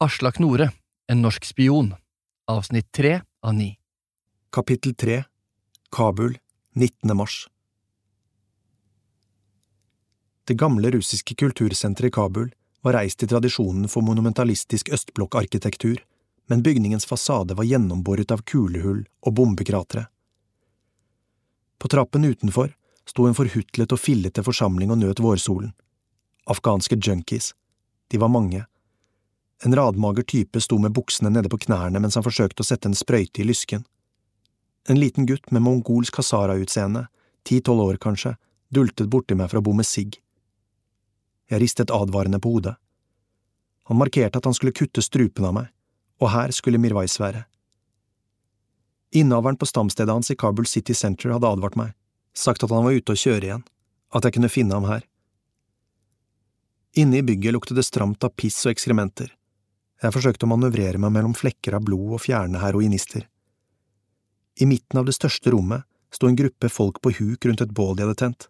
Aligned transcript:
Aslak 0.00 0.38
Nore, 0.38 0.70
en 1.06 1.22
norsk 1.22 1.44
spion, 1.44 1.94
avsnitt 2.46 2.92
tre 2.92 3.20
av 3.42 3.54
ni. 3.54 3.78
Kapittel 4.52 4.94
3 4.94 5.24
Kabul 5.90 6.38
19. 6.74 7.16
mars 7.16 7.48
Det 10.44 10.54
gamle 10.54 10.90
russiske 10.90 11.34
kultursenteret 11.34 12.08
i 12.08 12.14
Kabul 12.14 12.54
var 12.80 12.94
reist 12.94 13.22
i 13.22 13.26
tradisjonen 13.26 13.90
for 13.90 14.06
monumentalistisk 14.06 14.92
østblokkarkitektur, 14.94 15.98
men 16.46 16.62
bygningens 16.62 17.06
fasade 17.06 17.58
var 17.58 17.66
gjennomboret 17.66 18.30
av 18.30 18.46
kulehull 18.46 19.02
og 19.26 19.34
bombekratre. 19.34 20.06
På 21.78 21.90
trappen 21.90 22.24
utenfor 22.24 22.70
sto 23.02 23.26
en 23.26 23.34
forhutlet 23.34 23.90
og 23.90 24.04
fillete 24.06 24.46
forsamling 24.46 24.94
og 24.94 25.02
nøt 25.02 25.26
vårsolen. 25.26 25.74
Afghanske 26.46 27.02
junkies. 27.02 27.56
De 28.06 28.22
var 28.22 28.30
mange. 28.30 28.68
En 29.64 29.74
radmager 29.74 30.22
type 30.22 30.60
sto 30.60 30.78
med 30.78 30.94
buksene 30.94 31.30
nede 31.34 31.50
på 31.50 31.58
knærne 31.66 31.98
mens 32.00 32.14
han 32.14 32.26
forsøkte 32.26 32.62
å 32.62 32.68
sette 32.68 32.90
en 32.90 32.98
sprøyte 32.98 33.42
i 33.42 33.46
lysken. 33.48 33.84
En 34.88 35.00
liten 35.00 35.26
gutt 35.26 35.50
med 35.50 35.64
mongolsk 35.64 36.20
hazara-utseende, 36.20 37.08
ti–tolv 37.44 37.82
år 37.88 37.98
kanskje, 38.02 38.36
dultet 38.70 39.10
borti 39.10 39.34
meg 39.34 39.50
for 39.50 39.60
å 39.60 39.64
bomme 39.66 39.84
sigg. 39.84 40.20
Jeg 41.50 41.62
ristet 41.62 41.90
advarende 41.90 42.40
på 42.40 42.54
hodet. 42.54 42.76
Han 43.88 43.98
markerte 43.98 44.38
at 44.38 44.44
han 44.44 44.54
skulle 44.54 44.76
kutte 44.76 45.02
strupen 45.02 45.48
av 45.48 45.54
meg, 45.56 45.68
og 46.20 46.32
her 46.32 46.52
skulle 46.52 46.80
Mirwais 46.80 47.16
være. 47.20 47.46
Innehaveren 49.16 49.56
på 49.56 49.66
stamstedet 49.66 50.12
hans 50.12 50.30
i 50.30 50.36
Kabul 50.36 50.68
City 50.68 50.94
Center 50.94 51.32
hadde 51.32 51.48
advart 51.48 51.78
meg, 51.80 51.94
sagt 52.36 52.62
at 52.62 52.70
han 52.70 52.84
var 52.84 52.96
ute 52.96 53.14
å 53.14 53.18
kjøre 53.18 53.48
igjen, 53.48 53.64
at 54.12 54.24
jeg 54.24 54.36
kunne 54.36 54.52
finne 54.52 54.76
ham 54.76 54.88
her. 54.88 55.06
Inne 57.00 57.20
i 57.20 57.24
bygget 57.24 57.56
luktet 57.56 57.78
det 57.78 57.86
stramt 57.88 58.24
av 58.24 58.34
piss 58.36 58.60
og 58.66 58.74
ekskrementer. 58.74 59.32
Jeg 59.98 60.14
forsøkte 60.14 60.46
å 60.46 60.52
manøvrere 60.52 61.00
meg 61.02 61.10
mellom 61.14 61.34
flekker 61.34 61.74
av 61.74 61.82
blod 61.86 62.14
og 62.18 62.22
fjerne 62.22 62.60
heroinister. 62.62 63.24
I 64.62 64.66
midten 64.66 65.00
av 65.00 65.06
det 65.08 65.16
største 65.16 65.50
rommet 65.54 65.86
sto 66.14 66.28
en 66.28 66.38
gruppe 66.38 66.70
folk 66.70 67.00
på 67.02 67.12
huk 67.18 67.46
rundt 67.46 67.62
et 67.64 67.74
bål 67.74 67.96
de 67.96 68.06
hadde 68.06 68.18
tent. 68.22 68.48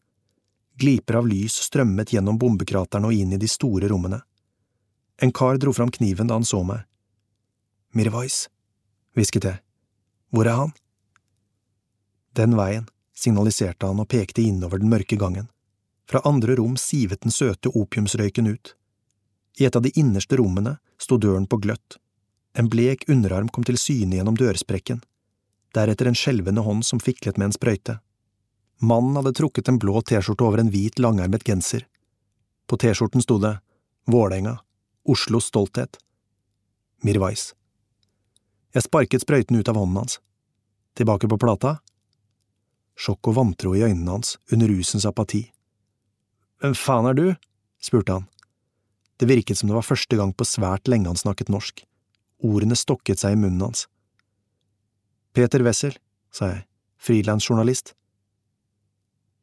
Gliper 0.79 1.19
av 1.21 1.29
lys 1.29 1.57
strømmet 1.67 2.13
gjennom 2.15 2.39
bombekraterne 2.39 3.09
og 3.09 3.17
inn 3.17 3.33
i 3.35 3.41
de 3.41 3.49
store 3.51 3.89
rommene. 3.91 4.21
En 5.19 5.33
kar 5.35 5.59
dro 5.59 5.73
fram 5.75 5.91
kniven 5.91 6.29
da 6.29 6.37
han 6.39 6.47
så 6.47 6.61
meg. 6.63 6.85
Mirwais, 7.97 8.47
hvisket 9.17 9.49
jeg. 9.49 9.61
Hvor 10.31 10.47
er 10.47 10.61
han? 10.61 10.75
Den 12.37 12.55
veien, 12.55 12.87
signaliserte 13.17 13.89
han 13.89 13.99
og 13.99 14.11
pekte 14.13 14.45
innover 14.45 14.79
den 14.79 14.93
mørke 14.93 15.19
gangen. 15.19 15.49
Fra 16.09 16.23
andre 16.29 16.55
rom 16.61 16.77
sivet 16.79 17.25
den 17.25 17.35
søte 17.35 17.73
opiumsrøyken 17.75 18.53
ut. 18.53 18.77
I 19.59 19.67
et 19.67 19.77
av 19.77 19.83
de 19.83 19.91
innerste 19.99 20.39
rommene 20.39 20.77
sto 21.03 21.19
døren 21.19 21.47
på 21.47 21.59
gløtt. 21.59 21.99
En 22.59 22.69
blek 22.71 23.05
underarm 23.11 23.49
kom 23.49 23.67
til 23.67 23.79
syne 23.79 24.19
gjennom 24.19 24.39
dørsprekken. 24.39 25.03
Deretter 25.75 26.09
en 26.09 26.17
skjelvende 26.19 26.63
hånd 26.65 26.87
som 26.87 27.03
fiklet 27.03 27.39
med 27.39 27.51
en 27.51 27.57
sprøyte. 27.57 27.99
Mannen 28.79 29.19
hadde 29.19 29.35
trukket 29.35 29.69
en 29.69 29.81
blå 29.83 30.01
T-skjorte 30.07 30.47
over 30.47 30.63
en 30.63 30.71
hvit, 30.71 30.99
langarmet 31.03 31.45
genser. 31.45 31.85
På 32.71 32.79
T-skjorten 32.79 33.23
sto 33.25 33.39
det 33.43 33.59
Vålerenga, 34.09 34.59
Oslos 35.05 35.51
stolthet. 35.51 35.99
Mirwais. 37.03 37.53
Jeg 38.75 38.87
sparket 38.87 39.25
sprøyten 39.25 39.59
ut 39.59 39.69
av 39.69 39.77
hånden 39.81 40.03
hans. 40.03 40.19
Tilbake 40.99 41.29
på 41.31 41.39
plata? 41.41 41.79
Sjokk 42.99 43.31
og 43.31 43.37
vantro 43.39 43.75
i 43.77 43.85
øynene 43.87 44.17
hans 44.17 44.37
under 44.53 44.71
rusens 44.71 45.07
apati. 45.07 45.45
Hvem 46.63 46.75
faen 46.75 47.11
er 47.11 47.19
du? 47.19 47.27
spurte 47.83 48.19
han. 48.19 48.27
Det 49.19 49.27
virket 49.27 49.59
som 49.59 49.71
det 49.71 49.75
var 49.75 49.87
første 49.87 50.17
gang 50.17 50.33
på 50.35 50.47
svært 50.47 50.89
lenge 50.91 51.11
han 51.11 51.19
snakket 51.19 51.51
norsk. 51.51 51.83
Ordene 52.47 52.79
stokket 52.79 53.19
seg 53.19 53.35
i 53.35 53.41
munnen 53.41 53.65
hans. 53.67 53.87
Peter 55.35 55.63
Wessel, 55.67 55.97
sa 56.31 56.53
jeg, 56.53 56.63
frilansjournalist. 57.03 57.95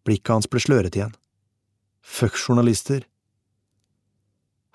Blikket 0.07 0.31
hans 0.31 0.47
ble 0.51 0.61
sløret 0.63 0.95
igjen. 0.95 1.13
Fuck 2.05 2.39
journalister. 2.39 3.03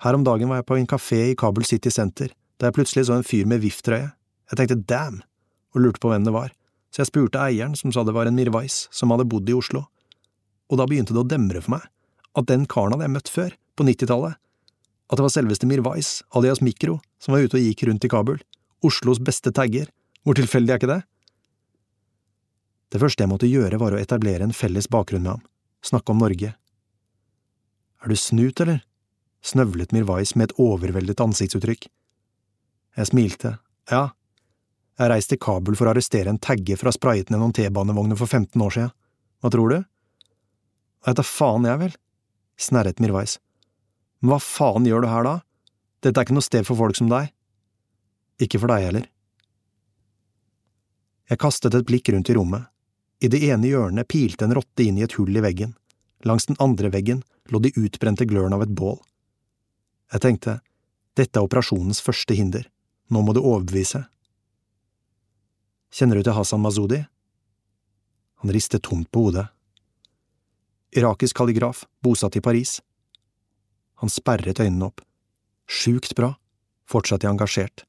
Her 0.01 0.17
om 0.17 0.25
dagen 0.25 0.49
var 0.49 0.61
jeg 0.61 0.69
på 0.69 0.77
en 0.77 0.89
kafé 0.89 1.21
i 1.31 1.37
Kabul 1.37 1.65
City 1.65 1.91
Center, 1.93 2.31
da 2.57 2.69
jeg 2.69 2.77
plutselig 2.77 3.07
så 3.07 3.17
en 3.17 3.25
fyr 3.25 3.49
med 3.49 3.61
VIF-trøye. 3.63 4.11
Jeg 4.51 4.59
tenkte 4.59 4.81
damn, 4.89 5.21
og 5.73 5.85
lurte 5.85 6.01
på 6.03 6.11
hvem 6.11 6.25
det 6.27 6.33
var, 6.35 6.51
så 6.91 7.01
jeg 7.01 7.11
spurte 7.11 7.41
eieren, 7.41 7.77
som 7.77 7.93
sa 7.93 8.03
det 8.03 8.13
var 8.13 8.27
en 8.27 8.35
Mirwais 8.35 8.83
som 8.91 9.13
hadde 9.13 9.29
bodd 9.29 9.49
i 9.49 9.55
Oslo. 9.55 9.85
Og 10.69 10.79
da 10.79 10.87
begynte 10.89 11.15
det 11.15 11.21
å 11.23 11.27
demre 11.27 11.61
for 11.63 11.77
meg 11.77 11.87
at 12.37 12.47
den 12.49 12.67
karen 12.69 12.95
hadde 12.95 13.07
jeg 13.07 13.15
møtt 13.15 13.31
før, 13.31 13.55
på 13.75 13.85
nittitallet, 13.87 14.35
at 15.11 15.19
det 15.19 15.25
var 15.25 15.33
selveste 15.33 15.67
Mirwais, 15.67 16.21
alias 16.37 16.61
Mikro, 16.63 17.01
som 17.19 17.35
var 17.35 17.43
ute 17.43 17.59
og 17.59 17.65
gikk 17.65 17.83
rundt 17.89 18.05
i 18.07 18.11
Kabul, 18.11 18.39
Oslos 18.81 19.19
beste 19.19 19.51
tagger, 19.53 19.89
hvor 20.23 20.37
tilfeldig 20.37 20.71
er 20.71 20.79
ikke 20.79 20.91
det? 20.91 21.01
Det 22.91 23.01
første 23.01 23.23
jeg 23.23 23.31
måtte 23.31 23.49
gjøre 23.49 23.79
var 23.81 23.95
å 23.95 23.99
etablere 23.99 24.47
en 24.47 24.55
felles 24.55 24.87
bakgrunn 24.91 25.25
med 25.25 25.35
ham, 25.35 25.43
snakke 25.83 26.13
om 26.13 26.23
Norge. 26.23 26.53
Er 28.01 28.09
du 28.09 28.17
snut, 28.17 28.63
eller? 28.63 28.81
snøvlet 29.41 29.93
Mirwais 29.95 30.35
med 30.37 30.51
et 30.51 30.59
overveldet 30.61 31.21
ansiktsuttrykk. 31.23 31.87
Jeg 32.97 33.09
smilte, 33.09 33.55
ja, 33.89 34.11
jeg 34.99 35.09
reiste 35.09 35.33
til 35.33 35.41
Kabul 35.41 35.77
for 35.79 35.89
å 35.89 35.95
arrestere 35.95 36.29
en 36.29 36.41
tagge 36.41 36.75
for 36.77 36.87
å 36.87 36.91
ha 36.91 36.97
sprayet 36.97 37.31
ned 37.31 37.41
noen 37.41 37.55
T-banevogner 37.57 38.19
for 38.19 38.29
15 38.29 38.61
år 38.61 38.75
siden. 38.75 38.91
Hva 39.41 39.49
tror 39.53 39.71
du? 39.73 39.79
Veit 41.01 41.17
da 41.17 41.25
faen 41.25 41.65
jeg, 41.65 41.79
vel, 41.81 41.95
snerret 42.61 43.01
Mirwais. 43.01 43.39
Men 44.21 44.35
hva 44.35 44.39
faen 44.41 44.85
gjør 44.85 45.03
du 45.03 45.09
her 45.09 45.25
da? 45.25 45.35
Dette 46.01 46.17
er 46.17 46.25
ikke 46.25 46.37
noe 46.37 46.45
sted 46.45 46.65
for 46.67 46.77
folk 46.79 46.97
som 46.97 47.09
deg. 47.11 47.29
Ikke 48.41 48.61
for 48.61 48.71
deg 48.73 48.87
heller. 48.87 49.07
Jeg 51.29 51.41
kastet 51.41 51.75
et 51.77 51.87
blikk 51.87 52.09
rundt 52.13 52.29
i 52.29 52.35
rommet. 52.37 52.67
I 53.21 53.29
det 53.29 53.41
ene 53.45 53.69
hjørnet 53.69 54.09
pilte 54.09 54.47
en 54.47 54.55
rotte 54.57 54.83
inn 54.83 54.97
i 54.97 55.05
et 55.05 55.13
hull 55.19 55.35
i 55.37 55.43
veggen. 55.43 55.75
Langs 56.25 56.47
den 56.49 56.57
andre 56.59 56.89
veggen 56.93 57.21
lå 57.53 57.61
de 57.61 57.73
utbrente 57.77 58.25
glørne 58.29 58.57
av 58.57 58.65
et 58.65 58.73
bål. 58.77 58.97
Jeg 60.11 60.25
tenkte, 60.25 60.57
dette 61.17 61.39
er 61.39 61.45
operasjonens 61.45 62.01
første 62.03 62.35
hinder, 62.35 62.65
nå 63.11 63.21
må 63.23 63.33
du 63.35 63.41
overbevise. 63.41 64.03
Kjenner 65.91 66.19
du 66.19 66.25
til 66.25 66.35
Hassan 66.35 66.61
Mazoudi?» 66.63 67.01
Han 68.41 68.53
ristet 68.55 68.83
tomt 68.87 69.11
på 69.11 69.27
hodet. 69.27 69.45
Irakisk 70.97 71.37
kalligraf, 71.37 71.85
bosatt 72.03 72.35
i 72.35 72.41
Paris. 72.43 72.79
Han 74.01 74.09
sperret 74.09 74.59
øynene 74.59 74.89
opp. 74.89 75.01
Sjukt 75.69 76.15
bra, 76.17 76.33
fortsatte 76.89 77.27
jeg 77.27 77.35
engasjert. 77.35 77.85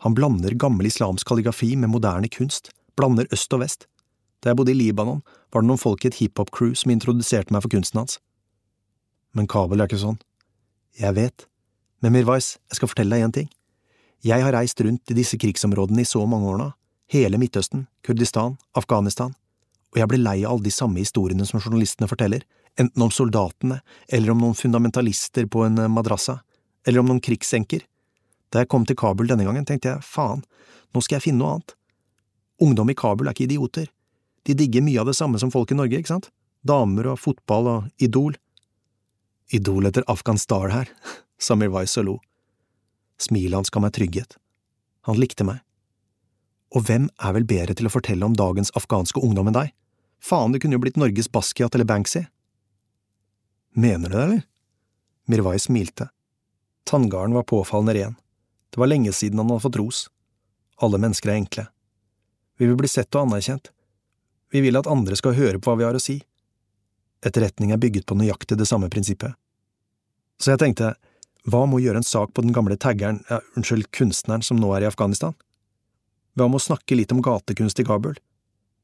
Han 0.00 0.16
blander 0.16 0.56
gammel 0.56 0.88
islamsk 0.88 1.28
kalligrafi 1.28 1.74
med 1.76 1.92
moderne 1.92 2.30
kunst, 2.32 2.72
blander 2.96 3.28
øst 3.34 3.52
og 3.52 3.60
vest. 3.60 3.86
Da 4.40 4.50
jeg 4.50 4.56
bodde 4.56 4.72
i 4.72 4.78
Libanon, 4.78 5.20
var 5.52 5.60
det 5.60 5.68
noen 5.68 5.80
folk 5.80 6.04
i 6.04 6.08
et 6.08 6.16
hiphop-crew 6.16 6.72
som 6.78 6.92
introduserte 6.94 7.52
meg 7.52 7.64
for 7.66 7.72
kunsten 7.74 8.00
hans. 8.00 8.16
Men 9.36 9.48
Kabel 9.50 9.82
er 9.82 9.90
ikke 9.90 10.00
sånn. 10.00 10.18
Jeg 10.96 11.14
vet. 11.18 11.44
Men 12.00 12.16
Mirwais, 12.16 12.54
jeg 12.70 12.80
skal 12.80 12.90
fortelle 12.90 13.18
deg 13.18 13.26
én 13.26 13.36
ting. 13.36 13.50
Jeg 14.24 14.40
har 14.44 14.56
reist 14.56 14.80
rundt 14.80 15.12
i 15.12 15.16
disse 15.16 15.36
krigsområdene 15.40 16.02
i 16.02 16.08
så 16.08 16.24
mange 16.28 16.48
år 16.48 16.58
nå, 16.60 16.70
hele 17.12 17.38
Midtøsten, 17.40 17.86
Kurdistan, 18.06 18.56
Afghanistan, 18.76 19.34
og 19.92 20.00
jeg 20.00 20.08
ble 20.08 20.20
lei 20.20 20.38
av 20.44 20.54
alle 20.54 20.68
de 20.68 20.72
samme 20.72 21.00
historiene 21.00 21.46
som 21.48 21.60
journalistene 21.60 22.08
forteller, 22.08 22.44
enten 22.80 23.04
om 23.04 23.12
soldatene, 23.12 23.80
eller 24.08 24.32
om 24.32 24.40
noen 24.42 24.56
fundamentalister 24.56 25.46
på 25.52 25.64
en 25.66 25.84
madrassa, 25.92 26.40
eller 26.86 27.02
om 27.02 27.10
noen 27.10 27.22
krigsenker. 27.22 27.84
Da 28.50 28.62
jeg 28.62 28.70
kom 28.72 28.86
til 28.88 28.98
Kabul 28.98 29.30
denne 29.30 29.46
gangen, 29.46 29.66
tenkte 29.68 29.92
jeg 29.92 30.06
faen, 30.06 30.42
nå 30.90 31.02
skal 31.04 31.18
jeg 31.18 31.28
finne 31.28 31.42
noe 31.42 31.56
annet. 31.56 31.74
Ungdom 32.60 32.90
i 32.92 32.98
Kabul 32.98 33.28
er 33.28 33.36
ikke 33.36 33.46
idioter. 33.46 33.88
De 34.48 34.56
digger 34.56 34.84
mye 34.84 35.00
av 35.00 35.08
det 35.10 35.16
samme 35.18 35.38
som 35.40 35.52
folk 35.52 35.70
i 35.72 35.78
Norge, 35.78 36.00
ikke 36.00 36.14
sant? 36.14 36.30
Damer 36.66 37.12
og 37.12 37.20
fotball 37.20 37.68
og 37.70 38.02
Idol. 38.02 38.34
Idol 39.54 39.88
etter 39.88 40.04
Afghan 40.10 40.38
Star 40.40 40.72
her, 40.74 40.90
sa 41.44 41.56
Mirwais 41.56 41.96
og 42.00 42.08
lo. 42.08 42.16
Smilet 43.20 43.60
hans 43.60 43.72
ga 43.72 43.82
meg 43.84 43.94
trygghet. 43.96 44.36
Han 45.08 45.20
likte 45.20 45.46
meg. 45.46 45.60
Og 46.76 46.84
hvem 46.86 47.08
er 47.18 47.34
vel 47.34 47.46
bedre 47.48 47.74
til 47.76 47.88
å 47.88 47.92
fortelle 47.92 48.26
om 48.26 48.36
dagens 48.36 48.70
afghanske 48.78 49.20
ungdom 49.24 49.50
enn 49.50 49.56
deg? 49.56 49.72
Faen, 50.22 50.52
det 50.52 50.60
kunne 50.62 50.76
jo 50.76 50.82
blitt 50.84 51.00
Norges 51.00 51.30
Basquiat 51.32 51.74
eller 51.74 51.88
Banksy. 51.88 52.26
Mener 53.72 54.08
du 54.08 54.16
det, 54.16 54.22
eller? 54.22 54.42
Mirwai 55.30 55.58
smilte. 55.58 56.08
Tanngarden 56.84 57.34
var 57.34 57.42
påfallende 57.42 57.94
ren. 57.94 58.16
Det 58.70 58.80
var 58.80 58.90
lenge 58.90 59.12
siden 59.12 59.38
han 59.38 59.50
hadde 59.50 59.62
fått 59.62 59.76
ros. 59.76 60.00
Alle 60.82 60.98
mennesker 60.98 61.30
er 61.30 61.38
enkle. 61.38 61.66
Vi 62.58 62.66
vil 62.66 62.78
bli 62.78 62.88
sett 62.88 63.14
og 63.14 63.28
anerkjent. 63.28 63.70
Vi 64.50 64.60
vil 64.64 64.78
at 64.78 64.88
andre 64.90 65.16
skal 65.16 65.36
høre 65.38 65.60
på 65.60 65.70
hva 65.70 65.78
vi 65.78 65.86
har 65.86 65.94
å 65.94 66.02
si. 66.02 66.18
Etterretning 67.26 67.70
er 67.70 67.80
bygget 67.80 68.08
på 68.08 68.16
nøyaktig 68.18 68.58
det 68.58 68.66
samme 68.66 68.90
prinsippet. 68.90 69.36
Så 70.40 70.54
jeg 70.54 70.62
tenkte, 70.62 70.94
hva 71.48 71.62
med 71.68 71.78
å 71.78 71.84
gjøre 71.84 72.02
en 72.02 72.06
sak 72.06 72.34
på 72.34 72.42
den 72.44 72.54
gamle 72.56 72.76
taggeren, 72.80 73.22
ja, 73.30 73.38
unnskyld, 73.56 73.90
kunstneren 73.96 74.42
som 74.44 74.58
nå 74.60 74.72
er 74.76 74.84
i 74.84 74.90
Afghanistan? 74.90 75.36
Hva 76.36 76.48
med 76.48 76.60
å 76.60 76.64
snakke 76.64 76.96
litt 76.96 77.12
om 77.12 77.22
gatekunst 77.24 77.80
i 77.80 77.86
Kabul? 77.86 78.16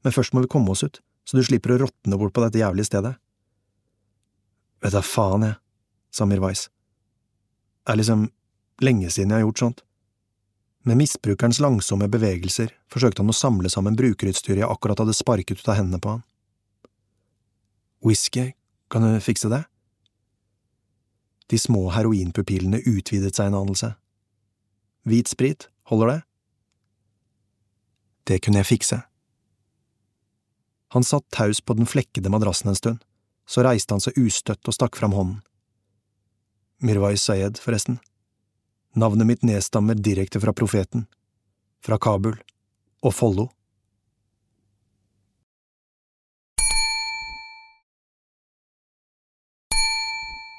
Men 0.05 0.13
først 0.13 0.33
må 0.33 0.43
vi 0.45 0.51
komme 0.51 0.73
oss 0.73 0.85
ut, 0.85 1.01
så 1.25 1.37
du 1.37 1.43
slipper 1.45 1.73
å 1.75 1.81
råtne 1.83 2.19
bort 2.19 2.35
på 2.35 2.43
dette 2.45 2.61
jævlige 2.61 2.89
stedet. 2.91 3.15
Vet 4.83 4.93
da 4.93 5.01
faen, 5.01 5.45
jeg, 5.47 5.57
sa 6.13 6.27
Mirwais. 6.29 6.67
Det 7.85 7.93
er 7.93 8.01
liksom 8.01 8.27
lenge 8.83 9.09
siden 9.09 9.33
jeg 9.33 9.41
har 9.41 9.47
gjort 9.47 9.63
sånt. 9.63 9.83
Med 10.87 10.99
misbrukerens 11.01 11.59
langsomme 11.59 12.07
bevegelser 12.11 12.71
forsøkte 12.91 13.23
han 13.23 13.33
å 13.33 13.35
samle 13.35 13.71
sammen 13.71 13.97
brukerutstyret 13.99 14.61
jeg 14.61 14.69
akkurat 14.69 15.01
hadde 15.01 15.15
sparket 15.17 15.59
ut 15.59 15.71
av 15.71 15.79
hendene 15.79 15.99
på 16.03 16.13
han. 16.15 16.21
Whisky, 18.05 18.53
kan 18.91 19.03
du 19.03 19.17
fikse 19.23 19.49
det? 19.51 19.65
De 21.51 21.59
små 21.59 21.89
heroinpupillene 21.95 22.83
utvidet 22.85 23.35
seg 23.35 23.49
en 23.49 23.59
anelse. 23.61 23.93
Hvit 25.07 25.31
sprit, 25.31 25.67
holder 25.91 26.11
det? 26.11 26.21
Det 28.27 28.39
kunne 28.43 28.61
jeg 28.61 28.71
fikse. 28.71 29.01
Han 30.95 31.03
satt 31.03 31.27
taus 31.35 31.59
på 31.63 31.75
den 31.75 31.87
flekkede 31.87 32.31
madrassen 32.31 32.71
en 32.71 32.79
stund, 32.79 33.03
så 33.47 33.63
reiste 33.63 33.95
han 33.95 34.03
seg 34.03 34.17
ustøtt 34.19 34.67
og 34.67 34.75
stakk 34.75 34.99
fram 34.99 35.15
hånden. 35.15 35.39
Mirwai 36.83 37.15
Sayed, 37.17 37.57
forresten. 37.63 37.97
Navnet 38.93 39.27
mitt 39.29 39.45
nedstammer 39.45 39.95
direkte 39.95 40.41
fra 40.43 40.53
profeten, 40.53 41.07
fra 41.81 41.97
Kabul 41.97 42.35
og 43.01 43.13
Follo. 43.15 43.47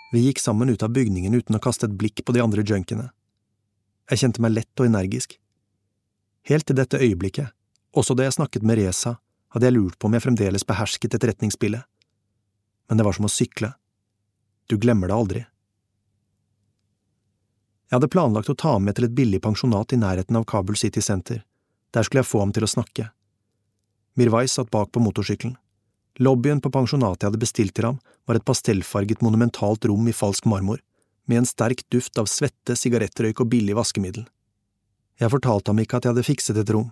Vi 0.09 0.23
gikk 0.25 0.41
sammen 0.41 0.71
ut 0.73 0.83
av 0.83 0.95
bygningen 0.97 1.35
uten 1.37 1.59
å 1.59 1.61
kaste 1.61 1.85
et 1.85 1.97
blikk 2.01 2.25
på 2.25 2.33
de 2.33 2.41
andre 2.41 2.65
junkiene. 2.65 3.11
Jeg 4.09 4.23
kjente 4.23 4.41
meg 4.41 4.55
lett 4.57 4.81
og 4.81 4.89
energisk. 4.89 5.35
Helt 6.49 6.65
til 6.65 6.79
dette 6.79 6.97
øyeblikket, 6.97 7.53
også 7.93 8.17
da 8.17 8.25
jeg 8.25 8.39
snakket 8.39 8.65
med 8.65 8.81
Reza, 8.81 9.19
hadde 9.53 9.69
jeg 9.69 9.77
lurt 9.77 9.99
på 10.01 10.09
om 10.09 10.17
jeg 10.17 10.25
fremdeles 10.25 10.65
behersket 10.65 11.13
etterretningsspillet. 11.19 11.85
Men 12.89 12.99
det 12.99 13.07
var 13.07 13.17
som 13.17 13.29
å 13.29 13.33
sykle. 13.33 13.73
Du 14.69 14.79
glemmer 14.81 15.09
det 15.09 15.17
aldri. 15.17 15.45
Jeg 17.89 17.97
hadde 17.97 18.11
planlagt 18.13 18.51
å 18.53 18.57
ta 18.57 18.75
ham 18.75 18.85
med 18.85 18.99
til 18.99 19.07
et 19.07 19.17
billig 19.17 19.41
pensjonat 19.45 19.95
i 19.97 20.01
nærheten 20.01 20.37
av 20.37 20.45
Kabul 20.49 20.77
City 20.77 21.01
Center. 21.01 21.41
Der 21.97 22.05
skulle 22.05 22.21
jeg 22.21 22.29
få 22.29 22.43
ham 22.43 22.53
til 22.53 22.67
å 22.67 22.69
snakke. 22.69 23.09
Mirwai 24.21 24.45
satt 24.51 24.69
bak 24.75 24.91
på 24.93 25.01
motorsykkelen. 25.01 25.57
Lobbyen 26.19 26.61
på 26.61 26.73
pensjonatet 26.75 27.23
jeg 27.23 27.31
hadde 27.31 27.41
bestilt 27.41 27.75
til 27.79 27.87
ham, 27.87 28.01
var 28.27 28.37
et 28.37 28.45
pastellfarget 28.45 29.23
monumentalt 29.25 29.87
rom 29.89 30.09
i 30.11 30.17
falsk 30.17 30.49
marmor, 30.51 30.83
med 31.31 31.43
en 31.43 31.49
sterk 31.49 31.85
duft 31.93 32.19
av 32.19 32.29
svette, 32.29 32.75
sigarettrøyk 32.77 33.41
og 33.45 33.53
billig 33.53 33.77
vaskemiddel. 33.79 34.27
Jeg 35.23 35.33
fortalte 35.33 35.71
ham 35.71 35.81
ikke 35.81 35.99
at 35.99 36.07
jeg 36.07 36.15
hadde 36.15 36.27
fikset 36.27 36.59
et 36.61 36.73
rom. 36.75 36.91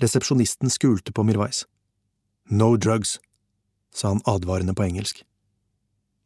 Resepsjonisten 0.00 0.72
skulte 0.72 1.12
på 1.12 1.24
Mirwais. 1.28 1.64
No 2.50 2.74
drugs, 2.76 3.16
sa 3.96 4.12
han 4.12 4.24
advarende 4.28 4.74
på 4.76 4.84
engelsk. 4.84 5.22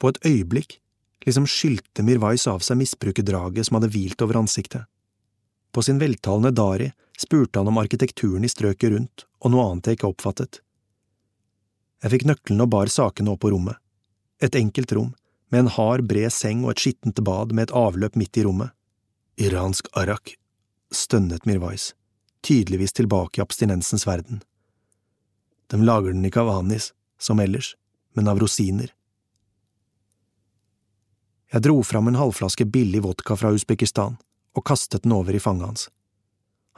På 0.00 0.10
et 0.10 0.18
øyeblikk 0.26 0.80
liksom 1.26 1.46
skylte 1.46 2.02
Mirwais 2.02 2.46
av 2.50 2.64
seg 2.64 2.80
misbrukerdraget 2.80 3.68
som 3.68 3.78
hadde 3.78 3.92
hvilt 3.94 4.22
over 4.24 4.40
ansiktet. 4.40 4.88
På 5.70 5.84
sin 5.86 6.00
veltalende 6.00 6.50
dari 6.50 6.90
spurte 7.18 7.60
han 7.60 7.68
om 7.70 7.78
arkitekturen 7.78 8.44
i 8.44 8.50
strøket 8.50 8.90
rundt 8.94 9.26
og 9.40 9.52
noe 9.52 9.68
annet 9.68 9.90
jeg 9.90 9.98
ikke 9.98 10.10
oppfattet. 10.10 10.60
Jeg 12.00 12.14
fikk 12.14 12.26
nøklene 12.30 12.64
og 12.64 12.72
bar 12.72 12.90
sakene 12.90 13.34
opp 13.34 13.42
på 13.44 13.52
rommet. 13.52 13.76
Et 14.40 14.54
enkelt 14.56 14.92
rom, 14.96 15.14
med 15.52 15.66
en 15.66 15.72
hard, 15.74 16.06
bred 16.08 16.32
seng 16.32 16.64
og 16.64 16.72
et 16.72 16.84
skittent 16.84 17.20
bad 17.26 17.52
med 17.52 17.68
et 17.68 17.74
avløp 17.76 18.16
midt 18.16 18.38
i 18.40 18.44
rommet. 18.46 18.72
Iransk 19.40 19.88
arak, 19.98 20.34
stønnet 20.92 21.44
Mirwais, 21.48 21.92
tydeligvis 22.46 22.96
tilbake 22.96 23.40
i 23.40 23.44
abstinensens 23.44 24.06
verden. 24.08 24.40
De 25.70 25.80
lager 25.84 26.14
den 26.14 26.24
ikke 26.26 26.42
av 26.42 26.54
anis, 26.56 26.90
som 27.20 27.40
ellers, 27.40 27.74
men 28.16 28.28
av 28.28 28.40
rosiner. 28.40 28.94
Jeg 31.50 31.64
dro 31.66 31.80
fram 31.82 32.08
en 32.08 32.18
halvflaske 32.18 32.64
billig 32.64 33.02
vodka 33.02 33.36
fra 33.36 33.50
Usbekistan 33.50 34.16
og 34.54 34.66
kastet 34.66 35.02
den 35.02 35.14
over 35.14 35.34
i 35.34 35.42
fanget 35.42 35.66
hans. 35.66 35.88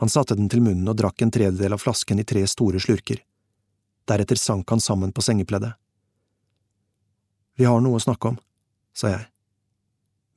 Han 0.01 0.11
satte 0.11 0.35
den 0.35 0.49
til 0.51 0.65
munnen 0.65 0.89
og 0.89 0.97
drakk 0.99 1.23
en 1.23 1.33
tredjedel 1.33 1.77
av 1.77 1.83
flasken 1.83 2.19
i 2.19 2.27
tre 2.27 2.43
store 2.49 2.81
slurker. 2.81 3.21
Deretter 4.09 4.41
sank 4.41 4.71
han 4.73 4.81
sammen 4.83 5.13
på 5.13 5.23
sengepleddet. 5.23 5.77
Vi 7.61 7.69
har 7.69 7.85
noe 7.85 8.01
å 8.01 8.03
snakke 8.03 8.33
om, 8.33 8.39
sa 8.97 9.13
jeg. 9.13 9.29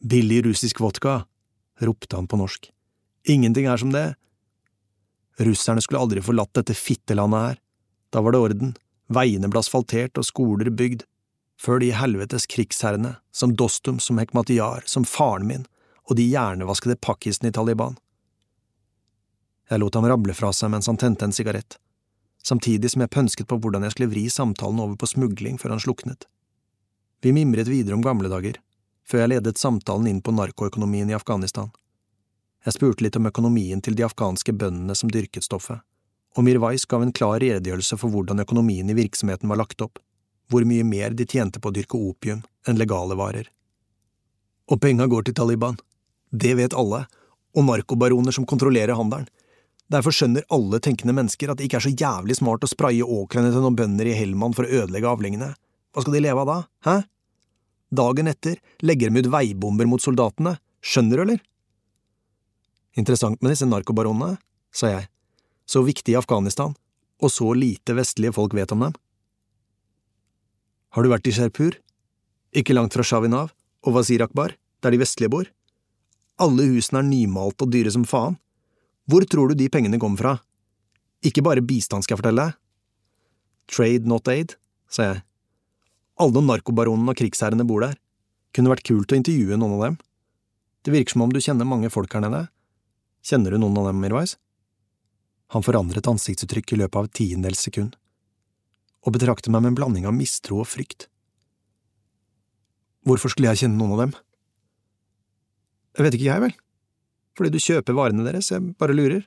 Billig 0.06 0.44
russisk 0.46 0.84
vodka, 0.84 1.24
ropte 1.82 2.20
han 2.20 2.28
på 2.28 2.38
norsk. 2.38 2.68
Ingenting 3.32 3.66
er 3.72 3.80
som 3.82 3.96
det. 3.96 4.08
Russerne 5.40 5.82
skulle 5.82 6.04
aldri 6.04 6.22
forlatt 6.24 6.54
dette 6.60 6.76
fittelandet 6.78 7.48
her. 7.48 7.62
Da 8.14 8.22
var 8.22 8.36
det 8.36 8.44
orden, 8.44 8.76
veiene 9.08 9.50
ble 9.52 9.62
asfaltert 9.62 10.18
og 10.18 10.28
skoler 10.28 10.72
bygd. 10.72 11.06
Før 11.62 11.80
de 11.80 11.94
helvetes 11.96 12.48
krigsherrene, 12.52 13.16
som 13.32 13.56
Dostum, 13.56 14.00
som 14.00 14.20
Hekmatyar, 14.20 14.84
som 14.86 15.06
faren 15.08 15.48
min, 15.48 15.64
og 16.10 16.20
de 16.20 16.26
hjernevaskede 16.28 17.00
pakkisene 17.00 17.50
i 17.50 17.56
Taliban. 17.56 17.96
Jeg 19.72 19.82
lot 19.82 19.96
ham 19.96 20.06
rable 20.06 20.36
fra 20.36 20.52
seg 20.54 20.70
mens 20.74 20.92
han 20.92 21.00
tente 21.02 21.26
en 21.26 21.34
sigarett 21.34 21.80
samtidig 22.48 22.92
som 22.92 23.02
jeg 23.04 23.14
pønsket 23.14 23.48
på 23.50 23.58
hvordan 23.62 23.86
jeg 23.86 23.96
skulle 23.96 24.12
vri 24.12 24.26
samtalen 24.30 24.82
over 24.84 24.98
på 25.00 25.10
smugling 25.10 25.58
før 25.62 25.76
han 25.76 25.82
sluknet. 25.82 26.28
Vi 27.24 27.34
mimret 27.34 27.70
videre 27.72 27.98
om 27.98 28.06
gamle 28.06 28.30
dager, 28.30 28.60
før 29.08 29.24
jeg 29.24 29.34
ledet 29.34 29.62
samtalen 29.62 30.10
inn 30.10 30.22
på 30.22 30.34
narkoøkonomien 30.36 31.10
i 31.10 31.18
Afghanistan. 31.18 31.72
Jeg 32.66 32.78
spurte 32.78 33.06
litt 33.06 33.18
om 33.18 33.30
økonomien 33.30 33.82
til 33.82 33.98
de 33.98 34.06
afghanske 34.06 34.54
bøndene 34.54 34.96
som 34.98 35.10
dyrket 35.14 35.46
stoffet, 35.46 35.82
og 36.36 36.44
Mirwais 36.44 36.86
gav 36.90 37.04
en 37.06 37.14
klar 37.16 37.40
redegjørelse 37.44 37.98
for 38.00 38.12
hvordan 38.12 38.44
økonomien 38.44 38.90
i 38.92 38.98
virksomheten 38.98 39.50
var 39.52 39.62
lagt 39.62 39.82
opp, 39.86 40.02
hvor 40.52 40.66
mye 40.68 40.84
mer 40.86 41.16
de 41.16 41.26
tjente 41.26 41.62
på 41.62 41.72
å 41.72 41.76
dyrke 41.76 41.98
opium 41.98 42.44
enn 42.68 42.80
legale 42.80 43.18
varer. 43.18 43.48
Og 44.72 44.82
penga 44.82 45.08
går 45.08 45.28
til 45.28 45.38
Taliban, 45.38 45.80
det 46.32 46.56
vet 46.60 46.76
alle, 46.76 47.06
og 47.56 47.68
narkobaroner 47.70 48.36
som 48.36 48.48
kontrollerer 48.50 48.98
handelen, 48.98 49.30
Derfor 49.92 50.16
skjønner 50.16 50.46
alle 50.54 50.80
tenkende 50.82 51.14
mennesker 51.14 51.52
at 51.52 51.60
det 51.60 51.68
ikke 51.68 51.78
er 51.78 51.86
så 51.86 51.94
jævlig 51.94 52.40
smart 52.40 52.64
å 52.66 52.70
spraye 52.70 53.06
åkrene 53.06 53.52
til 53.54 53.62
noen 53.62 53.78
bønder 53.78 54.10
i 54.10 54.16
Helmand 54.18 54.58
for 54.58 54.66
å 54.66 54.80
ødelegge 54.82 55.12
avlingene. 55.12 55.52
Hva 55.94 56.04
skal 56.04 56.16
de 56.18 56.24
leve 56.26 56.42
av 56.42 56.50
da, 56.50 56.56
hæ? 56.88 56.96
Dagen 57.96 58.32
etter 58.32 58.58
legger 58.82 59.14
de 59.14 59.22
ut 59.22 59.30
veibomber 59.32 59.88
mot 59.88 60.02
soldatene, 60.02 60.56
skjønner 60.82 61.22
du, 61.22 61.26
eller? 61.28 61.44
Interessant 62.98 63.38
med 63.44 63.54
disse 63.54 63.68
narkobaronene, 63.70 64.40
sa 64.74 64.90
jeg, 64.90 65.08
så 65.66 65.82
viktig 65.86 66.14
i 66.14 66.20
Afghanistan, 66.20 66.76
og 67.22 67.32
så 67.32 67.52
lite 67.58 67.96
vestlige 67.98 68.36
folk 68.36 68.54
vet 68.54 68.72
om 68.76 68.86
dem. 68.88 68.96
Har 70.96 71.04
du 71.04 71.12
vært 71.12 71.28
i 71.28 71.34
Sherpur? 71.36 71.76
Ikke 72.56 72.76
langt 72.76 72.96
fra 72.96 73.04
Shavinav 73.04 73.52
og 73.86 73.98
Wazir 73.98 74.24
Akbar, 74.24 74.56
der 74.84 74.94
de 74.94 75.02
vestlige 75.02 75.32
bor? 75.32 75.50
Alle 76.40 76.68
husene 76.70 77.02
er 77.02 77.08
nymalt 77.08 77.62
og 77.64 77.72
dyre 77.72 77.92
som 77.92 78.06
faen. 78.08 78.38
Hvor 79.08 79.26
tror 79.30 79.52
du 79.52 79.60
de 79.60 79.70
pengene 79.72 80.00
kommer 80.02 80.22
fra? 80.22 80.34
Ikke 81.26 81.44
bare 81.46 81.64
bistand, 81.64 82.04
skal 82.04 82.16
jeg 82.16 82.24
fortelle 82.24 82.48
deg. 82.48 82.58
Trade 83.72 84.10
not 84.10 84.28
aid, 84.30 84.56
sa 84.92 85.10
jeg. 85.10 85.22
Alle 86.22 86.44
narkobaronene 86.44 87.12
og 87.12 87.20
krigsherrene 87.20 87.66
bor 87.68 87.84
der. 87.84 87.98
Kunne 88.56 88.72
vært 88.72 88.86
kult 88.88 89.12
å 89.12 89.18
intervjue 89.20 89.58
noen 89.60 89.78
av 89.78 89.86
dem. 89.88 89.98
Det 90.86 90.94
virker 90.94 91.16
som 91.16 91.26
om 91.26 91.34
du 91.34 91.42
kjenner 91.44 91.68
mange 91.68 91.90
folk 91.92 92.14
her 92.14 92.24
nede. 92.24 92.46
Kjenner 93.26 93.56
du 93.56 93.60
noen 93.60 93.80
av 93.82 93.90
dem, 93.90 94.00
Mirwais? 94.04 94.38
Han 95.54 95.66
forandret 95.66 96.08
ansiktsuttrykk 96.10 96.74
i 96.74 96.82
løpet 96.82 97.00
av 97.00 97.08
et 97.10 97.18
tiendedels 97.22 97.62
sekund, 97.68 97.96
og 99.06 99.14
betraktet 99.14 99.52
meg 99.54 99.62
med 99.62 99.74
en 99.74 99.80
blanding 99.80 100.10
av 100.10 100.16
mistro 100.18 100.64
og 100.64 100.70
frykt. 100.72 101.08
Hvorfor 103.06 103.30
skulle 103.30 103.52
jeg 103.54 103.66
kjenne 103.66 103.78
noen 103.78 103.94
av 103.94 104.04
dem? 104.06 104.16
Jeg 105.96 106.08
vet 106.08 106.18
ikke, 106.18 106.30
jeg, 106.32 106.46
vel 106.48 106.56
fordi 107.36 107.52
du 107.52 107.62
kjøper 107.62 107.96
varene 107.96 108.26
deres, 108.26 108.52
jeg 108.52 108.64
bare 108.80 108.96
lurer. 108.96 109.26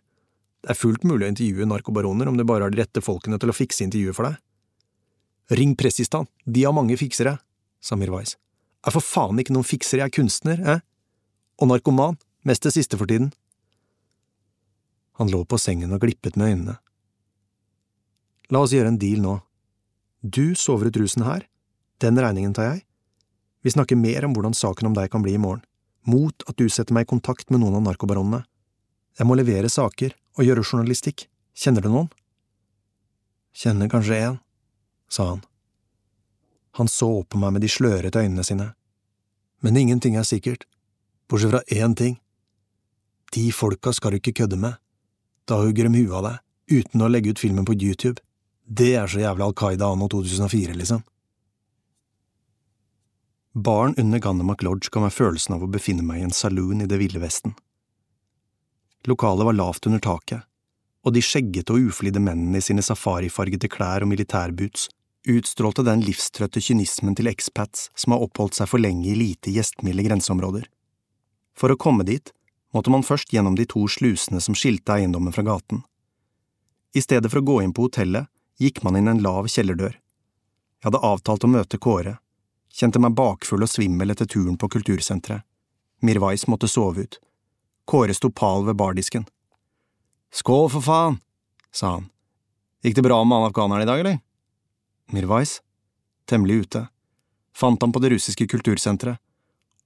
Det 0.64 0.72
er 0.72 0.78
fullt 0.78 1.04
mulig 1.06 1.26
å 1.26 1.32
intervjue 1.32 1.68
narkobaroner 1.68 2.30
om 2.30 2.38
du 2.38 2.44
bare 2.48 2.66
har 2.66 2.72
de 2.72 2.80
rette 2.80 3.02
folkene 3.04 3.38
til 3.40 3.52
å 3.52 3.56
fikse 3.56 3.84
intervjuet 3.84 4.16
for 4.16 4.30
deg. 4.30 4.38
Ring 5.58 5.74
Pressistan, 5.78 6.28
de 6.44 6.64
har 6.64 6.74
mange 6.76 6.96
fiksere, 7.00 7.38
sa 7.80 7.96
Mirwais. 7.96 8.34
Er 8.86 8.94
for 8.94 9.04
faen 9.04 9.38
ikke 9.40 9.54
noen 9.54 9.66
fikser, 9.66 10.00
jeg 10.00 10.10
er 10.10 10.14
kunstner, 10.14 10.64
eh? 10.64 10.82
Og 11.60 11.70
narkoman, 11.70 12.18
mest 12.48 12.64
det 12.66 12.74
siste 12.74 12.98
for 12.98 13.10
tiden. 13.10 13.30
Han 15.18 15.30
lå 15.32 15.42
på 15.44 15.58
sengen 15.58 15.92
og 15.94 16.02
glippet 16.04 16.36
med 16.38 16.52
øynene. 16.52 16.76
La 18.54 18.62
oss 18.64 18.72
gjøre 18.72 18.94
en 18.94 19.00
deal 19.00 19.20
nå. 19.20 19.38
Du 20.22 20.54
sover 20.56 20.88
ut 20.88 20.98
rusen 20.98 21.26
her, 21.26 21.44
den 22.02 22.18
regningen 22.18 22.54
tar 22.54 22.72
jeg. 22.72 22.84
Vi 23.66 23.74
snakker 23.74 23.98
mer 23.98 24.24
om 24.24 24.36
hvordan 24.36 24.54
saken 24.54 24.88
om 24.88 24.94
deg 24.96 25.10
kan 25.12 25.24
bli 25.24 25.34
i 25.34 25.42
morgen 25.42 25.64
mot 26.08 26.44
at 26.48 26.56
du 26.56 26.68
setter 26.72 26.94
meg 26.96 27.04
i 27.04 27.10
kontakt 27.10 27.50
med 27.50 27.60
noen 27.60 27.76
av 27.80 27.84
narkobaronene. 27.84 28.44
Jeg 29.18 29.26
må 29.28 29.34
levere 29.36 29.68
saker 29.68 30.14
og 30.38 30.46
gjøre 30.46 30.64
journalistikk. 30.64 31.26
Kjenner 31.58 31.84
du 31.84 31.90
noen? 31.90 32.08
Kjenner 33.52 33.90
kanskje 33.90 34.20
en, 34.22 34.38
sa 35.10 35.32
han. 35.34 35.42
Han 36.78 36.88
så 36.88 37.10
opp 37.18 37.32
på 37.34 37.40
meg 37.42 37.56
med 37.56 37.64
de 37.66 37.70
slørete 37.72 38.22
øynene 38.22 38.46
sine. 38.46 38.70
Men 39.60 39.76
ingenting 39.76 40.16
er 40.16 40.24
sikkert, 40.24 40.64
bortsett 41.28 41.50
fra 41.50 41.64
én 41.74 41.96
ting. 41.98 42.20
De 43.34 43.50
folka 43.52 43.92
skal 43.92 44.14
du 44.14 44.20
ikke 44.22 44.36
kødde 44.44 44.60
med. 44.62 44.78
Da 45.48 45.62
hugger 45.62 45.88
de 45.88 46.02
huet 46.02 46.12
av 46.12 46.26
deg, 46.26 46.40
uten 46.78 47.04
å 47.04 47.08
legge 47.08 47.32
ut 47.32 47.40
filmen 47.40 47.64
på 47.64 47.76
YouTube. 47.76 48.20
Det 48.68 48.90
er 49.00 49.08
så 49.08 49.22
jævlig 49.22 49.46
Al 49.46 49.54
Qaida 49.56 49.88
anno 49.88 50.10
2004, 50.12 50.74
liksom. 50.76 51.00
Baren 53.56 53.96
under 53.98 54.20
Gannemak 54.22 54.62
Lodge 54.62 54.92
ga 54.92 55.00
meg 55.02 55.14
følelsen 55.16 55.56
av 55.56 55.64
å 55.64 55.70
befinne 55.72 56.04
meg 56.04 56.20
i 56.20 56.26
en 56.26 56.36
saloon 56.36 56.84
i 56.84 56.90
det 56.90 57.00
ville 57.00 57.22
vesten. 57.22 57.56
Lokalet 59.08 59.48
var 59.48 59.56
lavt 59.56 59.88
under 59.88 60.02
taket, 60.04 60.44
og 61.06 61.16
de 61.16 61.24
skjeggete 61.24 61.72
og 61.72 61.88
uflidde 61.88 62.20
mennene 62.20 62.60
i 62.60 62.64
sine 62.64 62.84
safarifargete 62.84 63.70
klær 63.72 64.04
og 64.04 64.12
militærboots 64.12 64.90
utstrålte 65.28 65.84
den 65.86 66.04
livstrøtte 66.04 66.60
kynismen 66.62 67.16
til 67.16 67.30
expats 67.30 67.88
som 67.96 68.14
har 68.14 68.24
oppholdt 68.24 68.58
seg 68.58 68.68
for 68.70 68.82
lenge 68.82 69.08
i 69.10 69.16
lite 69.16 69.52
gjestmilde 69.54 70.04
grenseområder. 70.06 70.68
For 71.58 71.72
å 71.72 71.80
komme 71.80 72.06
dit 72.06 72.30
måtte 72.74 72.90
man 72.90 73.04
først 73.06 73.32
gjennom 73.32 73.56
de 73.56 73.66
to 73.68 73.86
slusene 73.88 74.40
som 74.40 74.56
skilte 74.56 74.94
eiendommen 74.94 75.32
fra 75.32 75.44
gaten. 75.46 75.82
I 76.94 77.02
stedet 77.04 77.30
for 77.30 77.40
å 77.40 77.46
gå 77.46 77.60
inn 77.62 77.74
på 77.76 77.86
hotellet, 77.88 78.28
gikk 78.58 78.82
man 78.82 78.96
inn 78.98 79.08
en 79.08 79.22
lav 79.22 79.48
kjellerdør. 79.48 79.94
Jeg 80.78 80.86
hadde 80.86 81.04
avtalt 81.04 81.44
å 81.44 81.50
møte 81.50 81.78
Kåre, 81.78 82.18
kjente 82.74 83.00
meg 83.02 83.16
bakfull 83.18 83.64
og 83.64 83.70
svimmel 83.70 84.14
etter 84.14 84.28
turen 84.30 84.58
på 84.58 84.70
kultursenteret. 84.72 85.44
Mirwais 86.02 86.46
måtte 86.46 86.68
sove 86.70 87.06
ut. 87.06 87.18
Kåre 87.88 88.14
sto 88.14 88.30
pal 88.30 88.62
ved 88.68 88.76
bardisken. 88.78 89.24
Skål, 90.30 90.68
for 90.70 90.84
faen, 90.84 91.18
sa 91.72 91.96
han. 91.96 92.10
Gikk 92.84 92.98
det 92.98 93.06
bra 93.08 93.22
med 93.24 93.40
han 93.40 93.48
afghaneren 93.48 93.82
i 93.82 93.88
dag, 93.88 94.00
eller? 94.04 94.20
Mirwais, 95.10 95.58
temmelig 96.28 96.66
ute, 96.66 96.84
fant 97.56 97.82
han 97.82 97.92
på 97.92 98.02
det 98.04 98.12
russiske 98.12 98.46
kultursenteret. 98.46 99.18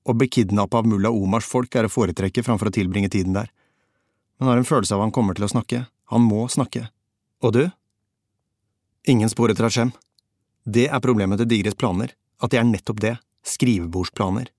Å 0.03 0.15
bli 0.19 0.29
kidnappa 0.29 0.81
av 0.81 0.89
mulla 0.91 1.13
Omars 1.15 1.47
folk 1.47 1.75
er 1.79 1.87
å 1.87 1.93
foretrekke 1.93 2.43
framfor 2.43 2.71
å 2.71 2.75
tilbringe 2.75 3.11
tiden 3.13 3.37
der. 3.37 3.53
Men 4.39 4.51
har 4.51 4.59
en 4.59 4.67
følelse 4.67 4.97
av 4.97 5.05
han 5.05 5.15
kommer 5.15 5.39
til 5.39 5.47
å 5.47 5.53
snakke, 5.53 5.85
han 6.11 6.25
må 6.27 6.49
snakke. 6.51 6.89
Og 7.43 7.55
du? 7.55 7.63
Ingen 9.07 9.31
spor 9.31 9.53
etter 9.53 9.67
Hashem. 9.69 9.93
Det 10.65 10.89
er 10.89 11.03
problemet 11.03 11.39
til 11.39 11.51
Digres 11.51 11.79
planer, 11.79 12.15
at 12.43 12.51
de 12.51 12.59
er 12.59 12.67
nettopp 12.67 13.03
det, 13.03 13.17
skrivebordsplaner. 13.47 14.51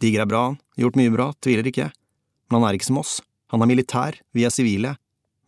Digre 0.00 0.24
er 0.24 0.28
bra, 0.28 0.42
han, 0.50 0.60
gjort 0.80 0.98
mye 1.00 1.12
bra, 1.12 1.30
tviler 1.44 1.68
ikke 1.68 1.86
jeg, 1.86 1.96
men 2.50 2.60
han 2.60 2.68
er 2.68 2.78
ikke 2.78 2.90
som 2.90 3.00
oss, 3.00 3.18
han 3.52 3.64
er 3.64 3.70
militær, 3.70 4.20
vi 4.36 4.44
er 4.44 4.52
sivile, 4.52 4.96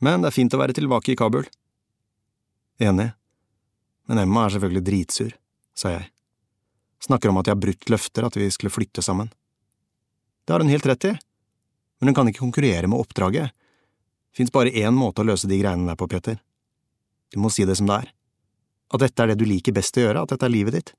men 0.04 0.22
det 0.22 0.30
er 0.30 0.36
fint 0.36 0.56
å 0.56 0.60
være 0.60 0.76
tilbake 0.76 1.12
i 1.12 1.18
Kabul. 1.18 1.48
Enig, 2.80 3.10
men 4.08 4.20
Emma 4.22 4.44
er 4.46 4.56
selvfølgelig 4.56 4.84
dritsur, 4.86 5.32
sa 5.76 5.96
jeg. 5.96 6.08
Snakker 7.02 7.30
om 7.30 7.38
at 7.40 7.48
jeg 7.48 7.56
har 7.56 7.62
brutt 7.62 7.90
løfter, 7.92 8.26
at 8.26 8.36
vi 8.36 8.48
skulle 8.50 8.72
flytte 8.72 9.04
sammen. 9.04 9.28
Det 10.46 10.54
har 10.54 10.62
hun 10.62 10.70
helt 10.70 10.86
rett 10.86 11.08
i, 11.10 11.14
men 12.00 12.10
hun 12.10 12.16
kan 12.16 12.28
ikke 12.30 12.44
konkurrere 12.44 12.88
med 12.88 13.00
oppdraget. 13.00 13.52
Fins 14.36 14.52
bare 14.52 14.72
én 14.72 14.94
måte 14.94 15.22
å 15.22 15.26
løse 15.26 15.48
de 15.48 15.58
greiene 15.58 15.88
der 15.88 15.98
på, 15.98 16.08
Peter. 16.08 16.38
Du 17.32 17.40
må 17.42 17.50
si 17.50 17.64
det 17.66 17.76
som 17.78 17.88
det 17.88 18.00
er. 18.04 18.12
At 18.94 19.02
dette 19.02 19.22
er 19.22 19.32
det 19.32 19.40
du 19.40 19.46
liker 19.48 19.74
best 19.74 19.96
å 19.98 20.04
gjøre, 20.04 20.22
at 20.22 20.32
dette 20.34 20.46
er 20.46 20.54
livet 20.54 20.76
ditt. 20.76 20.92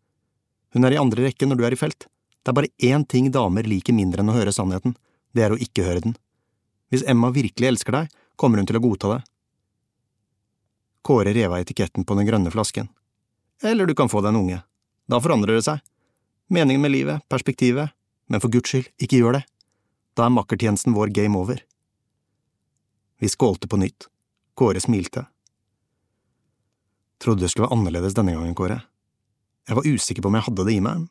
Hun 0.75 0.84
er 0.84 0.96
i 0.96 1.01
andre 1.01 1.30
rekke 1.30 1.48
når 1.48 1.60
du 1.60 1.66
er 1.68 1.75
i 1.77 1.80
felt. 1.80 2.10
Det 2.44 2.51
er 2.51 2.58
bare 2.58 2.74
én 2.84 3.06
ting 3.08 3.30
damer 3.32 3.68
liker 3.68 3.96
mindre 3.96 4.24
enn 4.24 4.32
å 4.32 4.36
høre 4.36 4.54
sannheten, 4.56 4.96
det 5.36 5.46
er 5.46 5.54
å 5.54 5.60
ikke 5.62 5.86
høre 5.86 6.04
den. 6.04 6.16
Hvis 6.92 7.06
Emma 7.08 7.30
virkelig 7.36 7.68
elsker 7.72 7.96
deg, 7.96 8.13
kommer 8.39 8.62
hun 8.62 8.68
til 8.70 8.80
å 8.80 8.84
godta 8.84 9.12
det. 9.16 9.22
Kåre 11.08 11.34
rev 11.36 11.54
av 11.54 11.62
etiketten 11.62 12.06
på 12.08 12.16
den 12.20 12.27
grønne 12.27 12.51
flasken. 12.51 12.89
Eller 13.63 13.88
du 13.88 13.96
kan 13.96 14.12
få 14.12 14.22
deg 14.24 14.34
en 14.34 14.42
unge. 14.42 14.60
Da 15.08 15.20
forandrer 15.24 15.58
det 15.58 15.66
seg. 15.68 15.80
Meningen 16.52 16.84
med 16.84 16.94
livet, 16.94 17.24
perspektivet, 17.32 17.94
men 18.28 18.44
for 18.44 18.52
guds 18.52 18.72
skyld, 18.72 18.90
ikke 19.00 19.20
gjør 19.22 19.40
det. 19.40 19.44
Da 20.18 20.28
er 20.28 20.36
makkertjenesten 20.36 20.96
vår 20.96 21.12
game 21.16 21.40
over. 21.40 21.62
Vi 23.20 23.30
skålte 23.32 23.70
på 23.70 23.80
nytt. 23.80 24.08
Kåre 24.58 24.82
smilte. 24.82 25.26
Trodde 27.22 27.46
det 27.46 27.52
skulle 27.52 27.68
være 27.68 27.78
annerledes 27.78 28.16
denne 28.18 28.36
gangen, 28.36 28.56
Kåre. 28.58 28.82
Jeg 29.68 29.78
var 29.78 29.88
usikker 29.88 30.24
på 30.24 30.30
om 30.30 30.38
jeg 30.38 30.48
hadde 30.48 30.66
det 30.68 30.76
i 30.78 30.84
meg, 30.84 31.08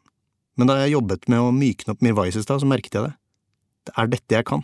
men 0.57 0.71
da 0.71 0.79
jeg 0.81 0.95
jobbet 0.95 1.27
med 1.29 1.43
å 1.43 1.53
mykne 1.53 1.93
opp 1.93 2.03
Mirwais 2.05 2.39
i 2.39 2.43
stad, 2.45 2.63
så 2.63 2.69
merket 2.69 2.97
jeg 2.97 3.09
det. 3.09 3.15
Det 3.87 3.95
er 4.01 4.11
dette 4.13 4.39
jeg 4.39 4.47
kan. 4.49 4.63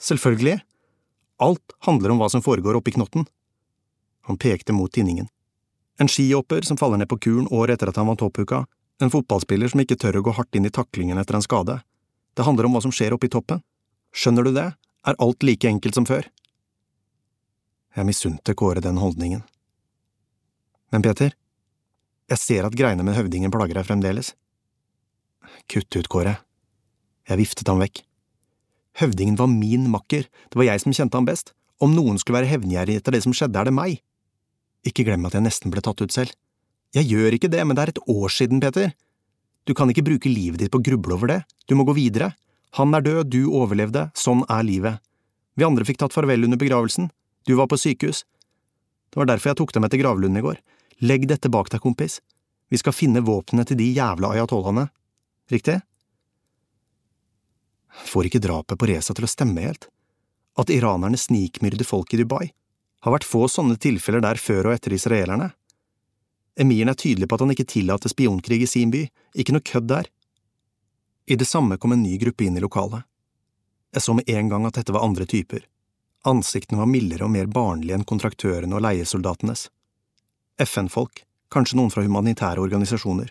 Selvfølgelig. 0.00 0.60
Alt 1.42 1.74
handler 1.88 2.12
om 2.12 2.20
hva 2.20 2.28
som 2.32 2.44
foregår 2.44 2.78
oppi 2.78 2.94
knotten. 2.94 3.26
Han 4.28 4.38
pekte 4.40 4.76
mot 4.76 4.92
tinningen. 4.92 5.28
En 6.00 6.08
skihopper 6.08 6.64
som 6.64 6.78
faller 6.80 7.00
ned 7.00 7.10
på 7.10 7.18
kuren 7.20 7.48
år 7.52 7.74
etter 7.74 7.90
at 7.90 7.98
han 8.00 8.08
vant 8.08 8.20
toppuka, 8.20 8.64
en 9.00 9.12
fotballspiller 9.12 9.68
som 9.68 9.82
ikke 9.82 9.98
tør 10.00 10.20
å 10.20 10.24
gå 10.24 10.34
hardt 10.36 10.56
inn 10.56 10.68
i 10.68 10.72
taklingen 10.72 11.20
etter 11.20 11.36
en 11.36 11.44
skade. 11.44 11.80
Det 12.36 12.46
handler 12.46 12.68
om 12.68 12.76
hva 12.76 12.82
som 12.84 12.92
skjer 12.94 13.16
oppe 13.16 13.28
i 13.28 13.32
toppen. 13.32 13.60
Skjønner 14.16 14.46
du 14.46 14.52
det, 14.56 14.68
er 15.06 15.20
alt 15.20 15.44
like 15.44 15.68
enkelt 15.68 15.96
som 15.96 16.08
før. 16.08 16.26
Jeg 17.96 18.06
misunte 18.06 18.54
Kåre 18.54 18.82
den 18.84 19.00
holdningen. 19.02 19.42
Men 20.90 21.04
Peter, 21.04 21.34
jeg 22.30 22.38
ser 22.38 22.66
at 22.66 22.76
greiene 22.78 23.04
med 23.06 23.16
høvdingen 23.16 23.52
plager 23.52 23.76
deg 23.78 23.88
fremdeles. 23.88 24.34
Kutt 25.70 25.96
ut, 25.96 26.08
Kåre. 26.10 26.36
Jeg 27.28 27.40
viftet 27.40 27.68
ham 27.68 27.82
vekk. 27.82 28.04
Høvdingen 29.00 29.38
var 29.38 29.50
min 29.50 29.88
makker, 29.90 30.26
det 30.26 30.58
var 30.58 30.66
jeg 30.66 30.82
som 30.82 30.94
kjente 30.94 31.18
ham 31.18 31.28
best. 31.28 31.52
Om 31.80 31.94
noen 31.96 32.18
skulle 32.20 32.40
være 32.40 32.50
hevngjerrig 32.50 32.98
etter 33.00 33.14
det 33.16 33.22
som 33.24 33.34
skjedde, 33.34 33.58
er 33.58 33.70
det 33.70 33.74
meg. 33.74 34.00
Ikke 34.86 35.04
glem 35.04 35.26
at 35.28 35.36
jeg 35.36 35.44
nesten 35.44 35.72
ble 35.72 35.82
tatt 35.84 36.00
ut 36.00 36.14
selv. 36.14 36.32
Jeg 36.96 37.06
gjør 37.10 37.36
ikke 37.36 37.50
det, 37.52 37.62
men 37.66 37.76
det 37.76 37.82
er 37.82 37.92
et 37.92 38.02
år 38.10 38.32
siden, 38.32 38.62
Peter. 38.62 38.94
Du 39.68 39.74
kan 39.76 39.90
ikke 39.92 40.06
bruke 40.06 40.32
livet 40.32 40.62
ditt 40.62 40.72
på 40.72 40.80
å 40.80 40.84
gruble 40.84 41.14
over 41.14 41.30
det, 41.30 41.40
du 41.68 41.76
må 41.78 41.84
gå 41.86 41.94
videre. 41.94 42.32
Han 42.78 42.94
er 42.96 43.04
død, 43.04 43.30
du 43.30 43.52
overlevde, 43.54 44.08
sånn 44.18 44.42
er 44.50 44.64
livet. 44.66 45.02
Vi 45.58 45.66
andre 45.66 45.84
fikk 45.86 46.00
tatt 46.00 46.14
farvel 46.14 46.46
under 46.46 46.58
begravelsen, 46.58 47.10
du 47.46 47.54
var 47.58 47.68
på 47.70 47.78
sykehus. 47.78 48.24
Det 49.10 49.18
var 49.20 49.28
derfor 49.30 49.50
jeg 49.50 49.60
tok 49.60 49.74
dem 49.74 49.86
etter 49.86 50.00
gravlunden 50.00 50.40
i 50.40 50.44
går. 50.44 50.60
Legg 51.02 51.26
dette 51.28 51.50
bak 51.50 51.70
deg, 51.72 51.82
kompis. 51.82 52.20
Vi 52.70 52.78
skal 52.78 52.94
finne 52.94 53.24
våpnene 53.26 53.66
til 53.66 53.78
de 53.80 53.88
jævla 53.90 54.32
ayatollahene. 54.36 54.86
Riktig? 55.50 55.80
Får 58.06 58.28
ikke 58.28 58.42
drapet 58.42 58.78
på 58.78 58.86
Reza 58.86 59.16
til 59.16 59.26
å 59.26 59.30
stemme 59.30 59.64
helt. 59.64 59.88
At 60.58 60.70
iranerne 60.70 61.18
snikmyrder 61.18 61.86
folk 61.88 62.14
i 62.14 62.20
Dubai. 62.22 62.50
Har 63.00 63.14
vært 63.16 63.28
få 63.28 63.46
sånne 63.48 63.78
tilfeller 63.80 64.22
der 64.24 64.40
før 64.40 64.70
og 64.70 64.76
etter 64.76 64.92
israelerne. 64.92 65.50
Emiren 66.60 66.92
er 66.92 66.98
tydelig 66.98 67.28
på 67.28 67.38
at 67.38 67.44
han 67.44 67.54
ikke 67.54 67.68
tillater 67.72 68.12
spionkrig 68.12 68.60
i 68.64 68.68
sin 68.68 68.90
by, 68.92 69.06
ikke 69.34 69.54
noe 69.56 69.64
kødd 69.64 69.88
der. 69.88 70.10
I 71.30 71.38
det 71.40 71.48
samme 71.48 71.78
kom 71.80 71.94
en 71.94 72.02
ny 72.02 72.18
gruppe 72.20 72.44
inn 72.44 72.58
i 72.58 72.62
lokalet. 72.64 73.06
Jeg 73.94 74.04
så 74.04 74.14
med 74.14 74.28
en 74.28 74.48
gang 74.50 74.66
at 74.66 74.76
dette 74.76 74.92
var 74.92 75.06
andre 75.06 75.26
typer. 75.26 75.64
Ansiktene 76.28 76.82
var 76.82 76.90
mildere 76.90 77.24
og 77.24 77.32
mer 77.32 77.48
barnlige 77.48 77.96
enn 77.96 78.06
kontraktørene 78.06 78.76
og 78.76 78.84
leiesoldatenes. 78.84 79.68
FN-folk, 80.60 81.24
kanskje 81.48 81.78
noen 81.78 81.92
fra 81.94 82.04
humanitære 82.04 82.60
organisasjoner. 82.60 83.30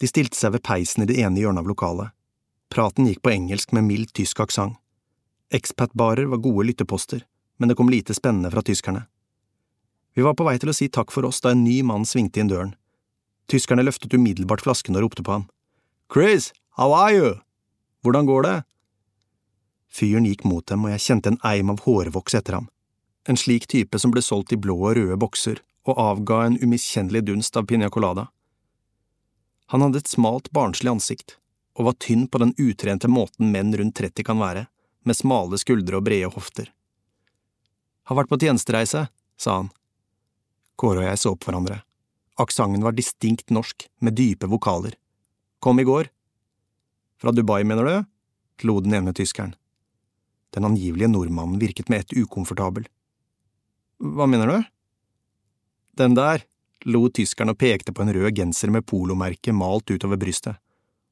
De 0.00 0.08
stilte 0.10 0.36
seg 0.36 0.56
ved 0.56 0.64
peisen 0.66 1.04
i 1.04 1.08
det 1.08 1.20
ene 1.22 1.38
hjørnet 1.38 1.62
av 1.62 1.70
lokalet. 1.70 2.10
Praten 2.72 3.06
gikk 3.06 3.22
på 3.22 3.30
engelsk 3.30 3.74
med 3.76 3.86
mild 3.86 4.10
tysk 4.16 4.40
aksent. 4.42 4.74
Expat-barer 5.52 6.26
var 6.32 6.40
gode 6.40 6.64
lytteposter, 6.70 7.26
men 7.62 7.70
det 7.70 7.76
kom 7.78 7.90
lite 7.92 8.14
spennende 8.14 8.50
fra 8.50 8.62
tyskerne. 8.66 9.04
Vi 10.18 10.24
var 10.26 10.34
på 10.34 10.42
vei 10.42 10.56
til 10.58 10.72
å 10.72 10.74
si 10.74 10.88
takk 10.90 11.14
for 11.14 11.28
oss 11.28 11.38
da 11.44 11.52
en 11.54 11.62
ny 11.62 11.76
mann 11.86 12.02
svingte 12.02 12.42
inn 12.42 12.50
døren. 12.50 12.72
Tyskerne 13.46 13.84
løftet 13.86 14.16
umiddelbart 14.18 14.64
flasken 14.66 14.98
og 14.98 15.04
ropte 15.06 15.22
på 15.22 15.36
ham. 15.36 15.44
Chris, 16.10 16.50
how 16.74 16.90
are 16.90 17.14
you? 17.14 17.30
Hvordan 18.02 18.26
går 18.26 18.42
det? 18.48 18.56
Fyren 19.94 20.26
gikk 20.26 20.42
mot 20.42 20.66
dem, 20.66 20.82
og 20.82 20.90
jeg 20.90 21.04
kjente 21.06 21.30
en 21.30 21.38
eim 21.46 21.70
av 21.70 21.84
hårvoks 21.86 22.34
etter 22.34 22.58
ham. 22.58 22.66
En 23.30 23.38
slik 23.38 23.70
type 23.70 24.02
som 24.02 24.10
ble 24.10 24.24
solgt 24.26 24.50
i 24.56 24.58
blå 24.58 24.74
og 24.80 24.96
røde 24.98 25.20
bokser, 25.22 25.62
og 25.86 26.02
avga 26.02 26.42
en 26.48 26.58
umiskjennelig 26.58 27.22
dunst 27.30 27.56
av 27.56 27.70
piña 27.70 27.94
colada. 27.94 28.26
Han 29.70 29.86
hadde 29.86 30.02
et 30.02 30.10
smalt, 30.10 30.50
barnslig 30.50 30.90
ansikt, 30.90 31.38
og 31.78 31.92
var 31.92 31.98
tynn 32.02 32.26
på 32.26 32.42
den 32.42 32.56
utrente 32.58 33.08
måten 33.08 33.54
menn 33.54 33.70
rundt 33.78 33.96
30 34.02 34.26
kan 34.26 34.42
være, 34.42 34.66
med 35.06 35.18
smale 35.18 35.58
skuldre 35.62 36.00
og 36.00 36.08
brede 36.10 36.34
hofter. 36.34 36.72
Har 38.08 38.18
vært 38.18 38.30
på 38.32 38.40
tjenestereise, 38.42 39.06
sa 39.38 39.56
han. 39.60 39.72
Kåre 40.80 41.04
og 41.04 41.08
jeg 41.10 41.20
så 41.20 41.34
på 41.36 41.50
hverandre. 41.50 41.82
Aksenten 42.42 42.82
var 42.82 42.96
distinkt 42.96 43.52
norsk, 43.54 43.86
med 44.00 44.16
dype 44.18 44.48
vokaler. 44.50 44.96
Kom 45.62 45.78
i 45.78 45.86
går. 45.86 46.08
Fra 47.22 47.30
Dubai, 47.30 47.62
mener 47.62 47.86
du? 47.86 48.12
lo 48.64 48.80
den 48.80 48.94
ene 48.94 49.12
tyskeren. 49.12 49.54
Den 50.54 50.64
angivelige 50.64 51.08
nordmannen 51.08 51.58
virket 51.58 51.88
med 51.88 52.00
ett 52.00 52.12
ukomfortabel. 52.12 52.86
Hva 53.98 54.26
mener 54.26 54.46
du? 54.46 54.58
Den 55.98 56.14
der, 56.14 56.44
lo 56.84 57.08
tyskeren 57.08 57.52
og 57.52 57.58
pekte 57.58 57.94
på 57.94 58.04
en 58.04 58.12
rød 58.14 58.36
genser 58.36 58.70
med 58.70 58.86
polomerke 58.86 59.54
malt 59.56 59.90
utover 59.90 60.20
brystet. 60.20 60.58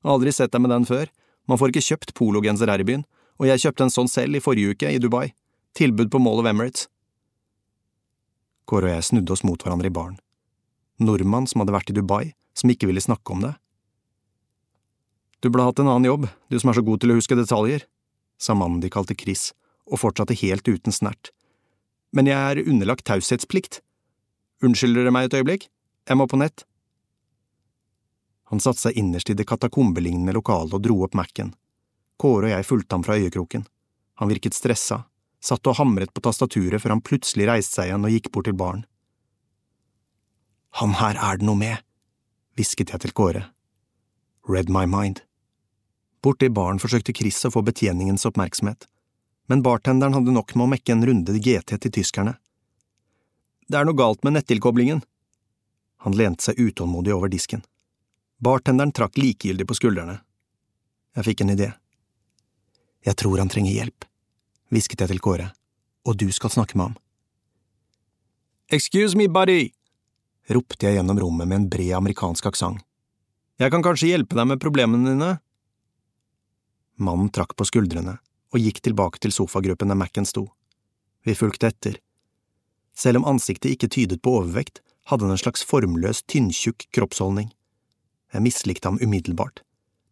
Aldri 0.04 0.32
sett 0.32 0.52
deg 0.52 0.62
med 0.64 0.72
den 0.72 0.86
før, 0.88 1.10
man 1.48 1.58
får 1.60 1.72
ikke 1.72 1.88
kjøpt 1.90 2.14
pologenser 2.16 2.70
her 2.70 2.82
i 2.82 2.86
byen, 2.86 3.04
og 3.40 3.48
jeg 3.48 3.64
kjøpte 3.64 3.86
en 3.86 3.92
sånn 3.92 4.10
selv 4.10 4.36
i 4.36 4.44
forrige 4.44 4.74
uke, 4.74 4.92
i 4.92 5.00
Dubai. 5.00 5.30
Tilbud 5.76 6.10
på 6.10 6.18
Mall 6.18 6.40
of 6.42 6.46
Emirates. 6.50 6.88
Kåre 8.66 8.90
og 8.90 8.96
jeg 8.96 9.06
snudde 9.06 9.34
oss 9.34 9.44
mot 9.46 9.62
hverandre 9.62 9.90
i 9.90 9.94
baren. 9.94 10.18
Nordmann 11.00 11.46
som 11.48 11.62
hadde 11.62 11.74
vært 11.74 11.92
i 11.92 11.96
Dubai, 11.96 12.32
som 12.54 12.70
ikke 12.72 12.88
ville 12.90 13.02
snakke 13.02 13.32
om 13.32 13.44
det. 13.44 13.54
Du 15.40 15.48
burde 15.48 15.68
hatt 15.70 15.80
en 15.80 15.88
annen 15.88 16.08
jobb, 16.10 16.26
du 16.50 16.58
som 16.60 16.72
er 16.72 16.76
så 16.76 16.84
god 16.84 17.00
til 17.00 17.14
å 17.14 17.16
huske 17.16 17.38
detaljer, 17.38 17.86
sa 18.36 18.56
mannen 18.58 18.82
de 18.82 18.90
kalte 18.92 19.16
Chris, 19.16 19.52
og 19.88 20.02
fortsatte 20.02 20.36
helt 20.42 20.66
uten 20.68 20.92
snert. 20.92 21.30
Men 22.12 22.28
jeg 22.28 22.36
er 22.36 22.66
underlagt 22.66 23.06
taushetsplikt. 23.08 23.80
Unnskylder 24.66 25.06
dere 25.06 25.14
meg 25.14 25.30
et 25.30 25.38
øyeblikk? 25.38 25.68
Jeg 26.10 26.18
må 26.18 26.26
på 26.28 26.40
nett. 26.40 26.66
Han 28.50 28.60
satte 28.60 28.82
seg 28.82 28.98
innerst 28.98 29.30
i 29.30 29.36
det 29.38 29.46
katakombelignende 29.46 30.34
lokalet 30.34 30.74
og 30.74 30.82
dro 30.82 30.98
opp 31.06 31.14
Mac-en. 31.14 31.54
Kåre 32.20 32.50
og 32.50 32.56
jeg 32.56 32.66
fulgte 32.66 32.98
ham 32.98 33.06
fra 33.06 33.16
øyekroken. 33.16 33.64
Han 34.20 34.28
virket 34.28 34.58
stressa, 34.58 35.04
satt 35.40 35.66
og 35.66 35.78
hamret 35.80 36.12
på 36.14 36.22
tastaturet 36.24 36.82
før 36.82 36.96
han 36.96 37.04
plutselig 37.04 37.48
reiste 37.48 37.80
seg 37.80 37.90
igjen 37.90 38.06
og 38.06 38.14
gikk 38.14 38.30
bort 38.34 38.48
til 38.48 38.56
baren. 38.60 38.84
Han 40.78 40.94
her 41.00 41.18
er 41.18 41.40
det 41.40 41.48
noe 41.48 41.58
med, 41.58 41.80
hvisket 42.56 42.92
jeg 42.92 43.02
til 43.02 43.16
Kåre. 43.16 43.48
Read 44.48 44.70
my 44.70 44.86
mind. 44.86 45.24
Borte 46.22 46.46
i 46.46 46.52
baren 46.52 46.80
forsøkte 46.82 47.14
Chris 47.16 47.40
å 47.48 47.52
få 47.54 47.62
betjeningens 47.64 48.26
oppmerksomhet, 48.28 48.86
men 49.48 49.64
bartenderen 49.64 50.14
hadde 50.14 50.34
nok 50.36 50.54
med 50.54 50.66
å 50.66 50.72
mekke 50.74 50.94
en 50.94 51.06
runde 51.08 51.36
GT 51.40 51.76
til 51.80 51.94
tyskerne. 51.96 52.36
Det 53.70 53.78
er 53.78 53.86
noe 53.88 53.96
galt 53.96 54.22
med 54.26 54.36
nettilkoblingen. 54.36 55.00
Han 56.04 56.16
lente 56.16 56.44
seg 56.44 56.60
utålmodig 56.60 57.14
over 57.14 57.32
disken. 57.32 57.64
Bartenderen 58.40 58.92
trakk 58.96 59.18
likegyldig 59.20 59.66
på 59.68 59.76
skuldrene. 59.78 60.20
Jeg 61.16 61.26
fikk 61.26 61.42
en 61.44 61.54
idé. 61.54 61.72
Jeg 63.04 63.16
tror 63.20 63.40
han 63.40 63.50
trenger 63.52 63.74
hjelp, 63.74 64.06
hvisket 64.70 65.02
jeg 65.02 65.12
til 65.12 65.22
Kåre, 65.22 65.50
og 66.06 66.16
du 66.16 66.28
skal 66.32 66.52
snakke 66.54 66.78
med 66.78 66.90
ham. 66.90 66.96
Excuse 68.70 69.18
me, 69.18 69.26
buddy, 69.26 69.72
ropte 70.54 70.86
jeg 70.86 70.98
gjennom 70.98 71.18
rommet 71.18 71.48
med 71.48 71.56
en 71.58 71.68
bred 71.70 71.92
amerikansk 71.98 72.46
aksent. 72.52 72.82
Jeg 73.60 73.72
kan 73.74 73.84
kanskje 73.84 74.14
hjelpe 74.14 74.38
deg 74.38 74.46
med 74.48 74.60
problemene 74.62 75.12
dine? 75.12 75.30
Mannen 77.00 77.28
trakk 77.34 77.52
på 77.56 77.66
skuldrene 77.68 78.16
og 78.50 78.62
gikk 78.62 78.80
tilbake 78.84 79.20
til 79.20 79.34
sofagruppen 79.34 79.92
der 79.92 79.98
Mac-en 80.00 80.28
sto. 80.28 80.46
Vi 81.28 81.36
fulgte 81.36 81.68
etter. 81.68 81.98
Selv 82.96 83.20
om 83.20 83.28
ansiktet 83.34 83.74
ikke 83.74 83.90
tydet 83.92 84.22
på 84.24 84.38
overvekt, 84.38 84.80
hadde 85.08 85.26
han 85.26 85.34
en 85.34 85.40
slags 85.40 85.62
formløs, 85.66 86.22
tynntjukk 86.24 86.88
kroppsholdning. 86.96 87.50
Jeg 88.32 88.44
mislikte 88.44 88.88
ham 88.88 88.98
umiddelbart, 89.02 89.62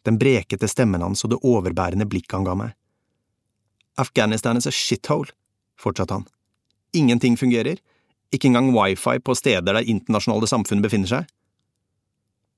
den 0.04 0.18
brekete 0.20 0.68
stemmen 0.68 1.04
hans 1.04 1.24
og 1.24 1.32
det 1.32 1.40
overbærende 1.46 2.06
blikket 2.08 2.36
han 2.38 2.46
ga 2.46 2.56
meg. 2.58 2.77
Afghanistan 3.99 4.57
is 4.57 4.67
a 4.67 4.73
shithole, 4.73 5.33
fortsatte 5.81 6.14
han. 6.14 6.26
Ingenting 6.93 7.37
fungerer, 7.37 7.81
ikke 8.33 8.49
engang 8.49 8.73
wifi 8.75 9.19
på 9.25 9.35
steder 9.35 9.75
der 9.75 9.88
internasjonale 9.88 10.49
samfunn 10.49 10.83
befinner 10.85 11.11
seg. 11.11 11.31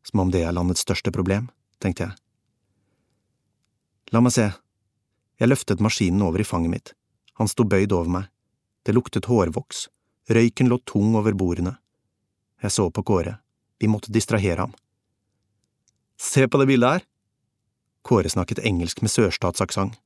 Som 0.06 0.24
om 0.24 0.32
det 0.32 0.42
er 0.44 0.54
landets 0.56 0.84
største 0.84 1.12
problem, 1.14 1.48
tenkte 1.82 2.08
jeg. 2.08 2.16
La 4.12 4.22
meg 4.24 4.34
se. 4.34 4.48
Jeg 5.40 5.48
løftet 5.48 5.80
maskinen 5.80 6.22
over 6.26 6.42
i 6.42 6.46
fanget 6.46 6.72
mitt. 6.72 6.92
Han 7.38 7.48
sto 7.48 7.64
bøyd 7.64 7.92
over 7.96 8.10
meg. 8.10 8.26
Det 8.84 8.94
luktet 8.96 9.28
hårvoks. 9.30 9.86
Røyken 10.30 10.68
lå 10.68 10.80
tung 10.84 11.14
over 11.16 11.36
bordene. 11.36 11.76
Jeg 12.60 12.74
så 12.74 12.90
på 12.90 13.04
Kåre. 13.06 13.38
Vi 13.80 13.88
måtte 13.88 14.12
distrahere 14.12 14.66
ham. 14.66 14.74
Se 16.20 16.44
på 16.48 16.60
det 16.60 16.68
bildet 16.68 16.98
her! 16.98 17.06
Kåre 18.04 18.28
snakket 18.28 18.60
engelsk 18.64 19.00
med 19.00 19.12
sørstatsaksent. 19.12 19.96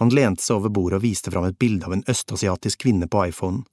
Han 0.00 0.12
lente 0.14 0.42
seg 0.44 0.60
over 0.60 0.72
bordet 0.72 1.00
og 1.00 1.04
viste 1.04 1.32
fram 1.32 1.46
et 1.48 1.58
bilde 1.60 1.86
av 1.86 1.94
en 1.96 2.04
østasiatisk 2.08 2.84
kvinne 2.86 3.08
på 3.10 3.26
iPhonen. 3.28 3.64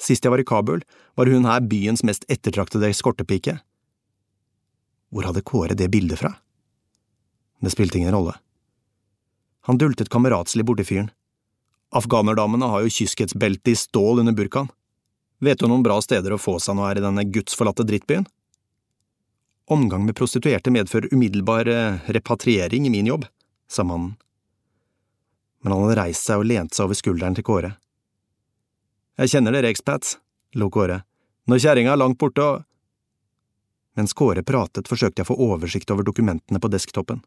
Sist 0.00 0.24
jeg 0.24 0.32
var 0.32 0.40
i 0.40 0.48
Kabul, 0.48 0.82
var 1.14 1.28
hun 1.28 1.46
her 1.48 1.60
byens 1.60 2.02
mest 2.06 2.24
ettertraktede 2.32 2.88
eskortepike. 2.88 3.58
Hvor 5.10 5.26
hadde 5.28 5.44
Kåre 5.44 5.76
det 5.76 5.90
bildet 5.92 6.22
fra? 6.22 6.32
Det 7.60 7.72
spilte 7.74 8.00
ingen 8.00 8.14
rolle. 8.14 8.34
Han 9.68 9.78
dultet 9.78 10.08
kameratslig 10.08 10.64
borti 10.64 10.86
fyren. 10.88 11.10
Afghanerdamene 11.92 12.70
har 12.70 12.84
jo 12.84 12.92
kyskhetsbelte 12.94 13.74
i 13.74 13.76
stål 13.76 14.22
under 14.22 14.36
burkaen. 14.36 14.70
Vet 15.40 15.60
du 15.60 15.68
noen 15.68 15.84
bra 15.84 15.98
steder 16.04 16.32
å 16.32 16.40
få 16.40 16.58
seg 16.60 16.76
noe 16.76 16.88
her 16.88 17.00
i 17.00 17.04
denne 17.04 17.26
gudsforlatte 17.32 17.84
drittbyen? 17.88 18.26
Omgang 19.70 20.04
med 20.06 20.16
prostituerte 20.18 20.72
medfører 20.74 21.12
umiddelbar 21.14 21.68
eh, 21.70 22.00
repatriering 22.12 22.86
i 22.86 22.92
min 22.92 23.06
jobb, 23.06 23.26
sa 23.70 23.84
mannen. 23.86 24.16
Men 25.60 25.72
han 25.72 25.84
hadde 25.84 25.98
reist 26.00 26.26
seg 26.26 26.40
og 26.40 26.48
lent 26.48 26.74
seg 26.74 26.88
over 26.88 26.98
skulderen 26.98 27.36
til 27.36 27.46
Kåre. 27.46 27.74
Jeg 29.20 29.34
kjenner 29.34 29.52
dere 29.52 29.70
expats, 29.72 30.16
lo 30.56 30.70
Kåre, 30.72 31.02
når 31.50 31.62
kjerringa 31.64 31.92
er 31.92 32.00
langt 32.00 32.18
borte 32.20 32.44
og… 32.44 32.66
Mens 33.98 34.14
Kåre 34.16 34.44
pratet, 34.46 34.88
forsøkte 34.88 35.20
jeg 35.20 35.26
å 35.26 35.32
få 35.32 35.36
oversikt 35.50 35.90
over 35.92 36.06
dokumentene 36.06 36.60
på 36.62 36.70
desktoppen, 36.72 37.20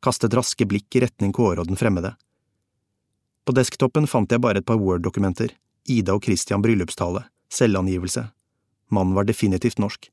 kastet 0.00 0.36
raske 0.38 0.64
blikk 0.68 0.96
i 0.96 1.02
retning 1.04 1.34
Kåre 1.36 1.64
og 1.64 1.68
den 1.68 1.80
fremmede. 1.80 2.14
På 3.44 3.52
desktoppen 3.54 4.06
fant 4.10 4.32
jeg 4.32 4.42
bare 4.42 4.62
et 4.62 4.66
par 4.66 4.78
Word-dokumenter, 4.80 5.52
Ida 5.86 6.16
og 6.16 6.24
Christian 6.24 6.62
bryllupstale, 6.64 7.26
selvangivelse. 7.52 8.28
Mannen 8.90 9.14
var 9.18 9.26
definitivt 9.26 9.78
norsk. 9.82 10.08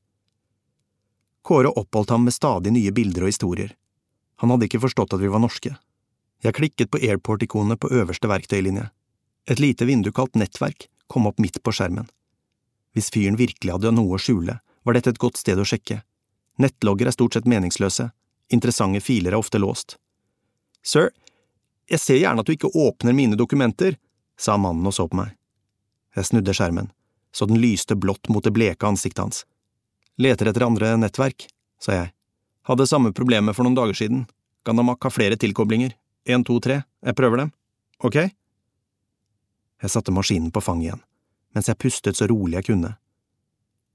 Kåre 1.44 1.70
oppholdt 1.70 2.10
ham 2.14 2.24
med 2.24 2.34
stadig 2.34 2.72
nye 2.74 2.92
bilder 2.94 3.26
og 3.26 3.32
historier. 3.32 3.74
Han 4.42 4.50
hadde 4.50 4.68
ikke 4.68 4.82
forstått 4.82 5.14
at 5.14 5.22
vi 5.22 5.30
var 5.30 5.42
norske. 5.42 5.74
Jeg 6.44 6.56
klikket 6.58 6.90
på 6.92 7.00
airport-ikonet 7.00 7.80
på 7.80 7.88
øverste 7.88 8.28
verktøylinje. 8.28 8.90
Et 9.48 9.60
lite 9.60 9.86
vindu 9.88 10.10
kalt 10.12 10.36
Nettverk 10.36 10.88
kom 11.08 11.26
opp 11.28 11.40
midt 11.40 11.62
på 11.64 11.72
skjermen. 11.72 12.06
Hvis 12.92 13.10
fyren 13.12 13.38
virkelig 13.40 13.72
hadde 13.72 13.92
noe 13.96 14.16
å 14.16 14.20
skjule, 14.20 14.58
var 14.84 14.96
dette 14.96 15.14
et 15.14 15.20
godt 15.20 15.40
sted 15.40 15.58
å 15.58 15.64
sjekke. 15.64 16.02
Nettlogger 16.60 17.08
er 17.08 17.16
stort 17.16 17.34
sett 17.34 17.48
meningsløse, 17.48 18.10
interessante 18.52 19.00
filer 19.00 19.32
er 19.32 19.40
ofte 19.40 19.58
låst. 19.58 19.96
Sir, 20.84 21.10
jeg 21.88 22.00
ser 22.00 22.20
gjerne 22.20 22.44
at 22.44 22.48
du 22.48 22.52
ikke 22.54 22.72
åpner 22.76 23.16
mine 23.16 23.40
dokumenter, 23.40 23.96
sa 24.36 24.58
mannen 24.60 24.86
og 24.86 24.94
så 24.94 25.08
på 25.08 25.18
meg. 25.18 25.32
Jeg 26.14 26.28
snudde 26.28 26.54
skjermen, 26.54 26.92
så 27.32 27.48
den 27.48 27.58
lyste 27.58 27.96
blått 27.96 28.28
mot 28.28 28.44
det 28.44 28.52
bleke 28.54 28.86
ansiktet 28.86 29.24
hans. 29.24 29.42
Leter 30.20 30.52
etter 30.52 30.68
andre 30.68 30.92
nettverk, 31.00 31.48
sa 31.80 31.96
jeg. 31.96 32.12
Hadde 32.68 32.86
samme 32.88 33.12
problemet 33.16 33.56
for 33.56 33.66
noen 33.66 33.76
dager 33.76 33.96
siden. 33.98 34.26
Ganamak 34.64 35.02
har 35.04 35.12
flere 35.12 35.40
tilkoblinger. 35.40 35.96
En, 36.24 36.44
to, 36.44 36.60
tre. 36.60 36.82
Jeg 37.04 37.16
prøver 37.16 37.42
dem. 37.42 37.50
Ok? 38.04 38.16
Jeg 39.82 39.90
satte 39.92 40.14
maskinen 40.14 40.50
på 40.50 40.62
fanget 40.64 40.88
igjen, 40.88 41.02
mens 41.52 41.68
jeg 41.68 41.78
pustet 41.80 42.16
så 42.16 42.28
rolig 42.30 42.56
jeg 42.56 42.70
kunne. 42.70 42.94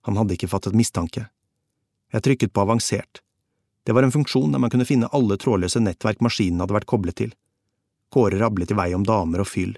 Han 0.06 0.20
hadde 0.20 0.36
ikke 0.36 0.50
fattet 0.52 0.78
mistanke. 0.78 1.26
Jeg 2.14 2.26
trykket 2.26 2.54
på 2.54 2.62
avansert. 2.62 3.22
Det 3.84 3.96
var 3.98 4.06
en 4.06 4.14
funksjon 4.14 4.54
der 4.54 4.62
man 4.62 4.70
kunne 4.70 4.86
finne 4.86 5.10
alle 5.16 5.38
trådløse 5.42 5.82
nettverk 5.82 6.22
maskinen 6.22 6.62
hadde 6.62 6.76
vært 6.78 6.90
koblet 6.90 7.18
til. 7.18 7.34
Kåre 8.14 8.38
rablet 8.42 8.72
i 8.74 8.78
vei 8.78 8.92
om 8.98 9.06
damer 9.06 9.42
og 9.42 9.50
fyll. 9.50 9.76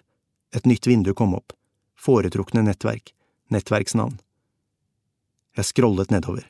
Et 0.55 0.67
nytt 0.67 0.87
vindu 0.87 1.13
kom 1.15 1.35
opp. 1.35 1.55
Foretrukne 1.95 2.63
nettverk. 2.65 3.13
Nettverksnavn. 3.51 4.19
Jeg 5.55 5.67
scrollet 5.67 6.11
nedover. 6.11 6.43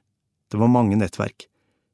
Det 0.49 0.57
var 0.61 0.69
mange 0.69 0.97
nettverk. 0.97 1.47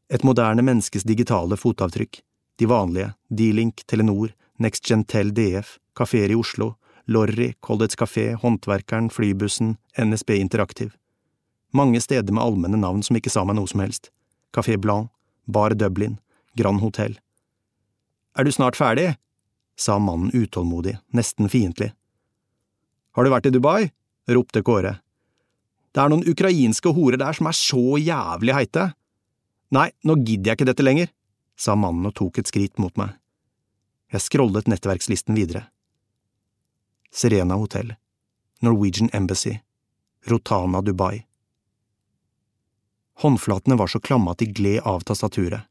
Et 0.08 0.24
moderne 0.24 0.64
menneskes 0.64 1.04
digitale 1.08 1.60
fotavtrykk. 1.60 2.22
De 2.58 2.66
vanlige, 2.66 3.14
D-Link, 3.30 3.84
Telenor, 3.86 4.34
NextGentel 4.58 5.34
DF, 5.34 5.78
kafeer 5.96 6.32
i 6.34 6.36
Oslo, 6.36 6.74
Lorry, 7.06 7.54
College 7.60 7.96
Café, 7.96 8.34
Håndverkeren, 8.34 9.10
Flybussen, 9.10 9.76
NSB 9.98 10.30
Interaktiv. 10.30 10.96
Mange 11.74 12.02
steder 12.02 12.34
med 12.34 12.44
allmenne 12.44 12.80
navn 12.82 13.04
som 13.04 13.16
ikke 13.20 13.32
sa 13.32 13.46
meg 13.46 13.60
noe 13.60 13.70
som 13.70 13.84
helst. 13.84 14.10
Café 14.56 14.78
Blanc, 14.82 15.12
Bar 15.46 15.76
Dublin, 15.78 16.18
Grand 16.58 16.82
Hotel. 16.82 17.20
Er 18.38 18.44
du 18.44 18.52
snart 18.52 18.76
ferdig? 18.76 19.16
sa 19.78 20.00
mannen 20.02 20.34
utålmodig, 20.34 20.96
nesten 21.14 21.50
fiendtlig. 21.54 21.92
Har 23.14 23.24
du 23.24 23.30
vært 23.30 23.46
i 23.46 23.54
Dubai? 23.54 23.92
ropte 24.28 24.64
Kåre. 24.66 24.98
Det 25.94 26.02
er 26.02 26.10
noen 26.12 26.26
ukrainske 26.28 26.92
horer 26.94 27.22
der 27.22 27.38
som 27.38 27.48
er 27.50 27.56
så 27.58 27.98
jævlig 28.02 28.56
heite. 28.58 28.90
Nei, 29.74 29.92
nå 30.04 30.18
gidder 30.24 30.52
jeg 30.52 30.60
ikke 30.60 30.68
dette 30.72 30.86
lenger, 30.86 31.12
sa 31.58 31.76
mannen 31.76 32.08
og 32.10 32.16
tok 32.16 32.40
et 32.40 32.50
skritt 32.50 32.78
mot 32.82 32.94
meg. 33.00 33.16
Jeg 34.14 34.24
scrollet 34.24 34.70
nettverkslisten 34.70 35.36
videre. 35.36 35.66
Serena 37.12 37.58
Hotel, 37.60 37.96
Norwegian 38.62 39.10
Embassy, 39.14 39.58
Rotana 40.26 40.82
Dubai. 40.82 41.26
Håndflatene 43.18 43.76
var 43.76 43.88
så 43.88 44.00
klamme 44.00 44.32
at 44.32 44.44
de 44.44 44.52
gled 44.54 44.86
av 44.86 45.02
tastaturet. 45.08 45.66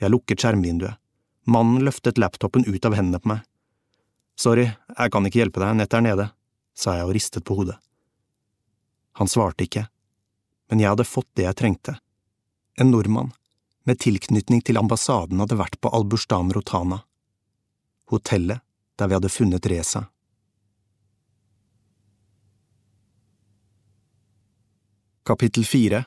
Jeg 0.00 0.10
lukket 0.10 0.40
skjermvinduet. 0.40 0.96
Mannen 1.48 1.84
løftet 1.84 2.18
laptopen 2.18 2.64
ut 2.64 2.84
av 2.84 2.96
hendene 2.96 3.20
på 3.20 3.30
meg. 3.32 3.44
Sorry, 4.38 4.68
jeg 4.70 5.12
kan 5.12 5.26
ikke 5.26 5.40
hjelpe 5.40 5.60
deg, 5.62 5.76
nettet 5.76 5.98
er 5.98 6.04
nede, 6.04 6.26
sa 6.76 6.94
jeg 6.94 7.08
og 7.08 7.14
ristet 7.16 7.44
på 7.44 7.56
hodet. 7.58 7.78
Han 9.18 9.30
svarte 9.30 9.66
ikke, 9.66 9.88
men 10.70 10.82
jeg 10.82 10.92
hadde 10.92 11.08
fått 11.08 11.28
det 11.34 11.48
jeg 11.48 11.58
trengte. 11.58 11.96
En 12.78 12.92
nordmann, 12.94 13.32
med 13.88 13.98
tilknytning 14.04 14.60
til 14.60 14.76
ambassaden, 14.76 15.40
hadde 15.40 15.56
vært 15.56 15.78
på 15.80 15.88
Alburstan 15.96 16.50
Rotana, 16.52 17.00
hotellet 18.12 18.60
der 19.00 19.08
vi 19.08 19.16
hadde 19.16 19.30
funnet 19.32 19.68
Reza. 19.70 20.02
Kapittel 25.24 25.64
4 25.64 26.02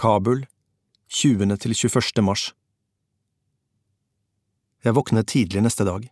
Kabul 0.00 0.46
20. 1.08 1.56
til 1.60 1.76
21. 1.76 2.24
mars 2.24 2.46
Jeg 4.84 4.96
våknet 4.96 5.28
tidlig 5.28 5.60
neste 5.64 5.84
dag. 5.88 6.08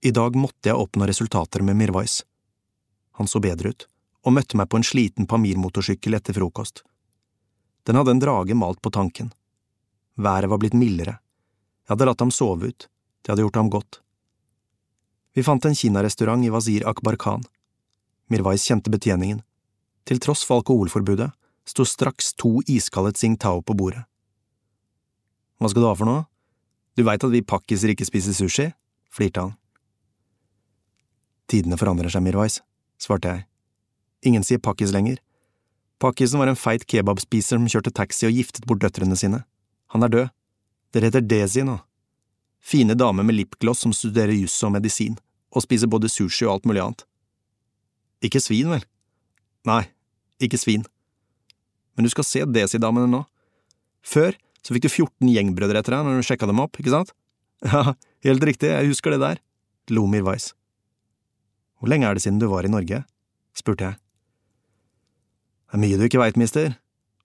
I 0.00 0.12
dag 0.12 0.36
måtte 0.36 0.70
jeg 0.70 0.76
oppnå 0.76 1.08
resultater 1.08 1.64
med 1.64 1.76
Mirwais. 1.76 2.22
Han 3.20 3.28
så 3.28 3.44
bedre 3.44 3.74
ut 3.74 3.88
og 4.24 4.36
møtte 4.38 4.56
meg 4.56 4.70
på 4.72 4.80
en 4.80 4.88
sliten 4.88 5.28
Pamir-motorsykkel 5.28 6.16
etter 6.16 6.36
frokost. 6.36 6.82
Den 7.84 8.00
hadde 8.00 8.16
en 8.16 8.24
drage 8.24 8.56
malt 8.56 8.80
på 8.80 8.92
tanken. 8.92 9.32
Været 10.18 10.50
var 10.50 10.58
blitt 10.58 10.74
mildere. 10.74 11.18
Jeg 11.86 11.94
hadde 11.94 12.08
latt 12.10 12.20
ham 12.20 12.32
sove 12.34 12.72
ut, 12.72 12.88
det 13.22 13.32
hadde 13.32 13.44
gjort 13.46 13.58
ham 13.60 13.70
godt. 13.70 14.00
Vi 15.34 15.44
fant 15.46 15.64
en 15.64 15.76
kinarestaurant 15.78 16.44
i 16.44 16.50
Wazir 16.50 16.86
Akbar 16.90 17.16
Khan. 17.16 17.44
Mirwais 18.28 18.64
kjente 18.66 18.90
betjeningen. 18.90 19.44
Til 20.04 20.18
tross 20.18 20.42
for 20.44 20.58
alkoholforbudet 20.58 21.30
sto 21.68 21.84
straks 21.84 22.32
to 22.34 22.58
iskalde 22.66 23.12
Tsingtao 23.14 23.62
på 23.62 23.76
bordet. 23.78 24.02
Hva 25.58 25.70
skal 25.70 25.84
du 25.84 25.88
ha 25.88 25.94
for 25.94 26.08
noe? 26.08 26.24
Du 26.98 27.04
veit 27.06 27.22
at 27.22 27.32
vi 27.32 27.44
pakkiser 27.44 27.92
ikke 27.94 28.06
spiser 28.08 28.34
sushi? 28.34 28.72
flirte 29.14 29.44
han. 29.44 29.54
Tidene 31.48 31.78
forandrer 31.80 32.10
seg, 32.12 32.24
Mirwais, 32.26 32.58
svarte 33.00 33.30
jeg. 33.30 33.46
Ingen 34.26 34.44
sier 34.44 34.60
pakkis 34.60 34.92
lenger. 34.92 35.20
Pakkisen 36.02 36.42
var 36.42 36.50
en 36.50 36.58
feit 36.58 36.84
kebabspiser 36.86 37.56
som 37.56 37.70
kjørte 37.70 37.94
taxi 37.94 38.26
og 38.28 38.34
giftet 38.34 38.66
bort 38.68 38.82
døtrene 38.82 39.16
sine. 39.16 39.44
Han 39.94 40.04
er 40.04 40.12
død. 40.12 40.34
Dere 40.92 41.08
heter 41.10 41.24
Desi 41.24 41.64
nå. 41.64 41.78
Fine 42.64 42.96
damer 42.98 43.24
med 43.24 43.36
lipgloss 43.36 43.84
som 43.84 43.94
studerer 43.94 44.34
juss 44.34 44.56
og 44.66 44.74
medisin, 44.74 45.16
og 45.54 45.64
spiser 45.64 45.90
både 45.90 46.10
sushi 46.12 46.46
og 46.46 46.56
alt 46.56 46.68
mulig 46.68 46.82
annet. 46.84 47.04
Ikke 48.24 48.42
svin, 48.42 48.70
vel? 48.72 48.84
Nei, 49.68 49.84
ikke 50.42 50.58
svin. 50.60 50.84
Men 51.96 52.06
du 52.06 52.12
skal 52.12 52.26
se 52.26 52.44
Desi-damene 52.46 53.08
nå. 53.10 53.22
Før 54.04 54.36
så 54.64 54.74
fikk 54.74 54.88
du 54.88 54.90
14 54.90 55.30
gjengbrødre 55.32 55.80
etter 55.80 55.96
deg 55.96 56.06
når 56.06 56.20
du 56.20 56.28
sjekka 56.28 56.48
dem 56.50 56.60
opp, 56.64 56.78
ikke 56.80 56.94
sant? 56.94 57.14
Ja, 57.66 57.96
helt 58.22 58.44
riktig, 58.46 58.68
jeg 58.70 58.86
husker 58.86 59.10
det 59.10 59.18
der, 59.18 59.40
lo 59.90 60.04
Mirwais. 60.06 60.52
Hvor 61.78 61.90
lenge 61.90 62.06
er 62.06 62.14
det 62.14 62.22
siden 62.22 62.38
du 62.38 62.46
var 62.50 62.66
i 62.66 62.70
Norge? 62.70 63.02
spurte 63.56 63.88
jeg. 63.88 63.98
Det 65.66 65.74
er 65.74 65.82
mye 65.82 65.98
du 65.98 66.04
ikke 66.06 66.20
veit, 66.22 66.38
mister. 66.38 66.76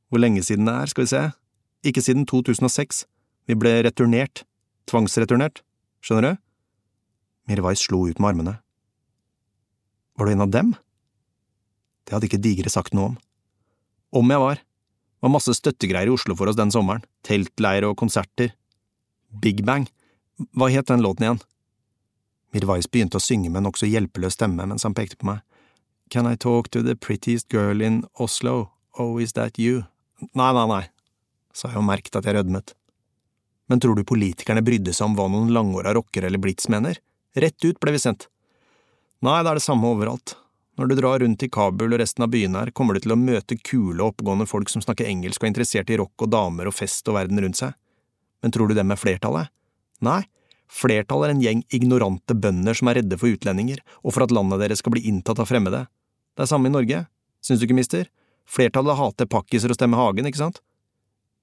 Hvor 0.09 0.21
lenge 0.21 0.41
siden 0.45 0.65
det 0.65 0.73
er, 0.73 0.89
skal 0.89 1.05
vi 1.05 1.11
se. 1.11 1.21
Ikke 1.83 2.01
siden 2.03 2.25
2006. 2.29 3.03
Vi 3.47 3.55
ble 3.59 3.75
returnert. 3.83 4.45
Tvangsreturnert. 4.87 5.61
Skjønner 6.03 6.33
du? 6.33 6.41
Mirwais 7.51 7.83
slo 7.83 8.05
ut 8.07 8.19
med 8.23 8.29
armene. 8.33 8.53
Var 10.15 10.25
du 10.25 10.31
en 10.31 10.45
av 10.45 10.51
dem? 10.53 10.73
Det 12.03 12.15
hadde 12.15 12.29
ikke 12.29 12.43
Digre 12.43 12.71
sagt 12.71 12.95
noe 12.95 13.13
om. 13.13 13.17
Om 14.15 14.31
jeg 14.31 14.43
var. 14.43 14.61
Det 14.61 15.27
var 15.27 15.33
masse 15.35 15.55
støttegreier 15.57 16.11
i 16.11 16.13
Oslo 16.13 16.35
for 16.39 16.51
oss 16.51 16.59
den 16.59 16.71
sommeren. 16.71 17.03
Teltleir 17.23 17.87
og 17.87 17.97
konserter. 17.99 18.53
Big 19.43 19.63
Bang. 19.67 19.89
Hva 20.55 20.69
het 20.71 20.87
den 20.87 21.03
låten 21.03 21.27
igjen? 21.27 21.43
Mirwais 22.53 22.87
begynte 22.87 23.19
å 23.19 23.23
synge 23.23 23.49
med 23.49 23.63
en 23.63 23.69
nokså 23.71 23.89
hjelpeløs 23.89 24.37
stemme 24.37 24.67
mens 24.69 24.85
han 24.87 24.95
pekte 24.95 25.19
på 25.19 25.27
meg. 25.31 25.41
Can 26.13 26.27
I 26.29 26.35
talk 26.35 26.69
to 26.71 26.83
the 26.83 26.95
prettiest 26.95 27.49
girl 27.49 27.81
in 27.81 28.03
Oslo? 28.19 28.71
Oh, 28.99 29.17
is 29.17 29.33
that 29.33 29.57
you? 29.57 29.87
Nei, 30.37 30.51
nei, 30.53 30.67
nei, 30.69 30.83
sa 31.55 31.69
jeg 31.71 31.79
og 31.79 31.87
merket 31.87 32.17
at 32.19 32.27
jeg 32.27 32.37
rødmet. 32.37 32.73
Men 33.71 33.79
tror 33.79 33.95
du 33.95 34.03
politikerne 34.07 34.63
brydde 34.65 34.93
seg 34.93 35.07
om 35.07 35.17
hva 35.17 35.29
noen 35.31 35.53
langåra 35.55 35.93
rockere 35.95 36.27
eller 36.27 36.41
blits 36.41 36.67
mener? 36.69 36.99
Rett 37.33 37.65
ut 37.65 37.79
ble 37.81 37.95
vi 37.95 38.01
sendt. 38.01 38.27
Nei, 39.23 39.39
det 39.39 39.53
er 39.53 39.59
det 39.59 39.65
samme 39.65 39.87
overalt. 39.93 40.35
Når 40.77 40.89
du 40.89 40.95
drar 40.97 41.21
rundt 41.21 41.43
i 41.45 41.49
Kabul 41.53 41.93
og 41.93 42.01
resten 42.01 42.25
av 42.25 42.31
byen 42.33 42.57
her, 42.57 42.71
kommer 42.73 42.97
du 42.97 43.03
til 43.03 43.13
å 43.13 43.19
møte 43.19 43.59
kule 43.61 44.01
og 44.01 44.15
oppegående 44.15 44.47
folk 44.49 44.71
som 44.73 44.81
snakker 44.83 45.07
engelsk 45.07 45.39
og 45.39 45.45
er 45.45 45.51
interessert 45.53 45.91
i 45.93 45.99
rock 46.01 46.25
og 46.25 46.31
damer 46.33 46.69
og 46.69 46.75
fest 46.75 47.07
og 47.07 47.19
verden 47.19 47.39
rundt 47.45 47.59
seg. 47.61 47.75
Men 48.41 48.53
tror 48.53 48.67
du 48.67 48.75
dem 48.75 48.91
er 48.91 48.99
flertallet? 48.99 49.53
Nei, 50.03 50.23
flertallet 50.67 51.29
er 51.29 51.35
en 51.35 51.43
gjeng 51.45 51.61
ignorante 51.77 52.35
bønder 52.35 52.75
som 52.75 52.89
er 52.89 52.99
redde 52.99 53.19
for 53.21 53.31
utlendinger 53.31 53.83
og 54.01 54.15
for 54.15 54.25
at 54.25 54.33
landet 54.33 54.65
deres 54.65 54.81
skal 54.81 54.95
bli 54.97 55.05
inntatt 55.07 55.39
av 55.39 55.47
fremmede. 55.47 55.85
Det 56.33 56.43
er 56.43 56.49
samme 56.49 56.71
i 56.71 56.73
Norge, 56.73 57.05
syns 57.45 57.61
du 57.61 57.67
ikke, 57.67 57.77
mister? 57.77 58.09
Flertallet 58.49 58.97
hater 58.97 59.29
pakkiser 59.29 59.71
og 59.71 59.77
stemmer 59.77 60.01
Hagen, 60.01 60.25
ikke 60.27 60.41
sant? 60.41 60.59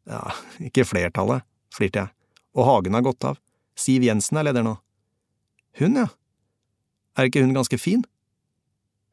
Ja, 0.09 0.23
ikke 0.65 0.87
flertallet, 0.89 1.45
flirte 1.75 2.05
jeg, 2.05 2.15
og 2.57 2.67
Hagen 2.69 2.97
har 2.97 3.05
gått 3.05 3.27
av. 3.27 3.39
Siv 3.79 4.05
Jensen 4.05 4.41
er 4.41 4.49
leder 4.49 4.65
nå. 4.67 4.77
Hun, 5.81 5.99
ja. 6.01 6.09
Er 7.19 7.29
ikke 7.29 7.43
hun 7.45 7.55
ganske 7.57 7.79
fin? 7.81 8.03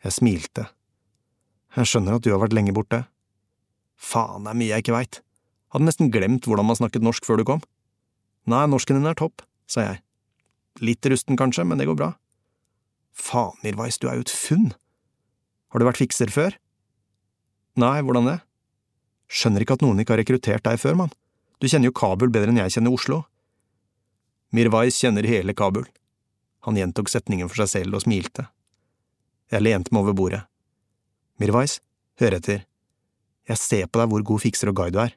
Jeg 0.03 0.15
smilte. 0.15 0.67
Jeg 1.77 1.89
skjønner 1.89 2.17
at 2.17 2.25
du 2.25 2.31
har 2.31 2.41
vært 2.41 2.55
lenge 2.55 2.73
borte. 2.75 3.03
Faen, 3.97 4.45
det 4.45 4.53
er 4.53 4.59
mye 4.59 4.71
jeg 4.71 4.85
ikke 4.85 4.95
veit. 4.95 5.19
Hadde 5.73 5.87
nesten 5.89 6.11
glemt 6.13 6.47
hvordan 6.47 6.69
man 6.69 6.79
snakket 6.79 7.05
norsk 7.05 7.25
før 7.27 7.41
du 7.41 7.47
kom. 7.49 7.63
Nei, 8.47 8.63
norsken 8.71 8.99
din 8.99 9.09
er 9.09 9.17
topp, 9.19 9.43
sa 9.69 9.83
jeg. 9.83 10.01
Litt 10.79 11.05
rusten 11.09 11.37
kanskje, 11.39 11.65
men 11.67 11.81
det 11.81 11.89
går 11.89 11.97
bra. 11.99 12.11
Faen, 13.17 13.57
Irvais, 13.65 13.97
du 13.97 14.07
er 14.07 14.19
jo 14.19 14.25
et 14.27 14.33
funn. 14.33 14.71
Har 15.73 15.81
du 15.81 15.87
vært 15.87 15.99
fikser 15.99 16.31
før? 16.31 16.55
Nei, 17.77 17.99
hvordan 18.05 18.29
det? 18.29 18.37
Skjønner 19.27 19.63
ikke 19.63 19.77
at 19.77 19.83
noen 19.83 19.99
ikke 20.01 20.15
har 20.15 20.21
rekruttert 20.23 20.65
deg 20.65 20.79
før, 20.79 20.95
mann. 21.03 21.13
Du 21.59 21.67
kjenner 21.67 21.89
jo 21.89 21.97
Kabul 21.97 22.31
bedre 22.31 22.53
enn 22.53 22.61
jeg 22.61 22.77
kjenner 22.77 22.93
Oslo. 22.93 23.23
Mirwais 24.55 24.99
kjenner 25.01 25.27
hele 25.27 25.55
Kabul. 25.57 25.87
Han 26.67 26.77
gjentok 26.79 27.11
setningen 27.11 27.49
for 27.51 27.63
seg 27.63 27.73
selv 27.73 27.97
og 27.97 28.05
smilte. 28.05 28.47
Jeg 29.51 29.63
lente 29.63 29.93
meg 29.95 30.03
over 30.03 30.15
bordet. 30.15 30.43
Mirwais, 31.41 31.79
hør 32.19 32.37
etter. 32.39 32.63
Jeg 33.47 33.61
ser 33.61 33.87
på 33.87 34.01
deg 34.01 34.11
hvor 34.11 34.25
god 34.31 34.43
fikser 34.43 34.71
og 34.71 34.79
guide 34.79 34.95
du 34.95 35.03
er. 35.03 35.13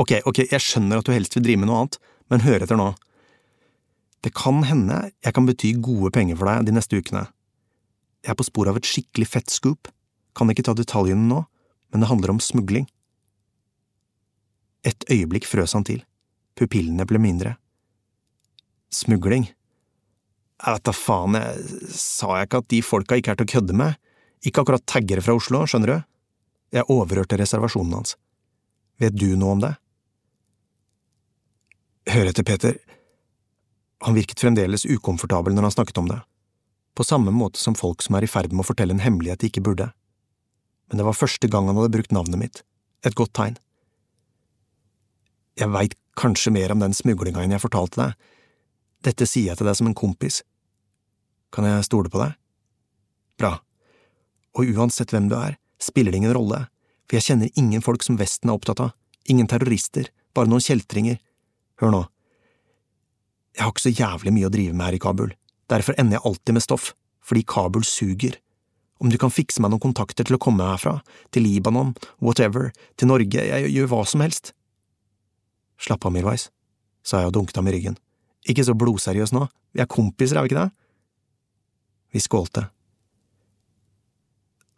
Ok, 0.00 0.16
ok, 0.28 0.44
jeg 0.48 0.64
skjønner 0.64 1.00
at 1.00 1.08
du 1.08 1.12
helst 1.14 1.36
vil 1.36 1.44
drive 1.44 1.60
med 1.62 1.70
noe 1.70 1.82
annet, 1.82 1.98
men 2.32 2.44
hør 2.44 2.64
etter 2.64 2.78
nå. 2.80 2.90
Det 4.24 4.32
kan 4.36 4.62
hende 4.68 5.06
jeg 5.24 5.36
kan 5.36 5.48
bety 5.48 5.72
gode 5.80 6.12
penger 6.12 6.36
for 6.36 6.50
deg 6.50 6.68
de 6.68 6.76
neste 6.76 7.00
ukene. 7.00 7.26
Jeg 8.20 8.34
er 8.34 8.36
på 8.36 8.44
sporet 8.44 8.74
av 8.74 8.80
et 8.80 8.88
skikkelig 8.88 9.28
fett 9.32 9.52
scoop, 9.52 9.88
kan 10.36 10.52
ikke 10.52 10.66
ta 10.68 10.74
detaljene 10.76 11.24
nå, 11.28 11.42
men 11.90 12.04
det 12.04 12.10
handler 12.10 12.34
om 12.34 12.42
smugling. 12.44 12.84
Et 14.86 15.04
øyeblikk 15.12 15.48
frøs 15.48 15.74
han 15.76 15.84
til, 15.84 16.04
pupillene 16.56 17.06
ble 17.08 17.20
mindre. 17.20 17.56
Smugling? 18.90 19.50
Jeg 20.60 20.76
vet 20.76 20.86
da 20.88 20.92
faen, 20.92 21.36
jeg 21.36 21.90
sa 21.96 22.34
jeg 22.36 22.48
ikke 22.48 22.62
at 22.62 22.70
de 22.72 22.80
folka 22.84 23.18
ikke 23.20 23.34
er 23.34 23.40
til 23.40 23.48
å 23.48 23.52
kødde 23.54 23.76
med, 23.80 24.00
ikke 24.44 24.62
akkurat 24.62 24.86
taggere 24.88 25.24
fra 25.24 25.36
Oslo, 25.36 25.62
skjønner 25.68 25.92
du? 25.92 26.08
Jeg 26.76 26.88
overhørte 26.92 27.38
reservasjonen 27.40 27.98
hans. 27.98 28.16
Vet 29.00 29.16
du 29.16 29.32
noe 29.40 29.56
om 29.56 29.62
det? 29.62 29.72
Hør 32.10 32.30
etter, 32.30 32.44
Peter. 32.46 32.76
Han 34.04 34.16
virket 34.16 34.40
fremdeles 34.40 34.86
ukomfortabel 34.88 35.56
når 35.56 35.68
han 35.68 35.74
snakket 35.76 36.00
om 36.00 36.08
det, 36.08 36.20
på 36.96 37.04
samme 37.04 37.32
måte 37.34 37.60
som 37.60 37.76
folk 37.76 38.00
som 38.04 38.16
er 38.16 38.24
i 38.24 38.30
ferd 38.30 38.52
med 38.52 38.64
å 38.64 38.70
fortelle 38.70 38.96
en 38.96 39.02
hemmelighet 39.04 39.42
de 39.42 39.50
ikke 39.50 39.64
burde. 39.64 39.90
Men 40.88 41.00
det 41.00 41.06
var 41.06 41.16
første 41.16 41.48
gang 41.52 41.68
han 41.68 41.76
hadde 41.78 41.92
brukt 41.94 42.14
navnet 42.16 42.40
mitt, 42.40 42.62
et 43.04 43.16
godt 43.16 43.34
tegn. 43.36 43.58
Jeg 45.58 45.72
veit 45.72 45.96
kanskje 46.18 46.52
mer 46.54 46.72
om 46.74 46.82
den 46.82 46.94
smuglinga 46.96 47.42
enn 47.42 47.54
jeg 47.54 47.62
fortalte 47.62 48.02
deg, 48.02 48.28
dette 49.06 49.26
sier 49.26 49.50
jeg 49.50 49.60
til 49.60 49.68
deg 49.68 49.78
som 49.78 49.88
en 49.88 49.96
kompis. 49.96 50.42
Kan 51.54 51.66
jeg 51.66 51.86
stole 51.88 52.12
på 52.12 52.20
deg? 52.20 52.36
Bra. 53.40 53.56
Og 54.58 54.68
uansett 54.74 55.14
hvem 55.14 55.30
du 55.30 55.36
er, 55.38 55.56
spiller 55.80 56.12
det 56.12 56.20
ingen 56.20 56.36
rolle, 56.36 56.66
for 57.08 57.18
jeg 57.18 57.30
kjenner 57.30 57.58
ingen 57.58 57.82
folk 57.82 58.04
som 58.04 58.18
Vesten 58.20 58.50
er 58.50 58.58
opptatt 58.58 58.82
av, 58.84 58.92
ingen 59.24 59.48
terrorister, 59.50 60.10
bare 60.36 60.50
noen 60.50 60.64
kjeltringer 60.64 61.18
Hør 61.80 61.94
nå. 61.94 62.00
Jeg 63.56 63.64
har 63.64 63.72
ikke 63.72 63.82
så 63.86 63.92
jævlig 63.96 64.32
mye 64.36 64.48
å 64.50 64.52
drive 64.52 64.74
med 64.76 64.84
her 64.84 64.96
i 64.98 65.00
Kabul, 65.00 65.30
derfor 65.72 65.96
ender 65.96 66.18
jeg 66.18 66.26
alltid 66.28 66.56
med 66.58 66.64
stoff, 66.66 66.90
fordi 67.24 67.42
Kabul 67.48 67.86
suger. 67.88 68.36
Om 69.00 69.08
du 69.08 69.16
kan 69.20 69.32
fikse 69.32 69.62
meg 69.64 69.72
noen 69.72 69.80
kontakter 69.80 70.28
til 70.28 70.36
å 70.36 70.42
komme 70.42 70.66
herfra, 70.68 70.98
til 71.32 71.46
Libanon, 71.46 71.94
whatever, 72.20 72.68
til 73.00 73.08
Norge, 73.08 73.46
jeg 73.48 73.72
gjør 73.72 73.88
hva 73.94 74.02
som 74.04 74.20
helst. 74.20 74.52
Slapp 75.80 76.04
av, 76.04 76.12
Mirwais, 76.14 76.50
sa 77.02 77.22
jeg 77.22 77.30
og 77.30 77.36
dunket 77.38 77.56
ham 77.56 77.70
i 77.70 77.74
ryggen. 77.74 77.96
Ikke 78.48 78.64
så 78.66 78.76
blodseriøs 78.76 79.32
nå, 79.36 79.46
vi 79.72 79.82
er 79.82 79.88
kompiser, 79.90 80.36
er 80.36 80.44
vi 80.44 80.52
ikke 80.52 80.60
det? 80.60 80.70
Vi 82.12 82.22
skålte. 82.22 82.66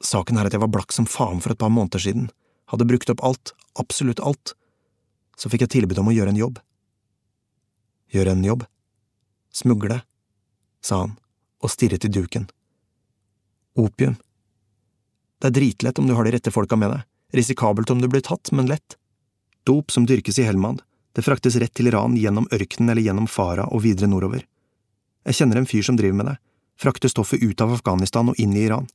Saken 0.02 0.38
er 0.38 0.48
at 0.48 0.54
jeg 0.54 0.62
var 0.62 0.70
blakk 0.72 0.94
som 0.94 1.08
faen 1.08 1.40
for 1.42 1.54
et 1.54 1.60
par 1.60 1.72
måneder 1.72 2.02
siden, 2.02 2.28
hadde 2.70 2.88
brukt 2.88 3.10
opp 3.12 3.22
alt, 3.26 3.54
absolutt 3.78 4.22
alt. 4.22 4.54
Så 5.38 5.50
fikk 5.50 5.66
jeg 5.66 5.74
tilbud 5.78 5.98
om 6.02 6.10
å 6.10 6.14
gjøre 6.14 6.34
en 6.34 6.40
jobb. 6.40 6.60
Gjøre 8.12 8.34
en 8.36 8.44
jobb. 8.44 8.66
Smugle, 9.52 10.02
sa 10.84 11.04
han 11.04 11.16
og 11.62 11.70
stirret 11.70 12.04
i 12.04 12.10
duken. 12.10 12.48
Opium. 13.78 14.16
Det 15.38 15.50
er 15.50 15.56
dritlett 15.56 15.98
om 15.98 16.08
du 16.08 16.14
har 16.18 16.26
de 16.26 16.32
rette 16.34 16.52
folka 16.54 16.76
med 16.78 16.90
deg, 16.92 17.04
risikabelt 17.38 17.90
om 17.94 18.02
du 18.02 18.08
blir 18.10 18.24
tatt, 18.26 18.50
men 18.52 18.68
lett. 18.70 18.96
Dop 19.66 19.94
som 19.94 20.06
dyrkes 20.08 20.40
i 20.42 20.46
Helmand, 20.46 20.82
det 21.12 21.24
fraktes 21.26 21.58
rett 21.60 21.74
til 21.76 21.90
Iran 21.90 22.16
gjennom 22.16 22.48
ørkenen 22.52 22.92
eller 22.92 23.04
gjennom 23.04 23.28
Farah 23.28 23.68
og 23.68 23.84
videre 23.84 24.08
nordover. 24.08 24.46
Jeg 25.28 25.38
kjenner 25.38 25.60
en 25.60 25.68
fyr 25.68 25.84
som 25.86 25.98
driver 25.98 26.18
med 26.18 26.30
det, 26.32 26.36
frakter 26.80 27.12
stoffet 27.12 27.42
ut 27.42 27.60
av 27.60 27.74
Afghanistan 27.76 28.32
og 28.32 28.38
inn 28.40 28.56
i 28.56 28.64
Iran. 28.66 28.88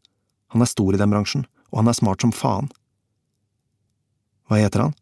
Han 0.54 0.64
er 0.64 0.72
stor 0.72 0.96
i 0.96 1.00
den 1.00 1.14
bransjen, 1.14 1.46
og 1.72 1.82
han 1.82 1.92
er 1.92 1.98
smart 1.98 2.24
som 2.24 2.34
faen. 2.36 2.72
Hva 4.48 4.62
heter 4.64 4.88
han? 4.88 4.96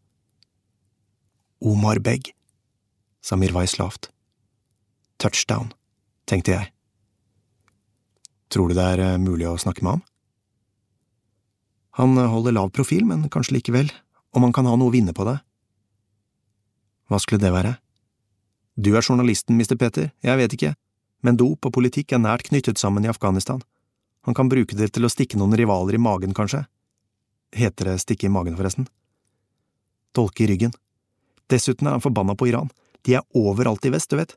Omar 1.62 2.02
Beg 2.04 2.32
sa 3.24 3.38
Mirwais 3.38 3.78
lavt. 3.78 4.10
Touchdown, 5.22 5.72
tenkte 6.28 6.52
jeg. 6.52 6.72
Tror 8.52 8.68
du 8.68 8.76
det 8.76 8.84
er 8.84 9.02
eh, 9.02 9.18
mulig 9.22 9.48
å 9.48 9.56
snakke 9.58 9.82
med 9.82 9.96
ham? 9.96 10.04
Han 11.96 12.18
holder 12.20 12.52
lav 12.52 12.70
profil, 12.76 13.06
men 13.08 13.24
kanskje 13.32 13.56
likevel, 13.56 13.88
om 14.36 14.44
han 14.44 14.52
kan 14.52 14.68
ha 14.68 14.76
noe 14.76 14.92
å 14.92 14.94
vinne 14.94 15.14
på 15.16 15.24
det. 15.26 15.38
Hva 17.06 17.20
skulle 17.22 17.42
det 17.42 17.52
være? 17.54 17.76
Du 18.76 18.92
er 18.96 19.04
journalisten, 19.04 19.56
Mr. 19.56 19.76
Peter, 19.78 20.10
jeg 20.22 20.38
vet 20.38 20.52
ikke. 20.52 20.74
men 21.24 21.36
dop 21.36 21.64
og 21.66 21.72
politikk 21.72 22.12
er 22.12 22.20
nært 22.22 22.44
knyttet 22.46 22.78
sammen 22.78 23.04
i 23.04 23.08
Afghanistan. 23.08 23.62
Han 24.22 24.34
kan 24.34 24.48
bruke 24.48 24.76
det 24.76 24.92
til 24.92 25.04
å 25.04 25.10
stikke 25.10 25.38
noen 25.38 25.56
rivaler 25.58 25.96
i 25.96 25.98
magen, 25.98 26.34
kanskje. 26.34 26.66
Heter 27.56 27.84
det 27.84 28.00
stikke 28.04 28.28
i 28.28 28.30
magen, 28.30 28.54
forresten? 28.54 28.86
Dolke 30.14 30.44
i 30.44 30.46
ryggen. 30.46 30.74
Dessuten 31.50 31.88
er 31.88 31.96
han 31.96 32.04
forbanna 32.04 32.36
på 32.36 32.46
Iran, 32.52 32.70
de 33.02 33.16
er 33.16 33.24
overalt 33.34 33.86
i 33.86 33.90
vest, 33.90 34.10
du 34.10 34.20
vet. 34.20 34.36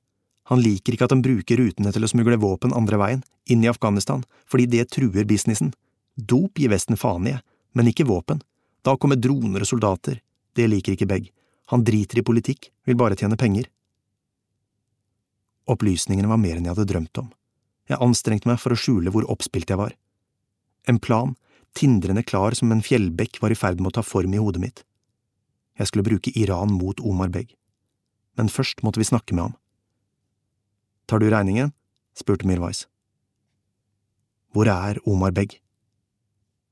Han 0.49 0.61
liker 0.61 0.95
ikke 0.95 1.05
at 1.05 1.13
de 1.13 1.21
bruker 1.21 1.61
rutene 1.61 1.93
til 1.93 2.05
å 2.05 2.09
smugle 2.09 2.39
våpen 2.41 2.73
andre 2.73 2.97
veien, 2.97 3.23
inn 3.45 3.63
i 3.65 3.69
Afghanistan, 3.69 4.23
fordi 4.49 4.65
det 4.69 4.87
truer 4.95 5.27
businessen. 5.29 5.73
Dop 6.15 6.57
gir 6.57 6.71
Vesten 6.73 6.97
faen 6.97 7.27
i, 7.29 7.35
men 7.77 7.89
ikke 7.91 8.07
våpen. 8.09 8.41
Da 8.81 8.95
kommer 8.97 9.19
droner 9.19 9.61
og 9.61 9.69
soldater. 9.69 10.21
Det 10.57 10.65
liker 10.69 10.95
ikke 10.95 11.09
Begg. 11.09 11.29
Han 11.69 11.83
driter 11.85 12.19
i 12.19 12.25
politikk, 12.25 12.71
vil 12.85 12.97
bare 12.97 13.17
tjene 13.17 13.37
penger. 13.37 13.67
Opplysningene 15.69 16.29
var 16.31 16.41
mer 16.41 16.57
enn 16.57 16.65
jeg 16.65 16.73
hadde 16.73 16.89
drømt 16.89 17.21
om. 17.21 17.29
Jeg 17.89 18.01
anstrengte 18.01 18.49
meg 18.49 18.57
for 18.61 18.73
å 18.73 18.79
skjule 18.79 19.13
hvor 19.13 19.27
oppspilt 19.29 19.69
jeg 19.69 19.77
var. 19.77 19.93
En 20.89 20.97
plan, 21.01 21.35
tindrende 21.77 22.23
klar 22.25 22.57
som 22.57 22.71
en 22.73 22.81
fjellbekk, 22.85 23.37
var 23.43 23.53
i 23.53 23.57
ferd 23.57 23.81
med 23.81 23.91
å 23.91 23.99
ta 23.99 24.05
form 24.05 24.33
i 24.33 24.41
hodet 24.41 24.61
mitt. 24.63 24.83
Jeg 25.77 25.89
skulle 25.89 26.07
bruke 26.07 26.33
Iran 26.35 26.73
mot 26.73 26.99
Omar 27.05 27.29
Beg. 27.33 27.53
Men 28.37 28.49
først 28.49 28.81
måtte 28.83 29.01
vi 29.01 29.07
snakke 29.09 29.35
med 29.35 29.49
ham. 29.49 29.57
Tar 31.09 31.21
du 31.21 31.29
regningen? 31.29 31.73
spurte 32.17 32.49
Mirwais. 32.49 32.87
Hvor 34.53 34.69
er 34.69 34.97
Omar 35.05 35.31
Beg? 35.31 35.59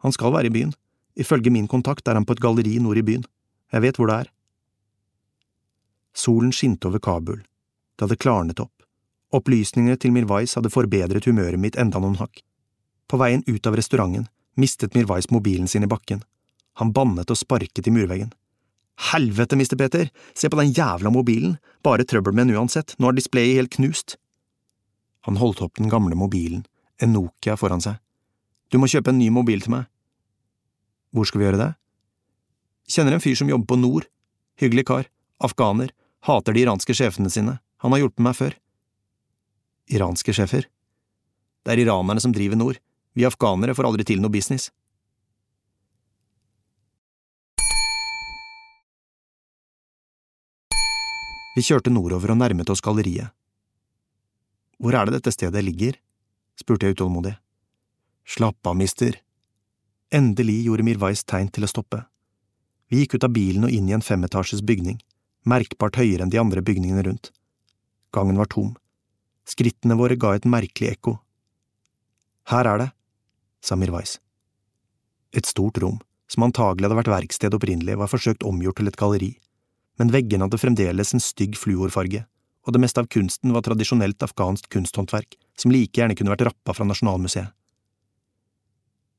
Han 0.06 0.14
skal 0.14 0.34
være 0.34 0.50
i 0.50 0.54
byen. 0.54 0.74
Ifølge 1.18 1.54
min 1.54 1.70
kontakt 1.70 2.08
er 2.08 2.18
han 2.18 2.26
på 2.26 2.36
et 2.36 2.42
galleri 2.42 2.78
nord 2.82 2.98
i 2.98 3.06
byen. 3.06 3.26
Jeg 3.74 3.86
vet 3.86 3.98
hvor 3.98 4.10
det 4.10 4.18
er. 4.22 4.32
Solen 6.18 6.54
skinte 6.56 6.90
over 6.90 7.02
Kabul. 7.04 7.44
Det 7.96 8.08
hadde 8.08 8.18
klarnet 8.22 8.62
opp. 8.64 8.74
Opplysningene 9.38 10.00
til 10.02 10.14
Mirwais 10.16 10.56
hadde 10.58 10.72
forbedret 10.74 11.28
humøret 11.30 11.62
mitt 11.62 11.78
enda 11.78 12.02
noen 12.02 12.18
hakk. 12.18 12.42
På 13.08 13.20
veien 13.22 13.44
ut 13.48 13.70
av 13.70 13.78
restauranten 13.78 14.26
mistet 14.58 14.96
Mirwais 14.98 15.30
mobilen 15.30 15.68
sin 15.70 15.86
i 15.86 15.92
bakken. 15.92 16.24
Han 16.82 16.94
bannet 16.94 17.30
og 17.30 17.38
sparket 17.38 17.88
i 17.88 17.94
murveggen. 17.94 18.32
Helvete, 19.12 19.58
mister 19.58 19.78
Peter, 19.78 20.10
se 20.34 20.50
på 20.50 20.58
den 20.58 20.74
jævla 20.74 21.12
mobilen, 21.14 21.58
bare 21.86 22.06
trøbbel 22.06 22.34
med 22.34 22.48
den 22.48 22.58
uansett, 22.58 22.96
nå 22.98 23.12
er 23.12 23.18
displayet 23.18 23.60
helt 23.60 23.76
knust. 23.76 24.18
Han 25.30 25.38
holdt 25.38 25.62
opp 25.62 25.78
den 25.78 25.92
gamle 25.92 26.18
mobilen, 26.18 26.66
en 26.98 27.14
Nokia 27.14 27.58
foran 27.62 27.84
seg. 27.84 28.00
Du 28.74 28.80
må 28.82 28.90
kjøpe 28.90 29.14
en 29.14 29.20
ny 29.22 29.30
mobil 29.30 29.62
til 29.62 29.76
meg. 29.76 29.86
Hvor 31.14 31.30
skal 31.30 31.42
vi 31.42 31.48
gjøre 31.48 31.62
det? 31.62 31.70
Kjenner 32.90 33.16
en 33.16 33.24
fyr 33.24 33.38
som 33.38 33.50
jobber 33.52 33.70
på 33.70 33.78
Nord. 33.80 34.10
Hyggelig 34.58 34.88
kar. 34.90 35.10
Afghaner. 35.44 35.94
Hater 36.28 36.54
de 36.54 36.66
iranske 36.66 36.92
sjefene 36.92 37.30
sine. 37.32 37.60
Han 37.80 37.94
har 37.94 38.02
hjulpet 38.02 38.24
meg 38.26 38.36
før. 38.36 38.56
Iranske 39.88 40.34
sjefer? 40.36 40.66
Det 41.64 41.72
er 41.72 41.84
iranerne 41.86 42.20
som 42.20 42.34
driver 42.36 42.60
Nord. 42.60 42.82
Vi 43.16 43.24
afghanere 43.24 43.76
får 43.78 43.88
aldri 43.88 44.04
til 44.08 44.20
noe 44.20 44.34
business. 44.34 44.68
Vi 51.56 51.64
kjørte 51.64 51.90
nordover 51.96 52.36
og 52.36 52.42
nærmet 52.44 52.70
oss 52.70 52.84
galleriet. 52.84 53.32
Hvor 54.78 54.94
er 54.94 55.08
det 55.08 55.18
dette 55.18 55.34
stedet 55.34 55.64
ligger? 55.64 55.96
spurte 56.60 56.86
jeg 56.86 56.98
utålmodig. 56.98 57.38
Slapp 58.28 58.68
av, 58.68 58.76
mister. 58.78 59.16
Endelig 60.14 60.60
gjorde 60.68 60.86
Mirwais 60.86 61.24
tegn 61.24 61.48
til 61.50 61.64
å 61.64 61.72
stoppe. 61.72 62.04
Vi 62.92 63.02
gikk 63.02 63.16
ut 63.16 63.26
av 63.26 63.34
bilen 63.34 63.66
og 63.66 63.74
inn 63.74 63.88
i 63.90 63.96
en 63.96 64.04
femetasjes 64.04 64.62
bygning, 64.62 65.00
merkbart 65.48 66.00
høyere 66.00 66.26
enn 66.26 66.34
de 66.34 66.42
andre 66.42 66.64
bygningene 66.66 67.06
rundt. 67.08 67.32
Gangen 68.16 68.40
var 68.40 68.50
tom. 68.52 68.76
Skrittene 69.48 69.98
våre 70.00 70.18
ga 70.20 70.36
et 70.36 70.48
merkelig 70.48 70.94
ekko. 70.96 71.18
Her 72.52 72.68
er 72.74 72.84
det, 72.84 72.90
sa 73.64 73.76
Mirwais. 73.80 74.18
Et 75.36 75.48
stort 75.48 75.80
rom, 75.84 76.00
som 76.32 76.46
antagelig 76.48 76.88
hadde 76.88 77.00
vært 77.02 77.14
verksted 77.16 77.56
opprinnelig, 77.56 77.98
var 78.00 78.12
forsøkt 78.12 78.48
omgjort 78.48 78.80
til 78.80 78.92
et 78.92 79.00
galleri, 79.00 79.34
men 80.00 80.12
veggene 80.14 80.48
hadde 80.48 80.60
fremdeles 80.62 81.14
en 81.16 81.24
stygg 81.24 81.58
fluorfarge 81.60 82.26
og 82.68 82.76
det 82.76 82.82
meste 82.84 83.00
av 83.00 83.08
kunsten 83.08 83.54
var 83.56 83.64
tradisjonelt 83.64 84.24
afghansk 84.26 84.68
kunsthåndverk, 84.74 85.38
som 85.56 85.72
like 85.72 85.96
gjerne 85.96 86.18
kunne 86.20 86.34
vært 86.34 86.50
rappa 86.50 86.76
fra 86.76 86.86
Nasjonalmuseet. 86.86 87.54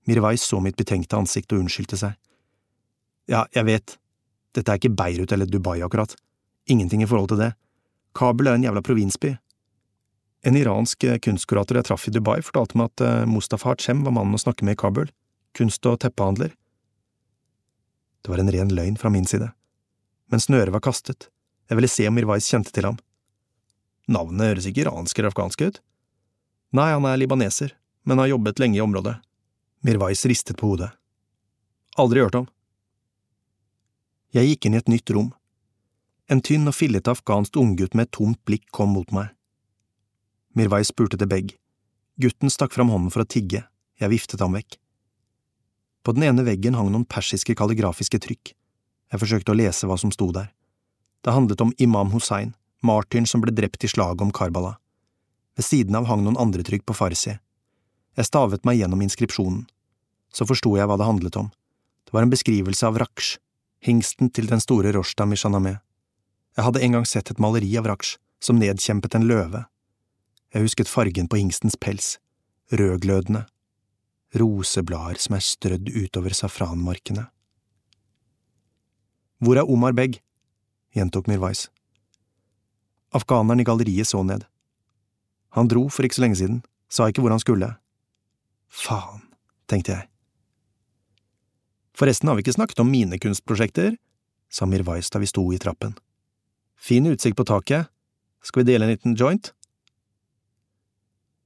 Mirwais 0.08 0.44
så 0.44 0.60
mitt 0.64 0.76
betenkte 0.76 1.16
ansikt 1.16 1.52
og 1.52 1.64
unnskyldte 1.64 1.96
seg. 2.00 2.14
Ja, 3.28 3.46
jeg 3.56 3.64
vet, 3.68 3.96
dette 4.58 4.74
er 4.74 4.80
ikke 4.80 4.94
Beirut 4.98 5.32
eller 5.34 5.48
Dubai 5.48 5.78
akkurat, 5.86 6.14
ingenting 6.68 7.04
i 7.04 7.08
forhold 7.08 7.30
til 7.32 7.42
det, 7.42 7.52
Kabul 8.18 8.50
er 8.50 8.58
en 8.58 8.66
jævla 8.66 8.82
provinsby. 8.82 9.36
En 10.46 10.56
iransk 10.58 11.04
kunstkurator 11.22 11.78
jeg 11.78 11.86
traff 11.88 12.08
i 12.08 12.14
Dubai, 12.14 12.40
fortalte 12.42 12.78
meg 12.78 12.92
at 12.92 13.04
eh, 13.04 13.26
Mustafa 13.30 13.72
Hachem 13.72 14.04
var 14.06 14.14
mannen 14.16 14.34
å 14.34 14.42
snakke 14.42 14.66
med 14.66 14.76
i 14.76 14.80
Kabul, 14.80 15.10
kunst- 15.58 15.86
og 15.86 16.00
teppehandler. 16.02 16.54
Det 18.22 18.32
var 18.32 18.42
en 18.42 18.50
ren 18.52 18.72
løgn 18.74 18.98
fra 18.98 19.10
min 19.14 19.26
side, 19.28 19.52
men 20.30 20.42
snøret 20.42 20.74
var 20.74 20.84
kastet, 20.84 21.30
jeg 21.68 21.76
ville 21.76 21.90
se 21.90 22.06
om 22.08 22.16
Mirwais 22.16 22.48
kjente 22.48 22.72
til 22.72 22.88
ham. 22.88 22.98
Navnet 24.08 24.54
høres 24.54 24.68
ikke 24.68 24.86
iransk 24.86 25.18
eller 25.18 25.32
afghansk 25.32 25.62
ut. 25.66 25.80
Nei, 26.72 26.90
han 26.94 27.04
er 27.08 27.20
libaneser, 27.20 27.74
men 28.08 28.20
har 28.22 28.30
jobbet 28.32 28.60
lenge 28.62 28.80
i 28.80 28.84
området. 28.84 29.18
Mirwais 29.84 30.24
ristet 30.28 30.56
på 30.56 30.72
hodet. 30.72 30.88
Aldri 32.00 32.24
hørt 32.24 32.38
om. 32.40 32.48
Jeg 34.36 34.44
gikk 34.44 34.66
inn 34.68 34.74
i 34.76 34.80
et 34.82 34.90
nytt 34.92 35.08
rom. 35.16 35.30
En 36.28 36.42
tynn 36.44 36.68
og 36.68 36.76
fillete 36.76 37.08
afghansk 37.14 37.56
unggutt 37.56 37.94
med 37.96 38.08
et 38.08 38.12
tomt 38.12 38.40
blikk 38.44 38.66
kom 38.76 38.92
mot 38.92 39.08
meg. 39.16 39.30
Mirwai 40.52 40.82
spurte 40.84 41.16
til 41.16 41.30
Beg. 41.30 41.54
Gutten 42.20 42.52
stakk 42.52 42.74
fram 42.76 42.92
hånden 42.92 43.14
for 43.14 43.24
å 43.24 43.30
tigge, 43.30 43.62
jeg 43.96 44.12
viftet 44.12 44.44
ham 44.44 44.52
vekk. 44.58 44.76
På 46.04 46.12
den 46.12 46.26
ene 46.28 46.44
veggen 46.44 46.76
hang 46.76 46.90
noen 46.92 47.08
persiske 47.08 47.56
kalligrafiske 47.56 48.20
trykk. 48.20 48.52
Jeg 49.08 49.22
forsøkte 49.22 49.54
å 49.54 49.56
lese 49.56 49.88
hva 49.88 49.96
som 49.96 50.12
sto 50.12 50.28
der. 50.36 50.52
Det 51.24 51.32
handlet 51.32 51.64
om 51.64 51.72
Imam 51.80 52.12
Hussein, 52.12 52.52
martyren 52.84 53.26
som 53.26 53.40
ble 53.40 53.56
drept 53.56 53.84
i 53.84 53.88
slaget 53.88 54.26
om 54.26 54.34
Karbala. 54.34 54.76
Ved 55.56 55.64
siden 55.64 55.96
av 55.96 56.04
hang 56.10 56.26
noen 56.26 56.36
andre 56.36 56.66
trykk 56.68 56.84
på 56.84 57.00
farsi. 57.00 57.38
Jeg 58.18 58.28
stavet 58.28 58.68
meg 58.68 58.82
gjennom 58.82 59.00
inskripsjonen. 59.00 59.64
Så 60.28 60.44
forsto 60.44 60.76
jeg 60.76 60.84
hva 60.84 61.00
det 61.00 61.08
handlet 61.08 61.40
om. 61.40 61.48
Det 62.04 62.12
var 62.12 62.26
en 62.26 62.32
beskrivelse 62.32 62.84
av 62.84 63.00
Raksh, 63.00 63.38
hingsten 63.84 64.30
til 64.30 64.48
den 64.50 64.60
store 64.60 64.92
Rostam 64.96 65.30
i 65.30 65.36
Mishanameh. 65.36 65.78
Jeg 66.56 66.66
hadde 66.66 66.82
en 66.82 66.96
gang 66.96 67.06
sett 67.06 67.30
et 67.30 67.38
maleri 67.38 67.70
av 67.78 67.86
Raksh, 67.86 68.18
som 68.42 68.58
nedkjempet 68.58 69.14
en 69.14 69.28
løve. 69.30 69.64
Jeg 70.54 70.64
husket 70.64 70.90
fargen 70.90 71.28
på 71.28 71.38
hingstens 71.38 71.76
pels, 71.78 72.16
rødglødende, 72.72 73.44
roseblader 74.34 75.20
som 75.22 75.36
er 75.36 75.44
strødd 75.44 75.90
utover 75.92 76.34
safranmarkene. 76.34 77.28
Hvor 79.38 79.60
er 79.60 79.70
Omar 79.70 79.94
Beg? 79.94 80.18
gjentok 80.96 81.28
Mirwais. 81.30 81.68
Afghaneren 83.14 83.60
i 83.60 83.64
galleriet 83.64 84.08
så 84.08 84.24
ned. 84.26 84.44
Han 85.54 85.68
dro 85.70 85.86
for 85.88 86.04
ikke 86.04 86.18
så 86.18 86.24
lenge 86.26 86.40
siden, 86.40 86.62
sa 86.90 87.06
ikke 87.08 87.22
hvor 87.22 87.32
han 87.32 87.42
skulle. 87.42 87.70
Faen, 88.68 89.22
tenkte 89.70 89.94
jeg. 89.94 90.08
Forresten 91.98 92.30
har 92.30 92.38
vi 92.38 92.44
ikke 92.46 92.54
snakket 92.54 92.78
om 92.78 92.90
mine 92.90 93.18
kunstprosjekter, 93.18 93.96
sa 94.50 94.66
Mirwais 94.70 95.10
da 95.10 95.18
vi 95.18 95.26
sto 95.26 95.42
i 95.52 95.58
trappen. 95.58 95.96
Fin 96.78 97.06
utsikt 97.10 97.36
på 97.36 97.46
taket, 97.48 97.90
skal 98.42 98.62
vi 98.62 98.70
dele 98.70 98.86
en 98.86 98.92
liten 98.94 99.16
joint? 99.18 99.50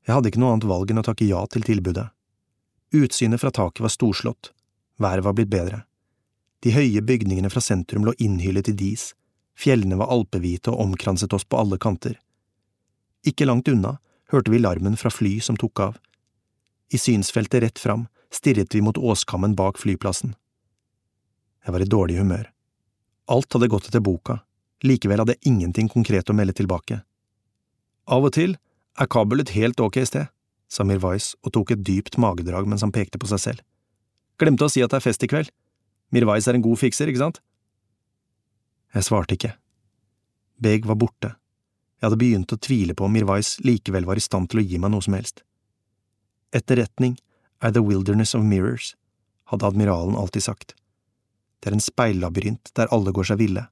Jeg 0.04 0.12
hadde 0.12 0.28
ikke 0.28 0.42
noe 0.42 0.52
annet 0.52 0.68
valg 0.68 0.92
enn 0.92 1.00
å 1.00 1.06
takke 1.06 1.24
ja 1.24 1.40
til 1.48 1.64
tilbudet. 1.64 2.10
Utsynet 2.92 3.40
fra 3.40 3.52
taket 3.54 3.80
var 3.80 3.94
storslått, 3.94 4.52
været 5.00 5.24
var 5.24 5.38
blitt 5.38 5.50
bedre. 5.52 5.86
De 6.62 6.74
høye 6.76 7.00
bygningene 7.00 7.50
fra 7.50 7.62
sentrum 7.64 8.04
lå 8.04 8.12
innhyllet 8.20 8.68
i 8.68 8.76
dis, 8.76 9.12
Fjellene 9.58 9.98
var 10.00 10.10
alpehvite 10.12 10.72
og 10.72 10.80
omkranset 10.80 11.32
oss 11.36 11.44
på 11.44 11.58
alle 11.60 11.78
kanter. 11.78 12.16
Ikke 13.26 13.46
langt 13.46 13.68
unna 13.68 13.98
hørte 14.32 14.50
vi 14.50 14.60
larmen 14.60 14.96
fra 14.96 15.12
fly 15.12 15.38
som 15.44 15.58
tok 15.60 15.80
av. 15.80 15.98
I 16.92 16.98
synsfeltet 16.98 17.62
rett 17.62 17.78
fram 17.78 18.06
stirret 18.32 18.74
vi 18.74 18.80
mot 18.82 18.98
åskammen 18.98 19.54
bak 19.56 19.78
flyplassen. 19.78 20.34
Jeg 21.62 21.74
var 21.74 21.84
i 21.84 21.88
dårlig 21.88 22.18
humør. 22.18 22.48
Alt 23.30 23.54
hadde 23.54 23.70
gått 23.70 23.86
etter 23.88 24.02
boka, 24.02 24.40
likevel 24.82 25.22
hadde 25.22 25.36
jeg 25.36 25.52
ingenting 25.52 25.88
konkret 25.90 26.30
å 26.30 26.36
melde 26.36 26.56
tilbake. 26.58 27.02
Av 28.10 28.24
og 28.26 28.34
til 28.34 28.56
er 28.98 29.10
Kabul 29.10 29.44
et 29.44 29.54
helt 29.54 29.80
ok 29.80 30.00
sted, 30.08 30.26
sa 30.68 30.84
Mirwais 30.88 31.32
og 31.44 31.52
tok 31.54 31.74
et 31.74 31.84
dypt 31.86 32.18
magedrag 32.18 32.66
mens 32.68 32.82
han 32.82 32.94
pekte 32.94 33.20
på 33.20 33.30
seg 33.30 33.42
selv. 33.44 33.62
Glemte 34.40 34.66
å 34.66 34.72
si 34.72 34.82
at 34.82 34.90
det 34.90 34.98
er 34.98 35.06
fest 35.06 35.22
i 35.22 35.30
kveld. 35.30 35.52
Mirwais 36.12 36.48
er 36.48 36.58
en 36.58 36.64
god 36.64 36.80
fikser, 36.80 37.08
ikke 37.08 37.22
sant? 37.22 37.38
Jeg 38.92 39.06
svarte 39.06 39.36
ikke. 39.38 39.54
Beg 40.60 40.88
var 40.88 40.98
borte. 40.98 41.34
Jeg 42.00 42.08
hadde 42.08 42.18
begynt 42.18 42.52
å 42.52 42.58
tvile 42.58 42.96
på 42.98 43.06
om 43.06 43.14
Mirwais 43.14 43.54
likevel 43.62 44.08
var 44.08 44.18
i 44.18 44.24
stand 44.24 44.50
til 44.50 44.60
å 44.60 44.66
gi 44.66 44.80
meg 44.82 44.90
noe 44.92 45.04
som 45.04 45.14
helst. 45.14 45.44
Etterretning 46.52 47.14
er 47.62 47.70
the 47.70 47.84
wilderness 47.84 48.34
of 48.34 48.42
mirrors, 48.44 48.96
hadde 49.48 49.68
admiralen 49.68 50.18
alltid 50.18 50.44
sagt 50.44 50.74
det 51.62 51.70
er 51.70 51.76
en 51.76 51.84
speillabyrint 51.84 52.72
der 52.74 52.90
alle 52.90 53.14
går 53.14 53.30
seg 53.30 53.38
ville, 53.38 53.68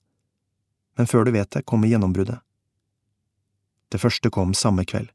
men 0.99 1.09
før 1.11 1.27
du 1.27 1.33
vet 1.35 1.51
det, 1.51 1.65
kommer 1.67 1.91
gjennombruddet. 1.91 2.39
Det 3.91 3.99
første 3.99 4.31
kom 4.31 4.55
samme 4.55 4.85
kveld. 4.87 5.11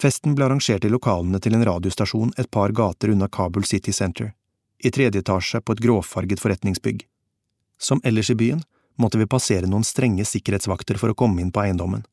Festen 0.00 0.36
ble 0.38 0.46
arrangert 0.46 0.84
i 0.86 0.90
lokalene 0.92 1.40
til 1.42 1.56
en 1.58 1.64
radiostasjon 1.66 2.30
et 2.38 2.48
par 2.54 2.72
gater 2.72 3.10
unna 3.12 3.28
Kabul 3.28 3.66
City 3.66 3.92
Center, 3.92 4.30
i 4.78 4.92
tredje 4.94 5.24
etasje 5.24 5.60
på 5.60 5.74
et 5.74 5.82
gråfarget 5.82 6.40
forretningsbygg. 6.40 7.02
Som 7.78 8.00
ellers 8.04 8.30
i 8.30 8.38
byen 8.38 8.62
måtte 8.96 9.18
vi 9.18 9.26
passere 9.26 9.66
noen 9.66 9.84
strenge 9.84 10.24
sikkerhetsvakter 10.24 10.98
for 11.02 11.10
å 11.10 11.18
komme 11.18 11.42
inn 11.42 11.50
på 11.52 11.64
eiendommen, 11.64 12.06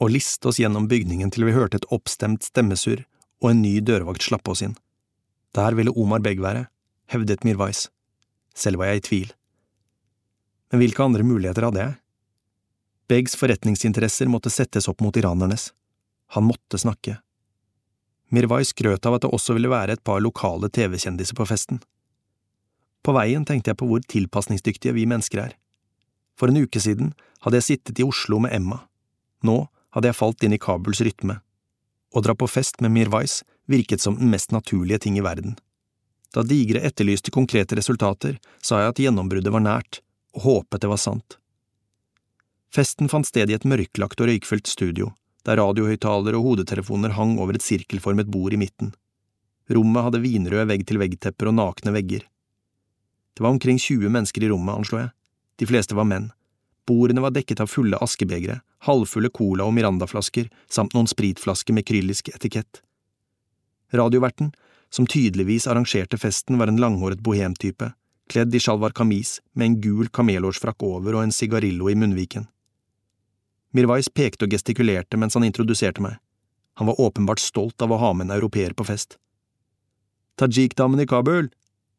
og 0.00 0.12
liste 0.12 0.52
oss 0.52 0.60
gjennom 0.60 0.86
bygningen 0.88 1.32
til 1.32 1.48
vi 1.48 1.56
hørte 1.56 1.80
et 1.80 1.88
oppstemt 1.92 2.44
stemmesurr 2.44 3.06
og 3.40 3.50
en 3.50 3.64
ny 3.64 3.78
dørvakt 3.80 4.28
slappe 4.28 4.52
oss 4.52 4.62
inn. 4.68 4.76
Der 5.56 5.74
ville 5.74 5.90
Omar 5.90 6.22
Begg 6.22 6.42
være, 6.42 6.68
hevdet 7.10 7.44
Mirwais. 7.44 7.88
Selv 8.54 8.78
var 8.78 8.90
jeg 8.90 9.00
i 9.00 9.06
tvil. 9.08 9.32
Men 10.70 10.82
hvilke 10.82 11.02
andre 11.02 11.26
muligheter 11.26 11.66
hadde 11.66 11.82
jeg? 11.82 11.96
Beggs 13.10 13.34
forretningsinteresser 13.38 14.30
måtte 14.30 14.52
settes 14.54 14.86
opp 14.90 15.02
mot 15.02 15.16
iranernes. 15.18 15.72
Han 16.36 16.46
måtte 16.46 16.78
snakke. 16.78 17.16
Mirwai 18.30 18.62
skrøt 18.68 19.06
av 19.06 19.16
at 19.16 19.24
det 19.24 19.32
også 19.34 19.56
ville 19.56 19.72
være 19.72 19.96
et 19.96 20.04
par 20.06 20.22
lokale 20.22 20.70
TV-kjendiser 20.70 21.34
på 21.34 21.48
festen. 21.50 21.80
På 23.02 23.16
veien 23.16 23.42
tenkte 23.48 23.72
jeg 23.72 23.80
på 23.80 23.88
hvor 23.90 24.04
tilpasningsdyktige 24.06 24.94
vi 24.94 25.08
mennesker 25.10 25.42
er. 25.48 25.56
For 26.38 26.52
en 26.52 26.62
uke 26.62 26.78
siden 26.78 27.10
hadde 27.42 27.58
jeg 27.58 27.66
sittet 27.66 27.98
i 27.98 28.06
Oslo 28.06 28.38
med 28.44 28.54
Emma. 28.54 28.84
Nå 29.42 29.64
hadde 29.96 30.12
jeg 30.12 30.20
falt 30.20 30.46
inn 30.46 30.54
i 30.54 30.62
Kabuls 30.62 31.02
rytme. 31.02 31.40
Å 32.14 32.22
dra 32.22 32.36
på 32.38 32.46
fest 32.50 32.78
med 32.84 32.94
Mirwais 32.94 33.40
virket 33.70 34.02
som 34.02 34.18
den 34.18 34.30
mest 34.30 34.52
naturlige 34.52 34.98
ting 35.06 35.18
i 35.18 35.24
verden. 35.24 35.56
Da 36.34 36.42
Digre 36.46 36.82
etterlyste 36.86 37.32
konkrete 37.34 37.76
resultater, 37.78 38.38
sa 38.62 38.82
jeg 38.82 38.92
at 38.92 39.02
gjennombruddet 39.02 39.52
var 39.52 39.64
nært, 39.64 40.00
og 40.36 40.46
håpet 40.46 40.82
det 40.84 40.90
var 40.90 41.00
sant. 41.02 41.36
Festen 42.70 43.10
fant 43.10 43.26
sted 43.26 43.50
i 43.50 43.56
et 43.56 43.66
mørklagt 43.66 44.20
og 44.22 44.30
røykfylt 44.30 44.70
studio, 44.70 45.10
der 45.46 45.58
radiohøyttalere 45.58 46.38
og 46.38 46.52
hodetelefoner 46.52 47.16
hang 47.16 47.38
over 47.42 47.58
et 47.58 47.66
sirkelformet 47.66 48.30
bord 48.30 48.54
i 48.54 48.60
midten. 48.60 48.92
Rommet 49.70 50.06
hadde 50.06 50.22
vinrøde 50.22 50.68
vegg-til-vegg-tepper 50.70 51.50
og 51.50 51.56
nakne 51.58 51.94
vegger. 51.94 52.26
Det 53.34 53.42
var 53.42 53.54
omkring 53.54 53.78
20 53.78 54.10
mennesker 54.10 54.44
i 54.44 54.50
rommet, 54.52 54.76
anslo 54.76 55.00
jeg. 55.00 55.10
De 55.58 55.66
fleste 55.66 55.96
var 55.98 56.06
menn. 56.06 56.30
Bordene 56.86 57.22
var 57.22 57.34
dekket 57.34 57.62
av 57.62 57.70
fulle 57.70 57.98
askebegre, 58.02 58.60
halvfulle 58.86 59.30
cola- 59.34 59.66
og 59.66 59.74
Miranda-flasker 59.76 60.48
samt 60.70 60.94
noen 60.94 61.10
spritflasker 61.10 61.74
med 61.76 61.86
kryllisk 61.86 62.30
etikett. 62.34 62.82
Radioverten, 63.92 64.52
som 64.90 65.06
tydeligvis 65.06 65.66
arrangerte 65.66 66.18
festen, 66.18 66.58
var 66.58 66.70
en 66.70 66.80
langhåret 66.80 67.20
bohemtype, 67.20 67.92
kledd 68.30 68.54
i 68.54 68.60
sjalvar 68.60 68.94
kamis 68.94 69.40
med 69.52 69.66
en 69.66 69.80
gul 69.80 70.08
kamelhårsfrakk 70.08 70.82
over 70.86 71.16
og 71.16 71.26
en 71.26 71.34
sigarillo 71.34 71.90
i 71.90 71.98
munnviken. 71.98 72.46
Mirwais 73.74 74.10
pekte 74.10 74.46
og 74.46 74.54
gestikulerte 74.54 75.18
mens 75.18 75.36
han 75.38 75.46
introduserte 75.46 76.02
meg. 76.02 76.18
Han 76.78 76.90
var 76.90 77.00
åpenbart 77.00 77.42
stolt 77.42 77.82
av 77.82 77.92
å 77.92 77.98
ha 78.02 78.12
med 78.14 78.26
en 78.26 78.36
europeer 78.38 78.74
på 78.74 78.86
fest. 78.86 79.18
Tajik-damen 80.40 81.02
i 81.02 81.06
Kabul! 81.06 81.50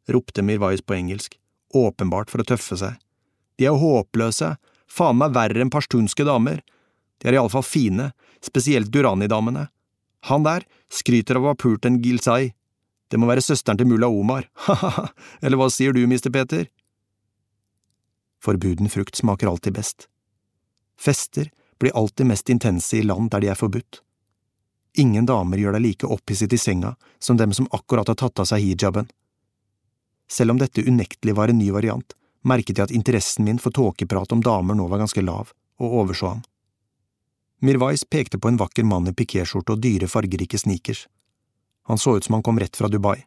ropte 0.09 0.41
Mirwais 0.41 0.81
på 0.81 0.95
engelsk, 0.97 1.37
åpenbart 1.73 2.31
for 2.31 2.41
å 2.41 2.47
tøffe 2.47 2.75
seg. 2.79 2.95
De 3.59 3.67
er 3.69 3.77
håpløse, 3.77 4.55
faen 4.89 5.19
meg 5.19 5.35
verre 5.35 5.61
enn 5.61 5.71
pashtunske 5.71 6.25
damer. 6.27 6.63
De 7.21 7.29
er 7.29 7.37
iallfall 7.37 7.63
fine, 7.63 8.09
spesielt 8.43 8.91
Durani-damene. 8.91 9.67
Han 10.27 10.47
der 10.47 10.65
skryter 10.91 11.39
av 11.39 11.45
å 11.45 11.53
ha 11.53 11.59
pult 11.59 11.87
en 11.87 12.01
Gilsai. 12.03 12.51
Det 13.11 13.19
må 13.19 13.27
være 13.29 13.43
søsteren 13.43 13.79
til 13.79 13.89
mulla 13.89 14.07
Omar, 14.11 14.47
ha-ha, 14.67 15.09
eller 15.41 15.59
hva 15.59 15.67
sier 15.71 15.95
du, 15.95 16.03
mister 16.07 16.31
Peter? 16.33 16.67
Forbuden 18.41 18.89
frukt 18.89 19.15
smaker 19.19 19.51
alltid 19.51 19.75
best. 19.77 20.07
Fester 20.99 21.51
blir 21.79 21.95
alltid 21.97 22.29
mest 22.29 22.49
intense 22.49 22.97
i 22.97 23.03
land 23.05 23.31
der 23.33 23.43
de 23.43 23.51
er 23.51 23.59
forbudt. 23.59 24.01
Ingen 24.97 25.25
damer 25.25 25.57
gjør 25.57 25.77
deg 25.77 25.85
like 25.85 26.07
opphisset 26.09 26.53
i 26.53 26.59
senga 26.59 26.95
som 27.19 27.37
dem 27.39 27.53
som 27.55 27.69
akkurat 27.71 28.09
har 28.11 28.17
tatt 28.19 28.41
av 28.43 28.49
seg 28.49 28.63
hijaben. 28.63 29.07
Selv 30.31 30.53
om 30.53 30.59
dette 30.59 30.83
unektelig 30.83 31.35
var 31.35 31.51
en 31.51 31.59
ny 31.59 31.71
variant, 31.71 32.15
merket 32.43 32.77
jeg 32.77 32.89
at 32.89 32.95
interessen 32.95 33.45
min 33.47 33.59
for 33.59 33.75
tåkeprat 33.75 34.31
om 34.35 34.43
damer 34.43 34.77
nå 34.77 34.87
var 34.91 35.03
ganske 35.03 35.23
lav, 35.23 35.51
og 35.79 35.97
overså 36.03 36.33
ham. 36.33 36.43
Mirwais 37.61 38.03
pekte 38.03 38.39
på 38.41 38.49
en 38.49 38.57
vakker 38.57 38.83
mann 38.83 39.09
i 39.09 39.13
pikéskjorte 39.13 39.75
og 39.75 39.81
dyre, 39.83 40.07
fargerike 40.09 40.57
sneakers. 40.57 41.05
Han 41.85 41.99
så 42.01 42.15
ut 42.17 42.25
som 42.25 42.33
han 42.37 42.43
kom 42.45 42.59
rett 42.59 42.77
fra 42.77 42.89
Dubai. 42.89 43.19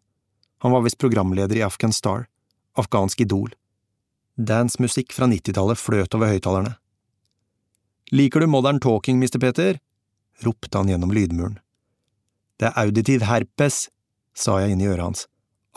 Han 0.65 0.73
var 0.75 0.83
visst 0.83 0.99
programleder 0.99 1.57
i 1.57 1.63
Afghan 1.63 1.93
Star, 1.93 2.27
afghansk 2.75 3.21
idol. 3.21 3.53
Dancemusikk 4.35 5.15
fra 5.15 5.29
nittitallet 5.31 5.79
fløt 5.79 6.17
over 6.19 6.33
høyttalerne. 6.33 6.75
Liker 8.11 8.43
du 8.43 8.51
modern 8.51 8.81
talking, 8.83 9.23
Mr. 9.23 9.39
Peter? 9.39 9.79
ropte 10.43 10.79
han 10.79 10.91
gjennom 10.91 11.15
lydmuren. 11.15 11.61
Det 12.59 12.71
er 12.71 12.79
auditiv 12.83 13.23
herpes, 13.29 13.89
sa 14.35 14.59
jeg 14.63 14.75
inn 14.75 14.83
i 14.83 14.91
øret 14.91 15.07
hans. 15.07 15.25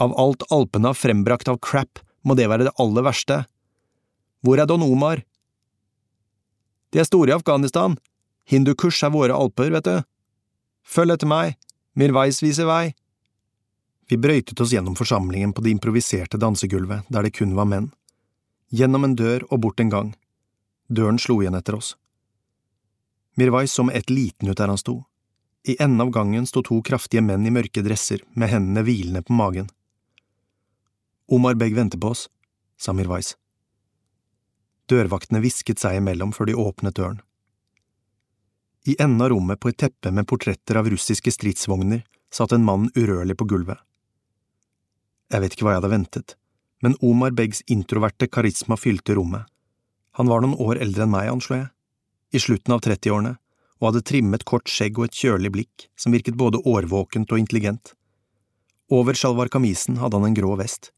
Av 0.01 0.13
alt 0.17 0.43
alpene 0.53 0.89
har 0.89 0.97
frembrakt 0.97 1.49
av 1.49 1.61
crap, 1.61 2.01
må 2.25 2.33
det 2.37 2.49
være 2.49 2.67
det 2.67 2.75
aller 2.81 3.05
verste. 3.05 3.43
Hvor 4.41 4.57
er 4.57 4.69
Don 4.69 4.85
Omar? 4.85 5.21
De 6.93 7.01
er 7.01 7.07
store 7.07 7.33
i 7.33 7.37
Afghanistan. 7.37 7.97
Hindukush 8.47 9.03
er 9.03 9.11
våre 9.11 9.35
alper, 9.35 9.73
vet 9.75 9.87
du. 9.87 9.97
Følg 10.87 11.17
etter 11.17 11.27
meg, 11.27 11.57
Mirwais 11.99 12.39
viser 12.43 12.67
vei. 12.69 12.95
Vi 14.07 14.15
brøytet 14.15 14.61
oss 14.63 14.71
gjennom 14.71 14.95
forsamlingen 14.95 15.51
på 15.53 15.63
det 15.65 15.73
improviserte 15.75 16.39
dansegulvet, 16.39 17.09
der 17.11 17.27
det 17.27 17.33
kun 17.35 17.57
var 17.57 17.67
menn. 17.67 17.89
Gjennom 18.71 19.03
en 19.03 19.15
dør 19.19 19.43
og 19.49 19.59
bort 19.65 19.83
en 19.83 19.91
gang. 19.91 20.13
Døren 20.87 21.19
slo 21.19 21.41
igjen 21.41 21.57
etter 21.59 21.75
oss. 21.75 21.95
Mirwais 23.35 23.71
så 23.71 23.83
med 23.83 23.99
ett 23.99 24.09
liten 24.09 24.47
ut 24.47 24.57
der 24.57 24.71
han 24.71 24.79
sto. 24.79 25.01
I 25.67 25.75
enden 25.83 26.01
av 26.01 26.13
gangen 26.15 26.47
sto 26.47 26.63
to 26.63 26.79
kraftige 26.81 27.21
menn 27.21 27.45
i 27.45 27.51
mørke 27.51 27.83
dresser 27.83 28.23
med 28.33 28.53
hendene 28.53 28.85
hvilende 28.87 29.21
på 29.27 29.35
magen. 29.35 29.67
Omar 31.27 31.59
Beg 31.59 31.75
venter 31.75 31.99
på 31.99 32.13
oss, 32.15 32.29
sa 32.79 32.95
Mirwais. 32.95 33.35
Dørvaktene 34.87 35.43
hvisket 35.43 35.83
seg 35.83 35.99
imellom 35.99 36.31
før 36.31 36.47
de 36.47 36.55
åpnet 36.55 36.95
døren. 36.95 37.19
I 38.87 38.95
enden 38.99 39.21
av 39.21 39.29
rommet 39.33 39.59
på 39.59 39.69
et 39.69 39.77
teppe 39.83 40.13
med 40.15 40.27
portretter 40.27 40.79
av 40.79 40.87
russiske 40.89 41.31
stridsvogner 41.33 42.05
satt 42.33 42.53
en 42.55 42.63
mann 42.63 42.87
urørlig 42.95 43.35
på 43.35 43.47
gulvet. 43.51 43.79
Jeg 45.27 45.43
vet 45.43 45.55
ikke 45.55 45.67
hva 45.67 45.73
jeg 45.75 45.81
hadde 45.81 45.91
ventet, 45.91 46.35
men 46.83 46.95
Omar 47.03 47.33
Beggs 47.35 47.65
introverte 47.67 48.29
karisma 48.31 48.77
fylte 48.79 49.17
rommet. 49.17 49.43
Han 50.15 50.31
var 50.31 50.41
noen 50.41 50.55
år 50.55 50.79
eldre 50.85 51.03
enn 51.03 51.11
meg, 51.11 51.27
anslo 51.33 51.59
jeg 51.59 51.67
i 52.31 52.39
slutten 52.39 52.73
av 52.75 52.81
trettiårene, 52.83 53.35
og 53.77 53.89
hadde 53.89 54.05
trimmet 54.09 54.45
kort 54.47 54.69
skjegg 54.71 54.97
og 54.97 55.07
et 55.07 55.19
kjølig 55.19 55.51
blikk 55.53 55.87
som 55.99 56.15
virket 56.15 56.37
både 56.39 56.61
årvåkent 56.65 57.31
og 57.31 57.39
intelligent. 57.39 57.93
Over 58.89 59.17
sjalvar 59.19 59.51
kamisen 59.53 59.99
hadde 60.01 60.17
han 60.17 60.29
en 60.29 60.37
grå 60.37 60.55
vest. 60.59 60.91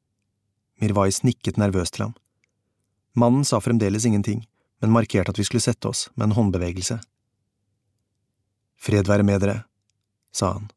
Mirwais 0.79 1.23
nikket 1.25 1.59
nervøst 1.59 1.97
til 1.97 2.07
ham. 2.07 2.15
Mannen 3.19 3.43
sa 3.43 3.59
fremdeles 3.59 4.05
ingenting, 4.07 4.45
men 4.79 4.93
markerte 4.95 5.33
at 5.33 5.41
vi 5.41 5.47
skulle 5.47 5.65
sette 5.65 5.89
oss 5.89 6.07
med 6.15 6.29
en 6.29 6.37
håndbevegelse. 6.37 6.99
Fred 8.79 9.07
være 9.11 9.25
med 9.27 9.43
dere, 9.43 9.63
sa 10.31 10.53
han. 10.55 10.69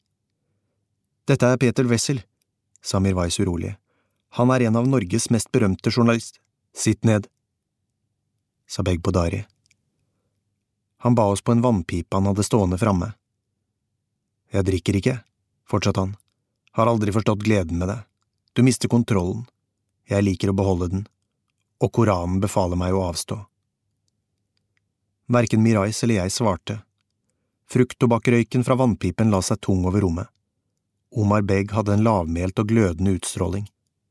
Dette 1.30 1.46
er 1.46 1.60
Peter 1.62 1.86
Wessel, 1.86 2.22
sa 2.82 2.98
Mirwais 3.00 3.38
urolig. 3.38 3.76
Han 4.38 4.50
er 4.50 4.66
en 4.66 4.78
av 4.80 4.88
Norges 4.88 5.30
mest 5.30 5.52
berømte 5.52 5.90
journalist… 5.90 6.40
Sitt 6.72 7.04
ned, 7.04 7.26
sa 8.64 8.80
Beg 8.82 9.02
Bodari. 9.04 9.42
Han 11.04 11.14
ba 11.14 11.26
oss 11.28 11.42
på 11.44 11.52
en 11.52 11.60
vannpipe 11.60 12.16
han 12.16 12.30
hadde 12.30 12.46
stående 12.46 12.78
framme. 12.80 13.10
Jeg 14.56 14.64
drikker 14.64 14.96
ikke, 14.96 15.18
fortsatte 15.68 16.00
han, 16.00 16.14
har 16.72 16.88
aldri 16.88 17.12
forstått 17.12 17.44
gleden 17.44 17.76
med 17.76 17.92
det, 17.92 17.98
du 18.56 18.64
mister 18.64 18.88
kontrollen, 18.88 19.44
jeg 20.08 20.24
liker 20.24 20.52
å 20.52 20.56
beholde 20.56 20.88
den, 20.94 21.04
og 21.84 21.92
Koranen 21.92 22.40
befaler 22.40 22.80
meg 22.80 22.96
å 22.96 23.04
avstå. 23.10 23.36
Verken 25.32 25.62
Mirais 25.64 26.02
eller 26.04 26.22
jeg 26.22 26.34
svarte. 26.34 26.78
Frukttobakkrøyken 27.72 28.66
fra 28.66 28.76
vannpipen 28.76 29.30
la 29.32 29.40
seg 29.40 29.62
tung 29.64 29.86
over 29.88 30.04
rommet. 30.04 30.28
Omar 31.12 31.44
Beg 31.48 31.72
hadde 31.72 31.94
en 31.96 32.04
lavmælt 32.04 32.60
og 32.60 32.68
glødende 32.68 33.14
utstråling, 33.16 33.64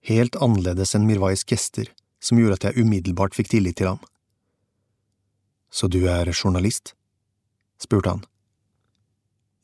helt 0.10 0.38
annerledes 0.42 0.96
enn 0.98 1.06
Mirwais 1.06 1.46
gester, 1.46 1.92
som 2.22 2.40
gjorde 2.42 2.58
at 2.58 2.66
jeg 2.70 2.86
umiddelbart 2.86 3.38
fikk 3.38 3.52
tillit 3.54 3.78
til 3.78 3.92
ham. 3.92 4.02
Så 5.70 5.88
du 5.88 6.02
er 6.10 6.30
journalist? 6.34 6.96
spurte 7.82 8.10
han. 8.10 8.26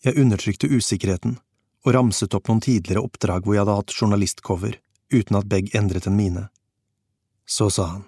Jeg 0.05 0.17
undertrykte 0.21 0.69
usikkerheten 0.69 1.39
og 1.85 1.93
ramset 1.93 2.33
opp 2.37 2.49
noen 2.49 2.61
tidligere 2.61 3.01
oppdrag 3.01 3.45
hvor 3.45 3.55
jeg 3.55 3.65
hadde 3.65 3.79
hatt 3.79 3.97
journalistcover, 3.97 4.77
uten 5.13 5.39
at 5.39 5.49
Begg 5.49 5.73
endret 5.77 6.07
en 6.09 6.17
mine. 6.17 6.47
Så 7.45 7.69
sa 7.73 7.89
han. 7.95 8.05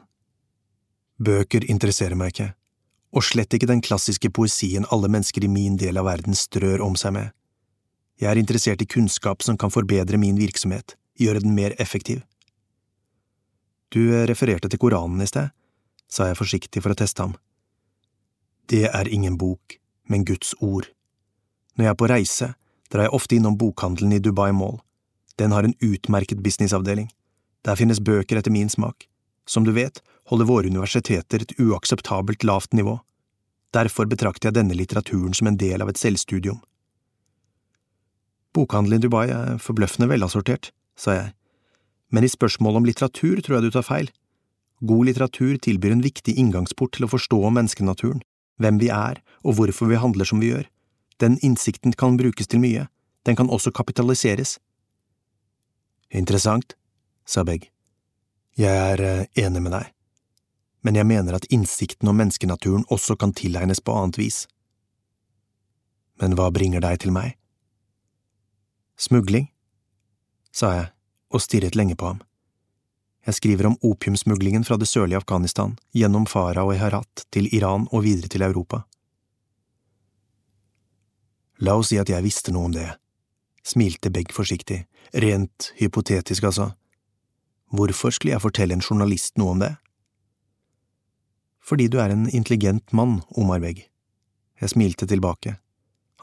Bøker 1.18 1.66
interesserer 1.66 2.18
meg 2.20 2.34
ikke, 2.34 2.54
og 3.16 3.26
slett 3.26 3.54
ikke 3.56 3.70
den 3.70 3.82
klassiske 3.82 4.30
poesien 4.34 4.86
alle 4.94 5.10
mennesker 5.10 5.46
i 5.46 5.52
min 5.52 5.78
del 5.82 5.98
av 5.98 6.08
verden 6.10 6.38
strør 6.38 6.84
om 6.86 6.98
seg 7.00 7.16
med. 7.16 7.30
Jeg 8.20 8.32
er 8.32 8.42
interessert 8.42 8.82
i 8.84 8.90
kunnskap 8.90 9.44
som 9.46 9.58
kan 9.58 9.72
forbedre 9.74 10.20
min 10.20 10.38
virksomhet, 10.38 10.96
gjøre 11.18 11.42
den 11.44 11.56
mer 11.56 11.76
effektiv. 11.80 12.22
Du 13.90 14.12
refererte 14.30 14.70
til 14.70 14.82
Koranen 14.82 15.24
i 15.24 15.30
sted, 15.30 15.50
sa 16.10 16.28
jeg 16.30 16.38
forsiktig 16.38 16.84
for 16.84 16.94
å 16.94 17.00
teste 17.00 17.26
ham. 17.26 17.38
Det 18.70 18.86
er 18.86 19.10
ingen 19.10 19.38
bok, 19.38 19.80
men 20.06 20.26
Guds 20.26 20.54
ord. 20.62 20.92
Når 21.74 21.86
jeg 21.86 21.94
er 21.94 21.98
på 21.98 22.10
reise, 22.12 22.52
drar 22.92 23.08
jeg 23.08 23.16
ofte 23.18 23.38
innom 23.38 23.58
bokhandelen 23.58 24.14
i 24.14 24.22
Dubai 24.22 24.52
Mall. 24.54 24.78
Den 25.40 25.56
har 25.56 25.66
en 25.66 25.78
utmerket 25.82 26.44
businessavdeling. 26.44 27.10
Der 27.66 27.80
finnes 27.80 28.02
bøker 28.04 28.38
etter 28.38 28.54
min 28.54 28.70
smak. 28.70 29.08
Som 29.50 29.66
du 29.66 29.74
vet, 29.74 30.04
holder 30.30 30.46
våre 30.46 30.70
universiteter 30.70 31.42
et 31.42 31.56
uakseptabelt 31.58 32.46
lavt 32.46 32.76
nivå. 32.78 33.00
Derfor 33.74 34.06
betrakter 34.10 34.50
jeg 34.50 34.60
denne 34.60 34.78
litteraturen 34.78 35.34
som 35.34 35.50
en 35.50 35.58
del 35.58 35.82
av 35.82 35.90
et 35.90 35.98
selvstudium. 35.98 36.60
Bokhandelen 38.54 39.02
i 39.02 39.06
Dubai 39.06 39.28
er 39.34 39.58
forbløffende 39.62 40.10
velassortert, 40.10 40.72
sa 40.98 41.16
jeg, 41.16 41.34
men 42.14 42.26
i 42.26 42.32
spørsmålet 42.32 42.82
om 42.82 42.88
litteratur 42.90 43.42
tror 43.46 43.58
jeg 43.58 43.68
du 43.68 43.74
tar 43.74 43.86
feil. 43.86 44.10
God 44.86 45.10
litteratur 45.10 45.58
tilbyr 45.62 45.94
en 45.94 46.06
viktig 46.06 46.34
inngangsport 46.42 46.96
til 46.98 47.06
å 47.06 47.12
forstå 47.12 47.42
menneskenaturen, 47.50 48.22
hvem 48.62 48.80
vi 48.82 48.90
er 48.94 49.22
og 49.44 49.58
hvorfor 49.58 49.90
vi 49.92 50.02
handler 50.02 50.30
som 50.30 50.42
vi 50.42 50.54
gjør. 50.54 50.66
Den 51.22 51.38
innsikten 51.46 51.94
kan 51.94 52.18
brukes 52.22 52.50
til 52.50 52.62
mye, 52.64 52.88
den 53.26 53.38
kan 53.38 53.50
også 53.50 53.74
kapitaliseres. 53.76 54.58
Interessant, 56.10 56.74
sa 57.26 57.46
Begg. 57.46 57.70
Jeg 58.60 58.76
er 58.76 59.00
eh, 59.00 59.28
enig 59.40 59.62
med 59.64 59.72
deg, 59.72 59.92
men 60.84 60.98
jeg 61.00 61.08
mener 61.08 61.38
at 61.38 61.46
innsikten 61.48 62.10
om 62.12 62.18
menneskenaturen 62.20 62.84
også 62.92 63.16
kan 63.16 63.32
tilegnes 63.32 63.80
på 63.80 63.94
annet 63.96 64.20
vis. 64.20 64.42
Men 66.20 66.36
hva 66.36 66.50
bringer 66.52 66.84
deg 66.84 67.00
til 67.00 67.14
meg? 67.16 67.38
Smugling, 69.00 69.48
sa 70.52 70.74
jeg 70.76 70.90
og 71.32 71.44
stirret 71.46 71.78
lenge 71.80 71.96
på 71.96 72.10
ham. 72.10 72.20
Jeg 73.24 73.38
skriver 73.38 73.70
om 73.70 73.78
opiumsmuglingen 73.80 74.66
fra 74.68 74.76
det 74.82 74.90
sørlige 74.92 75.22
Afghanistan, 75.22 75.78
gjennom 75.96 76.28
Farah 76.28 76.68
og 76.68 76.76
Herat, 76.82 77.24
til 77.32 77.48
Iran 77.56 77.88
og 77.94 78.04
videre 78.04 78.28
til 78.28 78.44
Europa. 78.44 78.82
La 81.64 81.78
oss 81.80 81.94
si 81.94 82.00
at 82.02 82.12
jeg 82.12 82.28
visste 82.28 82.52
noe 82.52 82.68
om 82.68 82.76
det, 82.76 82.90
smilte 83.64 84.12
Begg 84.12 84.36
forsiktig, 84.36 84.82
rent 85.16 85.72
hypotetisk 85.80 86.52
altså. 86.52 86.74
Hvorfor 87.76 88.14
skulle 88.14 88.34
jeg 88.34 88.44
fortelle 88.44 88.76
en 88.76 88.84
journalist 88.84 89.38
noe 89.38 89.54
om 89.54 89.64
det? 89.64 89.74
Fordi 91.66 91.88
du 91.92 92.00
er 92.02 92.14
en 92.14 92.26
intelligent 92.30 92.94
mann, 92.96 93.20
Omar 93.38 93.62
Begg. 93.62 93.84
Jeg 94.60 94.74
smilte 94.74 95.08
tilbake. 95.08 95.58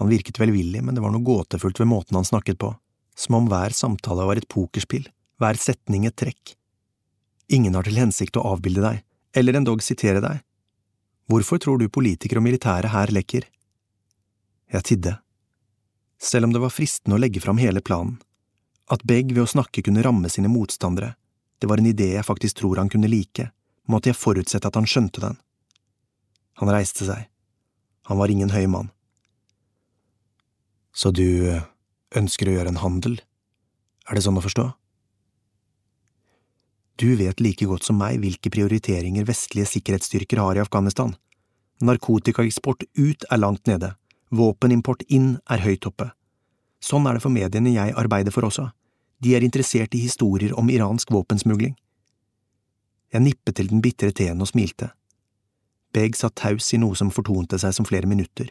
Han 0.01 0.11
virket 0.11 0.41
velvillig, 0.41 0.83
men 0.83 0.97
det 0.97 1.05
var 1.05 1.15
noe 1.15 1.25
gåtefullt 1.25 1.79
ved 1.81 1.91
måten 1.91 2.19
han 2.19 2.27
snakket 2.27 2.59
på, 2.59 2.73
som 3.17 3.39
om 3.39 3.51
hver 3.51 3.77
samtale 3.77 4.27
var 4.27 4.41
et 4.41 4.49
pokerspill, 4.51 5.07
hver 5.41 5.61
setning 5.61 6.09
et 6.09 6.17
trekk. 6.19 6.57
Ingen 7.49 7.79
har 7.79 7.87
til 7.87 8.01
hensikt 8.01 8.37
å 8.37 8.45
avbilde 8.51 8.83
deg, 8.83 9.05
eller 9.37 9.61
endog 9.61 9.85
sitere 9.87 10.25
deg. 10.25 10.43
Hvorfor 11.31 11.63
tror 11.63 11.79
du 11.79 11.87
politikere 11.89 12.43
og 12.43 12.47
militære 12.49 12.91
her 12.91 13.15
lekker? 13.15 13.47
Jeg 14.75 14.87
tidde 14.91 15.15
selv 16.19 16.45
om 16.45 16.53
det 16.53 16.63
var 16.63 16.73
fristende 16.73 17.17
å 17.17 17.21
legge 17.21 17.41
fram 17.41 17.61
hele 17.61 17.83
planen. 17.85 18.17
At 18.91 19.05
Begg 19.05 19.33
ved 19.35 19.45
å 19.45 19.51
snakke 19.51 19.83
kunne 19.85 20.05
ramme 20.07 20.31
sine 20.33 20.51
motstandere, 20.51 21.15
det 21.59 21.69
var 21.71 21.81
en 21.81 21.89
idé 21.89 22.13
jeg 22.15 22.27
faktisk 22.27 22.61
tror 22.61 22.81
han 22.81 22.91
kunne 22.93 23.11
like, 23.11 23.51
måtte 23.89 24.11
jeg 24.11 24.19
forutsette 24.19 24.69
at 24.69 24.77
han 24.79 24.89
skjønte 24.89 25.23
den. 25.23 25.39
Han 26.61 26.73
reiste 26.73 27.07
seg. 27.09 27.29
Han 28.09 28.21
var 28.21 28.33
ingen 28.33 28.53
høy 28.55 28.67
mann. 28.71 28.91
Så 30.97 31.13
du 31.13 31.49
eh, 31.51 31.65
ønsker 32.17 32.49
å 32.49 32.57
gjøre 32.57 32.73
en 32.73 32.81
handel, 32.81 33.19
er 34.07 34.17
det 34.17 34.25
sånn 34.25 34.39
å 34.39 34.45
forstå? 34.45 34.71
Du 36.97 37.11
vet 37.19 37.43
like 37.45 37.67
godt 37.69 37.85
som 37.85 37.99
meg 38.01 38.23
hvilke 38.23 38.49
prioriteringer 38.53 39.27
vestlige 39.29 39.69
sikkerhetsstyrker 39.69 40.41
har 40.41 40.57
i 40.57 40.63
Afghanistan. 40.63 41.13
Narkotikaeksport 41.85 42.87
ut 42.97 43.27
er 43.29 43.43
langt 43.43 43.67
nede, 43.69 43.93
Våpenimport 44.35 45.05
inn 45.13 45.37
er 45.47 45.63
høyt 45.63 45.87
oppe. 45.87 46.09
Sånn 46.83 47.07
er 47.07 47.17
det 47.17 47.23
for 47.23 47.33
mediene 47.33 47.75
jeg 47.75 47.95
arbeider 47.99 48.35
for 48.35 48.49
også. 48.49 48.71
De 49.23 49.35
er 49.37 49.45
interessert 49.45 49.95
i 49.95 50.03
historier 50.05 50.53
om 50.59 50.71
iransk 50.71 51.11
våpensmugling. 51.13 51.75
Jeg 53.13 53.23
nippet 53.23 53.57
til 53.57 53.71
den 53.71 53.83
bitre 53.85 54.13
teen 54.13 54.43
og 54.43 54.51
smilte. 54.51 54.91
Beg 55.95 56.17
satt 56.19 56.37
taus 56.37 56.73
i 56.75 56.81
noe 56.83 56.97
som 56.99 57.13
fortonte 57.15 57.59
seg 57.63 57.73
som 57.77 57.89
flere 57.89 58.09
minutter, 58.11 58.51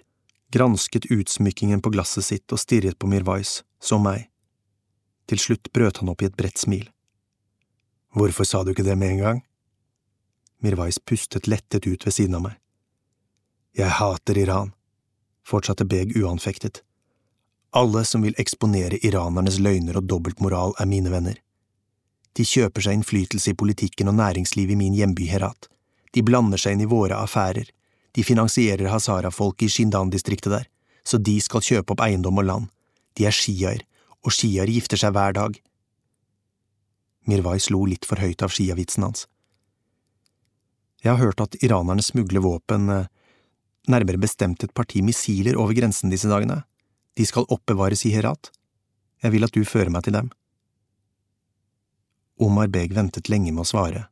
gransket 0.55 1.09
utsmykkingen 1.13 1.83
på 1.83 1.91
glasset 1.93 2.25
sitt 2.25 2.55
og 2.55 2.61
stirret 2.61 2.97
på 2.97 3.09
Mirwais, 3.11 3.59
som 3.79 4.05
meg. 4.05 4.29
Til 5.29 5.41
slutt 5.41 5.69
brøt 5.73 6.01
han 6.01 6.09
opp 6.09 6.23
i 6.23 6.29
et 6.29 6.37
bredt 6.37 6.61
smil. 6.61 6.87
Hvorfor 8.15 8.47
sa 8.47 8.63
du 8.63 8.71
ikke 8.71 8.87
det 8.87 8.97
med 8.97 9.17
en 9.17 9.21
gang? 9.25 9.43
Mirwais 10.63 10.97
pustet 10.97 11.49
lettet 11.51 11.85
ut 11.85 12.05
ved 12.07 12.15
siden 12.15 12.39
av 12.39 12.45
meg. 12.47 12.57
Jeg 13.75 13.91
hater 13.91 14.39
Iran 14.39 14.71
fortsatte 15.45 15.85
Beg 15.85 16.15
uanfektet. 16.17 16.81
Alle 17.75 18.05
som 18.07 18.23
vil 18.23 18.37
eksponere 18.39 19.01
iranernes 19.03 19.59
løgner 19.59 19.97
og 19.99 20.07
dobbeltmoral, 20.07 20.75
er 20.79 20.87
mine 20.87 21.11
venner. 21.11 21.39
De 22.35 22.43
kjøper 22.47 22.83
seg 22.83 22.97
innflytelse 22.97 23.51
i 23.51 23.57
politikken 23.59 24.11
og 24.11 24.15
næringslivet 24.19 24.75
i 24.75 24.79
min 24.79 24.95
hjemby 24.95 25.27
Herat. 25.27 25.67
De 26.15 26.23
blander 26.23 26.59
seg 26.59 26.75
inn 26.75 26.85
i 26.85 26.91
våre 26.91 27.19
affærer. 27.19 27.67
De 28.15 28.23
finansierer 28.23 28.87
Hazara-folket 28.91 29.67
i 29.67 29.73
Shindan-distriktet 29.73 30.53
der, 30.53 30.67
så 31.03 31.19
de 31.19 31.35
skal 31.43 31.63
kjøpe 31.63 31.95
opp 31.95 32.03
eiendom 32.05 32.39
og 32.39 32.47
land. 32.47 32.69
De 33.19 33.27
er 33.27 33.35
shiaer, 33.35 33.83
og 34.23 34.31
shiaer 34.35 34.71
gifter 34.71 34.99
seg 34.99 35.11
hver 35.15 35.35
dag. 35.35 35.57
Mirwai 37.27 37.57
slo 37.59 37.83
litt 37.89 38.07
for 38.07 38.21
høyt 38.23 38.43
av 38.45 38.53
sjiavitsen 38.55 39.03
hans. 39.03 39.25
Jeg 41.03 41.11
har 41.11 41.21
hørt 41.21 41.43
at 41.43 41.57
iranerne 41.63 42.03
smugler 42.03 42.41
våpen 42.41 42.87
eh, 42.89 43.09
nærmere 43.91 44.21
bestemt 44.21 44.63
et 44.63 44.73
parti 44.73 45.03
missiler 45.05 45.59
over 45.59 45.75
grensen 45.77 46.13
disse 46.13 46.29
dagene. 46.31 46.63
De 47.15 47.25
skal 47.25 47.47
oppbevares 47.49 48.05
i 48.05 48.11
Herat. 48.11 48.51
Jeg 49.23 49.31
vil 49.31 49.47
at 49.47 49.55
du 49.55 49.63
fører 49.65 49.91
meg 49.93 50.03
til 50.05 50.15
dem. 50.17 50.31
Omar 52.35 52.67
Beg 52.67 52.93
ventet 52.95 53.29
lenge 53.31 53.53
med 53.55 53.63
å 53.63 53.69
svare. 53.69 54.07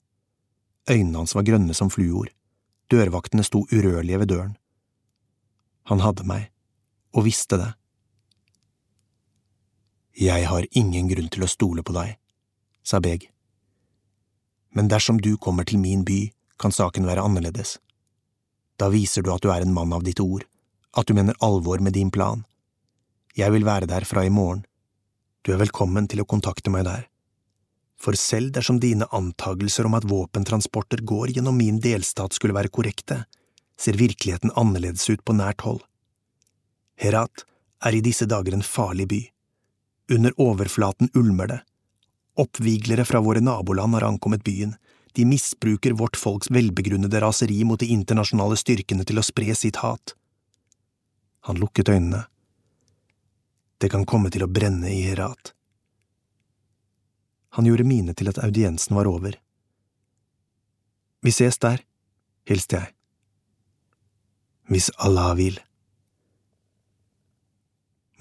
Øynene 0.89 1.24
hans 1.24 1.36
var 1.36 1.43
grønne 1.47 1.76
som 1.76 1.91
fluor. 1.91 2.30
Dørvaktene 2.91 3.43
sto 3.43 3.66
urørlige 3.72 4.20
ved 4.24 4.32
døren. 4.32 4.58
Han 5.91 5.99
hadde 5.99 6.24
meg, 6.28 6.51
og 7.12 7.26
visste 7.28 7.60
det. 7.60 7.72
Jeg 10.16 10.45
har 10.47 10.68
ingen 10.72 11.10
grunn 11.10 11.28
til 11.34 11.43
å 11.43 11.49
stole 11.51 11.84
på 11.84 11.95
deg, 11.95 12.16
sa 12.86 13.01
Beg. 13.04 13.28
Men 14.72 14.88
dersom 14.88 15.20
du 15.20 15.36
kommer 15.38 15.68
til 15.68 15.82
min 15.82 16.06
by, 16.08 16.32
kan 16.62 16.72
saken 16.72 17.08
være 17.10 17.24
annerledes. 17.26 17.78
Da 18.80 18.88
viser 18.93 19.26
du 19.26 19.34
at 19.34 19.43
du 19.43 19.51
er 19.51 19.66
en 19.66 19.74
mann 19.74 19.91
av 19.93 20.06
ditt 20.06 20.22
ord, 20.24 20.45
at 20.95 21.10
du 21.10 21.18
mener 21.18 21.38
alvor 21.41 21.82
med 21.84 21.97
din 21.97 22.12
plan. 22.14 22.45
Jeg 23.34 23.50
vil 23.50 23.66
være 23.66 23.88
der 23.90 24.06
fra 24.06 24.22
i 24.26 24.30
morgen. 24.30 24.62
Du 25.42 25.50
er 25.54 25.58
velkommen 25.58 26.06
til 26.06 26.22
å 26.22 26.28
kontakte 26.30 26.70
meg 26.70 26.86
der. 26.86 27.08
For 27.98 28.14
selv 28.20 28.52
dersom 28.54 28.78
dine 28.84 29.08
antagelser 29.10 29.88
om 29.90 29.96
at 29.98 30.06
våpentransporter 30.06 31.02
går 31.02 31.32
gjennom 31.34 31.58
min 31.58 31.80
delstat 31.82 32.36
skulle 32.38 32.54
være 32.54 32.70
korrekte, 32.70 33.24
ser 33.80 33.98
virkeligheten 33.98 34.54
annerledes 34.60 35.08
ut 35.10 35.24
på 35.26 35.34
nært 35.34 35.66
hold. 35.66 35.82
Herat 37.02 37.46
er 37.82 37.98
i 37.98 38.04
disse 38.06 38.28
dager 38.30 38.54
en 38.54 38.66
farlig 38.66 39.08
by. 39.10 39.22
Under 40.14 40.36
overflaten 40.38 41.10
ulmer 41.18 41.50
det. 41.50 41.62
Oppviglere 42.38 43.06
fra 43.06 43.22
våre 43.24 43.42
naboland 43.42 43.98
har 43.98 44.06
ankommet 44.12 44.46
byen, 44.46 44.76
de 45.18 45.26
misbruker 45.26 45.98
vårt 45.98 46.18
folks 46.18 46.52
velbegrunnede 46.54 47.22
raseri 47.22 47.64
mot 47.66 47.82
de 47.82 47.90
internasjonale 47.94 48.58
styrkene 48.62 49.06
til 49.10 49.18
å 49.18 49.26
spre 49.26 49.58
sitt 49.58 49.82
hat. 49.82 50.14
Han 51.50 51.58
lukket 51.62 51.90
øynene. 51.90 52.28
Det 53.84 53.90
kan 53.92 54.06
komme 54.08 54.32
til 54.32 54.46
å 54.46 54.48
brenne 54.48 54.88
i 54.88 55.02
Herat. 55.04 55.52
Han 57.60 57.68
gjorde 57.68 57.84
mine 57.84 58.16
til 58.16 58.32
at 58.32 58.40
audiensen 58.40 58.96
var 58.96 59.12
over. 59.12 59.36
Vi 61.20 61.36
ses 61.36 61.60
der, 61.60 61.84
hilste 62.48 62.80
jeg. 62.80 62.94
Hvis 64.72 64.88
Allah 65.04 65.34
vil. 65.36 65.60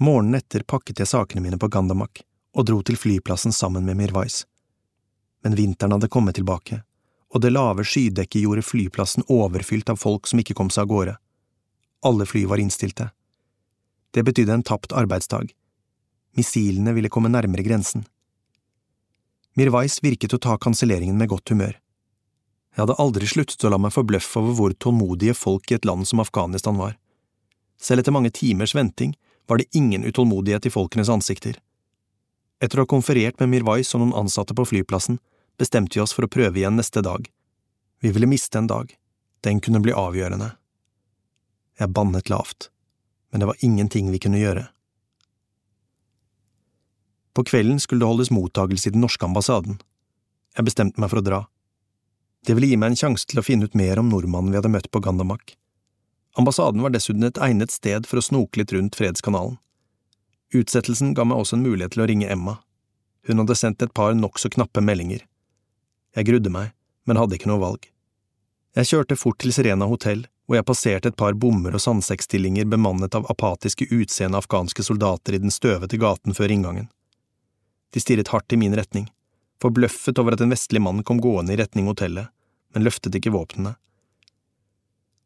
Morgenen 0.03 0.43
etter 0.43 0.67
pakket 0.67 0.99
jeg 0.99 1.15
sakene 1.15 1.47
mine 1.47 1.59
på 1.59 1.71
Gandamak 1.71 2.25
og 2.53 2.67
dro 2.67 2.83
til 2.83 2.99
flyplassen 2.99 3.55
sammen 3.55 3.87
med 3.87 3.97
Mirwais 4.03 4.43
men 5.43 5.55
vinteren 5.55 5.91
hadde 5.91 6.07
kommet 6.07 6.35
tilbake, 6.35 6.81
og 7.29 7.41
det 7.41 7.51
lave 7.51 7.83
skydekket 7.83 8.41
gjorde 8.41 8.63
flyplassen 8.63 9.25
overfylt 9.27 9.89
av 9.91 9.99
folk 9.99 10.27
som 10.27 10.39
ikke 10.39 10.55
kom 10.55 10.69
seg 10.71 10.85
av 10.85 10.91
gårde. 10.91 11.15
Alle 12.07 12.25
fly 12.25 12.45
var 12.47 12.63
innstilte. 12.63 13.09
Det 14.13 14.23
betydde 14.23 14.53
en 14.53 14.63
tapt 14.63 14.93
arbeidsdag. 14.93 15.51
Missilene 16.37 16.93
ville 16.93 17.09
komme 17.09 17.31
nærmere 17.33 17.65
grensen. 17.65 18.05
Mirwais 19.57 19.99
virket 20.01 20.33
å 20.33 20.41
ta 20.41 20.57
kanselleringen 20.57 21.17
med 21.17 21.29
godt 21.29 21.53
humør. 21.53 21.75
Jeg 22.73 22.81
hadde 22.81 22.97
aldri 23.01 23.27
sluttet 23.29 23.63
å 23.65 23.69
la 23.69 23.77
meg 23.77 23.93
forbløffe 23.93 24.41
over 24.41 24.55
hvor 24.57 24.73
tålmodige 24.81 25.35
folk 25.37 25.69
i 25.69 25.77
et 25.77 25.85
land 25.85 26.07
som 26.09 26.21
Afghanistan 26.23 26.77
var. 26.77 26.95
Selv 27.77 28.01
etter 28.01 28.15
mange 28.15 28.33
timers 28.33 28.73
venting 28.73 29.13
var 29.49 29.61
det 29.61 29.69
ingen 29.77 30.05
utålmodighet 30.09 30.65
i 30.65 30.73
folkenes 30.73 31.11
ansikter. 31.13 31.59
Etter 32.63 32.79
å 32.79 32.85
ha 32.85 32.89
konferert 32.89 33.37
med 33.41 33.51
Mirwais 33.51 33.93
og 33.93 34.01
noen 34.01 34.17
ansatte 34.23 34.57
på 34.57 34.65
flyplassen, 34.65 35.19
bestemte 35.59 35.99
vi 35.99 36.01
oss 36.01 36.15
for 36.17 36.25
å 36.25 36.31
prøve 36.31 36.61
igjen 36.61 36.79
neste 36.79 37.03
dag. 37.05 37.29
Vi 38.01 38.09
ville 38.13 38.29
miste 38.29 38.57
en 38.57 38.69
dag. 38.69 38.89
Den 39.45 39.61
kunne 39.61 39.83
bli 39.83 39.93
avgjørende. 39.93 40.53
Jeg 41.77 41.93
bannet 41.93 42.29
lavt, 42.31 42.69
men 43.33 43.41
det 43.41 43.49
var 43.49 43.65
ingenting 43.65 44.11
vi 44.13 44.21
kunne 44.21 44.37
gjøre. 44.37 44.67
På 47.33 47.41
kvelden 47.43 47.79
skulle 47.81 48.03
det 48.03 48.11
holdes 48.11 48.29
mottagelse 48.29 48.91
i 48.91 48.93
den 48.93 49.01
norske 49.01 49.25
ambassaden. 49.25 49.79
Jeg 50.53 50.67
bestemte 50.67 51.01
meg 51.01 51.09
for 51.09 51.17
å 51.17 51.25
dra. 51.25 51.39
Det 52.45 52.53
ville 52.53 52.69
gi 52.69 52.77
meg 52.77 52.93
en 52.93 52.99
sjanse 52.99 53.25
til 53.25 53.41
å 53.41 53.45
finne 53.45 53.65
ut 53.65 53.73
mer 53.73 53.97
om 53.97 54.11
nordmannen 54.13 54.53
vi 54.53 54.59
hadde 54.59 54.69
møtt 54.69 54.91
på 54.93 55.01
Gandamak. 55.01 55.55
Ambassaden 56.37 56.85
var 56.85 56.93
dessuten 56.93 57.25
et 57.25 57.41
egnet 57.41 57.73
sted 57.73 58.05
for 58.05 58.21
å 58.21 58.25
snoke 58.25 58.61
litt 58.61 58.73
rundt 58.75 58.99
Fredskanalen. 58.99 59.57
Utsettelsen 60.53 61.15
ga 61.17 61.25
meg 61.25 61.41
også 61.41 61.57
en 61.57 61.65
mulighet 61.65 61.95
til 61.95 62.03
å 62.05 62.07
ringe 62.09 62.29
Emma. 62.29 62.59
Hun 63.25 63.41
hadde 63.41 63.57
sendt 63.57 63.81
et 63.81 63.93
par 63.97 64.13
nokså 64.13 64.53
knappe 64.53 64.83
meldinger. 64.85 65.23
Jeg 66.13 66.29
grudde 66.29 66.53
meg, 66.53 66.75
men 67.09 67.17
hadde 67.17 67.39
ikke 67.39 67.49
noe 67.49 67.63
valg. 67.63 67.89
Jeg 68.77 68.91
kjørte 68.91 69.17
fort 69.17 69.39
til 69.41 69.53
Serena 69.55 69.89
hotell, 69.89 70.27
hvor 70.45 70.57
jeg 70.57 70.67
passerte 70.67 71.11
et 71.11 71.19
par 71.19 71.35
bommer 71.39 71.75
og 71.75 71.81
sandsekkstillinger 71.83 72.67
bemannet 72.69 73.15
av 73.15 73.27
apatiske 73.31 73.87
utseende 73.95 74.39
afghanske 74.41 74.83
soldater 74.83 75.37
i 75.37 75.41
den 75.43 75.53
støvete 75.53 75.99
gaten 76.01 76.35
før 76.35 76.51
inngangen. 76.51 76.89
De 77.93 78.01
stirret 78.03 78.31
hardt 78.33 78.53
i 78.53 78.59
min 78.59 78.75
retning, 78.75 79.07
forbløffet 79.61 80.19
over 80.19 80.35
at 80.35 80.43
en 80.43 80.51
vestlig 80.51 80.81
mann 80.83 81.03
kom 81.07 81.21
gående 81.23 81.55
i 81.55 81.59
retning 81.61 81.87
hotellet, 81.87 82.27
men 82.73 82.83
løftet 82.83 83.15
ikke 83.15 83.31
våpnene. 83.35 83.75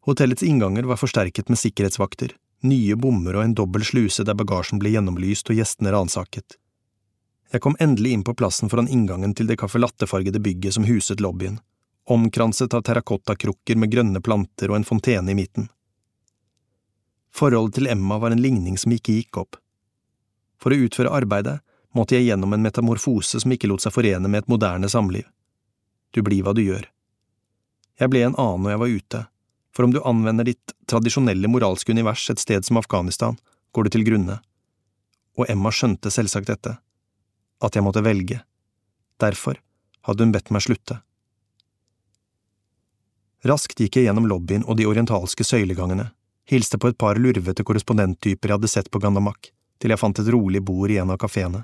Hotellets 0.08 0.46
innganger 0.46 0.86
var 0.88 1.00
forsterket 1.02 1.50
med 1.50 1.60
sikkerhetsvakter, 1.60 2.36
nye 2.68 2.96
bommer 2.96 3.38
og 3.38 3.44
en 3.44 3.56
dobbel 3.58 3.84
sluse 3.86 4.24
der 4.28 4.38
bagasjen 4.38 4.80
ble 4.82 4.94
gjennomlyst 4.94 5.50
og 5.50 5.58
gjestene 5.60 5.94
ransaket. 5.94 6.60
Jeg 7.52 7.64
kom 7.64 7.78
endelig 7.80 8.14
inn 8.14 8.24
på 8.28 8.36
plassen 8.36 8.70
foran 8.70 8.90
inngangen 8.92 9.34
til 9.36 9.48
det 9.48 9.58
caffè 9.62 9.80
latte-fargede 9.80 10.42
bygget 10.44 10.76
som 10.76 10.88
huset 10.88 11.24
lobbyen, 11.24 11.62
omkranset 12.08 12.74
av 12.74 12.82
terrakottakrukker 12.88 13.76
med 13.76 13.92
grønne 13.92 14.22
planter 14.24 14.72
og 14.72 14.80
en 14.80 14.88
fontene 14.88 15.34
i 15.34 15.38
midten. 15.38 15.68
Forholdet 17.36 17.78
til 17.78 17.90
Emma 17.92 18.18
var 18.18 18.34
en 18.34 18.42
ligning 18.42 18.78
som 18.80 18.94
ikke 18.96 19.18
gikk 19.20 19.40
opp. 19.44 19.58
For 20.58 20.74
å 20.74 20.80
utføre 20.88 21.14
arbeidet 21.14 21.60
måtte 21.96 22.18
jeg 22.18 22.30
gjennom 22.30 22.54
en 22.56 22.64
metamorfose 22.64 23.42
som 23.44 23.54
ikke 23.54 23.70
lot 23.70 23.84
seg 23.84 23.94
forene 23.94 24.30
med 24.32 24.44
et 24.44 24.52
moderne 24.52 24.90
samliv. 24.90 25.28
Du 26.16 26.24
blir 26.26 26.44
hva 26.46 26.56
du 26.56 26.64
gjør. 26.64 26.88
Jeg 28.00 28.14
ble 28.14 28.24
en 28.26 28.38
annen 28.38 28.64
når 28.64 28.74
jeg 28.74 28.82
var 28.82 28.96
ute, 29.02 29.22
for 29.76 29.86
om 29.86 29.94
du 29.94 30.02
anvender 30.02 30.48
ditt 30.48 30.74
tradisjonelle 30.90 31.50
moralske 31.52 31.94
univers 31.94 32.24
et 32.32 32.42
sted 32.42 32.66
som 32.66 32.80
Afghanistan, 32.80 33.38
går 33.74 33.86
du 33.86 33.94
til 33.94 34.06
grunne. 34.08 34.40
Og 35.38 35.50
Emma 35.52 35.74
skjønte 35.74 36.14
selvsagt 36.14 36.50
dette, 36.50 36.78
at 37.62 37.76
jeg 37.76 37.86
måtte 37.86 38.06
velge. 38.06 38.40
Derfor 39.22 39.60
hadde 40.08 40.26
hun 40.26 40.34
bedt 40.34 40.50
meg 40.54 40.66
slutte. 40.66 41.02
Raskt 43.46 43.80
gikk 43.80 44.00
jeg 44.00 44.08
gjennom 44.08 44.26
lobbyen 44.30 44.66
og 44.66 44.80
de 44.80 44.88
orientalske 44.90 45.46
søylegangene, 45.46 46.10
hilste 46.50 46.80
på 46.82 46.90
et 46.90 46.98
par 46.98 47.20
lurvete 47.22 47.64
korrespondenttyper 47.64 48.50
jeg 48.50 48.58
hadde 48.58 48.72
sett 48.72 48.90
på 48.92 49.02
Gandamak, 49.04 49.52
til 49.78 49.94
jeg 49.94 50.02
fant 50.02 50.20
et 50.20 50.32
rolig 50.34 50.64
bord 50.66 50.92
i 50.92 50.98
en 50.98 51.14
av 51.14 51.20
kafeene. 51.22 51.64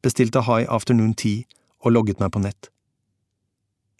Bestilte 0.00 0.44
high 0.46 0.70
afternoon 0.72 1.12
tea 1.14 1.44
og 1.84 1.92
logget 1.92 2.20
meg 2.22 2.32
på 2.32 2.40
nett. 2.40 2.70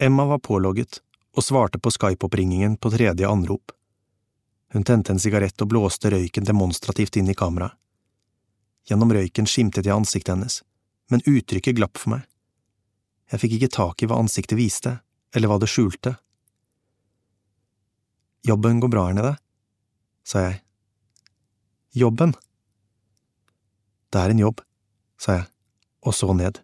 Emma 0.00 0.24
var 0.24 0.40
pålogget 0.40 1.02
og 1.36 1.44
svarte 1.44 1.78
på 1.78 1.92
Skype-oppringingen 1.92 2.78
på 2.80 2.90
tredje 2.94 3.28
anrop. 3.28 3.74
Hun 4.72 4.86
tente 4.86 5.12
en 5.12 5.20
sigarett 5.20 5.60
og 5.60 5.68
blåste 5.68 6.10
røyken 6.10 6.46
demonstrativt 6.48 7.18
inn 7.20 7.28
i 7.28 7.36
kameraet. 7.36 7.76
Gjennom 8.88 9.12
røyken 9.12 9.46
skimtet 9.46 9.84
jeg 9.86 9.94
ansiktet 9.94 10.32
hennes, 10.32 10.62
men 11.12 11.22
uttrykket 11.28 11.76
glapp 11.76 11.98
for 12.00 12.14
meg. 12.14 12.22
Jeg 13.30 13.42
fikk 13.42 13.56
ikke 13.58 13.74
tak 13.76 14.02
i 14.02 14.08
hva 14.08 14.18
ansiktet 14.22 14.58
viste, 14.58 14.96
eller 15.36 15.50
hva 15.50 15.58
det 15.60 15.68
skjulte. 15.70 16.16
Jobben 18.46 18.80
går 18.80 18.92
bra 18.92 19.06
her 19.08 19.16
nede, 19.16 19.34
sa 20.24 20.46
jeg. 20.46 20.60
Jobben? 21.92 22.32
Det 24.10 24.20
er 24.20 24.32
en 24.32 24.42
jobb, 24.42 24.62
sa 25.20 25.40
jeg, 25.40 25.46
og 26.02 26.16
så 26.16 26.32
ned. 26.34 26.62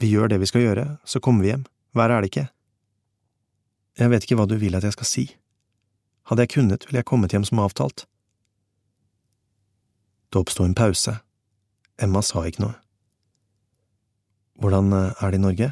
Vi 0.00 0.10
gjør 0.10 0.32
det 0.32 0.40
vi 0.42 0.48
skal 0.50 0.64
gjøre, 0.64 0.86
så 1.04 1.20
kommer 1.22 1.44
vi 1.44 1.52
hjem, 1.52 1.66
verre 1.94 2.16
er 2.16 2.24
det 2.24 2.32
ikke. 2.32 2.48
Jeg 4.00 4.10
vet 4.10 4.26
ikke 4.26 4.38
hva 4.40 4.48
du 4.50 4.56
vil 4.58 4.74
at 4.74 4.86
jeg 4.86 4.96
skal 4.96 5.06
si. 5.06 5.24
Hadde 6.26 6.46
jeg 6.46 6.54
kunnet, 6.56 6.86
ville 6.88 6.98
jeg 7.02 7.06
kommet 7.06 7.34
hjem 7.36 7.44
som 7.46 7.60
avtalt. 7.62 8.06
Det 10.32 10.40
oppsto 10.40 10.64
en 10.66 10.74
pause. 10.74 11.18
Emma 12.02 12.24
sa 12.26 12.42
ikke 12.48 12.64
noe. 12.64 12.74
Hvordan 14.58 14.90
eh, 14.96 15.22
er 15.22 15.30
det 15.30 15.38
i 15.38 15.42
Norge? 15.44 15.68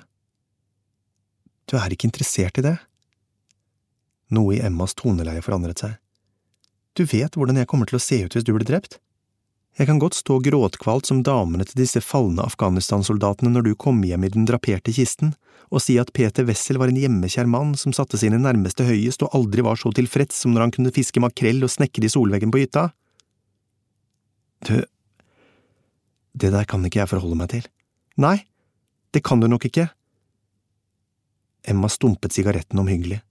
Du 1.67 1.75
er 1.79 1.95
ikke 1.95 2.07
interessert 2.07 2.59
i 2.61 2.67
det? 2.67 2.77
Noe 4.33 4.57
i 4.57 4.63
Emmas 4.65 4.97
toneleie 4.97 5.43
forandret 5.45 5.83
seg. 5.85 5.99
Du 6.97 7.05
vet 7.09 7.37
hvordan 7.37 7.61
jeg 7.61 7.69
kommer 7.69 7.89
til 7.89 7.99
å 7.99 8.03
se 8.03 8.19
ut 8.25 8.35
hvis 8.37 8.45
du 8.47 8.53
blir 8.57 8.69
drept? 8.69 8.99
Jeg 9.81 9.89
kan 9.89 10.01
godt 10.01 10.19
stå 10.19 10.39
gråtkvalt 10.45 11.09
som 11.09 11.23
damene 11.25 11.65
til 11.65 11.81
disse 11.81 12.03
falne 12.05 12.45
Afghanistan-soldatene 12.45 13.53
når 13.55 13.71
du 13.71 13.73
kommer 13.81 14.11
hjem 14.11 14.27
i 14.27 14.31
den 14.35 14.45
draperte 14.49 14.93
kisten, 14.93 15.33
og 15.73 15.81
si 15.81 15.97
at 16.01 16.13
Peter 16.13 16.45
Wessel 16.45 16.77
var 16.81 16.93
en 16.93 17.01
hjemmekjær 17.01 17.49
mann 17.49 17.73
som 17.81 17.95
satte 17.97 18.21
sine 18.21 18.41
nærmeste 18.41 18.85
høyest 18.85 19.25
og 19.25 19.33
aldri 19.39 19.65
var 19.65 19.81
så 19.81 19.93
tilfreds 19.97 20.43
som 20.45 20.53
når 20.53 20.67
han 20.67 20.75
kunne 20.77 20.93
fiske 20.93 21.23
makrell 21.25 21.65
og 21.65 21.73
snekre 21.73 22.05
i 22.05 22.13
solveggen 22.13 22.53
på 22.53 22.61
hytta. 22.61 22.91
Du, 24.69 24.77
det 26.37 26.53
der 26.53 26.69
kan 26.69 26.85
ikke 26.85 27.01
jeg 27.01 27.13
forholde 27.15 27.41
meg 27.41 27.53
til. 27.55 27.65
Nei, 28.21 28.37
det 29.17 29.25
kan 29.25 29.41
du 29.41 29.49
nok 29.49 29.65
ikke. 29.69 29.89
Emma 31.65 31.89
stumpet 31.89 32.37
sigaretten 32.37 32.81
omhyggelig 32.83 33.23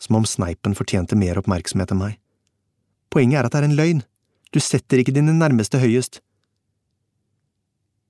som 0.00 0.16
om 0.16 0.26
sneipen 0.26 0.74
fortjente 0.76 1.18
mer 1.18 1.38
oppmerksomhet 1.40 1.92
enn 1.92 2.00
meg. 2.00 2.16
Poenget 3.12 3.40
er 3.40 3.48
at 3.48 3.54
det 3.54 3.60
er 3.60 3.68
en 3.68 3.76
løgn, 3.78 4.02
du 4.50 4.58
setter 4.62 5.02
ikke 5.02 5.14
dine 5.14 5.34
nærmeste 5.36 5.78
høyest. 5.82 6.20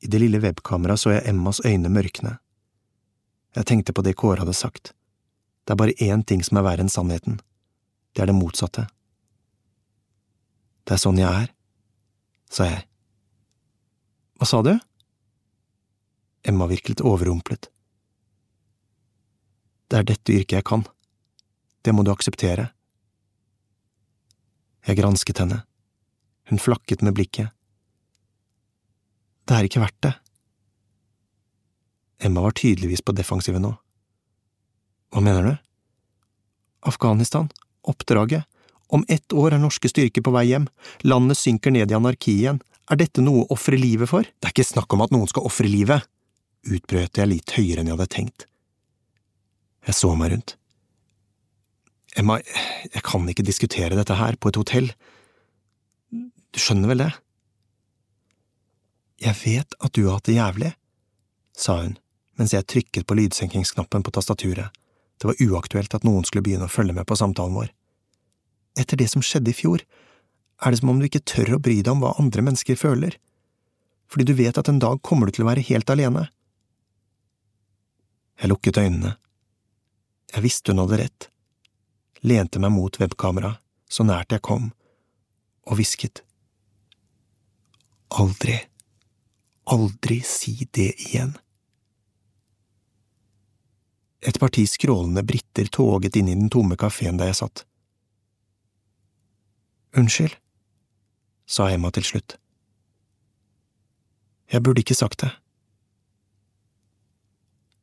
I 0.01 0.09
det 0.09 0.22
lille 0.22 0.41
webkameraet 0.41 1.03
så 1.03 1.12
jeg 1.12 1.26
Emmas 1.28 1.61
øyne 1.66 1.91
mørkne. 1.93 2.38
Jeg 3.57 3.66
tenkte 3.66 3.93
på 3.93 4.05
det 4.07 4.14
Kåre 4.16 4.41
hadde 4.45 4.57
sagt. 4.57 4.93
Det 5.66 5.74
er 5.74 5.80
bare 5.80 5.99
én 6.01 6.22
ting 6.24 6.45
som 6.47 6.57
er 6.57 6.64
verre 6.64 6.86
enn 6.86 6.93
sannheten. 6.93 7.41
Det 8.14 8.22
er 8.22 8.30
det 8.30 8.38
motsatte. 8.38 8.86
Det 10.86 10.97
er 10.97 11.03
sånn 11.03 11.20
jeg 11.20 11.28
er, 11.28 11.51
sa 12.51 12.66
jeg. 12.70 12.86
Hva 14.41 14.49
sa 14.49 14.62
du? 14.64 14.72
Emma 16.49 16.66
virket 16.70 17.03
overrumplet. 17.05 17.68
Det 19.91 19.99
er 19.99 20.09
dette 20.09 20.32
yrket 20.32 20.57
jeg 20.57 20.66
kan. 20.70 20.86
Det 21.83 21.95
må 21.97 22.05
du 22.05 22.12
akseptere. 22.12 22.70
Jeg 24.87 24.99
gransket 25.01 25.41
henne. 25.43 25.62
Hun 26.51 26.61
flakket 26.61 27.03
med 27.07 27.14
blikket. 27.16 27.53
Det 29.49 29.57
er 29.57 29.66
ikke 29.66 29.83
verdt 29.83 30.01
det. 30.07 30.14
Emma 32.20 32.45
var 32.45 32.57
tydeligvis 32.57 33.03
på 33.03 33.14
defensiven 33.16 33.64
nå. 33.64 33.72
Hva 35.11 35.22
mener 35.24 35.47
du? 35.47 35.55
Afghanistan, 36.87 37.49
oppdraget, 37.83 38.45
om 38.91 39.05
ett 39.09 39.33
år 39.33 39.55
er 39.55 39.62
norske 39.62 39.89
styrker 39.89 40.24
på 40.24 40.33
vei 40.35 40.47
hjem, 40.51 40.66
landet 41.07 41.39
synker 41.39 41.72
ned 41.74 41.93
i 41.93 41.97
anarki 41.97 42.35
igjen, 42.43 42.61
er 42.91 42.99
dette 42.99 43.22
noe 43.22 43.45
å 43.45 43.55
ofre 43.55 43.78
livet 43.78 44.11
for? 44.11 44.26
Det 44.26 44.49
er 44.49 44.55
ikke 44.55 44.66
snakk 44.66 44.93
om 44.97 45.05
at 45.05 45.12
noen 45.14 45.28
skal 45.31 45.47
ofre 45.47 45.70
livet, 45.70 46.07
utbrøt 46.66 47.20
jeg 47.20 47.31
litt 47.31 47.55
høyere 47.55 47.83
enn 47.83 47.91
jeg 47.91 47.97
hadde 47.97 48.14
tenkt. 48.14 48.47
Jeg 49.87 49.97
så 49.97 50.11
meg 50.18 50.35
rundt. 50.35 50.57
Emma, 52.19 52.41
jeg 52.91 53.03
kan 53.07 53.27
ikke 53.31 53.47
diskutere 53.47 53.95
dette 53.99 54.17
her 54.19 54.37
på 54.41 54.51
et 54.51 54.59
hotell. 54.59 54.91
Du 56.11 56.59
skjønner 56.59 56.91
vel 56.91 57.05
det? 57.05 57.11
Jeg 59.21 59.37
vet 59.45 59.77
at 59.79 59.95
du 59.95 60.07
har 60.07 60.19
hatt 60.19 60.27
det 60.27 60.39
jævlig, 60.39 60.73
sa 61.55 61.83
hun 61.83 61.99
mens 62.41 62.55
jeg 62.55 62.65
trykket 62.73 63.05
på 63.05 63.17
lydsenkingsknappen 63.19 64.01
på 64.01 64.13
tastaturet. 64.17 64.73
Det 65.21 65.29
var 65.29 65.41
uaktuelt 65.45 65.93
at 65.93 66.07
noen 66.09 66.25
skulle 66.25 66.47
begynne 66.47 66.65
å 66.65 66.73
følge 66.73 66.95
med 66.97 67.05
på 67.05 67.19
samtalen 67.21 67.53
vår. 67.53 67.69
Etter 68.81 68.97
det 68.97 69.11
som 69.13 69.21
skjedde 69.21 69.53
i 69.53 69.59
fjor, 69.59 69.85
er 70.65 70.73
det 70.73 70.81
som 70.81 70.89
om 70.89 71.03
du 71.03 71.05
ikke 71.05 71.21
tør 71.29 71.59
å 71.59 71.61
bry 71.61 71.83
deg 71.83 71.91
om 71.93 72.01
hva 72.01 72.15
andre 72.23 72.47
mennesker 72.47 72.81
føler, 72.81 73.19
fordi 74.09 74.25
du 74.31 74.33
vet 74.39 74.57
at 74.57 74.71
en 74.73 74.81
dag 74.81 75.03
kommer 75.05 75.29
du 75.29 75.37
til 75.37 75.45
å 75.45 75.51
være 75.51 75.67
helt 75.69 75.93
alene. 75.93 76.31
Jeg 78.41 78.55
lukket 78.55 78.81
øynene. 78.81 79.19
Jeg 80.33 80.47
visste 80.47 80.73
hun 80.73 80.81
hadde 80.81 81.03
rett 81.03 81.29
lente 82.27 82.61
meg 82.62 82.73
mot 82.75 83.01
webkameraet 83.01 83.61
så 83.91 84.07
nært 84.07 84.31
jeg 84.31 84.43
kom, 84.47 84.71
og 85.66 85.79
hvisket. 85.79 86.23
Aldri, 88.21 88.55
aldri 89.71 90.21
si 90.27 90.55
det 90.71 90.93
igjen. 91.09 91.33
Et 94.21 94.37
parti 94.39 94.66
skrålende 94.68 95.25
briter 95.27 95.71
toget 95.73 96.18
inn 96.21 96.29
i 96.29 96.37
den 96.39 96.51
tomme 96.53 96.77
kafeen 96.79 97.18
der 97.18 97.33
jeg 97.33 97.41
satt. 97.41 97.64
Unnskyld, 99.97 100.37
sa 101.51 101.71
Emma 101.73 101.91
til 101.91 102.07
slutt. 102.07 102.37
Jeg 104.51 104.62
burde 104.62 104.83
ikke 104.85 104.99
sagt 104.99 105.23
det. 105.25 105.31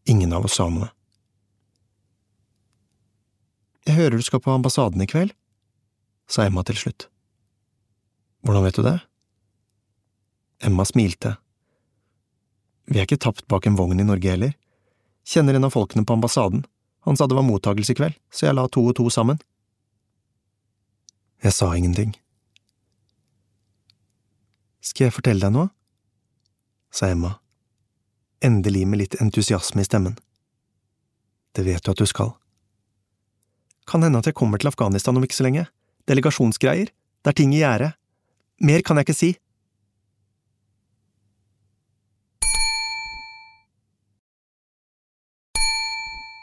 Ingen 0.07 0.31
av 0.35 0.47
oss 0.47 0.55
sa 0.59 0.69
noe. 0.71 0.91
Jeg 3.87 3.95
hører 3.95 4.19
du 4.19 4.25
skal 4.25 4.41
på 4.43 4.51
ambassaden 4.51 4.99
i 4.99 5.07
kveld, 5.07 5.31
sa 6.27 6.43
Emma 6.43 6.59
til 6.67 6.75
slutt. 6.75 7.05
Hvordan 8.43 8.65
vet 8.65 8.75
du 8.75 8.83
det? 8.83 8.97
Emma 10.67 10.83
smilte. 10.83 11.37
Vi 12.91 12.99
er 12.99 13.07
ikke 13.07 13.19
tapt 13.23 13.45
bak 13.47 13.67
en 13.67 13.77
vogn 13.79 14.01
i 14.03 14.07
Norge 14.07 14.33
heller. 14.33 14.51
Kjenner 15.27 15.55
en 15.55 15.67
av 15.67 15.71
folkene 15.71 16.03
på 16.03 16.17
ambassaden. 16.17 16.65
Han 17.07 17.15
sa 17.15 17.27
det 17.31 17.37
var 17.37 17.47
mottagelse 17.47 17.95
i 17.95 17.99
kveld, 17.99 18.17
så 18.27 18.49
jeg 18.49 18.57
la 18.57 18.65
to 18.67 18.83
og 18.83 18.97
to 18.99 19.07
sammen. 19.13 19.39
Jeg 21.43 21.55
sa 21.55 21.69
ingenting. 21.71 22.11
Skal 24.83 25.07
jeg 25.07 25.15
fortelle 25.15 25.47
deg 25.47 25.55
noe? 25.55 25.71
sa 26.91 27.07
Emma, 27.11 27.37
endelig 28.43 28.83
med 28.87 28.99
litt 29.03 29.17
entusiasme 29.21 29.83
i 29.83 29.87
stemmen. 29.87 30.17
Det 31.55 31.63
vet 31.67 31.83
du 31.83 31.91
at 31.93 32.03
du 32.03 32.07
skal. 32.09 32.33
Kan 33.87 34.03
hende 34.03 34.19
at 34.19 34.27
jeg 34.27 34.35
kommer 34.35 34.59
til 34.59 34.67
Afghanistan 34.67 35.17
om 35.17 35.23
ikke 35.23 35.37
så 35.37 35.47
lenge. 35.47 35.67
Delegasjonsgreier. 36.07 36.91
Det 37.23 37.31
er 37.31 37.37
ting 37.39 37.53
i 37.55 37.61
gjære. 37.63 37.93
Mer 38.67 38.81
kan 38.83 38.99
jeg 38.99 39.07
ikke 39.07 39.15
si. 39.17 39.33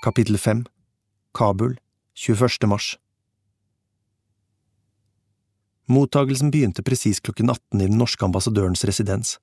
Kapittel 0.04 0.36
5 0.38 0.66
Kabul 1.34 1.78
21. 2.14 2.68
mars 2.68 2.98
Mottagelsen 5.88 6.50
begynte 6.52 6.84
presis 6.84 7.20
klokken 7.20 7.50
18 7.50 7.80
i 7.80 7.86
den 7.88 7.98
norske 7.98 8.24
ambassadørens 8.24 8.84
residens. 8.84 9.38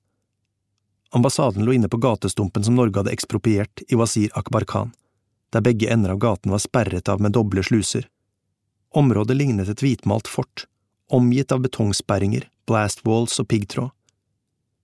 Ambassaden 1.10 1.66
lå 1.66 1.74
inne 1.74 1.90
på 1.90 1.98
gatestumpen 2.02 2.64
som 2.64 2.78
Norge 2.78 2.98
hadde 2.98 3.12
ekspropriert 3.14 3.82
i 3.88 3.98
Wazir 3.98 4.30
Akbar 4.38 4.64
Khan, 4.70 4.94
der 5.52 5.64
begge 5.64 5.90
ender 5.92 6.14
av 6.14 6.18
gaten 6.18 6.52
var 6.52 6.62
sperret 6.62 7.08
av 7.08 7.20
med 7.20 7.36
doble 7.36 7.62
sluser. 7.62 8.08
Området 8.92 9.36
lignet 9.36 9.68
et 9.68 9.82
hvitmalt 9.84 10.28
fort, 10.28 10.66
omgitt 11.12 11.52
av 11.52 11.60
betongsperringer, 11.64 12.48
blast 12.68 13.04
walls 13.04 13.38
og 13.40 13.48
piggtråd. 13.48 13.90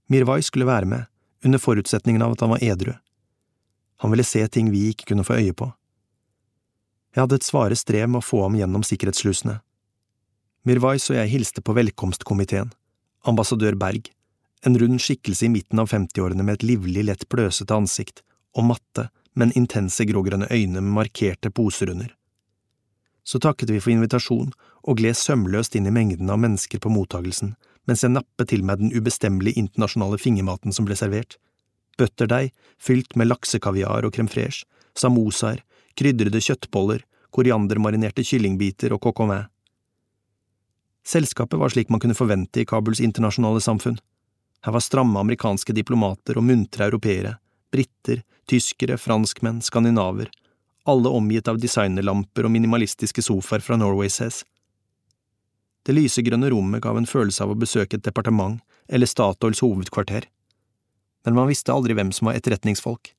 Mirwai 0.09 0.41
skulle 0.43 0.69
være 0.69 0.89
med, 0.89 1.05
under 1.45 1.61
forutsetningen 1.61 2.23
av 2.25 2.33
at 2.35 2.45
han 2.45 2.53
var 2.55 2.65
edru. 2.65 2.95
Han 4.01 4.13
ville 4.13 4.25
se 4.25 4.45
ting 4.49 4.71
vi 4.73 4.89
ikke 4.93 5.11
kunne 5.11 5.25
få 5.25 5.41
øye 5.41 5.57
på. 5.57 5.71
Jeg 7.15 7.25
hadde 7.25 7.39
et 7.41 7.49
svare 7.49 7.77
strev 7.77 8.09
med 8.09 8.21
å 8.21 8.25
få 8.25 8.45
ham 8.45 8.57
gjennom 8.57 8.85
sikkerhetsslusene. 8.87 9.59
Mirwais 10.69 11.09
og 11.11 11.17
jeg 11.17 11.33
hilste 11.33 11.65
på 11.65 11.75
velkomstkomiteen, 11.77 12.71
ambassadør 13.29 13.77
Berg, 13.79 14.11
en 14.67 14.77
rund 14.79 15.01
skikkelse 15.01 15.47
i 15.47 15.53
midten 15.53 15.81
av 15.81 15.89
femtiårene 15.93 16.45
med 16.45 16.59
et 16.59 16.67
livlig, 16.67 17.05
lett 17.07 17.29
pløsete 17.31 17.75
ansikt 17.75 18.23
og 18.57 18.69
matte, 18.69 19.09
men 19.39 19.55
intense 19.55 20.05
grågrønne 20.09 20.51
øyne 20.51 20.83
med 20.83 20.95
markerte 20.99 21.51
poser 21.55 21.93
under. 21.95 22.11
Så 23.25 23.39
takket 23.39 23.71
vi 23.71 23.81
for 23.81 23.93
invitasjon 23.93 24.53
og 24.83 24.99
gled 24.99 25.17
sømløst 25.17 25.77
inn 25.79 25.87
i 25.87 25.95
mengden 25.95 26.31
av 26.33 26.41
mennesker 26.43 26.83
på 26.83 26.91
mottagelsen 26.93 27.55
mens 27.89 28.05
jeg 28.05 28.13
nappet 28.13 28.51
til 28.53 28.65
meg 28.69 28.83
den 28.83 28.93
ubestemmelige 28.93 29.57
internasjonale 29.63 30.19
fingermaten 30.21 30.75
som 30.77 30.85
ble 30.85 30.97
servert. 30.99 31.39
Bøtterdeig 31.99 32.53
fylt 32.77 33.17
med 33.17 33.31
laksekaviar 33.31 34.05
og 34.05 34.13
crème 34.15 34.29
fraîche, 34.31 34.67
samosaer, 34.95 35.63
krydrede 35.97 36.43
kjøttboller, 36.45 37.01
koriandermarinerte 37.35 38.25
kyllingbiter 38.29 38.93
og 38.95 39.01
coq 39.07 39.25
au. 39.25 39.33
Selskapet 41.09 41.59
var 41.59 41.73
slik 41.73 41.89
man 41.89 42.03
kunne 42.03 42.19
forvente 42.19 42.61
i 42.61 42.69
Kabuls 42.69 43.01
internasjonale 43.01 43.63
samfunn. 43.65 43.97
Her 44.65 44.75
var 44.75 44.85
stramme 44.85 45.21
amerikanske 45.23 45.73
diplomater 45.73 46.37
og 46.37 46.45
muntre 46.45 46.91
europeere, 46.91 47.39
briter, 47.73 48.21
tyskere, 48.49 48.99
franskmenn, 48.99 49.63
skandinaver, 49.65 50.31
alle 50.89 51.13
omgitt 51.13 51.49
av 51.49 51.61
designerlamper 51.61 52.49
og 52.49 52.55
minimalistiske 52.55 53.23
sofaer 53.25 53.65
fra 53.65 53.77
Norway 53.77 54.09
Says. 54.13 54.43
Det 55.85 55.95
lysegrønne 55.97 56.51
rommet 56.53 56.83
gav 56.85 56.99
en 56.99 57.09
følelse 57.09 57.45
av 57.45 57.53
å 57.53 57.59
besøke 57.59 57.99
et 57.99 58.05
departement 58.05 58.61
eller 58.89 59.09
Statoils 59.09 59.61
hovedkvarter, 59.65 60.25
men 61.27 61.37
man 61.37 61.51
visste 61.51 61.75
aldri 61.75 61.97
hvem 61.97 62.13
som 62.15 62.31
var 62.31 62.39
etterretningsfolk. 62.39 63.13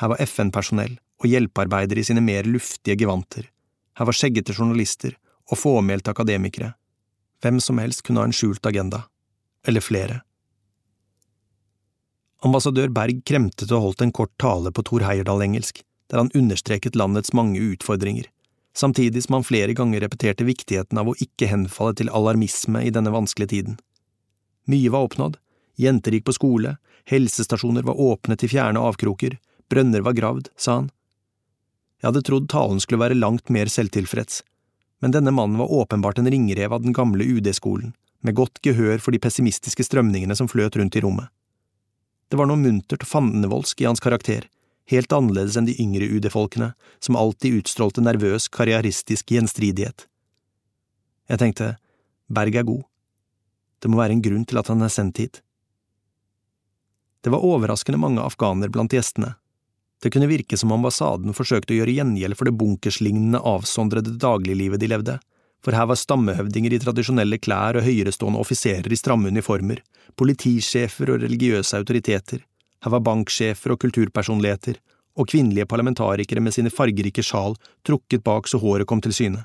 Her 0.00 0.12
var 0.12 0.20
FN-personell 0.24 0.98
og 1.20 1.28
hjelpearbeidere 1.28 2.02
i 2.02 2.08
sine 2.08 2.24
mer 2.24 2.48
luftige 2.48 2.98
gevanter, 3.00 3.48
her 4.00 4.08
var 4.08 4.16
skjeggete 4.16 4.54
journalister 4.56 5.16
og 5.50 5.58
fåmælte 5.60 6.14
akademikere, 6.14 6.70
hvem 7.44 7.58
som 7.60 7.80
helst 7.82 8.00
kunne 8.06 8.22
ha 8.22 8.28
en 8.28 8.36
skjult 8.36 8.64
agenda, 8.66 9.02
eller 9.68 9.84
flere. 9.84 10.22
Ambassadør 12.40 12.88
Berg 12.88 13.18
kremtet 13.28 13.68
og 13.68 13.82
holdt 13.84 14.02
en 14.06 14.12
kort 14.16 14.32
tale 14.40 14.70
på 14.72 14.84
Thor 14.88 15.02
Heyerdahl-engelsk, 15.04 15.82
der 16.08 16.22
han 16.22 16.30
understreket 16.36 16.96
landets 16.96 17.34
mange 17.36 17.60
utfordringer, 17.60 18.30
samtidig 18.72 19.26
som 19.26 19.36
han 19.36 19.44
flere 19.44 19.74
ganger 19.76 20.00
repeterte 20.00 20.46
viktigheten 20.48 20.96
av 20.98 21.10
å 21.10 21.16
ikke 21.20 21.50
henfalle 21.50 21.98
til 22.00 22.08
alarmisme 22.08 22.80
i 22.86 22.92
denne 22.94 23.12
vanskelige 23.12 23.52
tiden. 23.52 23.74
Mye 24.72 24.92
var 24.92 25.04
oppnådd, 25.08 25.36
jenter 25.80 26.16
gikk 26.16 26.30
på 26.30 26.36
skole, 26.38 26.78
helsestasjoner 27.10 27.84
var 27.84 28.00
åpne 28.00 28.38
til 28.40 28.52
fjerne 28.52 28.80
avkroker, 28.88 29.36
brønner 29.68 30.04
var 30.06 30.16
gravd, 30.16 30.48
sa 30.56 30.78
han. 30.80 30.88
Jeg 32.00 32.08
hadde 32.08 32.22
trodd 32.24 32.46
talen 32.48 32.80
skulle 32.80 33.02
være 33.02 33.18
langt 33.18 33.52
mer 33.52 33.68
selvtilfreds, 33.68 34.40
men 35.04 35.12
denne 35.12 35.32
mannen 35.36 35.60
var 35.60 35.72
åpenbart 35.82 36.22
en 36.22 36.30
ringrev 36.32 36.72
av 36.72 36.80
den 36.86 36.96
gamle 36.96 37.26
UD-skolen, 37.36 37.92
med 38.24 38.36
godt 38.40 38.62
gehør 38.64 38.96
for 38.96 39.12
de 39.12 39.20
pessimistiske 39.20 39.84
strømningene 39.84 40.36
som 40.36 40.48
fløt 40.48 40.80
rundt 40.80 40.96
i 40.96 41.04
rommet. 41.04 41.28
Det 42.30 42.38
var 42.38 42.46
noe 42.46 42.60
muntert 42.60 43.02
og 43.02 43.10
fandenivoldsk 43.10 43.82
i 43.82 43.88
hans 43.88 44.02
karakter, 44.02 44.46
helt 44.90 45.12
annerledes 45.12 45.58
enn 45.58 45.66
de 45.66 45.74
yngre 45.82 46.06
UD-folkene, 46.06 46.72
som 47.02 47.18
alltid 47.18 47.58
utstrålte 47.60 48.04
nervøs, 48.04 48.46
karrieristisk 48.54 49.34
gjenstridighet. 49.34 50.06
Jeg 51.30 51.42
tenkte, 51.42 51.74
Berg 52.30 52.54
er 52.54 52.66
god. 52.66 52.84
Det 53.82 53.90
må 53.90 53.98
være 53.98 54.14
en 54.14 54.22
grunn 54.22 54.46
til 54.46 54.60
at 54.60 54.70
han 54.70 54.82
er 54.86 54.92
sendt 54.92 55.18
hit. 55.18 55.40
Det 57.20 57.32
var 57.34 57.44
overraskende 57.44 58.00
mange 58.00 58.22
afghanere 58.22 58.72
blant 58.72 58.94
gjestene. 58.94 59.34
Det 60.00 60.12
kunne 60.14 60.30
virke 60.30 60.56
som 60.56 60.72
ambassaden 60.72 61.34
forsøkte 61.36 61.74
å 61.74 61.80
gjøre 61.80 61.98
gjengjeld 61.98 62.38
for 62.38 62.48
det 62.48 62.56
bunkerslignende, 62.56 63.42
avsondrede 63.42 64.14
dagliglivet 64.22 64.80
de 64.80 64.88
levde, 64.88 65.18
for 65.64 65.76
her 65.76 65.88
var 65.90 65.98
stammehøvdinger 66.00 66.74
i 66.74 66.80
tradisjonelle 66.82 67.38
klær 67.42 67.78
og 67.78 67.84
høyerestående 67.84 68.40
offiserer 68.40 68.88
i 68.92 68.98
stramme 68.98 69.28
uniformer, 69.28 69.82
politisjefer 70.16 71.12
og 71.14 71.24
religiøse 71.24 71.76
autoriteter, 71.76 72.40
her 72.80 72.94
var 72.94 73.04
banksjefer 73.04 73.74
og 73.74 73.80
kulturpersonligheter, 73.82 74.78
og 75.18 75.28
kvinnelige 75.28 75.68
parlamentarikere 75.68 76.40
med 76.40 76.54
sine 76.54 76.72
fargerike 76.72 77.22
sjal 77.26 77.56
trukket 77.84 78.24
bak 78.24 78.48
så 78.48 78.60
håret 78.62 78.88
kom 78.88 79.02
til 79.04 79.12
syne. 79.12 79.44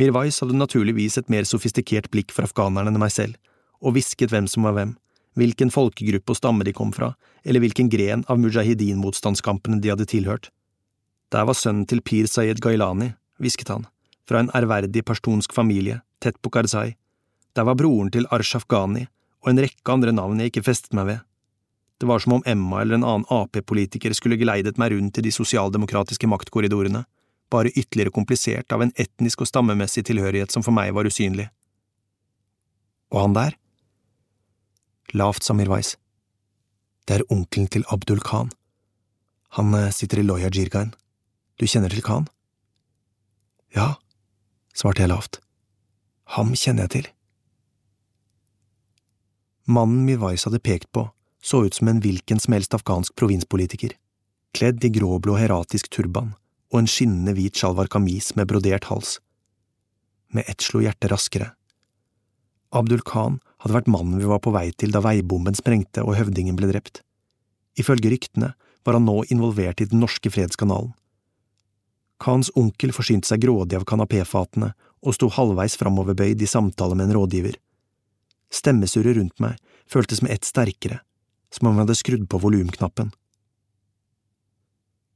Mirwais 0.00 0.38
hadde 0.40 0.56
naturligvis 0.56 1.18
et 1.20 1.28
mer 1.28 1.44
sofistikert 1.44 2.08
blikk 2.14 2.32
for 2.32 2.48
afghanerne 2.48 2.88
enn 2.88 3.02
meg 3.02 3.12
selv, 3.12 3.36
og 3.84 3.96
hvisket 3.96 4.32
hvem 4.32 4.48
som 4.48 4.64
var 4.64 4.78
hvem, 4.78 4.94
hvilken 5.36 5.72
folkegruppe 5.74 6.32
og 6.32 6.38
stamme 6.38 6.64
de 6.64 6.72
kom 6.72 6.94
fra, 6.96 7.12
eller 7.44 7.60
hvilken 7.60 7.92
gren 7.92 8.24
av 8.28 8.40
mujahedin-motstandskampene 8.40 9.82
de 9.84 9.92
hadde 9.92 10.08
tilhørt. 10.08 10.48
Der 11.30 11.44
var 11.44 11.58
sønnen 11.58 11.84
til 11.90 12.00
Pir 12.00 12.30
Sayed 12.30 12.62
Gailani, 12.64 13.12
hvisket 13.38 13.68
han 13.74 13.84
fra 14.30 14.44
en 14.44 14.52
ærverdig 14.54 15.02
pashtunsk 15.06 15.54
familie, 15.56 16.00
tett 16.22 16.38
på 16.38 16.52
Karzai. 16.54 16.94
Der 17.58 17.66
var 17.66 17.74
broren 17.74 18.12
til 18.14 18.28
Arshaf 18.30 18.68
Ghani 18.70 19.08
og 19.42 19.50
en 19.50 19.62
rekke 19.64 19.90
andre 19.90 20.14
navn 20.14 20.38
jeg 20.38 20.52
ikke 20.52 20.66
festet 20.68 20.94
meg 20.94 21.08
ved. 21.08 21.22
Det 22.00 22.08
var 22.08 22.22
som 22.22 22.38
om 22.38 22.44
Emma 22.48 22.80
eller 22.80 22.96
en 22.96 23.04
annen 23.04 23.26
Ap-politiker 23.34 24.14
skulle 24.16 24.38
geleidet 24.40 24.78
meg 24.80 24.94
rundt 24.94 25.18
i 25.18 25.24
de 25.26 25.32
sosialdemokratiske 25.34 26.28
maktkorridorene, 26.30 27.02
bare 27.50 27.72
ytterligere 27.74 28.14
komplisert 28.14 28.72
av 28.72 28.84
en 28.84 28.92
etnisk 28.94 29.42
og 29.42 29.50
stammemessig 29.50 30.06
tilhørighet 30.08 30.54
som 30.54 30.64
for 30.64 30.76
meg 30.76 30.94
var 30.96 31.08
usynlig. 31.10 31.48
Og 33.10 33.24
han 33.24 33.34
der? 33.34 33.56
Lavt 35.18 35.44
sa 35.44 35.56
Mirwais. 35.58 35.96
Det 37.04 37.18
er 37.18 37.26
onkelen 37.34 37.66
til 37.66 37.84
Abdul 37.90 38.22
Khan. 38.22 38.52
Han 39.58 39.74
eh, 39.74 39.90
sitter 39.90 40.22
i 40.22 40.24
Loya 40.24 40.48
Jirgain. 40.54 40.94
Du 41.58 41.66
kjenner 41.66 41.90
til 41.90 42.04
Khan? 42.06 42.28
Ja, 43.74 43.96
svarte 44.80 45.04
jeg 45.04 45.12
lavt. 45.12 45.40
Ham 46.36 46.54
kjenner 46.56 46.86
jeg 46.86 46.94
til. 46.96 47.08
Mannen 49.70 50.06
Mirwais 50.08 50.46
hadde 50.48 50.62
pekt 50.64 50.88
på 50.94 51.10
så 51.42 51.64
ut 51.64 51.74
som 51.74 51.88
en 51.88 52.00
hvilken 52.04 52.40
som 52.40 52.52
helst 52.52 52.74
afghansk 52.76 53.14
provinspolitiker, 53.16 53.94
kledd 54.56 54.84
i 54.84 54.90
gråblå 54.92 55.38
heratisk 55.40 55.88
turban 55.92 56.34
og 56.70 56.82
en 56.82 56.90
skinnende 56.90 57.34
hvit 57.34 57.56
sjalvar 57.56 57.88
kamis 57.90 58.34
med 58.38 58.48
brodert 58.50 58.86
hals. 58.90 59.18
Med 60.30 60.46
ett 60.46 60.62
slo 60.62 60.82
hjertet 60.84 61.10
raskere. 61.10 61.48
Abdul 62.70 63.02
Khan 63.02 63.40
hadde 63.64 63.74
vært 63.74 63.90
mannen 63.90 64.20
vi 64.20 64.28
var 64.30 64.42
på 64.44 64.52
vei 64.54 64.68
til 64.78 64.92
da 64.94 65.02
veibomben 65.02 65.56
sprengte 65.58 66.04
og 66.04 66.14
høvdingen 66.20 66.58
ble 66.58 66.68
drept. 66.70 67.02
Ifølge 67.80 68.12
ryktene 68.12 68.52
var 68.86 68.96
han 68.96 69.08
nå 69.08 69.24
involvert 69.34 69.82
i 69.82 69.88
den 69.90 70.04
norske 70.04 70.30
fredskanalen. 70.30 70.92
Khans 72.20 72.50
onkel 72.58 72.92
forsynte 72.92 73.30
seg 73.30 73.42
grådig 73.46 73.78
av 73.78 73.86
kanapéfatene 73.88 74.74
og 75.00 75.16
sto 75.16 75.30
halvveis 75.32 75.78
framoverbøyd 75.80 76.42
i 76.42 76.48
samtale 76.48 76.96
med 76.96 77.08
en 77.08 77.16
rådgiver. 77.16 77.56
Stemmesurret 78.52 79.16
rundt 79.16 79.40
meg 79.40 79.56
føltes 79.90 80.20
med 80.22 80.34
ett 80.34 80.44
sterkere, 80.44 81.00
som 81.54 81.70
om 81.70 81.78
jeg 81.78 81.86
hadde 81.86 81.98
skrudd 81.98 82.28
på 82.30 82.40
volumknappen. 82.42 83.12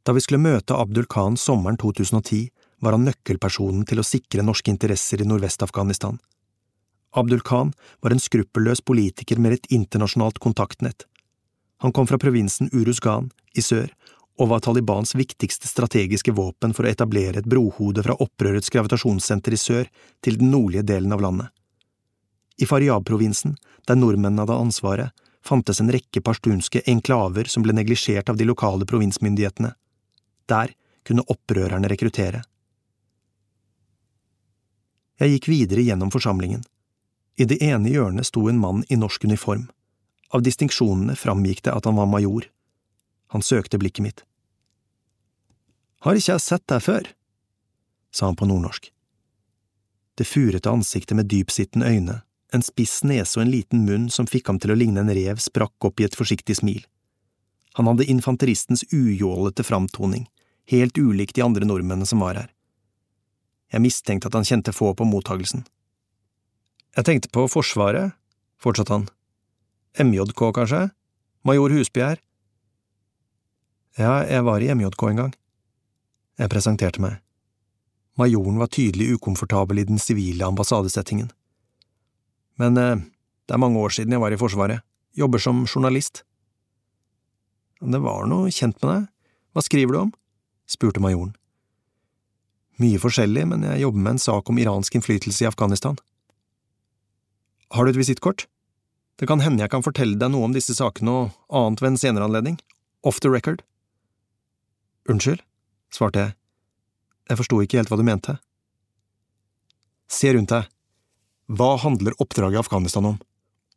Da 0.05 0.12
vi 0.12 0.20
skulle 0.20 0.44
møte 0.44 0.76
Abdul 0.76 1.07
Khan 1.09 1.36
sommeren 1.40 1.78
2010, 1.80 2.48
var 2.84 2.96
han 2.96 3.07
nøkkelpersonen 3.09 3.86
til 3.88 4.00
å 4.00 4.07
sikre 4.07 4.44
norske 4.44 4.72
interesser 4.72 5.22
i 5.22 5.28
Nordvest-Afghanistan. 5.28 6.18
Abdul 7.16 7.40
Khan 7.46 7.72
var 8.02 8.12
en 8.12 8.20
skruppelløs 8.20 8.82
politiker 8.84 9.40
med 9.40 9.57
et 9.57 9.68
internasjonalt 9.72 10.40
kontaktnett. 10.42 11.07
Han 11.80 11.92
kom 11.92 12.09
fra 12.11 12.18
provinsen 12.20 12.68
Uruzgan 12.72 13.30
i 13.57 13.62
sør 13.64 13.88
og 14.41 14.49
var 14.51 14.62
Talibans 14.64 15.14
viktigste 15.14 15.68
strategiske 15.70 16.32
våpen 16.35 16.74
for 16.74 16.87
å 16.87 16.91
etablere 16.91 17.39
et 17.39 17.51
brohode 17.51 18.03
fra 18.03 18.16
opprørets 18.18 18.72
gravitasjonssenter 18.74 19.55
i 19.55 19.61
sør 19.61 19.91
til 20.24 20.41
den 20.41 20.51
nordlige 20.51 20.87
delen 20.91 21.14
av 21.14 21.22
landet. 21.22 21.53
I 22.59 22.66
Faryab-provinsen, 22.66 23.57
der 23.87 23.99
nordmennene 23.99 24.43
hadde 24.43 24.59
ansvaret, 24.59 25.24
fantes 25.45 25.80
en 25.80 25.93
rekke 25.93 26.22
pashtunske 26.24 26.82
enklaver 26.91 27.51
som 27.51 27.62
ble 27.62 27.74
neglisjert 27.76 28.30
av 28.30 28.39
de 28.41 28.47
lokale 28.49 28.87
provinsmyndighetene. 28.89 29.74
Der 30.51 30.74
kunne 31.05 31.26
opprørerne 31.30 31.91
rekruttere. 31.91 32.43
Jeg 35.20 35.37
gikk 35.37 35.49
videre 35.53 35.85
gjennom 35.85 36.11
forsamlingen. 36.11 36.64
I 37.39 37.47
det 37.51 37.61
ene 37.62 37.91
hjørnet 37.91 38.26
sto 38.26 38.49
en 38.49 38.59
mann 38.59 38.82
i 38.89 38.99
norsk 38.99 39.26
uniform. 39.26 39.68
Av 40.35 40.43
distinksjonene 40.43 41.14
framgikk 41.18 41.62
det 41.66 41.74
at 41.74 41.87
han 41.87 41.99
var 41.99 42.11
major. 42.11 42.49
Han 43.35 43.43
søkte 43.43 43.80
blikket 43.82 44.05
mitt. 44.05 44.24
Har 46.07 46.14
ikke 46.14 46.37
jeg 46.37 46.43
sett 46.45 46.66
deg 46.70 46.82
før? 46.85 47.09
sa 48.14 48.28
han 48.28 48.39
på 48.39 48.47
nordnorsk. 48.47 48.93
Det 50.14 50.26
furete 50.28 50.70
ansiktet 50.70 51.18
med 51.18 51.26
dypsittende 51.26 51.89
øyne, 51.91 52.20
en 52.55 52.62
spiss 52.62 53.01
nese 53.03 53.41
og 53.41 53.43
en 53.43 53.51
liten 53.51 53.82
munn 53.89 54.07
som 54.14 54.28
fikk 54.30 54.53
ham 54.53 54.61
til 54.62 54.70
å 54.70 54.76
ligne 54.78 55.03
en 55.03 55.11
rev, 55.11 55.41
sprakk 55.43 55.89
opp 55.89 55.99
i 55.99 56.07
et 56.07 56.14
forsiktig 56.14 56.61
smil. 56.61 56.85
Han 57.74 57.91
hadde 57.91 58.07
infanteristens 58.07 58.85
ujålete 58.95 59.66
framtoning, 59.66 60.28
helt 60.70 60.95
ulik 60.95 61.35
de 61.35 61.43
andre 61.43 61.66
nordmennene 61.66 62.07
som 62.07 62.22
var 62.22 62.39
her. 62.39 62.53
Jeg 63.74 63.82
mistenkte 63.82 64.30
at 64.30 64.39
han 64.39 64.47
kjente 64.47 64.76
få 64.76 64.93
på 64.95 65.09
mottagelsen. 65.11 65.64
Jeg 66.95 67.09
tenkte 67.09 67.32
på 67.35 67.49
Forsvaret, 67.51 68.14
fortsatte 68.62 68.95
han. 68.95 69.09
MJK, 69.99 70.53
kanskje? 70.55 70.85
Major 71.43 71.74
Husby 71.74 72.05
her? 72.07 72.22
Ja, 73.95 74.24
jeg 74.26 74.42
var 74.42 74.62
i 74.62 74.70
MJK 74.74 75.03
en 75.07 75.20
gang. 75.20 75.34
Jeg 76.40 76.51
presenterte 76.51 77.03
meg. 77.03 77.20
Majoren 78.18 78.59
var 78.59 78.70
tydelig 78.70 79.12
ukomfortabel 79.14 79.78
i 79.78 79.86
den 79.86 80.01
sivile 80.03 80.47
ambassadesettingen. 80.47 81.30
Men 82.59 82.78
eh, 82.78 83.03
det 83.47 83.55
er 83.55 83.62
mange 83.62 83.78
år 83.78 83.95
siden 83.95 84.14
jeg 84.14 84.22
var 84.22 84.34
i 84.34 84.38
Forsvaret. 84.38 84.82
Jobber 85.14 85.38
som 85.42 85.62
journalist. 85.66 86.24
Det 87.84 88.01
var 88.03 88.26
noe 88.30 88.51
kjent 88.55 88.80
med 88.82 88.90
deg. 88.90 89.07
Hva 89.55 89.62
skriver 89.62 89.95
du 89.95 90.01
om? 90.07 90.12
spurte 90.66 91.03
majoren. 91.03 91.34
Mye 92.82 92.99
forskjellig, 92.99 93.45
men 93.47 93.62
jeg 93.68 93.84
jobber 93.84 94.03
med 94.03 94.16
en 94.16 94.22
sak 94.22 94.51
om 94.51 94.59
iransk 94.59 94.97
innflytelse 94.99 95.45
i 95.45 95.51
Afghanistan. 95.51 95.99
Har 97.70 97.84
du 97.84 97.92
et 97.92 98.01
visittkort? 98.01 98.49
Det 99.20 99.28
kan 99.30 99.45
hende 99.45 99.62
jeg 99.62 99.70
kan 99.70 99.84
fortelle 99.86 100.18
deg 100.18 100.32
noe 100.32 100.49
om 100.49 100.57
disse 100.57 100.74
sakene 100.74 101.14
og 101.14 101.55
annet 101.55 101.84
ved 101.84 101.92
en 101.92 102.01
senere 102.01 102.26
anledning. 102.26 102.59
Off 103.07 103.20
the 103.22 103.30
record. 103.30 103.62
Unnskyld, 105.11 105.42
svarte 105.92 106.22
jeg. 106.22 106.34
Jeg 107.28 107.40
forsto 107.40 107.61
ikke 107.64 107.80
helt 107.80 107.90
hva 107.92 107.98
du 108.00 108.05
mente. 108.07 108.36
Se 110.09 110.32
rundt 110.32 110.52
deg. 110.52 110.68
Hva 111.52 111.74
handler 111.82 112.16
oppdraget 112.22 112.57
i 112.57 112.62
Afghanistan 112.62 113.11
om? 113.12 113.18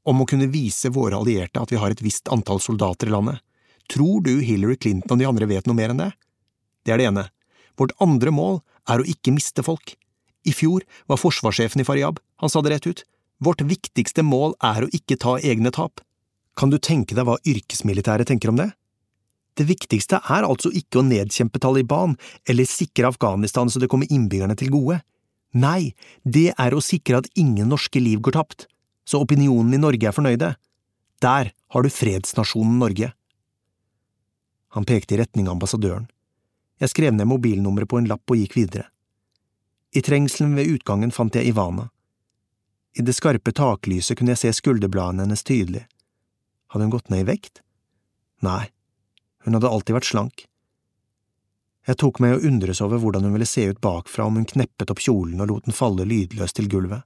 Om 0.07 0.23
å 0.23 0.27
kunne 0.29 0.47
vise 0.51 0.91
våre 0.95 1.19
allierte 1.19 1.59
at 1.59 1.71
vi 1.71 1.79
har 1.79 1.91
et 1.91 2.03
visst 2.03 2.31
antall 2.31 2.61
soldater 2.63 3.09
i 3.09 3.15
landet. 3.15 3.41
Tror 3.91 4.23
du 4.23 4.37
Hillary 4.43 4.77
Clinton 4.79 5.15
og 5.15 5.19
de 5.19 5.27
andre 5.27 5.47
vet 5.49 5.67
noe 5.67 5.75
mer 5.75 5.91
enn 5.91 5.99
det? 5.99 6.11
Det 6.83 6.95
er 6.95 7.01
det 7.01 7.09
ene. 7.09 7.27
Vårt 7.79 7.95
andre 8.03 8.31
mål 8.31 8.61
er 8.87 9.03
å 9.03 9.07
ikke 9.07 9.35
miste 9.35 9.63
folk. 9.63 9.95
I 10.47 10.53
fjor 10.55 10.85
var 11.11 11.19
forsvarssjefen 11.19 11.83
i 11.83 11.87
Faryab, 11.87 12.19
han 12.39 12.51
sa 12.51 12.63
det 12.63 12.71
rett 12.71 12.87
ut, 12.87 13.03
vårt 13.43 13.61
viktigste 13.67 14.23
mål 14.23 14.55
er 14.63 14.85
å 14.85 14.91
ikke 14.95 15.19
ta 15.19 15.35
egne 15.43 15.73
tap. 15.75 15.99
Kan 16.57 16.71
du 16.71 16.79
tenke 16.79 17.15
deg 17.17 17.27
hva 17.27 17.35
yrkesmilitæret 17.45 18.31
tenker 18.31 18.49
om 18.53 18.59
det? 18.59 18.71
Det 19.57 19.65
viktigste 19.65 20.19
er 20.21 20.45
altså 20.45 20.69
ikke 20.69 21.01
å 21.01 21.05
nedkjempe 21.07 21.59
Taliban 21.61 22.13
eller 22.49 22.69
sikre 22.69 23.09
Afghanistan 23.09 23.71
så 23.73 23.81
det 23.81 23.89
kommer 23.89 24.09
innbyggerne 24.13 24.57
til 24.57 24.69
gode. 24.73 24.99
Nei, 25.57 25.95
det 26.23 26.51
er 26.53 26.75
å 26.75 26.83
sikre 26.83 27.23
at 27.23 27.29
ingen 27.39 27.71
norske 27.71 28.01
liv 28.03 28.21
går 28.21 28.37
tapt, 28.37 28.67
så 29.07 29.23
opinionen 29.23 29.73
i 29.73 29.81
Norge 29.81 30.09
er 30.09 30.13
fornøyde. 30.13 30.51
Der 31.23 31.53
har 31.73 31.83
du 31.83 31.89
fredsnasjonen 31.89 32.77
Norge. 32.77 33.13
Han 34.77 34.85
pekte 34.85 35.15
i 35.15 35.21
retning 35.23 35.49
ambassadøren. 35.49 36.05
Jeg 36.77 36.93
skrev 36.93 37.15
ned 37.15 37.25
mobilnummeret 37.25 37.89
på 37.89 37.97
en 37.97 38.09
lapp 38.11 38.29
og 38.29 38.37
gikk 38.37 38.59
videre. 38.59 38.91
I 39.95 40.03
trengselen 40.05 40.53
ved 40.59 40.69
utgangen 40.75 41.13
fant 41.15 41.33
jeg 41.33 41.49
Ivana. 41.49 41.87
I 42.97 43.05
det 43.05 43.15
skarpe 43.17 43.53
taklyset 43.55 44.19
kunne 44.19 44.35
jeg 44.35 44.43
se 44.43 44.53
skulderbladene 44.59 45.25
hennes 45.25 45.45
tydelig. 45.47 45.87
Hadde 46.69 46.85
hun 46.85 46.93
gått 46.93 47.09
ned 47.09 47.23
i 47.23 47.29
vekt? 47.31 47.63
Nei, 48.45 48.67
hun 49.47 49.55
hadde 49.55 49.69
alltid 49.71 49.95
vært 49.95 50.09
slank. 50.09 50.41
Jeg 51.87 51.95
tok 52.01 52.17
meg 52.19 52.33
å 52.35 52.41
undres 52.49 52.81
over 52.83 52.99
hvordan 52.99 53.23
hun 53.23 53.37
ville 53.37 53.47
se 53.47 53.63
ut 53.69 53.79
bakfra 53.79 54.25
om 54.27 54.35
hun 54.35 54.47
kneppet 54.49 54.91
opp 54.91 54.99
kjolen 54.99 55.39
og 55.39 55.47
lot 55.47 55.69
den 55.69 55.75
falle 55.75 56.03
lydløst 56.03 56.57
til 56.59 56.67
gulvet. 56.67 57.05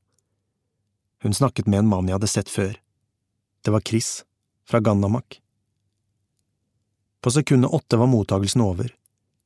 Hun 1.21 1.37
snakket 1.37 1.69
med 1.69 1.83
en 1.83 1.91
mann 1.91 2.09
jeg 2.09 2.17
hadde 2.17 2.31
sett 2.31 2.49
før. 2.49 2.73
Det 3.61 3.69
var 3.75 3.85
Chris, 3.85 4.23
fra 4.65 4.81
Gandamak. 4.81 5.37
På 7.21 7.29
sekundet 7.29 7.77
åtte 7.77 8.01
var 8.01 8.09
mottagelsen 8.09 8.65
over. 8.65 8.89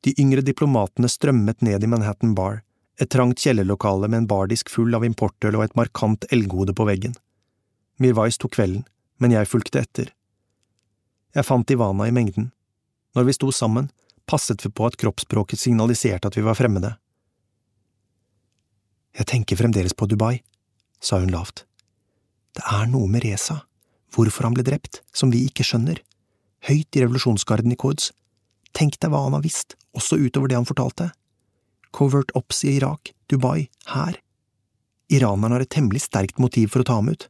De 0.07 0.15
yngre 0.21 0.39
diplomatene 0.45 1.11
strømmet 1.11 1.67
ned 1.67 1.83
i 1.83 1.91
Manhattan 1.91 2.31
Bar, 2.31 2.61
et 2.95 3.11
trangt 3.11 3.43
kjellerlokale 3.43 4.07
med 4.07 4.21
en 4.23 4.31
bardisk 4.31 4.71
full 4.71 4.95
av 4.95 5.03
importøl 5.03 5.59
og 5.59 5.67
et 5.67 5.75
markant 5.75 6.23
elghode 6.31 6.71
på 6.71 6.87
veggen. 6.87 7.19
Mirwais 7.99 8.39
tok 8.39 8.55
kvelden, 8.55 8.87
men 9.19 9.35
jeg 9.35 9.51
fulgte 9.51 9.83
etter. 9.83 10.15
Jeg 11.35 11.43
fant 11.43 11.75
Ivana 11.75 12.07
i 12.07 12.15
mengden, 12.15 12.53
når 13.15 13.29
vi 13.29 13.35
sto 13.37 13.51
sammen, 13.51 13.89
passet 14.27 14.65
vi 14.65 14.71
på 14.71 14.87
at 14.87 14.97
kroppsspråket 14.99 15.61
signaliserte 15.61 16.27
at 16.29 16.37
vi 16.37 16.43
var 16.45 16.57
fremmede. 16.57 16.95
Jeg 19.15 19.29
tenker 19.31 19.59
fremdeles 19.59 19.95
på 19.95 20.07
Dubai, 20.11 20.41
sa 20.99 21.21
hun 21.21 21.31
lavt. 21.31 21.63
Det 22.55 22.65
er 22.67 22.89
noe 22.91 23.07
med 23.11 23.23
Reza, 23.23 23.61
hvorfor 24.15 24.47
han 24.47 24.55
ble 24.57 24.65
drept, 24.67 25.01
som 25.15 25.31
vi 25.31 25.45
ikke 25.47 25.63
skjønner. 25.67 26.01
Høyt 26.67 26.97
i 26.97 27.03
revolusjonsgarden 27.03 27.71
i 27.71 27.79
Quds. 27.79 28.11
Tenk 28.75 28.97
deg 28.99 29.13
hva 29.13 29.23
han 29.27 29.37
har 29.37 29.45
visst, 29.45 29.77
også 29.95 30.19
utover 30.19 30.51
det 30.51 30.59
han 30.59 30.67
fortalte. 30.67 31.11
Covert 31.95 32.33
Ops 32.35 32.63
i 32.67 32.75
Irak, 32.75 33.13
Dubai, 33.31 33.69
her. 33.93 34.19
Iraneren 35.13 35.55
har 35.55 35.63
et 35.63 35.71
temmelig 35.71 36.03
sterkt 36.07 36.41
motiv 36.41 36.73
for 36.73 36.83
å 36.83 36.87
ta 36.89 36.99
ham 36.99 37.11
ut. 37.13 37.29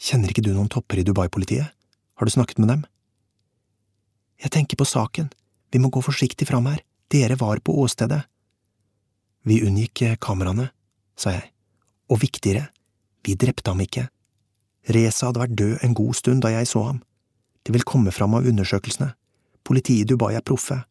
Kjenner 0.00 0.32
ikke 0.32 0.44
du 0.44 0.52
noen 0.54 0.70
topper 0.72 1.00
i 1.00 1.04
Dubai-politiet? 1.04 1.72
Har 2.14 2.28
du 2.28 2.32
snakket 2.32 2.60
med 2.62 2.70
dem? 2.70 2.84
Jeg 4.40 4.50
tenker 4.50 4.78
på 4.78 4.86
saken, 4.88 5.30
vi 5.72 5.80
må 5.82 5.90
gå 5.90 6.02
forsiktig 6.04 6.48
fram 6.48 6.66
her, 6.70 6.82
dere 7.10 7.36
var 7.40 7.60
på 7.64 7.74
åstedet. 7.82 8.22
Vi 9.44 9.60
unngikk 9.66 10.02
eh, 10.02 10.18
kameraene, 10.20 10.70
sa 11.18 11.34
jeg, 11.36 11.50
og 12.10 12.20
viktigere, 12.22 12.68
vi 13.24 13.36
drepte 13.38 13.70
ham 13.72 13.82
ikke. 13.84 14.08
Reza 14.94 15.28
hadde 15.28 15.42
vært 15.42 15.58
død 15.58 15.84
en 15.84 15.96
god 15.96 16.14
stund 16.18 16.44
da 16.44 16.52
jeg 16.52 16.68
så 16.68 16.84
ham. 16.90 17.02
Det 17.64 17.72
vil 17.72 17.86
komme 17.88 18.12
fram 18.12 18.36
av 18.36 18.46
undersøkelsene. 18.48 19.14
Politiet 19.64 20.04
i 20.04 20.08
Dubai 20.12 20.34
er 20.36 20.44
proffe, 20.44 20.82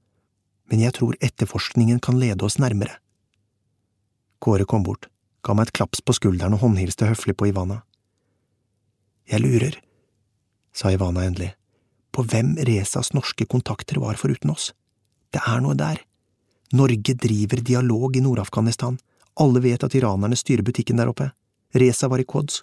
men 0.71 0.81
jeg 0.81 0.97
tror 0.97 1.17
etterforskningen 1.21 2.01
kan 2.01 2.17
lede 2.17 2.45
oss 2.45 2.57
nærmere. 2.57 2.97
Kåre 4.41 4.65
kom 4.65 4.83
bort, 4.83 5.09
ga 5.45 5.53
meg 5.53 5.69
et 5.69 5.77
klaps 5.77 6.01
på 6.01 6.15
skulderen 6.17 6.57
og 6.57 6.65
håndhilste 6.65 7.07
høflig 7.11 7.37
på 7.37 7.51
Ivana. 7.51 7.83
Jeg 9.29 9.45
lurer, 9.45 9.77
sa 10.73 10.91
Ivana 10.91 11.27
endelig 11.27 11.53
på 12.13 12.25
hvem 12.29 12.55
Resas 12.69 13.11
norske 13.13 13.45
kontakter 13.49 13.99
var 14.01 14.19
foruten 14.21 14.53
oss. 14.53 14.71
Det 15.33 15.41
er 15.49 15.63
noe 15.65 15.75
der. 15.77 16.01
Norge 16.73 17.15
driver 17.17 17.61
dialog 17.61 18.17
i 18.17 18.21
Nord-Afghanistan, 18.21 18.99
alle 19.41 19.61
vet 19.65 19.83
at 19.85 19.95
iranerne 19.97 20.37
styrer 20.37 20.65
butikken 20.65 21.01
der 21.01 21.09
oppe. 21.09 21.31
Reza 21.73 22.07
var 22.09 22.21
i 22.21 22.27
Kods, 22.29 22.61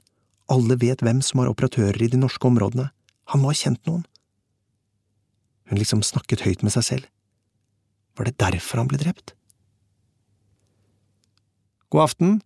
alle 0.51 0.77
vet 0.79 1.03
hvem 1.03 1.23
som 1.23 1.43
var 1.43 1.51
operatører 1.51 2.03
i 2.03 2.11
de 2.11 2.19
norske 2.19 2.47
områdene, 2.47 2.91
han 3.31 3.43
må 3.43 3.51
ha 3.51 3.59
kjent 3.59 3.83
noen. 3.87 4.05
Hun 5.71 5.79
liksom 5.79 6.03
snakket 6.03 6.43
høyt 6.47 6.65
med 6.67 6.75
seg 6.75 6.87
selv. 6.87 7.11
Var 8.19 8.27
det 8.27 8.39
derfor 8.43 8.83
han 8.83 8.91
ble 8.91 8.99
drept? 9.03 9.35
God 11.91 12.07
aften, 12.07 12.41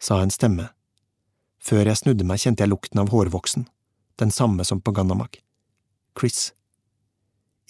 sa 0.00 0.20
en 0.20 0.32
stemme. 0.32 0.68
Før 1.62 1.88
jeg 1.88 2.00
snudde 2.00 2.26
meg, 2.28 2.40
kjente 2.40 2.64
jeg 2.64 2.72
lukten 2.72 3.00
av 3.00 3.12
hårvoksen, 3.12 3.64
den 4.20 4.32
samme 4.34 4.64
som 4.68 4.80
på 4.80 4.92
Gannamak. 4.96 5.40
Chris. 6.18 6.52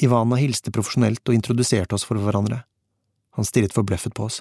Ivana 0.02 0.38
hilste 0.40 0.72
profesjonelt 0.74 1.22
og 1.28 1.36
introduserte 1.36 1.94
oss 1.96 2.06
for 2.08 2.18
hverandre. 2.18 2.62
Han 3.38 3.46
stirret 3.48 3.74
forbløffet 3.74 4.14
på 4.16 4.26
oss. 4.28 4.40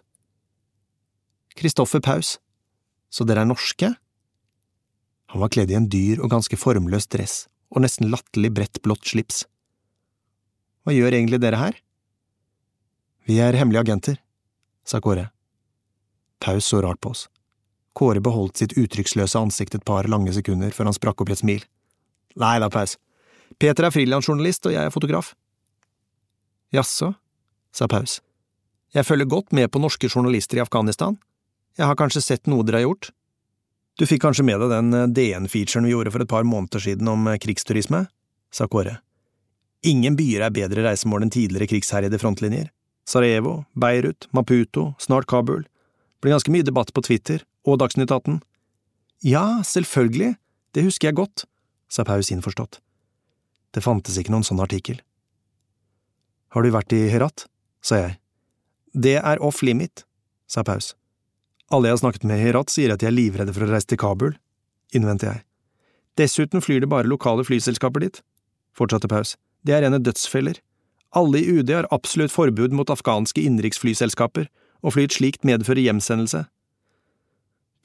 Kristoffer 1.58 2.02
Paus, 2.04 2.38
så 3.12 3.28
dere 3.28 3.44
er 3.44 3.50
norske? 3.50 3.92
Han 5.32 5.44
var 5.44 5.52
kledd 5.52 5.72
i 5.72 5.78
en 5.78 5.90
dyr 5.92 6.22
og 6.24 6.32
ganske 6.32 6.58
formløs 6.60 7.08
dress 7.12 7.46
og 7.72 7.84
nesten 7.86 8.10
latterlig 8.12 8.52
bredt 8.56 8.82
blått 8.84 9.08
slips. 9.08 9.46
Hva 10.84 10.96
gjør 10.96 11.16
egentlig 11.16 11.40
dere 11.44 11.60
her? 11.60 11.78
Vi 13.30 13.38
er 13.40 13.56
hemmelige 13.56 13.86
agenter, 13.86 14.18
sa 14.84 15.00
Kåre. 15.00 15.30
Paus 16.42 16.66
så 16.68 16.82
rart 16.82 17.00
på 17.04 17.14
oss. 17.14 17.28
Kåre 17.94 18.24
beholdt 18.24 18.60
sitt 18.60 18.74
uttrykksløse 18.80 19.40
ansikt 19.40 19.76
et 19.78 19.86
par 19.88 20.08
lange 20.10 20.34
sekunder 20.34 20.74
før 20.74 20.90
han 20.90 20.98
sprakk 20.98 21.22
opp 21.22 21.32
i 21.32 21.36
et 21.36 21.44
smil. 21.44 21.64
Nei 22.40 22.56
da, 22.64 22.72
Paus, 22.72 22.98
Peter 23.60 23.88
er 23.88 23.94
frilansjournalist, 23.94 24.66
og 24.68 24.76
jeg 24.76 24.88
er 24.88 24.94
fotograf. 24.94 25.34
Jaså, 26.72 27.14
sa 27.76 27.88
Paus. 27.92 28.20
Jeg 28.96 29.08
følger 29.08 29.30
godt 29.32 29.52
med 29.56 29.72
på 29.72 29.80
norske 29.80 30.10
journalister 30.12 30.60
i 30.60 30.64
Afghanistan. 30.64 31.18
Jeg 31.80 31.88
har 31.88 31.98
kanskje 32.00 32.24
sett 32.24 32.50
noe 32.52 32.64
dere 32.68 32.82
har 32.82 32.90
gjort? 32.90 33.12
Du 34.00 34.06
fikk 34.08 34.24
kanskje 34.24 34.46
med 34.48 34.60
deg 34.64 34.72
den 34.72 34.96
eh, 34.96 35.08
DN-featuren 35.16 35.88
vi 35.88 35.94
gjorde 35.94 36.12
for 36.14 36.24
et 36.24 36.32
par 36.32 36.48
måneder 36.48 36.84
siden 36.84 37.08
om 37.12 37.28
eh, 37.28 37.40
krigsturisme? 37.40 38.06
sa 38.52 38.68
Kåre. 38.68 38.98
Ingen 39.88 40.18
byer 40.20 40.46
er 40.46 40.54
bedre 40.54 40.84
reisemål 40.86 41.26
enn 41.26 41.34
tidligere 41.34 41.70
krigsherjede 41.72 42.20
frontlinjer. 42.20 42.68
Sarajevo, 43.08 43.62
Beirut, 43.74 44.28
Maputo, 44.36 44.92
snart 45.02 45.28
Kabul. 45.32 45.64
Ble 46.22 46.36
ganske 46.36 46.52
mye 46.54 46.68
debatt 46.68 46.92
på 46.94 47.04
Twitter, 47.08 47.42
og 47.66 47.80
Dagsnytt 47.82 48.12
18. 48.12 48.42
Ja, 49.26 49.62
selvfølgelig, 49.66 50.36
det 50.76 50.86
husker 50.86 51.10
jeg 51.10 51.20
godt, 51.20 51.46
sa 51.90 52.06
Paus 52.08 52.30
innforstått. 52.34 52.82
Det 53.72 53.84
fantes 53.84 54.18
ikke 54.20 54.34
noen 54.34 54.46
sånn 54.48 54.62
artikkel. 54.64 55.00
Har 56.52 56.64
du 56.64 56.74
vært 56.74 56.94
i 56.96 57.06
Herat? 57.12 57.48
sa 57.82 57.98
jeg. 57.98 58.18
Det 58.94 59.16
er 59.18 59.42
off 59.42 59.62
limit, 59.64 60.04
sa 60.46 60.62
Paus. 60.68 60.92
Alle 61.72 61.88
jeg 61.88 61.96
har 61.96 62.02
snakket 62.04 62.26
med 62.28 62.42
i 62.42 62.44
Herat 62.50 62.70
sier 62.70 62.92
at 62.92 63.00
de 63.02 63.08
er 63.08 63.16
livredde 63.16 63.56
for 63.56 63.64
å 63.64 63.72
reise 63.72 63.88
til 63.88 64.00
Kabul, 64.02 64.36
innvendte 64.94 65.30
jeg. 65.30 65.44
Dessuten 66.20 66.62
flyr 66.62 66.84
det 66.84 66.92
bare 66.92 67.08
lokale 67.08 67.46
flyselskaper 67.48 68.04
dit, 68.04 68.20
fortsatte 68.76 69.08
Paus. 69.08 69.38
Det 69.64 69.74
er 69.78 69.86
rene 69.86 70.02
dødsfeller. 70.04 70.60
Alle 71.16 71.40
i 71.40 71.56
UD 71.60 71.72
har 71.72 71.88
absolutt 71.96 72.34
forbud 72.34 72.76
mot 72.76 72.92
afghanske 72.92 73.42
innenriksflyselskaper, 73.42 74.50
og 74.82 74.96
fly 74.96 75.06
et 75.08 75.16
slikt 75.16 75.48
medfører 75.48 75.84
hjemsendelse. 75.86 76.44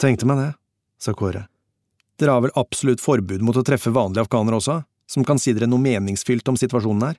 Tenkte 0.03 0.29
meg 0.29 0.43
det, 0.43 0.51
sa 0.99 1.15
Kåre. 1.15 1.47
Dere 2.19 2.35
har 2.35 2.45
vel 2.45 2.55
absolutt 2.59 3.03
forbud 3.05 3.45
mot 3.45 3.57
å 3.57 3.65
treffe 3.67 3.93
vanlige 3.95 4.25
afghanere 4.27 4.59
også, 4.59 4.81
som 5.07 5.25
kan 5.25 5.39
si 5.39 5.55
dere 5.55 5.71
noe 5.71 5.83
meningsfylt 5.83 6.49
om 6.51 6.59
situasjonen 6.59 7.11
her? 7.11 7.19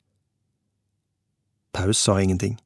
Paus 1.78 2.00
sa 2.02 2.18
ingenting 2.22 2.58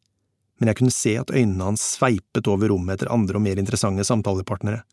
men 0.62 0.70
jeg 0.70 0.78
kunne 0.78 0.94
se 0.94 1.16
at 1.18 1.32
øynene 1.34 1.72
hans 1.72 1.84
sveipet 1.96 2.46
over 2.46 2.70
rommet 2.70 3.00
etter 3.00 3.10
andre 3.10 3.40
og 3.40 3.42
mer 3.42 3.58
interessante 3.58 4.04
samtalepartnere, 4.06 4.84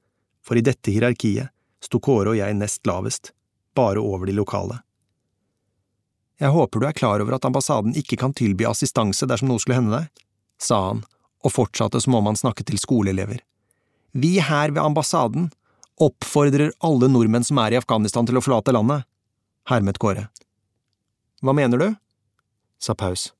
for 0.41 0.57
i 0.57 0.65
dette 0.65 0.95
hierarkiet 0.95 1.53
sto 1.85 2.01
Kåre 2.01 2.33
og 2.33 2.39
jeg 2.39 2.57
nest 2.57 2.89
lavest, 2.89 3.35
bare 3.77 4.01
over 4.01 4.25
de 4.25 4.33
lokale. 4.33 4.79
Jeg 6.41 6.55
håper 6.55 6.81
du 6.81 6.87
er 6.89 6.97
klar 6.97 7.21
over 7.21 7.37
at 7.37 7.45
ambassaden 7.45 7.93
ikke 8.01 8.17
kan 8.17 8.33
tilby 8.33 8.65
assistanse 8.65 9.29
dersom 9.29 9.53
noe 9.53 9.61
skulle 9.61 9.77
hende 9.77 9.93
deg, 9.93 10.25
sa 10.57 10.81
han 10.87 11.05
og 11.45 11.53
fortsatte 11.53 12.01
som 12.01 12.17
om 12.17 12.33
han 12.33 12.41
snakket 12.41 12.71
til 12.71 12.81
skoleelever. 12.81 13.45
Vi 14.17 14.39
her 14.41 14.73
ved 14.73 14.81
ambassaden 14.81 15.51
oppfordrer 16.01 16.73
alle 16.81 17.13
nordmenn 17.13 17.45
som 17.45 17.61
er 17.61 17.77
i 17.77 17.83
Afghanistan 17.83 18.25
til 18.25 18.41
å 18.41 18.43
forlate 18.43 18.73
landet, 18.73 19.05
hermet 19.69 19.99
Kåre. 19.99 20.29
Hva 21.43 21.53
mener 21.53 21.79
du? 21.79 21.95
sa 22.81 22.95
Paus. 22.95 23.33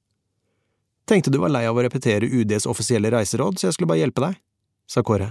Tenkte 1.09 1.31
du 1.31 1.39
var 1.41 1.49
lei 1.49 1.65
av 1.67 1.79
å 1.79 1.83
repetere 1.83 2.29
UDs 2.29 2.67
offisielle 2.69 3.11
reiseråd, 3.15 3.59
så 3.59 3.69
jeg 3.69 3.77
skulle 3.77 3.89
bare 3.89 4.03
hjelpe 4.03 4.25
deg, 4.25 4.41
sa 4.85 5.03
Kåre. 5.03 5.31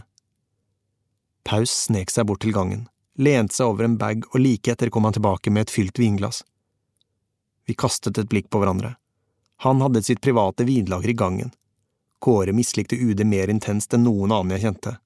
Paus 1.45 1.73
snek 1.85 2.09
seg 2.11 2.25
bort 2.27 2.41
til 2.41 2.55
gangen, 2.55 2.87
lente 3.13 3.53
seg 3.53 3.69
over 3.69 3.85
en 3.85 3.99
bag, 4.01 4.25
og 4.33 4.41
like 4.41 4.73
etter 4.73 4.89
kom 4.93 5.05
han 5.05 5.15
tilbake 5.15 5.53
med 5.53 5.67
et 5.67 5.73
fylt 5.73 6.01
vinglass. 6.01 6.41
Vi 7.67 7.75
kastet 7.77 8.17
et 8.17 8.31
blikk 8.31 8.49
på 8.49 8.63
hverandre. 8.63 8.95
Han 9.67 9.83
hadde 9.83 10.01
sitt 10.03 10.23
private 10.23 10.65
vinlager 10.65 11.13
i 11.13 11.17
gangen. 11.17 11.53
Kåre 12.23 12.53
mislikte 12.57 12.97
UD 12.97 13.21
mer 13.25 13.51
intenst 13.53 13.93
enn 13.93 14.05
noen 14.07 14.33
annen 14.33 14.55
jeg 14.55 14.65
kjente. 14.65 14.97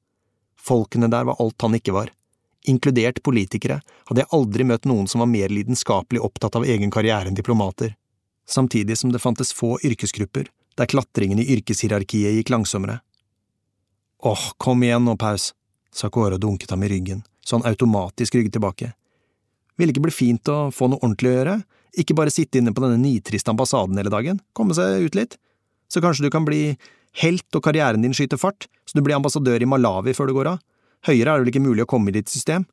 Folkene 0.55 1.09
der 1.11 1.27
var 1.27 1.39
alt 1.43 1.67
han 1.67 1.75
ikke 1.75 1.95
var. 1.95 2.11
Inkludert 2.69 3.23
politikere 3.25 3.79
hadde 4.09 4.21
jeg 4.21 4.29
aldri 4.37 4.65
møtt 4.69 4.85
noen 4.85 5.07
som 5.09 5.23
var 5.23 5.29
mer 5.31 5.49
lidenskapelig 5.49 6.21
opptatt 6.21 6.59
av 6.59 6.65
egen 6.69 6.91
karriere 6.93 7.31
enn 7.31 7.37
diplomater, 7.37 7.95
samtidig 8.45 8.99
som 8.99 9.13
det 9.13 9.23
fantes 9.23 9.53
få 9.55 9.79
yrkesgrupper 9.81 10.51
der 10.77 10.89
klatringen 10.91 11.41
i 11.41 11.47
yrkeshierarkiet 11.55 12.37
gikk 12.37 12.51
langsommere. 12.53 12.99
Åh, 14.23 14.45
kom 14.61 14.83
igjen 14.85 15.05
nå, 15.05 15.17
Paus, 15.17 15.51
sa 15.93 16.09
Kåre 16.13 16.37
og 16.37 16.43
dunket 16.43 16.71
ham 16.71 16.85
i 16.85 16.89
ryggen, 16.91 17.23
så 17.41 17.57
han 17.57 17.65
automatisk 17.67 18.37
rygget 18.37 18.55
tilbake. 18.59 18.91
Ville 19.81 19.95
ikke 19.95 20.05
bli 20.05 20.13
fint 20.13 20.51
å 20.51 20.69
få 20.69 20.91
noe 20.91 21.01
ordentlig 21.01 21.31
å 21.31 21.37
gjøre, 21.39 21.55
ikke 22.01 22.15
bare 22.15 22.31
sitte 22.31 22.61
inne 22.61 22.71
på 22.75 22.83
denne 22.83 23.01
nitriste 23.01 23.51
ambassaden 23.51 23.97
hele 23.97 24.13
dagen, 24.13 24.39
komme 24.53 24.77
seg 24.77 25.07
ut 25.09 25.17
litt, 25.17 25.39
så 25.91 26.03
kanskje 26.03 26.27
du 26.27 26.31
kan 26.31 26.45
bli 26.47 26.77
helt 27.19 27.57
og 27.57 27.65
karrieren 27.65 28.05
din 28.05 28.13
skyter 28.15 28.39
fart, 28.39 28.69
så 28.85 28.95
du 28.95 29.03
blir 29.03 29.17
ambassadør 29.17 29.59
i 29.59 29.67
Malawi 29.67 30.13
før 30.15 30.29
du 30.29 30.37
går 30.37 30.53
av, 30.53 30.61
høyere 31.07 31.33
er 31.33 31.39
det 31.39 31.43
vel 31.43 31.51
ikke 31.53 31.63
mulig 31.65 31.85
å 31.85 31.91
komme 31.93 32.11
i 32.11 32.15
ditt 32.15 32.31
system? 32.31 32.67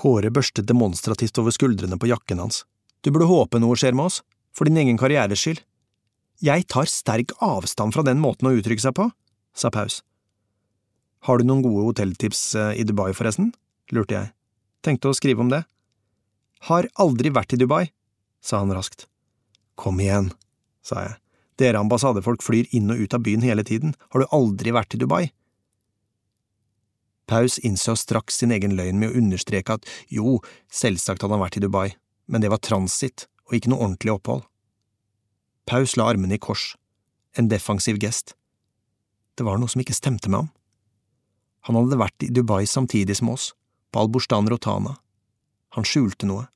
Kåre 0.00 0.30
børstet 0.34 0.66
demonstrativt 0.66 1.38
over 1.38 1.54
skuldrene 1.54 1.98
på 2.00 2.10
jakken 2.10 2.42
hans. 2.42 2.64
Du 3.04 3.12
burde 3.12 3.28
håpe 3.30 3.60
noe 3.62 3.76
skjer 3.78 3.94
med 3.94 4.10
oss, 4.10 4.22
for 4.54 4.66
din 4.66 4.80
egen 4.80 4.98
karrieres 4.98 5.42
skyld. 5.42 5.60
Jeg 6.42 6.66
tar 6.70 6.90
sterk 6.90 7.34
avstand 7.44 7.94
fra 7.94 8.02
den 8.06 8.20
måten 8.22 8.48
å 8.50 8.54
uttrykke 8.56 8.82
seg 8.82 8.96
på, 8.96 9.08
sa 9.54 9.70
Paus. 9.74 10.00
Har 11.24 11.38
du 11.38 11.46
noen 11.46 11.62
gode 11.64 11.86
hotelltips 11.86 12.42
eh, 12.58 12.72
i 12.80 12.86
Dubai, 12.86 13.12
forresten? 13.16 13.52
lurte 13.94 14.16
jeg. 14.16 14.32
Tenkte 14.84 15.10
å 15.10 15.16
skrive 15.16 15.44
om 15.44 15.52
det. 15.52 15.62
Har 16.68 16.88
aldri 17.00 17.30
vært 17.32 17.54
i 17.54 17.60
Dubai, 17.60 17.84
sa 18.44 18.60
han 18.62 18.72
raskt. 18.74 19.06
Kom 19.78 20.00
igjen, 20.02 20.32
sa 20.84 21.00
jeg. 21.04 21.16
Dere 21.60 21.80
ambassadefolk 21.80 22.42
flyr 22.42 22.68
inn 22.74 22.90
og 22.90 23.00
ut 23.04 23.14
av 23.14 23.22
byen 23.24 23.44
hele 23.46 23.64
tiden, 23.66 23.94
har 24.10 24.24
du 24.24 24.34
aldri 24.34 24.74
vært 24.74 24.96
i 24.96 25.00
Dubai? 25.00 25.24
Paus 27.26 27.58
innså 27.58 27.96
straks 27.96 28.40
sin 28.40 28.52
egen 28.52 28.76
løgn 28.76 29.00
med 29.00 29.12
å 29.12 29.18
understreke 29.20 29.78
at 29.78 29.86
jo, 30.12 30.40
selvsagt 30.68 31.24
hadde 31.24 31.36
han 31.36 31.44
vært 31.44 31.58
i 31.58 31.62
Dubai, 31.64 31.88
men 32.28 32.44
det 32.44 32.50
var 32.52 32.60
transitt 32.64 33.26
og 33.48 33.56
ikke 33.56 33.72
noe 33.72 33.84
ordentlig 33.86 34.12
opphold. 34.14 34.44
Paus 35.68 35.96
la 35.96 36.10
armene 36.12 36.36
i 36.36 36.42
kors, 36.42 36.74
en 37.38 37.48
defensiv 37.48 37.96
gest. 38.00 38.34
Det 39.34 39.46
var 39.46 39.58
noe 39.58 39.72
som 39.72 39.80
ikke 39.80 39.96
stemte 39.96 40.28
med 40.28 40.44
ham. 40.44 40.50
Han 41.64 41.78
hadde 41.80 42.00
vært 42.00 42.26
i 42.26 42.32
Dubai 42.32 42.66
samtidig 42.68 43.16
som 43.18 43.32
oss, 43.32 43.52
på 43.90 44.04
Alburstan 44.04 44.48
Rotana. 44.50 44.98
Han 45.74 45.88
skjulte 45.88 46.28
noe. 46.28 46.50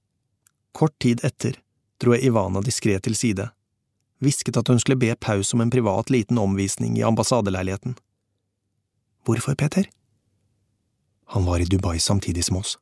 Kort 0.77 0.99
tid 1.01 1.25
etter 1.25 1.57
dro 1.99 2.13
jeg 2.15 2.29
Ivana 2.29 2.61
diskré 2.63 2.99
til 3.03 3.17
side, 3.19 3.49
hvisket 4.23 4.59
at 4.61 4.69
hun 4.69 4.79
skulle 4.83 5.01
be 5.01 5.15
Paus 5.17 5.55
om 5.55 5.65
en 5.65 5.73
privat 5.73 6.13
liten 6.13 6.39
omvisning 6.39 6.99
i 6.99 7.07
ambassadeleiligheten. 7.07 7.97
Hvorfor, 9.27 9.57
Peter? 9.59 9.89
Han 11.35 11.45
var 11.45 11.61
i 11.61 11.69
Dubai 11.69 11.99
samtidig 12.01 12.45
som 12.45 12.57
oss. 12.57 12.79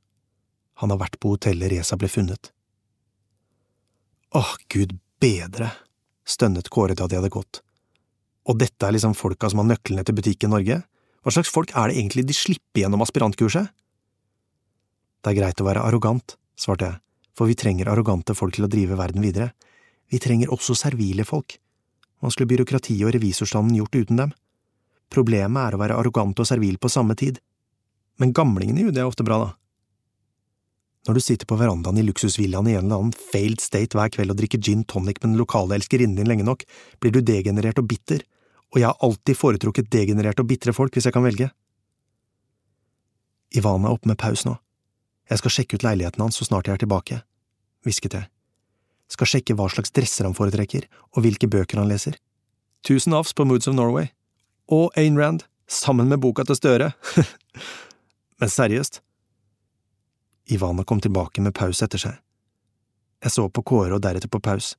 Han 0.79 0.93
har 0.93 1.01
vært 1.01 1.19
på 1.19 1.33
hotellet 1.35 1.73
Reza 1.73 1.97
ble 1.99 2.09
funnet. 2.11 2.53
Åh, 4.37 4.53
gud 4.69 4.99
bedre, 5.23 5.71
stønnet 6.27 6.69
Kåre 6.71 6.95
da 6.95 7.09
de 7.09 7.19
hadde 7.19 7.33
gått. 7.33 7.63
Og 8.47 8.59
dette 8.61 8.87
er 8.87 8.95
liksom 8.95 9.17
folka 9.19 9.51
som 9.51 9.63
har 9.63 9.71
nøklene 9.73 10.05
til 10.07 10.15
butikken 10.15 10.53
Norge? 10.55 10.83
Hva 11.27 11.35
slags 11.35 11.51
folk 11.51 11.73
er 11.75 11.91
det 11.91 11.97
egentlig 11.99 12.27
de 12.29 12.37
slipper 12.37 12.85
gjennom 12.85 13.03
aspirantkurset? 13.03 13.73
Det 15.25 15.33
er 15.33 15.39
greit 15.41 15.63
å 15.63 15.67
være 15.67 15.83
arrogant, 15.83 16.37
svarte 16.55 16.93
jeg, 16.93 17.01
for 17.35 17.51
vi 17.51 17.59
trenger 17.59 17.91
arrogante 17.91 18.37
folk 18.39 18.55
til 18.55 18.69
å 18.69 18.71
drive 18.71 18.99
verden 19.01 19.25
videre. 19.27 19.51
Vi 20.07 20.21
trenger 20.23 20.53
også 20.55 20.77
servile 20.79 21.27
folk. 21.27 21.57
Hva 22.23 22.31
skulle 22.31 22.53
byråkratiet 22.53 23.03
og 23.09 23.17
revisorstanden 23.17 23.75
gjort 23.81 23.99
uten 23.99 24.23
dem? 24.23 24.37
Problemet 25.11 25.65
er 25.65 25.75
å 25.75 25.83
være 25.83 25.99
arrogant 25.99 26.39
og 26.39 26.47
servil 26.47 26.79
på 26.79 26.93
samme 26.93 27.19
tid. 27.19 27.41
Men 28.21 28.33
gamlingene 28.37 28.81
i 28.83 28.89
UD 28.89 28.99
er 28.99 29.09
ofte 29.09 29.25
bra, 29.27 29.39
da. 29.43 29.53
Når 31.07 31.19
du 31.19 31.23
sitter 31.23 31.47
på 31.47 31.59
verandaen 31.61 32.01
i 32.01 32.03
luksusvillaen 32.03 32.67
i 32.67 32.75
en 32.75 32.89
eller 32.89 32.99
annen 32.99 33.15
failed 33.33 33.63
state 33.63 33.95
hver 33.95 34.11
kveld 34.11 34.33
og 34.33 34.41
drikker 34.41 34.59
gin 34.59 34.83
tonic 34.91 35.21
med 35.21 35.31
den 35.31 35.39
lokale 35.39 35.77
elskerinnen 35.79 36.19
din 36.19 36.27
lenge 36.27 36.47
nok, 36.47 36.65
blir 36.99 37.15
du 37.15 37.21
degenerert 37.23 37.79
og 37.79 37.87
bitter, 37.93 38.25
og 38.75 38.81
jeg 38.81 38.89
har 38.89 39.07
alltid 39.07 39.39
foretrukket 39.39 39.91
degenererte 39.93 40.43
og 40.43 40.51
bitre 40.51 40.75
folk 40.75 40.97
hvis 40.97 41.07
jeg 41.07 41.15
kan 41.15 41.27
velge. 41.27 41.53
Ivana 43.55 43.87
er 43.87 43.95
oppe 43.95 44.11
med 44.11 44.19
paus 44.19 44.43
nå. 44.49 44.57
Jeg 45.31 45.43
skal 45.43 45.55
sjekke 45.55 45.79
ut 45.79 45.87
leiligheten 45.87 46.23
hans 46.23 46.39
så 46.41 46.47
snart 46.49 46.67
jeg 46.67 46.75
er 46.75 46.83
tilbake, 46.83 47.21
hvisket 47.87 48.19
jeg. 48.19 48.31
Skal 49.11 49.31
sjekke 49.31 49.55
hva 49.55 49.71
slags 49.71 49.95
dresser 49.95 50.27
han 50.27 50.35
foretrekker, 50.35 50.89
og 51.15 51.23
hvilke 51.23 51.47
bøker 51.51 51.79
han 51.79 51.91
leser. 51.91 52.19
Tusen 52.87 53.15
avs 53.15 53.35
på 53.35 53.47
Moods 53.47 53.71
of 53.71 53.79
Norway. 53.79 54.11
Og 54.67 54.91
Ayn 54.99 55.19
Rand, 55.19 55.47
sammen 55.71 56.11
med 56.11 56.19
boka 56.23 56.43
til 56.47 56.59
Støre. 56.59 56.95
Men 58.41 58.53
seriøst, 58.53 59.01
Ivana 60.47 60.85
kom 60.85 61.01
tilbake 61.01 61.41
med 61.43 61.55
Paus 61.55 61.83
etter 61.83 61.99
seg. 61.99 62.19
Jeg 63.25 63.33
så 63.33 63.49
på 63.49 63.65
Kåre 63.67 63.97
og 63.97 64.03
deretter 64.05 64.31
på 64.31 64.41
Paus. 64.45 64.75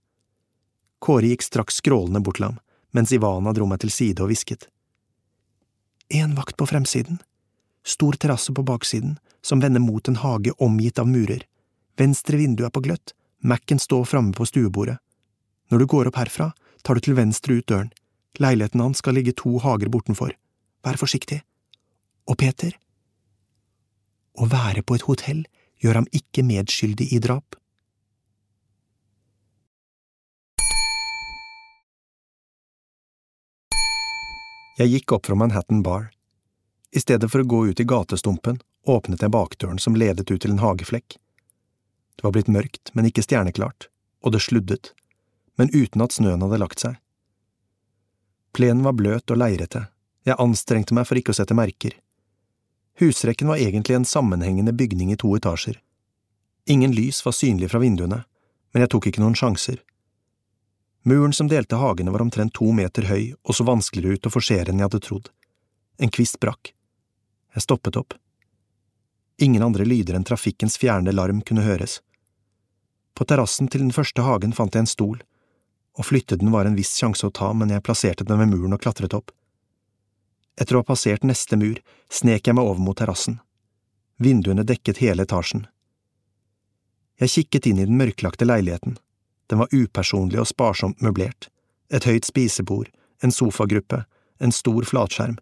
Kåre 1.04 1.32
gikk 1.32 1.44
straks 1.44 1.82
skrålende 1.82 2.22
bort 2.24 2.38
til 2.40 2.48
ham, 2.48 2.60
mens 2.96 3.12
Ivana 3.12 3.52
dro 3.54 3.68
meg 3.68 3.82
til 3.82 3.92
side 3.92 4.24
og 4.24 4.32
hvisket. 4.32 4.70
En 6.14 6.38
vakt 6.38 6.56
på 6.56 6.70
fremsiden, 6.70 7.20
stor 7.84 8.16
terrasse 8.16 8.54
på 8.54 8.64
baksiden, 8.64 9.18
som 9.42 9.60
vender 9.60 9.84
mot 9.84 10.08
en 10.08 10.22
hage 10.22 10.54
omgitt 10.64 11.00
av 11.00 11.10
murer, 11.10 11.44
venstre 12.00 12.40
vindu 12.40 12.64
er 12.66 12.72
på 12.72 12.84
gløtt, 12.86 13.14
Mac-en 13.44 13.80
står 13.80 14.08
framme 14.10 14.34
på 14.34 14.48
stuebordet. 14.48 14.98
Når 15.70 15.84
du 15.84 15.86
går 15.86 16.10
opp 16.10 16.18
herfra, 16.18 16.52
tar 16.82 16.96
du 16.96 17.04
til 17.04 17.18
venstre 17.18 17.60
ut 17.60 17.68
døren, 17.68 17.92
leiligheten 18.40 18.82
hans 18.82 19.04
skal 19.04 19.18
ligge 19.18 19.36
to 19.38 19.58
hager 19.62 19.92
bortenfor, 19.94 20.32
vær 20.86 21.00
forsiktig. 21.00 21.42
Og 22.28 22.40
Peter, 22.40 22.74
å 24.38 24.46
være 24.46 24.84
på 24.86 24.98
et 24.98 25.06
hotell 25.08 25.46
gjør 25.82 26.02
ham 26.02 26.08
ikke 26.14 26.44
medskyldig 26.46 27.10
i 27.14 27.22
drap. 27.22 27.58
Jeg 34.78 34.94
gikk 34.94 35.16
opp 35.16 35.26
fra 35.26 35.36
Manhattan 35.42 35.82
Bar. 35.82 36.12
I 36.94 37.02
stedet 37.02 37.32
for 37.34 37.42
å 37.42 37.50
gå 37.50 37.64
ut 37.72 37.80
i 37.82 37.86
gatestumpen 37.90 38.60
åpnet 38.86 39.24
jeg 39.26 39.34
bakdøren 39.34 39.82
som 39.82 39.98
ledet 39.98 40.30
ut 40.30 40.42
til 40.44 40.54
en 40.54 40.62
hageflekk. 40.62 41.18
Det 41.18 42.26
var 42.26 42.34
blitt 42.38 42.52
mørkt, 42.54 42.94
men 42.94 43.10
ikke 43.10 43.26
stjerneklart, 43.26 43.90
og 44.22 44.34
det 44.34 44.44
sluddet, 44.46 44.94
men 45.58 45.74
uten 45.74 46.06
at 46.06 46.14
snøen 46.14 46.46
hadde 46.46 46.62
lagt 46.62 46.86
seg. 46.86 47.02
Plenen 48.54 48.86
var 48.86 48.96
bløt 48.98 49.34
og 49.34 49.42
leirete, 49.42 49.88
jeg 50.30 50.38
anstrengte 50.42 50.94
meg 50.94 51.10
for 51.10 51.18
ikke 51.18 51.34
å 51.34 51.38
sette 51.38 51.58
merker. 51.58 51.98
Husrekken 53.00 53.48
var 53.48 53.58
egentlig 53.62 53.96
en 53.96 54.06
sammenhengende 54.06 54.74
bygning 54.74 55.12
i 55.14 55.18
to 55.18 55.36
etasjer. 55.38 55.82
Ingen 56.66 56.92
lys 56.92 57.26
var 57.26 57.32
synlig 57.32 57.70
fra 57.72 57.80
vinduene, 57.80 58.24
men 58.74 58.84
jeg 58.84 58.90
tok 58.90 59.08
ikke 59.08 59.22
noen 59.22 59.38
sjanser. 59.38 59.84
Muren 61.08 61.34
som 61.34 61.48
delte 61.48 61.78
hagene 61.80 62.12
var 62.12 62.26
omtrent 62.26 62.56
to 62.58 62.72
meter 62.76 63.06
høy 63.08 63.36
og 63.44 63.56
så 63.56 63.64
vanskeligere 63.70 64.18
ut 64.18 64.28
å 64.28 64.34
forsere 64.34 64.74
enn 64.74 64.82
jeg 64.82 64.90
hadde 64.90 65.04
trodd. 65.06 65.30
En 66.02 66.12
kvist 66.12 66.40
brakk. 66.42 66.74
Jeg 67.56 67.64
stoppet 67.64 68.02
opp. 68.02 68.18
Ingen 69.38 69.64
andre 69.64 69.86
lyder 69.86 70.18
enn 70.18 70.26
trafikkens 70.26 70.78
fjerne 70.82 71.14
larm 71.14 71.40
kunne 71.46 71.64
høres. 71.64 72.02
På 73.14 73.26
terrassen 73.30 73.70
til 73.70 73.86
den 73.86 73.94
første 73.94 74.26
hagen 74.26 74.58
fant 74.58 74.74
jeg 74.74 74.84
en 74.84 74.90
stol. 74.90 75.22
Å 75.98 76.06
flytte 76.06 76.38
den 76.42 76.52
var 76.54 76.66
en 76.66 76.78
viss 76.78 76.98
sjanse 76.98 77.30
å 77.30 77.34
ta, 77.34 77.54
men 77.54 77.70
jeg 77.74 77.86
plasserte 77.86 78.26
den 78.26 78.42
ved 78.42 78.52
muren 78.52 78.74
og 78.74 78.82
klatret 78.82 79.14
opp. 79.18 79.32
Etter 80.58 80.76
å 80.76 80.82
ha 80.82 80.88
passert 80.88 81.26
neste 81.28 81.58
mur 81.58 81.80
snek 82.10 82.48
jeg 82.48 82.58
meg 82.58 82.66
over 82.66 82.82
mot 82.82 82.98
terrassen. 82.98 83.40
Vinduene 84.18 84.66
dekket 84.66 85.02
hele 85.04 85.28
etasjen. 85.28 85.68
Jeg 87.22 87.34
kikket 87.34 87.68
inn 87.70 87.82
i 87.82 87.86
den 87.86 87.98
mørklagte 87.98 88.46
leiligheten. 88.46 88.98
Den 89.48 89.62
var 89.62 89.74
upersonlig 89.74 90.40
og 90.42 90.50
sparsomt 90.50 91.02
møblert. 91.02 91.50
Et 91.90 92.04
høyt 92.04 92.26
spisebord, 92.26 92.90
en 93.24 93.34
sofagruppe, 93.34 94.04
en 94.40 94.54
stor 94.54 94.86
flatskjerm. 94.86 95.38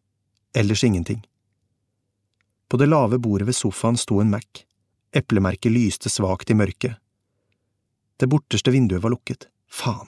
Ellers 0.55 0.83
ingenting. 0.83 1.25
På 2.69 2.77
det 2.77 2.87
lave 2.91 3.19
bordet 3.19 3.47
ved 3.47 3.55
sofaen 3.55 3.97
sto 3.97 4.19
en 4.21 4.31
Mac. 4.31 4.63
Eplemerket 5.15 5.71
lyste 5.71 6.09
svakt 6.09 6.51
i 6.51 6.55
mørket. 6.55 6.95
Det 8.17 8.27
borteste 8.31 8.71
vinduet 8.71 9.03
var 9.03 9.11
lukket. 9.11 9.47
Faen. 9.71 10.07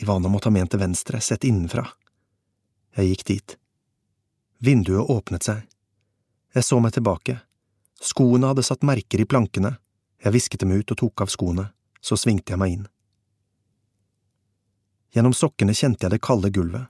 Ivana 0.00 0.28
måtte 0.28 0.48
ha 0.48 0.54
ment 0.56 0.70
til 0.72 0.80
venstre, 0.80 1.20
sett 1.20 1.44
innenfra. 1.44 1.86
Jeg 2.96 3.12
gikk 3.12 3.24
dit. 3.28 3.56
Vinduet 4.58 5.10
åpnet 5.10 5.44
seg. 5.44 5.64
Jeg 6.54 6.64
så 6.64 6.78
meg 6.80 6.94
tilbake. 6.96 7.38
Skoene 8.00 8.48
hadde 8.52 8.64
satt 8.64 8.84
merker 8.86 9.20
i 9.20 9.28
plankene. 9.28 9.74
Jeg 10.22 10.32
visket 10.32 10.62
dem 10.62 10.72
ut 10.72 10.92
og 10.92 10.96
tok 10.96 11.24
av 11.26 11.32
skoene, 11.32 11.66
så 12.00 12.16
svingte 12.16 12.54
jeg 12.54 12.60
meg 12.60 12.76
inn. 12.76 12.86
Gjennom 15.12 15.36
sokkene 15.36 15.76
kjente 15.76 16.06
jeg 16.06 16.14
det 16.14 16.22
kalde 16.24 16.50
gulvet. 16.52 16.88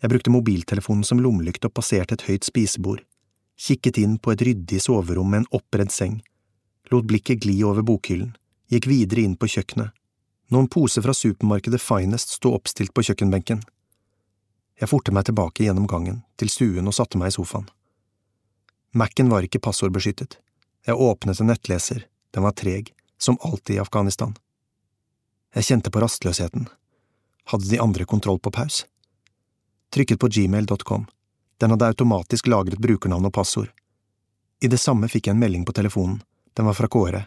Jeg 0.00 0.12
brukte 0.12 0.32
mobiltelefonen 0.32 1.04
som 1.04 1.20
lommelykt 1.20 1.66
og 1.68 1.74
passerte 1.76 2.16
et 2.16 2.24
høyt 2.24 2.48
spisebord, 2.48 3.02
kikket 3.60 4.00
inn 4.00 4.16
på 4.16 4.32
et 4.32 4.44
ryddig 4.44 4.80
soverom 4.80 5.28
med 5.28 5.42
en 5.42 5.50
oppredd 5.60 5.92
seng, 5.92 6.22
lot 6.92 7.04
blikket 7.08 7.44
gli 7.44 7.58
over 7.64 7.84
bokhyllen, 7.84 8.32
gikk 8.72 8.88
videre 8.88 9.26
inn 9.26 9.36
på 9.36 9.50
kjøkkenet. 9.52 9.92
Noen 10.50 10.68
poser 10.72 11.04
fra 11.04 11.12
supermarkedet 11.14 11.78
Finest 11.80 12.32
sto 12.34 12.54
oppstilt 12.56 12.94
på 12.96 13.04
kjøkkenbenken. 13.06 13.60
Jeg 14.80 14.88
forte 14.88 15.12
meg 15.12 15.26
tilbake 15.28 15.66
gjennom 15.66 15.84
gangen, 15.84 16.22
til 16.40 16.48
stuen 16.48 16.88
og 16.88 16.96
satte 16.96 17.18
meg 17.20 17.28
i 17.28 17.34
sofaen. 17.36 17.66
Mac-en 18.96 19.28
var 19.28 19.44
ikke 19.44 19.60
passordbeskyttet. 19.60 20.38
Jeg 20.88 20.96
åpnet 20.96 21.40
en 21.40 21.50
nettleser, 21.52 22.06
den 22.32 22.46
var 22.46 22.54
treg, 22.56 22.88
som 23.20 23.36
alltid 23.44 23.76
i 23.76 23.82
Afghanistan. 23.82 24.32
Jeg 25.54 25.66
kjente 25.68 25.92
på 25.92 26.00
rastløsheten. 26.00 26.64
Hadde 27.52 27.68
de 27.68 27.80
andre 27.82 28.06
kontroll 28.08 28.40
på 28.40 28.52
paus? 28.54 28.86
Trykket 29.92 30.20
på 30.22 30.30
gmail.com. 30.32 31.04
Den 31.60 31.74
hadde 31.74 31.90
automatisk 31.92 32.48
lagret 32.48 32.80
brukernavn 32.80 33.28
og 33.28 33.34
passord. 33.36 33.68
I 34.64 34.70
det 34.72 34.80
samme 34.80 35.10
fikk 35.12 35.28
jeg 35.28 35.36
en 35.36 35.42
melding 35.42 35.66
på 35.68 35.74
telefonen. 35.76 36.22
Den 36.56 36.70
var 36.70 36.78
fra 36.78 36.88
Kåre. 36.88 37.26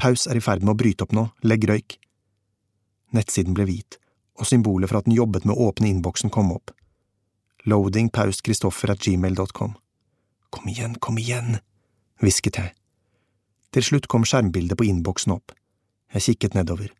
Paus 0.00 0.24
er 0.26 0.40
i 0.40 0.42
ferd 0.44 0.64
med 0.64 0.72
å 0.72 0.78
bryte 0.78 1.04
opp 1.04 1.12
nå, 1.12 1.26
legg 1.44 1.68
røyk. 1.68 1.98
Nettsiden 3.12 3.52
ble 3.56 3.68
hvit, 3.68 3.98
og 4.40 4.48
symbolet 4.48 4.88
for 4.88 5.02
at 5.02 5.10
den 5.10 5.18
jobbet 5.18 5.44
med 5.44 5.54
å 5.54 5.68
åpne 5.68 5.90
innboksen 5.92 6.32
kom 6.32 6.54
opp 6.56 6.72
loadingpaustkristoffer 7.64 8.90
at 8.94 9.02
gmail.com. 9.04 9.74
Kom 10.50 10.68
igjen, 10.68 10.94
kom 11.00 11.18
igjen, 11.18 11.58
hvisket 12.22 12.58
jeg. 12.60 12.74
Til 13.74 13.82
slutt 13.82 14.06
kom 14.06 14.26
skjermbildet 14.28 14.78
på 14.78 14.86
innboksen 14.86 15.34
opp. 15.34 15.54
Jeg 16.14 16.28
kikket 16.28 16.54
nedover. 16.54 16.92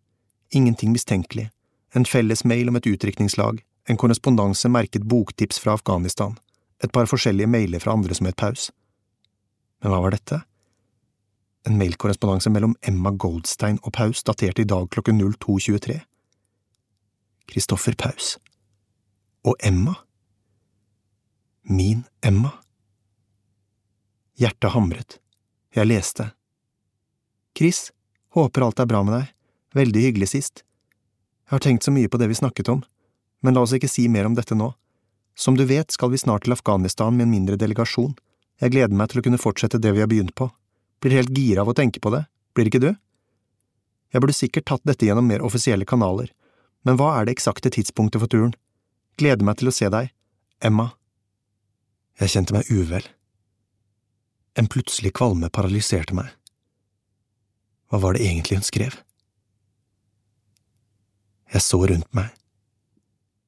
Ingenting 0.50 0.94
mistenkelig. 0.94 1.50
En 1.94 2.06
felles 2.06 2.42
mail 2.44 2.68
om 2.68 2.76
et 2.76 2.88
utdrikningslag, 2.90 3.60
en 3.88 4.00
korrespondanse 4.00 4.68
merket 4.68 5.04
boktips 5.06 5.60
fra 5.62 5.76
Afghanistan, 5.78 6.34
et 6.82 6.92
par 6.92 7.06
forskjellige 7.06 7.46
mailer 7.46 7.78
fra 7.78 7.92
andre 7.94 8.14
som 8.14 8.26
het 8.26 8.36
Paus. 8.36 8.70
Men 9.82 9.92
hva 9.92 10.00
var 10.02 10.16
dette? 10.16 10.40
En 11.68 11.78
mailkorrespondanse 11.78 12.50
mellom 12.50 12.74
Emma 12.82 13.12
Goldstein 13.12 13.78
og 13.82 13.94
Paus 13.96 14.24
datert 14.26 14.58
i 14.58 14.66
dag 14.68 14.88
klokken 14.90 15.20
02.23. 15.22 16.00
Kristoffer 17.48 17.94
Paus. 17.94 18.34
Og 19.44 19.54
Emma? 19.62 19.94
Min 21.66 22.04
Emma. 22.20 22.50
Hjertet 24.36 24.70
hamret. 24.70 25.18
Jeg 25.72 25.86
leste. 25.86 26.26
Chris, 27.58 27.88
håper 28.36 28.66
alt 28.66 28.82
er 28.82 28.88
bra 28.90 29.00
med 29.00 29.14
deg. 29.16 29.30
Veldig 29.72 30.02
hyggelig 30.04 30.28
sist. 30.34 30.60
Jeg 31.48 31.54
har 31.54 31.62
tenkt 31.64 31.86
så 31.86 31.94
mye 31.94 32.10
på 32.12 32.18
det 32.20 32.28
vi 32.28 32.36
snakket 32.36 32.68
om, 32.68 32.82
men 33.40 33.56
la 33.56 33.62
oss 33.64 33.72
ikke 33.72 33.88
si 33.88 34.04
mer 34.12 34.28
om 34.28 34.36
dette 34.36 34.52
nå. 34.52 34.74
Som 35.32 35.56
du 35.56 35.64
vet 35.64 35.88
skal 35.96 36.12
vi 36.12 36.20
snart 36.20 36.44
til 36.44 36.52
Afghanistan 36.52 37.16
med 37.16 37.30
en 37.30 37.32
mindre 37.32 37.56
delegasjon. 37.56 38.12
Jeg 38.60 38.74
gleder 38.74 38.92
meg 39.00 39.08
til 39.08 39.22
å 39.22 39.24
kunne 39.24 39.40
fortsette 39.40 39.80
det 39.80 39.94
vi 39.96 40.02
har 40.04 40.10
begynt 40.12 40.34
på. 40.36 40.50
Blir 41.00 41.16
helt 41.16 41.32
gira 41.32 41.64
av 41.64 41.72
å 41.72 41.76
tenke 41.78 42.02
på 42.02 42.12
det, 42.12 42.26
blir 42.52 42.68
ikke 42.68 42.82
du? 42.84 42.90
Jeg 44.12 44.20
burde 44.20 44.36
sikkert 44.36 44.68
tatt 44.68 44.84
dette 44.84 45.08
gjennom 45.08 45.32
mer 45.32 45.40
offisielle 45.40 45.88
kanaler, 45.88 46.28
men 46.84 47.00
hva 47.00 47.14
er 47.16 47.24
det 47.24 47.38
eksakte 47.38 47.72
tidspunktet 47.72 48.20
for 48.20 48.28
turen? 48.28 48.52
Gleder 49.16 49.48
meg 49.48 49.62
til 49.62 49.72
å 49.72 49.74
se 49.74 49.88
deg. 49.88 50.12
Emma. 50.60 50.90
Jeg 52.20 52.30
kjente 52.30 52.54
meg 52.54 52.70
uvel. 52.70 53.06
En 54.54 54.70
plutselig 54.70 55.14
kvalme 55.18 55.50
paralyserte 55.50 56.14
meg. 56.14 56.30
Hva 57.90 57.98
var 58.02 58.14
det 58.14 58.26
egentlig 58.26 58.60
hun 58.60 58.66
skrev? 58.66 58.94
Jeg 61.50 61.62
så 61.62 61.80
rundt 61.86 62.10
meg. 62.14 62.30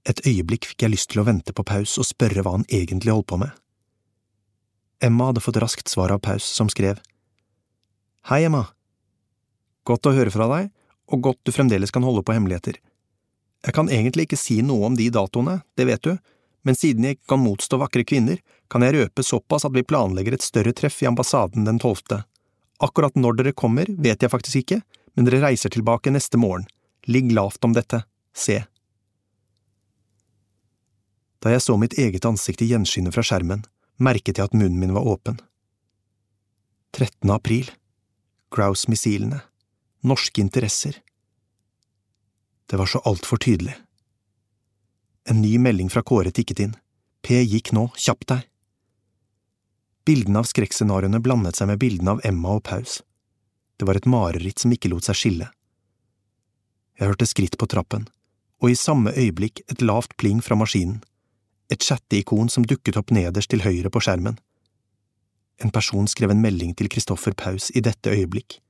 Et 0.06 0.20
øyeblikk 0.26 0.66
fikk 0.70 0.84
jeg 0.84 0.94
lyst 0.94 1.10
til 1.10 1.22
å 1.22 1.26
vente 1.26 1.54
på 1.54 1.64
Paus 1.66 1.96
og 1.98 2.06
spørre 2.06 2.42
hva 2.42 2.56
han 2.58 2.66
egentlig 2.70 3.14
holdt 3.14 3.30
på 3.30 3.38
med. 3.42 3.54
Emma 5.02 5.30
hadde 5.30 5.42
fått 5.42 5.58
raskt 5.62 5.90
svar 5.90 6.14
av 6.14 6.22
Paus, 6.22 6.46
som 6.46 6.70
skrev 6.72 7.00
Hei, 8.26 8.42
Emma. 8.46 8.64
Godt 9.86 10.08
å 10.10 10.14
høre 10.14 10.32
fra 10.34 10.48
deg, 10.50 10.70
og 11.06 11.22
godt 11.22 11.42
du 11.46 11.52
fremdeles 11.54 11.92
kan 11.94 12.02
holde 12.06 12.24
på 12.26 12.34
hemmeligheter. 12.34 12.80
Jeg 13.62 13.74
kan 13.74 13.90
egentlig 13.90 14.26
ikke 14.26 14.38
si 14.38 14.58
noe 14.66 14.88
om 14.88 14.96
de 14.98 15.06
datoene, 15.14 15.60
det 15.78 15.86
vet 15.86 16.02
du, 16.02 16.16
men 16.66 16.74
siden 16.74 17.06
jeg 17.06 17.16
ikke 17.16 17.30
kan 17.34 17.44
motstå 17.44 17.78
vakre 17.78 18.02
kvinner, 18.02 18.40
kan 18.66 18.82
jeg 18.82 18.96
røpe 18.96 19.22
såpass 19.22 19.64
at 19.68 19.74
vi 19.76 19.86
planlegger 19.86 20.34
et 20.34 20.44
større 20.44 20.74
treff 20.74 20.98
i 21.04 21.06
ambassaden 21.06 21.68
den 21.68 21.78
tolvte. 21.78 22.24
Akkurat 22.82 23.14
når 23.14 23.38
dere 23.38 23.54
kommer, 23.54 23.86
vet 23.88 24.22
jeg 24.24 24.32
faktisk 24.32 24.64
ikke, 24.64 24.80
men 25.14 25.28
dere 25.28 25.44
reiser 25.46 25.70
tilbake 25.72 26.10
neste 26.10 26.40
morgen. 26.42 26.66
Ligg 27.06 27.30
lavt 27.32 27.62
om 27.64 27.76
dette. 27.76 28.02
Se. 28.34 28.64
Da 31.38 31.54
jeg 31.54 31.62
så 31.62 31.78
mitt 31.78 31.94
eget 31.94 32.26
ansikt 32.26 32.66
i 32.66 32.70
gjenskinnet 32.72 33.14
fra 33.14 33.22
skjermen, 33.24 33.62
merket 34.02 34.40
jeg 34.40 34.50
at 34.50 34.58
munnen 34.58 34.80
min 34.82 34.96
var 34.96 35.06
åpen. 35.06 35.38
13. 36.98 37.30
april. 37.30 37.70
Grouse-missilene. 38.50 39.44
Norske 40.02 40.42
interesser. 40.42 40.98
Det 42.66 42.76
var 42.80 42.90
så 42.90 42.98
altfor 43.06 43.38
tydelig. 43.38 43.76
En 45.26 45.42
ny 45.42 45.56
melding 45.58 45.90
fra 45.90 46.04
Kåre 46.06 46.30
tikket 46.30 46.60
inn. 46.62 46.76
P 47.22 47.40
gikk 47.42 47.72
nå, 47.74 47.88
kjapp 47.98 48.22
deg. 48.30 48.44
Bildene 50.06 50.38
av 50.38 50.46
skrekkscenarioene 50.46 51.18
blandet 51.18 51.58
seg 51.58 51.66
med 51.66 51.80
bildene 51.82 52.14
av 52.14 52.20
Emma 52.28 52.52
og 52.54 52.62
Paus. 52.68 53.00
Det 53.76 53.88
var 53.88 53.98
et 53.98 54.06
mareritt 54.06 54.62
som 54.62 54.70
ikke 54.70 54.92
lot 54.92 55.08
seg 55.08 55.18
skille. 55.18 55.48
Jeg 56.96 57.10
hørte 57.10 57.26
skritt 57.26 57.58
på 57.58 57.66
trappen, 57.66 58.06
og 58.62 58.70
i 58.70 58.78
samme 58.78 59.10
øyeblikk 59.18 59.64
et 59.66 59.82
lavt 59.82 60.14
pling 60.16 60.38
fra 60.40 60.54
maskinen, 60.56 61.02
et 61.74 61.82
chatteikon 61.82 62.48
som 62.48 62.64
dukket 62.64 62.96
opp 62.96 63.10
nederst 63.10 63.50
til 63.50 63.66
høyre 63.66 63.90
på 63.90 64.04
skjermen. 64.06 64.38
En 65.58 65.74
person 65.74 66.06
skrev 66.06 66.30
en 66.30 66.44
melding 66.44 66.76
til 66.78 66.88
Kristoffer 66.92 67.34
Paus 67.34 67.72
i 67.74 67.82
dette 67.82 68.14
øyeblikk. 68.14 68.60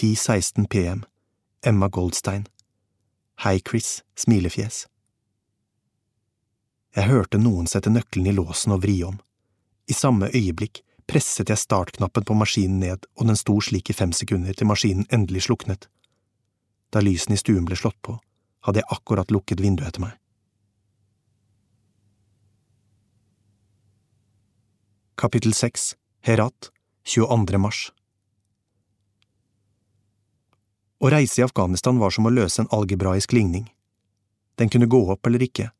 10.16 0.00 0.64
pm, 0.72 1.04
Emma 1.62 1.92
Goldstein. 1.92 2.48
Hei, 3.44 3.60
Chris, 3.60 4.00
smilefjes. 4.16 4.86
Jeg 6.94 7.10
hørte 7.10 7.40
noen 7.42 7.66
sette 7.66 7.90
nøkkelen 7.90 8.28
i 8.30 8.34
låsen 8.36 8.74
og 8.76 8.84
vri 8.84 9.00
om. 9.02 9.16
I 9.90 9.94
samme 9.98 10.28
øyeblikk 10.30 10.84
presset 11.10 11.50
jeg 11.50 11.58
startknappen 11.58 12.24
på 12.24 12.36
maskinen 12.38 12.78
ned, 12.80 13.08
og 13.18 13.26
den 13.28 13.36
sto 13.36 13.58
slik 13.60 13.90
i 13.90 13.96
fem 13.96 14.12
sekunder 14.14 14.54
til 14.54 14.70
maskinen 14.70 15.08
endelig 15.12 15.48
sluknet. 15.48 15.88
Da 16.94 17.02
lysene 17.02 17.34
i 17.34 17.42
stuen 17.42 17.66
ble 17.66 17.76
slått 17.76 17.98
på, 18.06 18.14
hadde 18.64 18.80
jeg 18.80 18.90
akkurat 18.94 19.34
lukket 19.34 19.60
vinduet 19.60 19.90
etter 19.90 20.06
meg. 20.06 20.14
Kapittel 25.18 25.54
6 25.54 25.94
Herat 26.26 26.70
22. 27.10 27.58
mars 27.58 27.88
Å 31.02 31.10
reise 31.10 31.42
i 31.42 31.44
Afghanistan 31.44 31.98
var 31.98 32.14
som 32.14 32.26
å 32.26 32.32
løse 32.32 32.62
en 32.62 32.70
algebraisk 32.72 33.34
ligning. 33.34 33.66
Den 34.56 34.70
kunne 34.70 34.88
gå 34.90 35.00
opp 35.12 35.26
eller 35.26 35.42
ikke, 35.42 35.72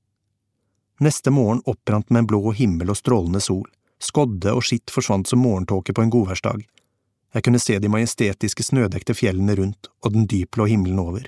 Neste 1.01 1.31
morgen 1.31 1.63
opprant 1.65 2.11
med 2.11 2.19
en 2.19 2.27
blå 2.27 2.53
himmel 2.53 2.93
og 2.93 2.99
strålende 3.01 3.41
sol, 3.43 3.67
skodde 3.99 4.53
og 4.55 4.63
skitt 4.63 4.93
forsvant 4.95 5.27
som 5.27 5.41
morgentåke 5.43 5.93
på 5.93 6.05
en 6.05 6.13
godværsdag. 6.15 6.63
Jeg 7.35 7.43
kunne 7.43 7.59
se 7.59 7.79
de 7.83 7.91
majestetiske 7.91 8.63
snødekte 8.63 9.15
fjellene 9.19 9.57
rundt 9.59 9.91
og 10.05 10.13
den 10.15 10.29
dypblå 10.31 10.69
himmelen 10.71 11.01
over. 11.03 11.27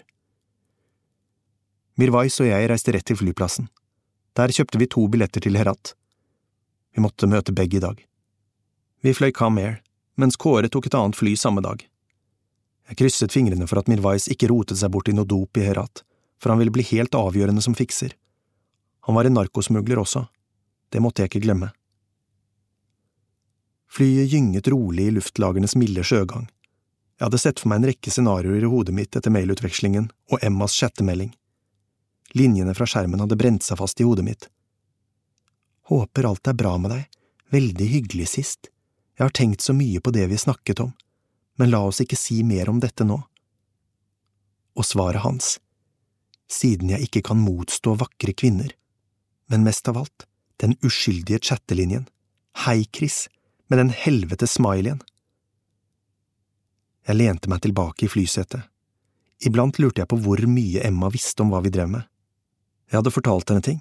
Mirwais 1.99 2.37
og 2.41 2.47
jeg 2.47 2.69
reiste 2.71 2.95
rett 2.95 3.07
til 3.09 3.19
flyplassen. 3.19 3.67
Der 4.39 4.53
kjøpte 4.55 4.79
vi 4.79 4.87
to 4.93 5.09
billetter 5.11 5.43
til 5.43 5.57
Herat. 5.59 5.95
Vi 6.95 7.03
måtte 7.03 7.27
møte 7.27 7.55
begge 7.57 7.81
i 7.81 7.83
dag. 7.83 7.99
Vi 9.03 9.15
fløy 9.17 9.33
kamer, 9.35 9.81
mens 10.15 10.39
Kåre 10.39 10.71
tok 10.71 10.87
et 10.87 10.95
annet 10.95 11.19
fly 11.19 11.35
samme 11.35 11.65
dag. 11.65 11.83
Jeg 12.87 13.01
krysset 13.01 13.35
fingrene 13.35 13.67
for 13.67 13.81
at 13.81 13.91
Mirwais 13.91 14.29
ikke 14.31 14.53
rotet 14.53 14.79
seg 14.79 14.93
bort 14.95 15.09
i 15.11 15.17
noe 15.17 15.27
dop 15.27 15.59
i 15.59 15.65
Herat, 15.67 16.05
for 16.39 16.53
han 16.53 16.63
ville 16.63 16.75
bli 16.75 16.87
helt 16.93 17.17
avgjørende 17.19 17.65
som 17.65 17.75
fikser. 17.75 18.15
Han 19.07 19.15
var 19.15 19.29
en 19.29 19.37
narkosmugler 19.39 20.01
også, 20.03 20.25
det 20.91 21.03
måtte 21.03 21.23
jeg 21.23 21.31
ikke 21.31 21.45
glemme. 21.47 21.71
Flyet 23.87 24.33
gynget 24.33 24.69
rolig 24.69 25.07
i 25.07 25.15
luftlagernes 25.15 25.77
milde 25.79 26.03
sjøgang. 26.05 26.49
Jeg 27.17 27.29
hadde 27.29 27.41
sett 27.41 27.63
for 27.63 27.71
meg 27.71 27.81
en 27.81 27.89
rekke 27.93 28.13
scenarioer 28.13 28.67
i 28.67 28.71
hodet 28.71 28.95
mitt 28.97 29.17
etter 29.17 29.33
mailutvekslingen 29.33 30.11
og 30.35 30.43
Emmas 30.45 30.75
chattemelding. 30.77 31.31
Linjene 32.37 32.75
fra 32.77 32.89
skjermen 32.91 33.23
hadde 33.23 33.39
brent 33.39 33.65
seg 33.65 33.79
fast 33.81 34.03
i 34.03 34.07
hodet 34.09 34.27
mitt. 34.27 34.49
Håper 35.89 36.27
alt 36.29 36.51
er 36.51 36.59
bra 36.59 36.75
med 36.83 36.93
deg, 36.93 37.07
veldig 37.55 37.87
hyggelig 37.93 38.27
sist, 38.35 38.69
jeg 39.17 39.25
har 39.25 39.33
tenkt 39.33 39.63
så 39.65 39.73
mye 39.73 40.03
på 40.03 40.13
det 40.13 40.27
vi 40.29 40.37
snakket 40.37 40.83
om, 40.83 40.91
men 41.57 41.71
la 41.71 41.81
oss 41.89 42.03
ikke 42.03 42.19
si 42.21 42.43
mer 42.45 42.69
om 42.69 42.83
dette 42.83 43.07
nå. 43.07 43.17
Og 44.77 44.85
svaret 44.85 45.23
hans, 45.25 45.55
siden 46.51 46.91
jeg 46.93 47.07
ikke 47.07 47.23
kan 47.31 47.41
motstå 47.41 47.95
vakre 48.03 48.35
kvinner, 48.37 48.75
men 49.51 49.65
mest 49.67 49.89
av 49.89 49.99
alt, 49.99 50.27
den 50.63 50.77
uskyldige 50.83 51.43
chattelinjen, 51.43 52.07
hei, 52.65 52.85
Chris, 52.93 53.27
med 53.69 53.79
den 53.79 53.91
helvete 53.91 54.49
smileyen. 54.49 55.03
Jeg 57.07 57.19
lente 57.21 57.51
meg 57.51 57.63
tilbake 57.63 58.07
i 58.07 58.11
flysetet. 58.11 58.67
Iblant 59.47 59.79
lurte 59.79 60.03
jeg 60.03 60.11
på 60.11 60.19
hvor 60.23 60.41
mye 60.49 60.83
Emma 60.87 61.11
visste 61.13 61.45
om 61.45 61.53
hva 61.53 61.61
vi 61.63 61.71
drev 61.75 61.91
med. 61.93 62.07
Jeg 62.91 63.01
hadde 63.01 63.13
fortalt 63.15 63.51
henne 63.53 63.65
ting, 63.67 63.81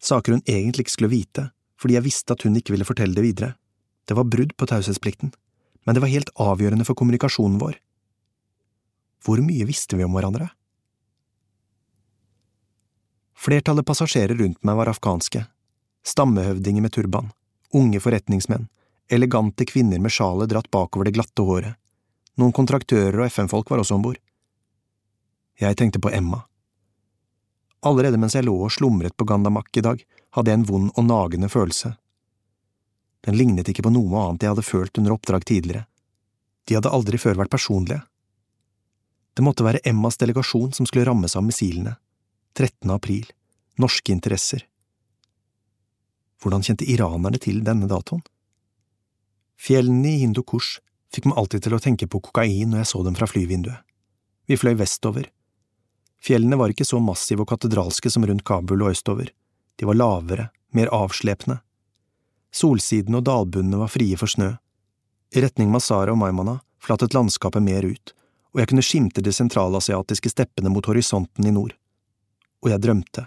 saker 0.00 0.36
hun 0.36 0.44
egentlig 0.46 0.86
ikke 0.86 0.96
skulle 0.96 1.12
vite, 1.12 1.48
fordi 1.80 1.96
jeg 1.98 2.06
visste 2.06 2.36
at 2.36 2.44
hun 2.46 2.56
ikke 2.56 2.74
ville 2.74 2.86
fortelle 2.88 3.16
det 3.16 3.24
videre. 3.24 3.54
Det 4.08 4.16
var 4.16 4.28
brudd 4.28 4.52
på 4.56 4.68
taushetsplikten, 4.68 5.32
men 5.84 5.96
det 5.96 6.02
var 6.04 6.12
helt 6.12 6.30
avgjørende 6.40 6.86
for 6.88 6.96
kommunikasjonen 6.96 7.58
vår. 7.60 7.78
Hvor 9.24 9.40
mye 9.44 9.66
visste 9.68 9.96
vi 9.96 10.04
om 10.04 10.14
hverandre? 10.16 10.50
Flertallet 13.44 13.84
passasjerer 13.84 14.38
rundt 14.40 14.62
meg 14.64 14.76
var 14.78 14.88
afghanske, 14.88 15.42
stammehøvdinger 16.06 16.80
med 16.80 16.92
turban, 16.96 17.26
unge 17.76 18.00
forretningsmenn, 18.00 18.70
elegante 19.12 19.66
kvinner 19.68 20.00
med 20.00 20.14
sjalet 20.16 20.48
dratt 20.48 20.70
bakover 20.72 21.10
det 21.10 21.12
glatte 21.18 21.44
håret, 21.44 21.76
noen 22.40 22.54
kontraktører 22.56 23.18
og 23.20 23.28
FN-folk 23.28 23.68
var 23.70 23.82
også 23.82 23.98
om 23.98 24.06
bord. 24.06 24.16
Jeg 25.60 25.76
tenkte 25.76 26.00
på 26.00 26.10
Emma. 26.10 26.40
Allerede 27.84 28.18
mens 28.18 28.34
jeg 28.34 28.46
lå 28.46 28.54
og 28.64 28.72
slumret 28.72 29.12
på 29.16 29.26
Gandamak 29.28 29.68
i 29.76 29.84
dag, 29.84 30.00
hadde 30.34 30.50
jeg 30.50 30.60
en 30.62 30.66
vond 30.70 30.88
og 30.96 31.04
nagende 31.04 31.50
følelse. 31.52 31.92
Den 33.28 33.36
lignet 33.36 33.68
ikke 33.68 33.84
på 33.84 33.92
noe 33.92 34.22
annet 34.22 34.42
jeg 34.42 34.54
hadde 34.54 34.64
følt 34.66 34.98
under 34.98 35.14
oppdrag 35.14 35.44
tidligere. 35.44 35.84
De 36.64 36.78
hadde 36.78 36.90
aldri 36.96 37.20
før 37.20 37.36
vært 37.42 37.52
personlige. 37.52 38.00
Det 39.36 39.44
måtte 39.44 39.68
være 39.68 39.84
Emmas 39.84 40.16
delegasjon 40.16 40.72
som 40.72 40.88
skulle 40.88 41.04
rammes 41.10 41.36
av 41.36 41.44
missilene. 41.44 41.98
13. 42.58 42.90
april. 42.90 43.26
Norske 43.78 44.12
interesser. 44.12 44.66
Hvordan 46.42 46.62
kjente 46.62 46.86
iranerne 46.86 47.40
til 47.42 47.62
denne 47.66 47.88
datoen? 47.90 48.22
Fjellene 49.58 50.10
i 50.12 50.20
Hindu 50.22 50.42
fikk 50.44 51.26
meg 51.26 51.38
alltid 51.38 51.64
til 51.64 51.74
å 51.74 51.82
tenke 51.82 52.06
på 52.10 52.20
kokain 52.20 52.70
når 52.70 52.84
jeg 52.84 52.90
så 52.90 53.02
dem 53.06 53.14
fra 53.14 53.26
flyvinduet. 53.30 53.82
Vi 54.46 54.58
fløy 54.60 54.74
vestover, 54.76 55.30
Fjellene 56.24 56.56
var 56.56 56.72
ikke 56.72 56.86
så 56.88 56.98
massive 57.04 57.44
og 57.44 57.50
katedralske 57.50 58.08
som 58.08 58.24
rundt 58.24 58.46
Kabul 58.48 58.80
og 58.80 58.94
østover, 58.94 59.28
de 59.76 59.84
var 59.84 59.98
lavere, 59.98 60.46
mer 60.72 60.88
avslepne. 60.94 61.58
Solsidene 62.54 63.20
og 63.20 63.26
dalbunnene 63.28 63.82
var 63.82 63.92
frie 63.92 64.16
for 64.16 64.30
snø. 64.30 64.54
I 65.36 65.42
retning 65.44 65.68
Masara 65.68 66.14
og 66.14 66.20
Maimana 66.22 66.62
flatet 66.80 67.12
landskapet 67.12 67.64
mer 67.66 67.84
ut, 67.84 68.14
og 68.54 68.62
jeg 68.62 68.70
kunne 68.70 68.86
skimte 68.86 69.24
de 69.24 69.34
sentralasiatiske 69.36 70.32
steppene 70.32 70.72
mot 70.72 70.88
horisonten 70.88 71.44
i 71.44 71.52
nord. 71.52 71.76
Og 72.64 72.72
jeg 72.72 72.80
drømte. 72.80 73.26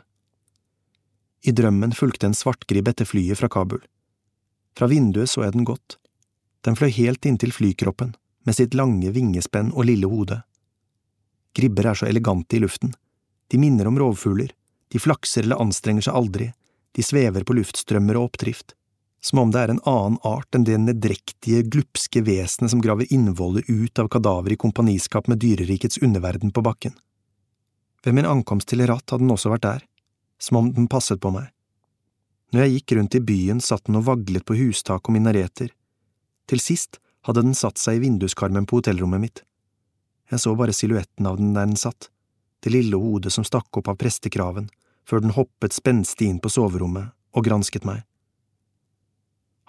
I 1.46 1.54
drømmen 1.54 1.94
fulgte 1.96 2.28
en 2.28 2.36
svartgribb 2.36 2.90
etter 2.90 3.06
flyet 3.06 3.38
fra 3.40 3.50
Kabul. 3.54 3.84
Fra 4.78 4.90
vinduet 4.90 5.30
så 5.30 5.46
jeg 5.46 5.54
den 5.54 5.68
godt. 5.68 6.00
Den 6.66 6.76
fløy 6.76 6.90
helt 6.98 7.26
inntil 7.26 7.54
flykroppen, 7.54 8.16
med 8.44 8.58
sitt 8.58 8.74
lange 8.76 9.14
vingespenn 9.14 9.70
og 9.74 9.88
lille 9.88 10.10
hode. 10.10 10.42
Gribber 11.56 11.92
er 11.92 12.00
så 12.00 12.10
elegante 12.10 12.58
i 12.58 12.64
luften. 12.66 12.92
De 13.48 13.62
minner 13.62 13.88
om 13.88 13.98
rovfugler, 13.98 14.52
de 14.92 15.00
flakser 15.00 15.46
eller 15.46 15.62
anstrenger 15.62 16.08
seg 16.08 16.18
aldri, 16.18 16.50
de 16.98 17.06
svever 17.06 17.46
på 17.46 17.56
luftstrømmer 17.58 18.18
og 18.18 18.32
oppdrift, 18.32 18.74
som 19.24 19.42
om 19.42 19.52
det 19.54 19.64
er 19.64 19.74
en 19.74 19.82
annen 19.90 20.20
art 20.28 20.56
enn 20.56 20.66
det 20.68 20.78
nedrektige, 20.82 21.66
glupske 21.72 22.22
vesenet 22.26 22.74
som 22.74 22.82
graver 22.84 23.10
innvoller 23.14 23.66
ut 23.68 24.00
av 24.02 24.10
kadaver 24.14 24.54
i 24.54 24.60
kompaniskap 24.60 25.30
med 25.32 25.42
dyrerikets 25.44 26.02
underverden 26.02 26.54
på 26.54 26.64
bakken. 26.66 26.96
Ved 28.08 28.16
min 28.16 28.26
ankomst 28.26 28.70
til 28.72 28.86
Ratt 28.88 29.12
hadde 29.12 29.26
den 29.26 29.34
også 29.34 29.50
vært 29.52 29.66
der, 29.66 29.82
som 30.40 30.62
om 30.62 30.68
den 30.72 30.86
passet 30.88 31.20
på 31.20 31.28
meg. 31.36 31.50
Når 32.56 32.64
jeg 32.64 32.72
gikk 32.78 32.94
rundt 32.96 33.18
i 33.20 33.20
byen, 33.20 33.60
satt 33.60 33.84
den 33.90 33.98
og 34.00 34.06
vaglet 34.08 34.46
på 34.48 34.56
hustak 34.56 35.10
og 35.10 35.12
minareter. 35.18 35.74
Til 36.48 36.64
sist 36.64 37.02
hadde 37.28 37.44
den 37.44 37.58
satt 37.60 37.82
seg 37.82 37.98
i 37.98 38.06
vinduskarmen 38.06 38.64
på 38.64 38.80
hotellrommet 38.80 39.20
mitt. 39.26 39.44
Jeg 40.32 40.40
så 40.40 40.56
bare 40.56 40.72
silhuetten 40.72 41.28
av 41.28 41.36
den 41.36 41.52
der 41.52 41.68
den 41.68 41.76
satt, 41.76 42.08
det 42.64 42.72
lille 42.72 42.96
hodet 42.96 43.36
som 43.36 43.44
stakk 43.44 43.82
opp 43.82 43.92
av 43.92 44.00
prestekraven, 44.00 44.72
før 45.04 45.28
den 45.28 45.36
hoppet 45.36 45.76
spenstig 45.76 46.32
inn 46.32 46.40
på 46.40 46.54
soverommet 46.56 47.12
og 47.36 47.44
gransket 47.44 47.84
meg. 47.84 48.08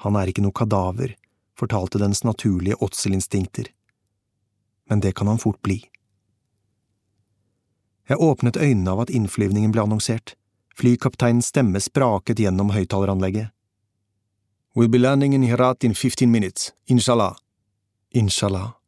Han 0.06 0.14
er 0.14 0.30
ikke 0.30 0.46
noe 0.46 0.54
kadaver, 0.54 1.18
fortalte 1.58 1.98
dens 1.98 2.22
naturlige 2.22 2.78
åtselinstinkter, 2.86 3.74
men 4.86 5.02
det 5.02 5.16
kan 5.18 5.26
han 5.26 5.42
fort 5.42 5.58
bli. 5.58 5.82
Jeg 8.08 8.20
åpnet 8.24 8.56
øynene 8.56 8.90
av 8.94 9.04
at 9.04 9.12
innflyvningen 9.12 9.72
ble 9.72 9.84
annonsert. 9.84 10.34
Flykapteinens 10.78 11.50
stemme 11.52 11.80
spraket 11.82 12.40
gjennom 12.40 12.72
høyttaleranlegget. 12.72 13.50
We'll 14.74 14.88
be 14.88 14.98
landing 14.98 15.34
in 15.34 15.42
Herat 15.42 15.84
in 15.84 15.94
15 15.94 16.30
minutes, 16.30 16.72
inshallah. 16.86 17.36
Inshallah. 18.10 18.78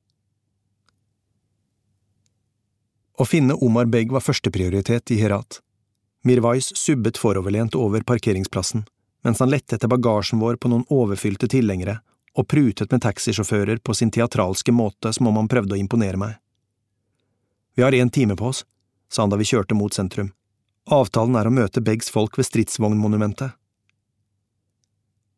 Å 3.21 3.25
finne 3.29 3.57
Omar 3.61 3.91
Beg 3.91 4.13
var 4.13 4.25
førsteprioritet 4.25 5.11
i 5.11 5.19
Herat. 5.21 5.61
Mirwais 6.25 6.71
subbet 6.79 7.19
foroverlent 7.21 7.75
over 7.77 8.01
parkeringsplassen, 8.07 8.87
mens 9.25 9.41
han 9.41 9.51
lette 9.53 9.77
etter 9.77 9.89
bagasjen 9.89 10.41
vår 10.41 10.57
på 10.57 10.71
noen 10.73 10.87
overfylte 10.89 11.49
tilhengere 11.49 11.99
og 12.39 12.47
prutet 12.49 12.93
med 12.93 13.03
taxisjåfører 13.05 13.83
på 13.85 13.95
sin 13.97 14.13
teatralske 14.15 14.73
måte 14.73 15.13
som 15.13 15.29
om 15.29 15.37
han 15.41 15.49
prøvde 15.51 15.77
å 15.77 15.81
imponere 15.81 16.21
meg. 16.21 16.37
Vi 17.77 17.83
har 17.85 17.93
én 17.97 18.13
time 18.13 18.37
på 18.37 18.53
oss, 18.53 18.65
sa 19.13 19.23
han 19.23 19.33
da 19.33 19.39
vi 19.41 19.49
kjørte 19.49 19.77
mot 19.77 19.95
sentrum. 19.95 20.33
Avtalen 20.91 21.37
er 21.37 21.49
å 21.49 21.55
møte 21.55 21.83
Beggs 21.85 22.11
folk 22.11 22.39
ved 22.39 22.49
stridsvognmonumentet. 22.49 23.53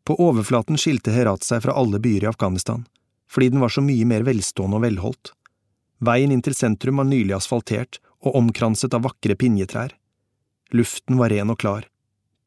På 0.06 0.16
overflaten 0.18 0.78
skilte 0.80 1.14
Herat 1.14 1.44
seg 1.46 1.62
fra 1.64 1.74
alle 1.78 2.00
byer 2.02 2.26
i 2.26 2.30
Afghanistan, 2.30 2.86
fordi 3.30 3.52
den 3.52 3.62
var 3.62 3.70
så 3.72 3.84
mye 3.84 4.06
mer 4.08 4.26
velstående 4.26 4.78
og 4.78 4.84
velholdt. 4.86 5.32
Veien 6.02 6.32
inn 6.34 6.42
til 6.42 6.56
sentrum 6.58 6.98
var 6.98 7.06
nylig 7.06 7.36
asfaltert 7.36 8.00
og 8.22 8.34
omkranset 8.38 8.94
av 8.94 9.04
vakre 9.06 9.36
pinjetrær. 9.38 9.94
Luften 10.74 11.20
var 11.20 11.30
ren 11.30 11.52
og 11.52 11.60
klar. 11.62 11.86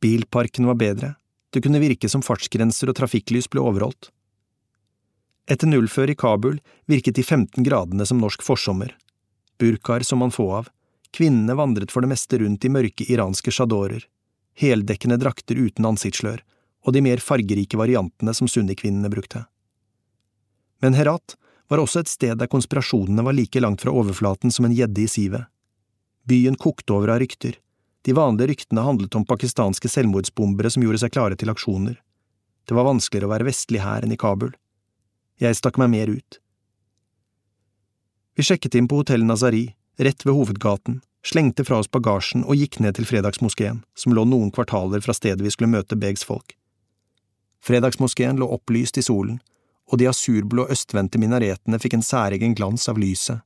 Bilparken 0.04 0.68
var 0.68 0.80
bedre. 0.80 1.14
Det 1.54 1.62
kunne 1.64 1.80
virke 1.80 2.10
som 2.12 2.24
fartsgrenser 2.26 2.92
og 2.92 2.98
trafikklys 3.00 3.48
ble 3.52 3.64
overholdt. 3.64 4.10
Etter 5.48 5.70
nullfør 5.70 6.12
i 6.12 6.18
Kabul 6.18 6.58
virket 6.90 7.16
de 7.16 7.24
15 7.24 7.64
gradene 7.64 8.06
som 8.10 8.20
norsk 8.20 8.44
forsommer. 8.44 8.96
Burkaer 9.62 10.04
som 10.04 10.20
man 10.20 10.34
få 10.36 10.50
av. 10.60 10.72
Kvinnene 11.16 11.56
vandret 11.56 11.94
for 11.94 12.04
det 12.04 12.12
meste 12.12 12.42
rundt 12.42 12.66
i 12.68 12.72
mørke 12.72 13.08
iranske 13.08 13.54
sjadorer. 13.54 14.04
Heldekkende 14.60 15.18
drakter 15.20 15.56
uten 15.56 15.88
ansiktsslør, 15.88 16.42
og 16.84 16.96
de 16.96 17.04
mer 17.06 17.24
fargerike 17.24 17.80
variantene 17.80 18.34
som 18.36 18.50
sunnikvinnene 18.52 19.12
brukte. 19.12 19.46
Men 20.84 20.98
Herat 20.98 21.38
var 21.72 21.82
også 21.82 22.04
et 22.04 22.12
sted 22.12 22.36
der 22.38 22.52
konspirasjonene 22.52 23.24
var 23.26 23.36
like 23.36 23.62
langt 23.64 23.82
fra 23.82 23.94
overflaten 23.96 24.52
som 24.52 24.68
en 24.68 24.76
gjedde 24.76 25.06
i 25.06 25.10
sivet. 25.10 25.48
Byen 26.28 26.58
kokte 26.60 26.94
over 26.94 27.14
av 27.16 27.22
rykter. 27.24 27.56
De 28.06 28.14
vanlige 28.14 28.52
ryktene 28.52 28.84
handlet 28.86 29.16
om 29.18 29.26
pakistanske 29.26 29.90
selvmordsbombere 29.90 30.70
som 30.74 30.84
gjorde 30.84 31.02
seg 31.02 31.14
klare 31.16 31.38
til 31.40 31.50
aksjoner. 31.50 31.96
Det 32.66 32.76
var 32.78 32.86
vanskeligere 32.90 33.30
å 33.30 33.34
være 33.34 33.48
vestlig 33.48 33.82
her 33.82 34.06
enn 34.06 34.14
i 34.14 34.20
Kabul. 34.20 34.52
Jeg 35.42 35.58
stakk 35.58 35.80
meg 35.82 35.92
mer 35.94 36.12
ut. 36.12 36.40
Vi 38.36 38.44
sjekket 38.44 38.76
inn 38.78 38.90
på 38.92 39.00
hotell 39.00 39.24
Nazari, 39.26 39.70
rett 39.98 40.26
ved 40.26 40.34
hovedgaten, 40.34 41.02
slengte 41.26 41.66
fra 41.66 41.80
oss 41.82 41.90
bagasjen 41.92 42.44
og 42.46 42.60
gikk 42.60 42.80
ned 42.84 42.98
til 42.98 43.08
fredagsmoskeen, 43.10 43.82
som 43.98 44.14
lå 44.14 44.26
noen 44.30 44.52
kvartaler 44.54 45.02
fra 45.02 45.16
stedet 45.16 45.46
vi 45.46 45.54
skulle 45.54 45.72
møte 45.72 45.98
Begs 45.98 46.26
folk. 46.28 46.56
Fredagsmoskeen 47.66 48.38
lå 48.38 48.48
opplyst 48.54 49.00
i 49.02 49.06
solen, 49.06 49.40
og 49.90 50.00
de 50.02 50.10
asurblå 50.10 50.68
østvendte 50.74 51.22
minaretene 51.22 51.80
fikk 51.82 51.98
en 51.98 52.06
særegen 52.06 52.56
glans 52.58 52.90
av 52.90 53.00
lyset, 53.02 53.42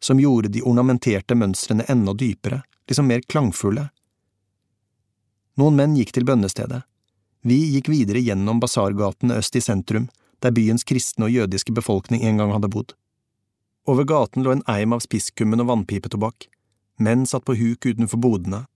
som 0.00 0.20
gjorde 0.20 0.50
de 0.50 0.62
ornamenterte 0.66 1.36
mønstrene 1.36 1.86
enda 1.92 2.14
dypere, 2.14 2.62
liksom 2.88 3.06
mer 3.10 3.22
klangfulle. 3.28 3.90
Noen 5.60 5.76
menn 5.76 5.98
gikk 5.98 6.14
til 6.16 6.26
bønnestedet. 6.26 6.82
Vi 7.46 7.58
gikk 7.74 7.90
videre 7.92 8.22
gjennom 8.24 8.60
basargatene 8.60 9.38
øst 9.40 9.56
i 9.56 9.62
sentrum, 9.64 10.08
der 10.40 10.54
byens 10.56 10.86
kristne 10.88 11.28
og 11.28 11.34
jødiske 11.34 11.72
befolkning 11.76 12.24
en 12.24 12.40
gang 12.40 12.54
hadde 12.54 12.70
bodd. 12.72 12.94
Over 13.88 14.04
gaten 14.04 14.42
lå 14.42 14.52
en 14.52 14.66
eim 14.68 14.92
av 14.92 15.00
spisskummen 15.04 15.62
og 15.62 15.70
vannpipetobakk. 15.70 16.48
Menn 17.00 17.24
satt 17.26 17.46
på 17.48 17.56
huk 17.56 17.86
utenfor 17.86 18.20
bodene. 18.20 18.66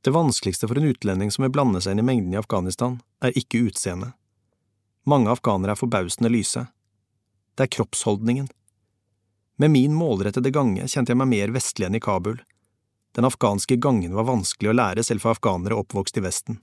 Det 0.00 0.14
vanskeligste 0.16 0.68
for 0.68 0.80
en 0.80 0.88
utlending 0.88 1.30
som 1.30 1.44
vil 1.44 1.52
blande 1.52 1.82
seg 1.84 1.92
inn 1.92 2.00
i 2.00 2.06
mengden 2.08 2.34
i 2.34 2.40
Afghanistan, 2.40 3.00
er 3.20 3.36
ikke 3.36 3.66
utseendet. 3.68 4.14
Mange 5.04 5.28
afghanere 5.32 5.74
er 5.76 5.80
forbausende 5.80 6.32
lyse. 6.32 6.64
Det 7.56 7.66
er 7.66 7.74
kroppsholdningen. 7.76 8.48
Med 9.60 9.74
min 9.74 9.92
målrettede 9.96 10.52
gange 10.54 10.86
kjente 10.88 11.12
jeg 11.12 11.20
meg 11.20 11.28
mer 11.28 11.52
vestlig 11.52 11.90
enn 11.90 11.98
i 11.98 12.00
Kabul. 12.00 12.38
Den 13.16 13.28
afghanske 13.28 13.76
gangen 13.76 14.14
var 14.16 14.28
vanskelig 14.30 14.70
å 14.72 14.76
lære 14.76 15.04
selv 15.04 15.26
for 15.26 15.34
afghanere 15.34 15.76
oppvokst 15.82 16.16
i 16.16 16.24
Vesten. 16.24 16.60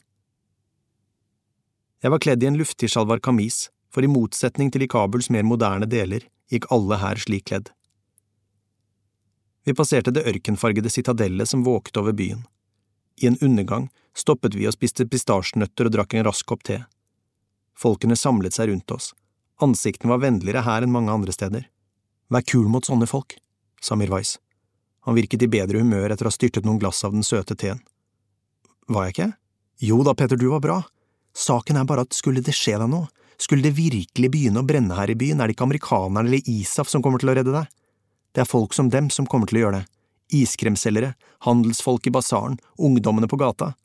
Jeg 2.01 2.13
var 2.13 2.21
kledd 2.23 2.41
i 2.41 2.49
en 2.49 2.57
luftig 2.57 2.89
sjalvar 2.89 3.21
kamis, 3.21 3.67
for 3.93 4.05
i 4.05 4.09
motsetning 4.09 4.73
til 4.73 4.85
i 4.85 4.89
Kabuls 4.89 5.29
mer 5.33 5.45
moderne 5.45 5.85
deler 5.89 6.25
gikk 6.51 6.69
alle 6.73 6.99
her 7.01 7.19
slik 7.21 7.47
kledd. 7.49 7.71
Vi 9.67 9.75
passerte 9.75 10.13
det 10.15 10.23
ørkenfargede 10.29 10.89
sitadellet 10.89 11.49
som 11.49 11.65
våkte 11.67 11.99
over 11.99 12.15
byen. 12.15 12.45
I 13.19 13.27
en 13.27 13.39
undergang 13.41 13.89
stoppet 14.15 14.55
vi 14.55 14.67
og 14.69 14.75
spiste 14.77 15.07
pistasjenøtter 15.09 15.89
og 15.89 15.95
drakk 15.95 16.15
en 16.15 16.27
rask 16.27 16.47
kopp 16.47 16.63
te. 16.67 16.83
Folkene 17.77 18.15
samlet 18.15 18.55
seg 18.55 18.71
rundt 18.71 18.93
oss. 18.95 19.11
Ansiktene 19.61 20.13
var 20.13 20.21
vennligere 20.23 20.63
her 20.63 20.85
enn 20.85 20.93
mange 20.93 21.11
andre 21.11 21.33
steder. 21.35 21.67
Vær 22.31 22.45
kul 22.45 22.69
mot 22.71 22.85
sånne 22.85 23.09
folk, 23.09 23.35
sa 23.81 23.97
Mirwais. 23.99 24.37
Han 25.07 25.17
virket 25.17 25.43
i 25.43 25.49
bedre 25.51 25.81
humør 25.81 26.13
etter 26.13 26.27
å 26.27 26.31
ha 26.31 26.35
styrtet 26.35 26.65
noen 26.67 26.79
glass 26.81 27.03
av 27.07 27.13
den 27.15 27.25
søte 27.25 27.55
teen. 27.55 27.79
Var 28.87 29.07
jeg 29.07 29.15
ikke? 29.15 29.29
Jo 29.87 29.99
da, 30.07 30.13
Peter, 30.15 30.39
du 30.39 30.49
var 30.51 30.63
bra. 30.63 30.81
Saken 31.37 31.77
er 31.79 31.87
bare 31.87 32.07
at 32.07 32.15
skulle 32.17 32.43
det 32.43 32.55
skje 32.55 32.77
deg 32.79 32.89
noe, 32.91 33.11
skulle 33.41 33.65
det 33.65 33.75
virkelig 33.77 34.29
begynne 34.33 34.61
å 34.61 34.67
brenne 34.67 34.95
her 34.97 35.11
i 35.13 35.17
byen, 35.17 35.41
er 35.41 35.49
det 35.49 35.57
ikke 35.57 35.67
amerikanerne 35.67 36.25
eller 36.25 36.49
ISAF 36.49 36.89
som 36.89 37.03
kommer 37.05 37.21
til 37.21 37.31
å 37.31 37.37
redde 37.37 37.53
deg. 37.53 37.67
Det 38.33 38.43
er 38.43 38.49
folk 38.49 38.73
som 38.73 38.89
dem 38.93 39.11
som 39.13 39.27
kommer 39.29 39.49
til 39.49 39.59
å 39.59 39.65
gjøre 39.65 39.81
det. 39.81 39.89
Iskremselgere, 40.41 41.13
handelsfolk 41.45 42.09
i 42.09 42.13
basaren, 42.13 42.57
ungdommene 42.77 43.29
på 43.29 43.39
gata. 43.39 43.75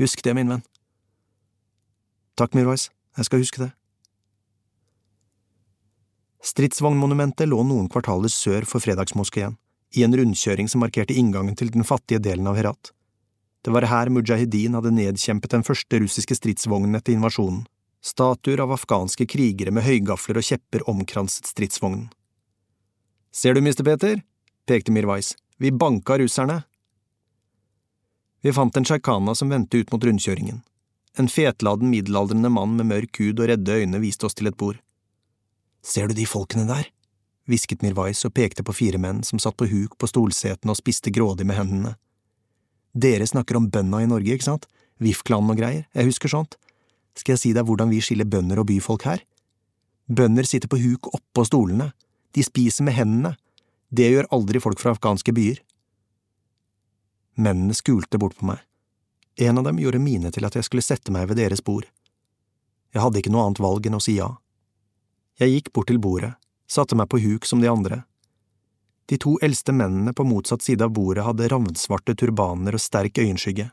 Husk 0.00 0.24
det, 0.24 0.34
min 0.36 0.50
venn. 0.50 0.64
Takk, 2.36 2.56
Mirwais, 2.56 2.90
jeg 3.16 3.28
skal 3.28 3.40
huske 3.40 3.62
det. 3.62 3.70
Stridsvognmonumentet 6.46 7.48
lå 7.48 7.62
noen 7.66 7.88
kvartaler 7.90 8.30
sør 8.30 8.66
for 8.68 8.84
Fredagsmoskeen, 8.84 9.56
i 9.96 10.04
en 10.04 10.14
rundkjøring 10.14 10.68
som 10.70 10.84
markerte 10.84 11.16
inngangen 11.16 11.56
til 11.58 11.72
den 11.74 11.86
fattige 11.86 12.20
delen 12.22 12.46
av 12.46 12.58
Herat. 12.58 12.92
Det 13.64 13.72
var 13.74 13.88
her 13.90 14.12
mujahedin 14.14 14.76
hadde 14.78 14.92
nedkjempet 14.94 15.56
den 15.56 15.64
første 15.66 15.98
russiske 16.04 16.36
stridsvognen 16.38 16.94
etter 16.98 17.16
invasjonen. 17.16 17.64
Statuer 18.04 18.60
av 18.62 18.72
afghanske 18.76 19.26
krigere 19.26 19.72
med 19.74 19.86
høygafler 19.86 20.40
og 20.40 20.46
kjepper 20.46 20.86
omkranset 20.90 21.50
stridsvognen. 21.50 22.08
Ser 23.34 23.54
du, 23.54 23.60
mister 23.60 23.84
Peter? 23.84 24.22
pekte 24.66 24.92
Mirwais. 24.92 25.34
Vi 25.58 25.72
banka 25.72 26.18
russerne. 26.18 26.62
Vi 28.42 28.52
fant 28.52 28.76
en 28.76 28.84
sjarkana 28.84 29.34
som 29.34 29.50
vendte 29.50 29.78
ut 29.78 29.92
mot 29.92 30.04
rundkjøringen. 30.04 30.62
En 31.18 31.28
fetladen 31.28 31.90
middelaldrende 31.90 32.50
mann 32.52 32.76
med 32.76 32.90
mørk 32.90 33.20
hud 33.20 33.40
og 33.40 33.48
redde 33.50 33.78
øyne 33.80 34.00
viste 34.02 34.28
oss 34.28 34.36
til 34.36 34.50
et 34.50 34.56
bord. 34.56 34.76
Ser 35.82 36.08
du 36.08 36.14
de 36.14 36.26
folkene 36.28 36.66
der? 36.68 36.90
hvisket 37.46 37.84
Mirwais 37.84 38.24
og 38.26 38.34
pekte 38.34 38.64
på 38.66 38.74
fire 38.74 38.98
menn 38.98 39.22
som 39.24 39.40
satt 39.42 39.56
på 39.58 39.68
huk 39.70 39.94
på 40.00 40.08
stolsetene 40.10 40.74
og 40.74 40.78
spiste 40.80 41.12
grådig 41.14 41.46
med 41.46 41.58
hendene. 41.60 41.92
Dere 42.96 43.26
snakker 43.28 43.58
om 43.58 43.68
bønda 43.70 44.00
i 44.02 44.08
Norge, 44.10 44.34
ikke 44.34 44.48
sant? 44.48 44.66
VIF-klanen 45.02 45.52
og 45.52 45.60
greier, 45.60 45.84
jeg 45.94 46.08
husker 46.08 46.32
sånt. 46.32 46.56
Skal 47.16 47.34
jeg 47.34 47.42
si 47.42 47.52
deg 47.56 47.66
hvordan 47.66 47.90
vi 47.92 48.02
skiller 48.04 48.28
bønder 48.28 48.60
og 48.60 48.68
byfolk 48.68 49.06
her? 49.08 49.22
Bønder 50.06 50.46
sitter 50.46 50.70
på 50.70 50.78
huk 50.78 51.08
oppå 51.16 51.46
stolene, 51.48 51.90
de 52.36 52.44
spiser 52.44 52.84
med 52.86 52.94
hendene, 52.98 53.34
det 53.88 54.10
gjør 54.12 54.28
aldri 54.34 54.60
folk 54.60 54.80
fra 54.82 54.92
afghanske 54.94 55.32
byer. 55.34 55.62
Mennene 57.40 57.74
skulte 57.76 58.18
bort 58.20 58.36
på 58.38 58.48
meg. 58.48 58.60
En 59.36 59.58
av 59.60 59.66
dem 59.68 59.78
gjorde 59.80 60.00
mine 60.00 60.32
til 60.32 60.46
at 60.48 60.56
jeg 60.56 60.66
skulle 60.66 60.84
sette 60.84 61.12
meg 61.12 61.28
ved 61.28 61.40
deres 61.40 61.62
bord. 61.64 61.86
Jeg 62.94 63.02
hadde 63.04 63.20
ikke 63.20 63.32
noe 63.32 63.44
annet 63.44 63.60
valg 63.60 63.86
enn 63.86 63.98
å 63.98 64.02
si 64.02 64.16
ja. 64.16 64.30
Jeg 65.36 65.52
gikk 65.52 65.72
bort 65.76 65.90
til 65.90 66.00
bordet, 66.00 66.32
satte 66.68 66.96
meg 66.96 67.10
på 67.12 67.20
huk 67.20 67.44
som 67.44 67.60
de 67.60 67.68
andre. 67.68 68.02
De 69.06 69.18
to 69.20 69.36
eldste 69.44 69.74
mennene 69.76 70.14
på 70.16 70.24
motsatt 70.26 70.64
side 70.64 70.82
av 70.82 70.94
bordet 70.96 71.26
hadde 71.26 71.50
ravnsvarte 71.52 72.16
turbaner 72.18 72.74
og 72.74 72.82
sterk 72.82 73.20
øyenskygge. 73.22 73.68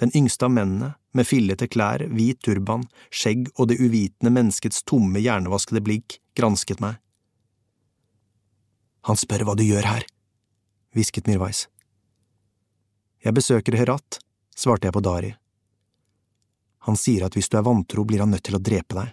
Den 0.00 0.16
yngste 0.16 0.46
av 0.48 0.54
mennene, 0.56 0.94
med 1.12 1.26
fillete 1.28 1.68
klær, 1.68 2.06
hvit 2.08 2.40
turban, 2.40 2.86
skjegg 3.12 3.50
og 3.56 3.68
det 3.68 3.80
uvitende 3.82 4.32
menneskets 4.32 4.84
tomme, 4.88 5.20
hjernevaskede 5.20 5.82
blikk, 5.84 6.16
gransket 6.38 6.80
meg. 6.80 6.96
Han 9.08 9.18
spør 9.20 9.44
hva 9.44 9.56
du 9.58 9.64
gjør 9.66 9.84
her, 9.84 10.06
hvisket 10.96 11.28
Mirwais. 11.28 11.66
Jeg 13.20 13.36
besøker 13.36 13.76
Herat, 13.76 14.20
svarte 14.56 14.88
jeg 14.88 14.96
på 14.96 15.04
Dari. 15.04 15.34
Han 16.88 16.96
sier 16.96 17.26
at 17.26 17.36
hvis 17.36 17.50
du 17.52 17.58
er 17.60 17.66
vantro, 17.66 18.04
blir 18.08 18.24
han 18.24 18.32
nødt 18.32 18.46
til 18.48 18.56
å 18.56 18.62
drepe 18.62 18.96
deg. 18.96 19.12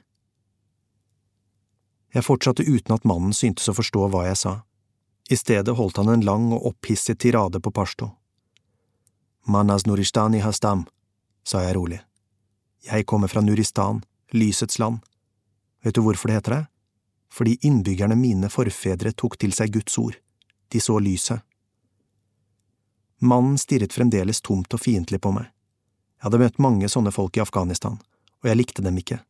Jeg 2.15 2.23
fortsatte 2.23 2.63
uten 2.63 2.95
at 2.95 3.03
mannen 3.03 3.35
syntes 3.35 3.67
å 3.67 3.75
forstå 3.75 4.07
hva 4.13 4.23
jeg 4.29 4.39
sa. 4.39 4.53
I 5.27 5.35
stedet 5.35 5.75
holdt 5.75 5.99
han 5.99 6.13
en 6.13 6.23
lang 6.23 6.47
og 6.55 6.69
opphisset 6.71 7.19
tirade 7.19 7.59
på 7.59 7.73
pashto. 7.75 8.13
Manas 9.49 9.85
Nuristani 9.85 10.39
hastam, 10.43 10.81
sa 11.47 11.61
jeg 11.63 11.75
rolig. 11.77 12.01
Jeg 12.83 13.05
kommer 13.07 13.31
fra 13.31 13.39
Nuristan, 13.41 14.01
lysets 14.35 14.75
land. 14.79 14.97
Vet 15.83 15.95
du 15.95 16.01
hvorfor 16.03 16.27
det 16.27 16.35
heter 16.35 16.55
det? 16.55 16.65
Fordi 17.31 17.53
innbyggerne 17.63 18.17
mine 18.19 18.49
forfedre 18.51 19.13
tok 19.15 19.37
til 19.39 19.55
seg 19.55 19.71
Guds 19.71 19.95
ord. 20.03 20.17
De 20.67 20.81
så 20.83 20.97
lyset. 20.99 21.39
Mannen 23.23 23.55
stirret 23.55 23.95
fremdeles 23.95 24.43
tomt 24.43 24.75
og 24.75 24.83
fiendtlig 24.83 25.21
på 25.23 25.31
meg. 25.31 25.47
Jeg 26.19 26.27
hadde 26.27 26.43
møtt 26.43 26.59
mange 26.59 26.91
sånne 26.91 27.15
folk 27.15 27.39
i 27.39 27.45
Afghanistan, 27.45 27.95
og 28.43 28.51
jeg 28.51 28.59
likte 28.59 28.83
dem 28.83 28.99
ikke. 28.99 29.21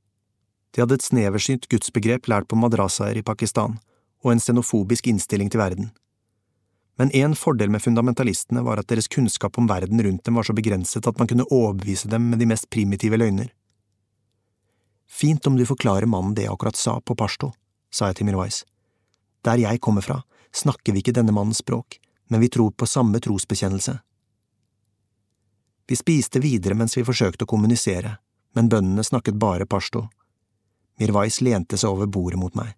De 0.73 0.81
hadde 0.81 0.97
et 0.97 1.05
sneversynt 1.05 1.69
gudsbegrep 1.69 2.25
lært 2.25 2.49
på 2.49 2.57
madrasaer 2.57 3.21
i 3.21 3.25
Pakistan, 3.27 3.77
og 4.25 4.33
en 4.33 4.41
xenofobisk 4.41 5.13
innstilling 5.13 5.53
til 5.53 5.61
verden. 5.61 5.93
Men 6.97 7.11
en 7.11 7.35
fordel 7.37 7.69
med 7.69 7.81
fundamentalistene 7.81 8.63
var 8.65 8.81
at 8.81 8.89
deres 8.89 9.07
kunnskap 9.07 9.57
om 9.57 9.67
verden 9.69 10.01
rundt 10.03 10.23
dem 10.25 10.37
var 10.39 10.47
så 10.47 10.55
begrenset 10.57 11.07
at 11.07 11.19
man 11.19 11.29
kunne 11.29 11.45
overbevise 11.53 12.09
dem 12.09 12.31
med 12.31 12.41
de 12.41 12.47
mest 12.49 12.69
primitive 12.73 13.19
løgner. 13.21 13.51
Fint 15.07 15.47
om 15.47 15.57
du 15.57 15.65
forklarer 15.65 16.09
mannen 16.09 16.33
det 16.35 16.47
jeg 16.47 16.53
akkurat 16.53 16.75
sa 16.75 16.97
på 16.99 17.15
pashto, 17.15 17.51
sa 17.93 18.09
jeg 18.09 18.19
til 18.19 18.27
Mirwais. 18.27 18.63
Der 19.45 19.61
jeg 19.61 19.81
kommer 19.81 20.01
fra, 20.01 20.23
snakker 20.51 20.93
vi 20.93 21.03
ikke 21.03 21.13
denne 21.15 21.35
mannens 21.35 21.61
språk, 21.61 21.99
men 22.27 22.41
vi 22.41 22.49
tror 22.49 22.73
på 22.73 22.89
samme 22.89 23.21
trosbekjennelse. 23.23 23.99
Vi 25.87 25.95
spiste 25.95 26.41
videre 26.43 26.75
mens 26.75 26.97
vi 26.97 27.05
forsøkte 27.07 27.45
å 27.45 27.51
kommunisere, 27.53 28.17
men 28.57 28.69
bøndene 28.73 29.05
snakket 29.05 29.37
bare 29.39 29.69
pashto. 29.69 30.07
Mirwais 30.99 31.39
lente 31.45 31.77
seg 31.77 31.93
over 31.93 32.09
bordet 32.09 32.41
mot 32.41 32.57
meg. 32.57 32.73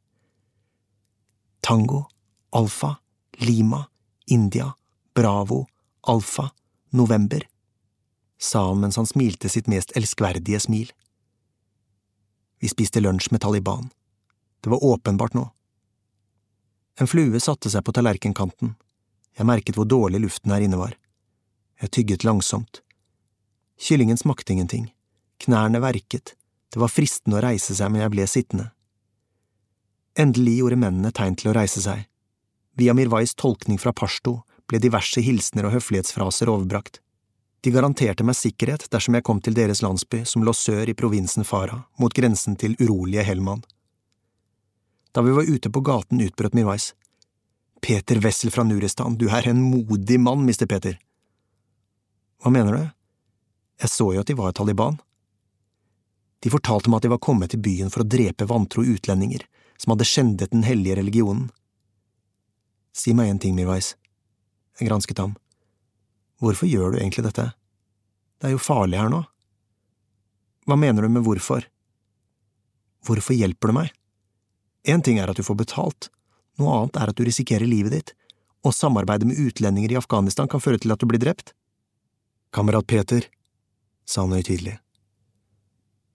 Tango, 1.64 2.04
Alfa, 2.52 2.98
Lima, 3.40 3.86
India, 4.30 4.74
Bravo, 5.16 5.68
Alfa, 6.02 6.52
November, 6.90 7.48
sa 8.40 8.68
han 8.68 8.80
mens 8.80 8.96
han 8.96 9.08
smilte 9.10 9.50
sitt 9.50 9.68
mest 9.68 9.92
elskverdige 9.98 10.60
smil. 10.60 10.92
Vi 12.60 12.70
spiste 12.72 13.02
lunsj 13.02 13.32
med 13.32 13.42
Taliban. 13.42 13.90
Det 14.62 14.70
var 14.70 14.84
åpenbart 14.84 15.34
nå. 15.34 15.50
En 17.00 17.08
flue 17.08 17.40
satte 17.40 17.72
seg 17.72 17.84
på 17.86 17.94
tallerkenkanten. 17.96 18.76
Jeg 19.38 19.48
merket 19.48 19.78
hvor 19.80 19.88
dårlig 19.88 20.20
luften 20.26 20.52
her 20.52 20.66
inne 20.66 20.80
var. 20.80 20.98
Jeg 21.80 21.94
tygget 21.96 22.26
langsomt. 22.28 22.82
Kyllingen 23.80 24.20
smakte 24.20 24.54
ingenting. 24.54 24.90
Knærne 25.40 25.80
verket. 25.80 26.36
Det 26.74 26.82
var 26.82 26.92
fristende 26.92 27.40
å 27.40 27.44
reise 27.46 27.76
seg, 27.76 27.92
men 27.92 28.04
jeg 28.04 28.14
ble 28.14 28.28
sittende. 28.28 28.68
Endelig 30.20 30.58
gjorde 30.60 30.82
mennene 30.82 31.14
tegn 31.16 31.40
til 31.40 31.52
å 31.52 31.56
reise 31.56 31.82
seg. 31.82 32.09
Via 32.80 32.94
Mirwais 32.94 33.36
tolkning 33.36 33.78
fra 33.78 33.92
pashto 33.92 34.38
ble 34.72 34.80
diverse 34.80 35.20
hilsener 35.20 35.66
og 35.68 35.74
høflighetsfraser 35.74 36.48
overbrakt. 36.48 37.02
De 37.60 37.74
garanterte 37.76 38.24
meg 38.24 38.38
sikkerhet 38.40 38.86
dersom 38.94 39.18
jeg 39.18 39.26
kom 39.28 39.42
til 39.44 39.58
deres 39.58 39.82
landsby 39.84 40.22
som 40.24 40.46
lå 40.48 40.54
sør 40.56 40.88
i 40.88 40.96
provinsen 40.96 41.44
Farah, 41.44 41.82
mot 42.00 42.16
grensen 42.16 42.56
til 42.56 42.78
urolige 42.80 43.26
Helman. 43.28 43.66
Da 45.12 45.26
vi 45.26 45.36
var 45.36 45.52
ute 45.52 45.68
på 45.68 45.84
gaten, 45.84 46.24
utbrøt 46.24 46.56
Mirwais. 46.56 46.94
Peter 47.84 48.24
Wessel 48.24 48.56
fra 48.56 48.64
Nuristan, 48.64 49.20
du 49.20 49.28
er 49.28 49.52
en 49.52 49.60
modig 49.60 50.16
mann, 50.24 50.48
mister 50.48 50.72
Peter. 50.72 50.96
Hva 52.40 52.56
mener 52.56 52.80
du? 52.80 52.90
Jeg 53.84 53.92
så 53.92 54.14
jo 54.16 54.24
at 54.24 54.32
de 54.32 54.40
var 54.40 54.56
Taliban. 54.56 55.02
De 56.40 56.56
fortalte 56.56 56.88
meg 56.88 57.04
at 57.04 57.10
de 57.10 57.16
var 57.18 57.26
kommet 57.28 57.52
til 57.52 57.60
byen 57.60 57.92
for 57.92 58.08
å 58.08 58.12
drepe 58.16 58.48
vantro 58.48 58.88
utlendinger 58.88 59.44
som 59.76 59.98
hadde 59.98 60.08
skjendet 60.08 60.56
den 60.56 60.64
hellige 60.64 61.02
religionen. 61.04 61.50
Si 63.00 63.14
meg 63.16 63.32
en 63.32 63.40
ting, 63.40 63.56
Mirwais. 63.56 63.94
Jeg 64.80 64.90
gransket 64.90 65.22
ham. 65.24 65.38
Hvorfor 66.44 66.68
gjør 66.68 66.92
du 66.94 67.00
egentlig 67.00 67.24
dette? 67.24 67.46
Det 68.40 68.50
er 68.50 68.56
jo 68.56 68.62
farlig 68.64 69.00
her 69.00 69.12
nå. 69.12 69.22
Hva 70.68 70.76
mener 70.80 71.06
du 71.06 71.12
med 71.12 71.24
hvorfor? 71.24 71.64
Hvorfor 73.08 73.36
hjelper 73.36 73.72
du 73.72 73.78
meg? 73.78 73.94
Én 74.88 75.04
ting 75.04 75.20
er 75.20 75.32
at 75.32 75.40
du 75.40 75.44
får 75.44 75.60
betalt, 75.60 76.10
noe 76.60 76.76
annet 76.76 77.00
er 77.00 77.12
at 77.12 77.20
du 77.20 77.24
risikerer 77.28 77.68
livet 77.68 77.96
ditt, 77.96 78.14
og 78.68 78.76
samarbeidet 78.76 79.28
med 79.28 79.40
utlendinger 79.40 79.96
i 79.96 80.00
Afghanistan 80.00 80.52
kan 80.52 80.64
føre 80.64 80.80
til 80.80 80.92
at 80.92 81.00
du 81.00 81.08
blir 81.08 81.22
drept. 81.24 81.54
Kamerat 82.56 82.88
Peter, 82.88 83.24
sa 84.08 84.26
han 84.26 84.36
høytidelig. 84.36 84.76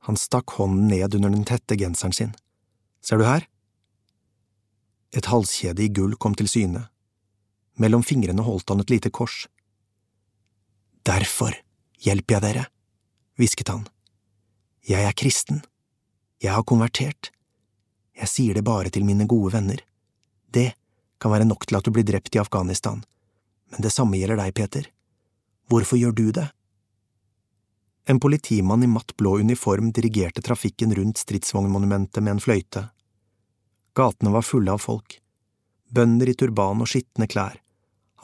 Han 0.05 0.21
stakk 0.21 0.57
hånden 0.59 0.91
ned 0.93 1.17
under 1.17 1.33
den 1.33 1.47
tette 1.49 1.79
genseren 1.81 2.13
sin. 2.13 2.35
Ser 3.05 3.21
du 3.21 3.25
her? 3.25 3.47
Et 5.15 5.27
halskjede 5.31 5.85
i 5.85 5.93
gull 5.95 6.17
kom 6.19 6.35
til 6.35 6.51
syne. 6.51 6.89
Mellom 7.79 8.03
fingrene 8.07 8.43
holdt 8.43 8.71
han 8.71 8.83
et 8.83 8.91
lite 8.91 9.11
kors. 9.15 9.45
Derfor 11.07 11.55
hjelper 12.03 12.37
jeg 12.37 12.45
dere, 12.45 12.65
hvisket 13.39 13.71
han. 13.71 13.87
Jeg 14.85 15.07
er 15.07 15.17
kristen. 15.17 15.63
Jeg 16.43 16.53
har 16.53 16.67
konvertert. 16.67 17.31
Jeg 18.15 18.31
sier 18.31 18.59
det 18.59 18.67
bare 18.67 18.91
til 18.95 19.07
mine 19.07 19.27
gode 19.31 19.55
venner. 19.55 19.81
Det 20.51 20.73
kan 21.21 21.33
være 21.33 21.47
nok 21.49 21.67
til 21.67 21.79
at 21.79 21.87
du 21.87 21.93
blir 21.95 22.07
drept 22.07 22.35
i 22.37 22.43
Afghanistan, 22.43 23.01
men 23.73 23.83
det 23.83 23.93
samme 23.95 24.19
gjelder 24.19 24.39
deg, 24.43 24.55
Peter. 24.55 24.91
Hvorfor 25.71 25.99
gjør 25.99 26.13
du 26.15 26.27
det? 26.37 26.49
En 28.07 28.21
politimann 28.21 28.85
i 28.85 28.91
matt 28.91 29.15
blå 29.17 29.39
uniform 29.41 29.89
dirigerte 29.97 30.43
trafikken 30.45 30.93
rundt 30.95 31.23
stridsvognmonumentet 31.23 32.21
med 32.23 32.37
en 32.37 32.43
fløyte. 32.45 32.83
Gatene 33.95 34.33
var 34.35 34.43
fulle 34.43 34.73
av 34.75 34.83
folk. 34.83 35.21
Bønder 35.95 36.29
i 36.29 36.35
turban 36.35 36.83
og 36.83 36.91
skitne 36.91 37.29
klær. 37.31 37.61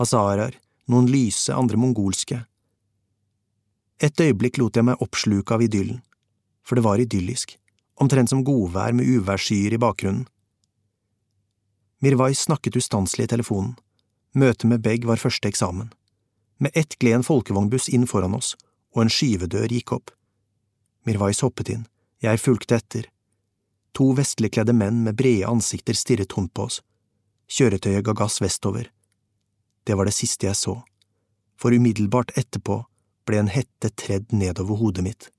Hazaraer, 0.01 0.56
noen 0.90 1.06
lyse, 1.10 1.52
andre 1.55 1.78
mongolske. 1.78 2.40
Et 4.01 4.22
øyeblikk 4.24 4.59
lot 4.59 4.76
jeg 4.76 4.86
meg 4.88 5.02
oppsluke 5.05 5.55
av 5.55 5.62
idyllen, 5.62 6.01
for 6.64 6.78
det 6.78 6.84
var 6.86 7.02
idyllisk, 7.02 7.55
omtrent 8.01 8.32
som 8.32 8.42
godvær 8.44 8.97
med 8.97 9.06
uværsskyer 9.06 9.76
i 9.76 9.80
bakgrunnen. 9.80 10.26
Mirwais 12.01 12.40
snakket 12.48 12.78
ustanselig 12.80 13.28
i 13.28 13.32
telefonen. 13.34 13.74
Møtet 14.32 14.64
med 14.70 14.80
Beg 14.80 15.05
var 15.05 15.20
første 15.20 15.51
eksamen. 15.51 15.92
Med 16.59 16.72
ett 16.74 16.97
gled 16.98 17.18
en 17.18 17.26
folkevognbuss 17.26 17.90
inn 17.92 18.06
foran 18.09 18.34
oss, 18.34 18.55
og 18.97 19.05
en 19.05 19.12
skyvedør 19.12 19.68
gikk 19.68 19.92
opp. 19.92 20.10
Mirwais 21.05 21.44
hoppet 21.44 21.74
inn, 21.74 21.84
jeg 22.24 22.40
fulgte 22.40 22.80
etter. 22.80 23.10
To 23.96 24.12
vestligkledde 24.16 24.74
menn 24.76 25.02
med 25.04 25.18
brede 25.18 25.48
ansikter 25.48 25.96
stirret 25.98 26.30
tungt 26.30 26.54
på 26.54 26.68
oss. 26.68 26.80
Kjøretøyet 27.50 28.04
ga 28.06 28.14
gass 28.14 28.38
vestover. 28.42 28.90
Det 29.84 29.96
var 29.98 30.06
det 30.06 30.14
siste 30.14 30.46
jeg 30.46 30.56
så, 30.56 30.76
for 31.58 31.74
umiddelbart 31.74 32.36
etterpå 32.38 32.84
ble 33.26 33.40
en 33.42 33.50
hette 33.50 33.90
tredd 33.98 34.32
nedover 34.32 34.78
hodet 34.78 35.04
mitt. 35.04 35.30